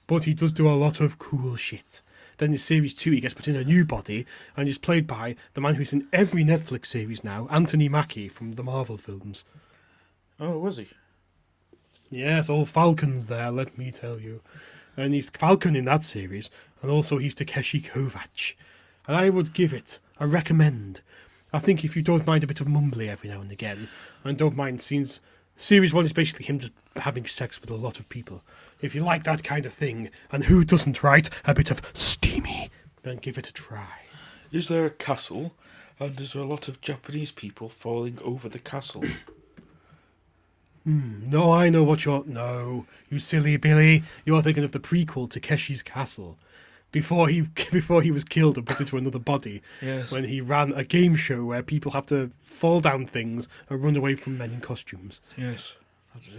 But 0.06 0.24
he 0.24 0.34
does 0.34 0.52
do 0.52 0.68
a 0.68 0.76
lot 0.76 1.00
of 1.00 1.18
cool 1.18 1.56
shit. 1.56 2.02
Then 2.38 2.52
in 2.52 2.58
Series 2.58 2.92
2, 2.92 3.12
he 3.12 3.20
gets 3.20 3.34
put 3.34 3.48
in 3.48 3.56
a 3.56 3.64
new 3.64 3.84
body 3.84 4.26
and 4.56 4.68
is 4.68 4.76
played 4.78 5.06
by 5.06 5.36
the 5.54 5.60
man 5.62 5.76
who's 5.76 5.92
in 5.92 6.06
every 6.12 6.44
Netflix 6.44 6.86
series 6.86 7.24
now, 7.24 7.48
Anthony 7.50 7.88
Mackie 7.88 8.28
from 8.28 8.52
the 8.52 8.62
Marvel 8.62 8.98
films. 8.98 9.44
Oh, 10.38 10.58
was 10.58 10.76
he? 10.76 10.88
Yes, 12.16 12.48
all 12.48 12.64
Falcons 12.64 13.26
there, 13.26 13.50
let 13.50 13.76
me 13.76 13.90
tell 13.90 14.18
you. 14.18 14.40
And 14.96 15.12
he's 15.12 15.28
Falcon 15.28 15.76
in 15.76 15.84
that 15.84 16.02
series, 16.02 16.48
and 16.80 16.90
also 16.90 17.18
he's 17.18 17.34
Takeshi 17.34 17.82
Kovacs. 17.82 18.54
And 19.06 19.18
I 19.18 19.28
would 19.28 19.52
give 19.52 19.74
it 19.74 19.98
a 20.18 20.26
recommend. 20.26 21.02
I 21.52 21.58
think 21.58 21.84
if 21.84 21.94
you 21.94 22.00
don't 22.00 22.26
mind 22.26 22.42
a 22.42 22.46
bit 22.46 22.62
of 22.62 22.68
mumbly 22.68 23.08
every 23.08 23.28
now 23.28 23.42
and 23.42 23.52
again, 23.52 23.90
and 24.24 24.38
don't 24.38 24.56
mind 24.56 24.80
scenes. 24.80 25.20
Series 25.58 25.92
1 25.92 26.06
is 26.06 26.14
basically 26.14 26.46
him 26.46 26.58
just 26.58 26.72
having 26.96 27.26
sex 27.26 27.60
with 27.60 27.68
a 27.68 27.74
lot 27.74 28.00
of 28.00 28.08
people. 28.08 28.42
If 28.80 28.94
you 28.94 29.02
like 29.02 29.24
that 29.24 29.44
kind 29.44 29.66
of 29.66 29.74
thing, 29.74 30.08
and 30.32 30.44
who 30.44 30.64
doesn't, 30.64 31.02
right? 31.02 31.28
A 31.44 31.52
bit 31.52 31.70
of 31.70 31.82
steamy, 31.92 32.70
then 33.02 33.18
give 33.18 33.36
it 33.36 33.50
a 33.50 33.52
try. 33.52 34.04
Is 34.50 34.68
there 34.68 34.86
a 34.86 34.90
castle? 34.90 35.52
And 36.00 36.18
is 36.18 36.32
there 36.32 36.42
a 36.42 36.46
lot 36.46 36.66
of 36.66 36.80
Japanese 36.80 37.30
people 37.30 37.68
falling 37.68 38.18
over 38.24 38.48
the 38.48 38.58
castle? 38.58 39.04
Hmm, 40.86 41.28
no, 41.28 41.50
I 41.52 41.68
know 41.68 41.82
what 41.82 42.04
you're. 42.04 42.22
No, 42.26 42.86
you 43.10 43.18
silly 43.18 43.56
Billy. 43.56 44.04
You're 44.24 44.40
thinking 44.40 44.62
of 44.62 44.70
the 44.70 44.78
prequel 44.78 45.28
to 45.30 45.40
Takeshi's 45.40 45.82
Castle. 45.82 46.38
Before 46.92 47.28
he 47.28 47.40
before 47.72 48.02
he 48.02 48.12
was 48.12 48.22
killed 48.22 48.56
and 48.56 48.64
put 48.66 48.78
into 48.80 48.96
another 48.96 49.18
body. 49.18 49.62
Yes. 49.82 50.12
When 50.12 50.24
he 50.24 50.40
ran 50.40 50.72
a 50.72 50.84
game 50.84 51.16
show 51.16 51.44
where 51.44 51.62
people 51.62 51.90
have 51.90 52.06
to 52.06 52.30
fall 52.44 52.78
down 52.78 53.04
things 53.06 53.48
and 53.68 53.82
run 53.82 53.96
away 53.96 54.14
from 54.14 54.38
men 54.38 54.52
in 54.52 54.60
costumes. 54.60 55.20
yes. 55.36 55.74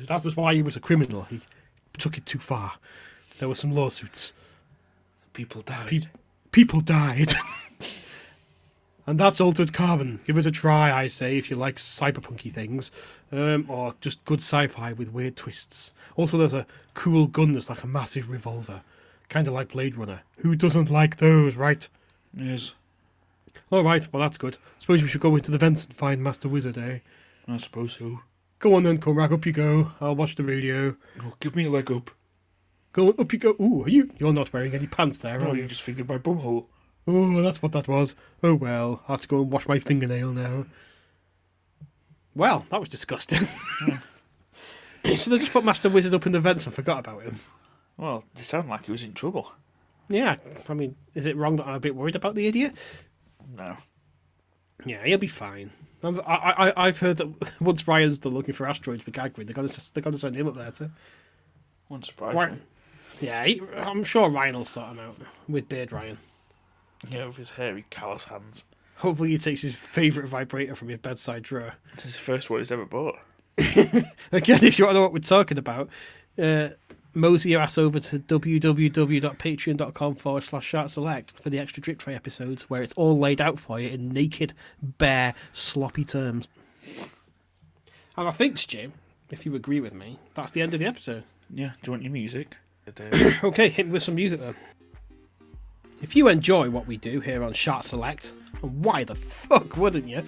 That 0.08 0.24
was 0.24 0.36
why 0.38 0.56
he 0.56 0.64
was 0.64 0.76
a 0.76 0.80
criminal. 0.80 1.24
He 1.30 1.41
took 2.00 2.18
it 2.18 2.26
too 2.26 2.39
far. 2.39 2.76
There 3.38 3.48
were 3.50 3.54
some 3.54 3.76
lawsuits. 3.76 4.34
People 5.34 5.62
died. 5.62 5.88
Pe- 5.88 6.08
people 6.52 6.80
died. 6.82 7.34
and 9.08 9.20
that's 9.20 9.41
Altered 9.41 9.74
Carbon. 9.74 10.20
Give 10.28 10.38
it 10.38 10.45
a 10.45 10.51
try, 10.51 10.91
I 10.91 11.08
say, 11.08 11.38
if 11.38 11.49
you 11.49 11.55
like 11.55 11.78
cyberpunky 11.78 12.51
things. 12.53 12.91
Um, 13.32 13.66
or 13.70 13.95
just 14.01 14.24
good 14.26 14.39
sci 14.39 14.68
fi 14.68 14.93
with 14.93 15.10
weird 15.14 15.36
twists. 15.36 15.91
Also, 16.16 16.38
there's 16.38 16.53
a 16.53 16.68
cool 16.93 17.26
gun 17.28 17.53
that's 17.53 17.70
like 17.70 17.84
a 17.84 17.88
massive 17.88 18.30
revolver. 18.30 18.82
Kind 19.30 19.47
of 19.47 19.53
like 19.53 19.70
Blade 19.72 19.95
Runner. 19.95 20.22
Who 20.39 20.55
doesn't 20.55 20.89
like 20.91 21.18
those, 21.18 21.55
right? 21.55 21.88
yes. 22.34 22.74
Alright, 23.72 24.12
well, 24.14 24.22
that's 24.22 24.38
good. 24.38 24.58
Suppose 24.80 25.01
we 25.01 25.10
should 25.10 25.20
go 25.22 25.36
into 25.36 25.51
the 25.51 25.58
vents 25.58 25.86
and 25.86 25.95
find 25.95 26.24
Master 26.24 26.47
Wizard, 26.47 26.78
eh? 26.78 26.99
I 27.47 27.58
suppose 27.58 27.97
so. 27.97 28.20
Go 28.60 28.76
on 28.76 28.84
then, 28.84 28.97
Cormac, 28.99 29.32
up 29.32 29.45
you 29.45 29.51
go. 29.51 29.91
I'll 29.99 30.16
watch 30.16 30.36
the 30.36 30.43
radio. 30.43 30.95
Oh, 31.22 31.34
give 31.39 31.55
me 31.55 31.66
a 31.66 31.70
leg 31.70 31.91
up. 31.91 32.12
Go 32.93 33.10
up 33.10 33.34
you 33.34 33.39
go. 33.39 33.55
Ooh, 33.60 33.84
are 33.84 33.89
you? 33.89 34.10
You're 34.20 34.32
not 34.34 34.53
wearing 34.53 34.74
any 34.74 34.88
pants 34.88 35.18
there, 35.20 35.41
Oh, 35.41 35.51
are 35.51 35.55
you 35.55 35.64
you? 35.64 35.68
just 35.68 35.82
fingered 35.82 36.08
my 36.08 36.18
bumhole. 36.18 36.66
Oh, 37.08 37.41
that's 37.41 37.62
what 37.62 37.72
that 37.72 37.88
was. 37.88 38.16
Oh 38.43 38.53
well, 38.53 39.01
I 39.08 39.14
have 39.14 39.22
to 39.22 39.28
go 39.28 39.41
and 39.41 39.49
wash 39.51 39.68
my 39.68 39.80
fingernail 39.80 40.34
now. 40.34 40.66
Well, 42.36 42.66
that 42.70 42.80
was 42.80 42.89
disgusting. 42.89 43.45
so 45.16 45.30
they 45.30 45.39
just 45.39 45.53
put 45.53 45.64
Master 45.66 45.89
Wizard 45.89 46.14
up 46.14 46.26
in 46.26 46.32
the 46.34 46.39
vents 46.39 46.66
and 46.66 46.76
forgot 46.76 46.99
about 46.99 47.24
him. 47.24 47.39
Well, 47.97 48.24
it 48.38 48.43
sounded 48.45 48.70
like 48.70 48.86
he 48.86 48.91
was 48.91 49.03
in 49.03 49.14
trouble. 49.14 49.51
Yeah, 50.10 50.36
I 50.70 50.74
mean, 50.74 50.95
is 51.16 51.26
it 51.26 51.36
wrong 51.36 51.55
that 51.58 51.68
I'm 51.68 51.76
a 51.76 51.80
bit 51.80 51.95
worried 51.95 52.16
about 52.16 52.36
the 52.36 52.47
idiot? 52.47 52.74
No. 53.58 53.76
Yeah, 54.86 55.03
he'll 55.03 55.18
be 55.18 55.28
fine. 55.28 55.72
I'm- 56.03 56.22
I, 56.28 56.70
I, 56.76 56.88
I've 56.88 56.99
heard 56.99 57.18
that 57.18 57.60
once 57.62 57.88
Ryan's 57.88 58.20
done 58.20 58.34
looking 58.34 58.53
for 58.53 58.68
asteroids 58.68 59.05
with 59.05 59.16
Gagrid, 59.16 59.47
they're 59.47 59.55
gonna 59.55 59.70
they're 59.93 60.03
gonna 60.03 60.18
send 60.18 60.36
him 60.36 60.47
up 60.47 60.55
there 60.55 60.72
too. 60.72 60.91
Wouldn't 61.89 62.05
surprise 62.05 62.51
me. 62.51 62.58
Yeah, 63.20 63.45
he, 63.45 63.62
I'm 63.76 64.03
sure 64.03 64.30
Ryan 64.30 64.55
will 64.58 64.66
sort 64.66 64.89
him 64.91 64.99
out 64.99 65.16
with 65.49 65.68
Beard 65.68 65.91
Ryan. 65.91 66.18
Yeah, 67.10 67.28
with 67.28 67.38
his 67.38 67.52
hairy, 67.52 67.86
callous 67.89 68.26
hands. 68.26 68.64
Hopefully, 68.98 69.30
he 69.30 69.38
takes 69.38 69.62
his 69.62 69.76
favourite 69.76 70.28
vibrator 70.28 70.76
from 70.76 70.89
his 70.89 71.00
bedside 71.00 71.43
drawer. 71.43 71.76
It's 71.93 72.04
his 72.04 72.18
first 72.18 72.50
one 72.50 72.60
he's 72.60 72.72
ever 72.72 72.86
bought. 72.86 73.18
Again, 73.58 74.64
if 74.64 74.80
you 74.80 74.86
want 74.86 74.93
to 74.95 75.00
know 75.00 75.02
what 75.02 75.14
we're 75.14 75.20
talking 75.20 75.58
about, 75.58 75.89
uh, 76.41 76.70
mosey 77.14 77.50
your 77.50 77.62
ass 77.62 77.78
over 77.78 78.00
to 78.00 78.20
www.patreon.com 78.20 80.16
forward 80.16 80.43
slash 80.43 80.66
shark 80.66 80.89
select 80.89 81.39
for 81.39 81.50
the 81.50 81.60
extra 81.60 81.82
drip 81.82 82.00
tray 82.00 82.16
episodes 82.16 82.70
where 82.70 82.82
it's 82.82 82.93
all 82.93 83.18
laid 83.20 83.41
out 83.41 83.60
for 83.60 83.80
you 83.80 83.89
in 83.89 84.10
naked, 84.10 84.54
bare, 84.82 85.34
sloppy 85.54 86.04
terms. 86.06 86.48
And 88.16 88.28
I 88.28 88.32
think, 88.32 88.58
Stu, 88.58 88.91
if 89.30 89.45
you 89.45 89.54
agree 89.56 89.80
with 89.80 89.93
me, 89.93 90.18
that's 90.34 90.52
the 90.52 90.62
end 90.62 90.74
of 90.74 90.80
the 90.80 90.88
episode. 90.88 91.24
Yeah, 91.50 91.72
do 91.82 91.88
you 91.88 91.91
want 91.91 92.04
your 92.04 92.12
music? 92.12 92.58
Okay, 93.43 93.68
hit 93.70 93.86
me 93.86 93.91
with 93.91 94.04
some 94.04 94.16
music 94.16 94.39
then. 94.39 94.56
If 96.00 96.16
you 96.16 96.28
enjoy 96.28 96.70
what 96.70 96.86
we 96.86 96.98
do 96.98 97.20
here 97.20 97.43
on 97.43 97.54
Shark 97.54 97.84
Select, 97.84 98.36
and 98.62 98.86
why 98.86 99.04
the 99.04 99.16
fuck 99.16 99.78
wouldn't 99.78 100.08
you? 100.08 100.24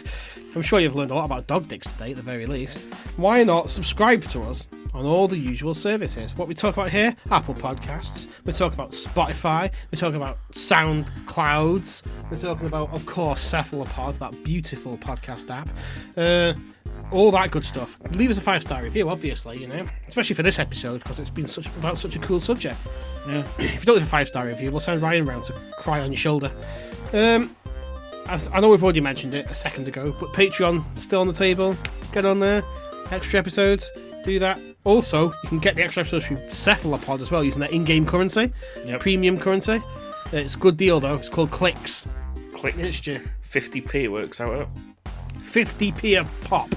I'm 0.56 0.64
sure 0.64 0.80
you've 0.80 0.96
learned 0.96 1.12
a 1.12 1.16
lot 1.16 1.26
about 1.26 1.46
dog 1.46 1.68
dicks 1.68 1.94
today, 1.94 2.12
at 2.12 2.18
the 2.18 2.24
very 2.24 2.48
least. 2.48 2.92
Why 3.18 3.44
not 3.44 3.70
subscribe 3.70 4.24
to 4.30 4.42
us 4.44 4.68
on 4.96 5.06
all 5.06 5.28
the 5.28 5.38
usual 5.38 5.76
services? 5.76 6.36
What 6.36 6.48
we 6.48 6.56
talk 6.56 6.76
about 6.76 6.90
here 6.90 7.16
Apple 7.30 7.54
Podcasts, 7.54 8.30
we 8.46 8.54
talk 8.54 8.74
about 8.74 8.92
Spotify, 8.92 9.72
we 9.92 9.98
talk 9.98 10.16
about 10.16 10.40
Sound 10.54 11.12
Clouds, 11.28 12.02
we're 12.32 12.38
talking 12.38 12.66
about, 12.66 12.92
of 12.92 13.06
course, 13.06 13.40
Cephalopod, 13.40 14.16
that 14.16 14.44
beautiful 14.44 14.98
podcast 14.98 15.52
app. 15.52 15.70
Uh, 16.18 16.60
all 17.12 17.32
that 17.32 17.52
good 17.52 17.66
stuff. 17.66 17.98
Leave 18.12 18.30
us 18.30 18.38
a 18.38 18.42
five 18.42 18.62
star 18.62 18.84
review, 18.84 19.10
obviously, 19.10 19.58
you 19.58 19.68
know, 19.68 19.86
especially 20.08 20.36
for 20.36 20.44
this 20.44 20.60
episode 20.60 21.02
because 21.04 21.20
it's 21.20 21.30
been 21.30 21.48
such 21.48 21.68
about 21.78 21.98
such 21.98 22.16
a 22.16 22.20
cool 22.20 22.40
subject. 22.40 22.78
Yeah. 23.28 23.46
If 23.60 23.80
you 23.82 23.86
don't 23.86 23.96
leave 23.96 24.06
a 24.06 24.10
five 24.10 24.28
star 24.28 24.46
review, 24.48 24.72
we'll 24.72 24.80
send 24.80 25.02
Ryan 25.02 25.26
round 25.26 25.46
to 25.46 25.54
cry 25.80 26.02
on 26.02 26.12
your 26.12 26.18
shoulder. 26.18 26.52
Um, 27.14 27.56
as, 28.28 28.48
I 28.54 28.60
know 28.60 28.70
we've 28.70 28.84
already 28.84 29.02
mentioned 29.02 29.34
it 29.34 29.50
a 29.50 29.56
second 29.56 29.88
ago, 29.88 30.16
but 30.20 30.32
Patreon 30.34 30.84
still 30.98 31.22
on 31.22 31.28
the 31.28 31.34
table. 31.34 31.76
Get 32.12 32.26
on 32.26 32.40
there. 32.40 32.64
Extra 33.12 33.40
episodes. 33.40 33.92
Do 34.24 34.38
that. 34.40 34.60
Also, 34.84 35.30
you 35.44 35.50
can 35.50 35.60
get 35.60 35.76
the 35.76 35.82
extra 35.84 36.02
episodes 36.02 36.28
through 36.28 36.38
Cephalopod 36.50 37.22
as 37.22 37.32
well 37.32 37.44
using 37.44 37.60
their 37.60 37.72
in-game 37.72 38.06
currency, 38.06 38.52
Yep. 38.86 39.02
premium 39.02 39.38
currency. 39.38 39.82
It's 40.32 40.56
a 40.56 40.58
good 40.58 40.78
deal 40.78 41.00
though. 41.00 41.16
It's 41.16 41.28
called 41.30 41.52
clicks. 41.52 42.08
Clicks. 42.54 43.02
50p 43.52 44.10
works 44.10 44.40
out 44.40 44.54
at 44.62 44.68
50p 45.52 46.20
a 46.22 46.48
pop. 46.48 46.70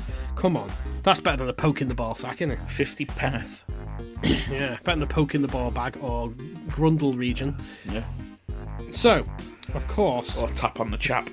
Come 0.43 0.57
on, 0.57 0.69
that's 1.05 1.21
better 1.21 1.37
than 1.37 1.49
a 1.49 1.53
poke 1.53 1.83
in 1.83 1.87
the 1.87 1.95
ball 1.95 2.17
sack, 2.17 2.43
isn't 2.43 2.51
it? 2.51 2.67
50 2.67 3.05
penneth. 3.05 3.63
Yeah, 4.51 4.77
better 4.83 4.99
than 4.99 5.03
a 5.05 5.07
poke 5.07 5.37
in 5.37 5.43
the 5.43 5.47
ball 5.47 5.71
bag 5.71 5.97
or 6.01 6.31
grundle 6.71 7.17
region. 7.17 7.57
Yeah. 7.89 8.03
So, 8.91 9.23
of 9.75 9.87
course, 9.87 10.39
Or 10.39 10.49
a 10.51 10.55
tap 10.55 10.81
on 10.81 10.91
the 10.91 10.97
chap. 10.97 11.31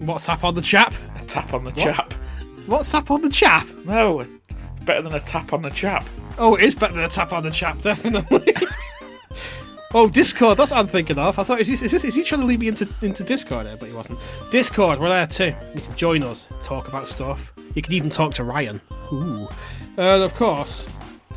what's 0.00 0.28
up 0.28 0.44
on 0.44 0.54
the 0.54 0.60
chap? 0.60 0.92
A 1.18 1.24
tap 1.24 1.54
on 1.54 1.64
the 1.64 1.72
chap. 1.72 2.12
What's 2.66 2.92
up 2.92 3.10
on 3.10 3.22
the 3.22 3.30
chap? 3.30 3.66
No, 3.86 4.26
better 4.84 5.00
than 5.00 5.14
a 5.14 5.20
tap 5.20 5.54
on 5.54 5.62
the 5.62 5.70
chap. 5.70 6.04
Oh, 6.36 6.56
it 6.56 6.64
is 6.64 6.74
better 6.74 6.92
than 6.92 7.04
a 7.04 7.08
tap 7.08 7.32
on 7.32 7.42
the 7.42 7.50
chap, 7.50 7.78
definitely. 7.82 8.52
Oh, 9.94 10.08
Discord, 10.08 10.58
that's 10.58 10.72
what 10.72 10.80
I'm 10.80 10.88
thinking 10.88 11.18
of. 11.18 11.38
I 11.38 11.44
thought, 11.44 11.60
is 11.60 11.68
he, 11.68 11.74
is, 11.74 11.90
this, 11.90 12.04
is 12.04 12.14
he 12.14 12.24
trying 12.24 12.40
to 12.40 12.46
lead 12.46 12.60
me 12.60 12.68
into, 12.68 12.88
into 13.02 13.24
Discord 13.24 13.66
there? 13.66 13.76
But 13.76 13.88
he 13.88 13.94
wasn't. 13.94 14.18
Discord, 14.50 15.00
we're 15.00 15.08
there 15.08 15.26
too. 15.26 15.54
You 15.74 15.80
can 15.80 15.96
join 15.96 16.22
us, 16.22 16.46
talk 16.62 16.88
about 16.88 17.08
stuff. 17.08 17.52
You 17.74 17.82
can 17.82 17.92
even 17.92 18.10
talk 18.10 18.34
to 18.34 18.44
Ryan. 18.44 18.80
Ooh. 19.12 19.48
And 19.96 20.22
of 20.22 20.34
course, 20.34 20.86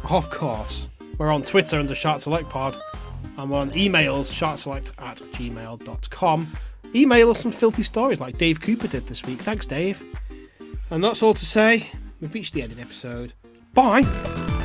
of 0.10 0.30
course, 0.30 0.90
we're 1.18 1.32
on 1.32 1.44
Twitter 1.44 1.80
under 1.80 1.96
Shark 1.96 2.22
Select 2.22 2.50
Pod. 2.50 2.76
I'm 3.38 3.54
on 3.54 3.72
emails, 3.72 4.32
sharkselect 4.32 4.92
at 4.98 5.18
gmail.com. 5.18 6.58
Email 6.96 7.30
us 7.30 7.42
some 7.42 7.52
filthy 7.52 7.84
stories 7.84 8.20
like 8.20 8.38
Dave 8.38 8.62
Cooper 8.62 8.88
did 8.88 9.06
this 9.08 9.24
week. 9.24 9.40
Thanks, 9.40 9.66
Dave. 9.66 10.04
And 10.90 11.04
that's 11.04 11.22
all 11.22 11.34
to 11.34 11.46
say. 11.46 11.92
We've 12.20 12.34
reached 12.34 12.54
the 12.54 12.64
end 12.64 12.72
of 12.72 12.78
the 12.78 12.84
episode. 12.84 13.34
Bye. 13.74 14.57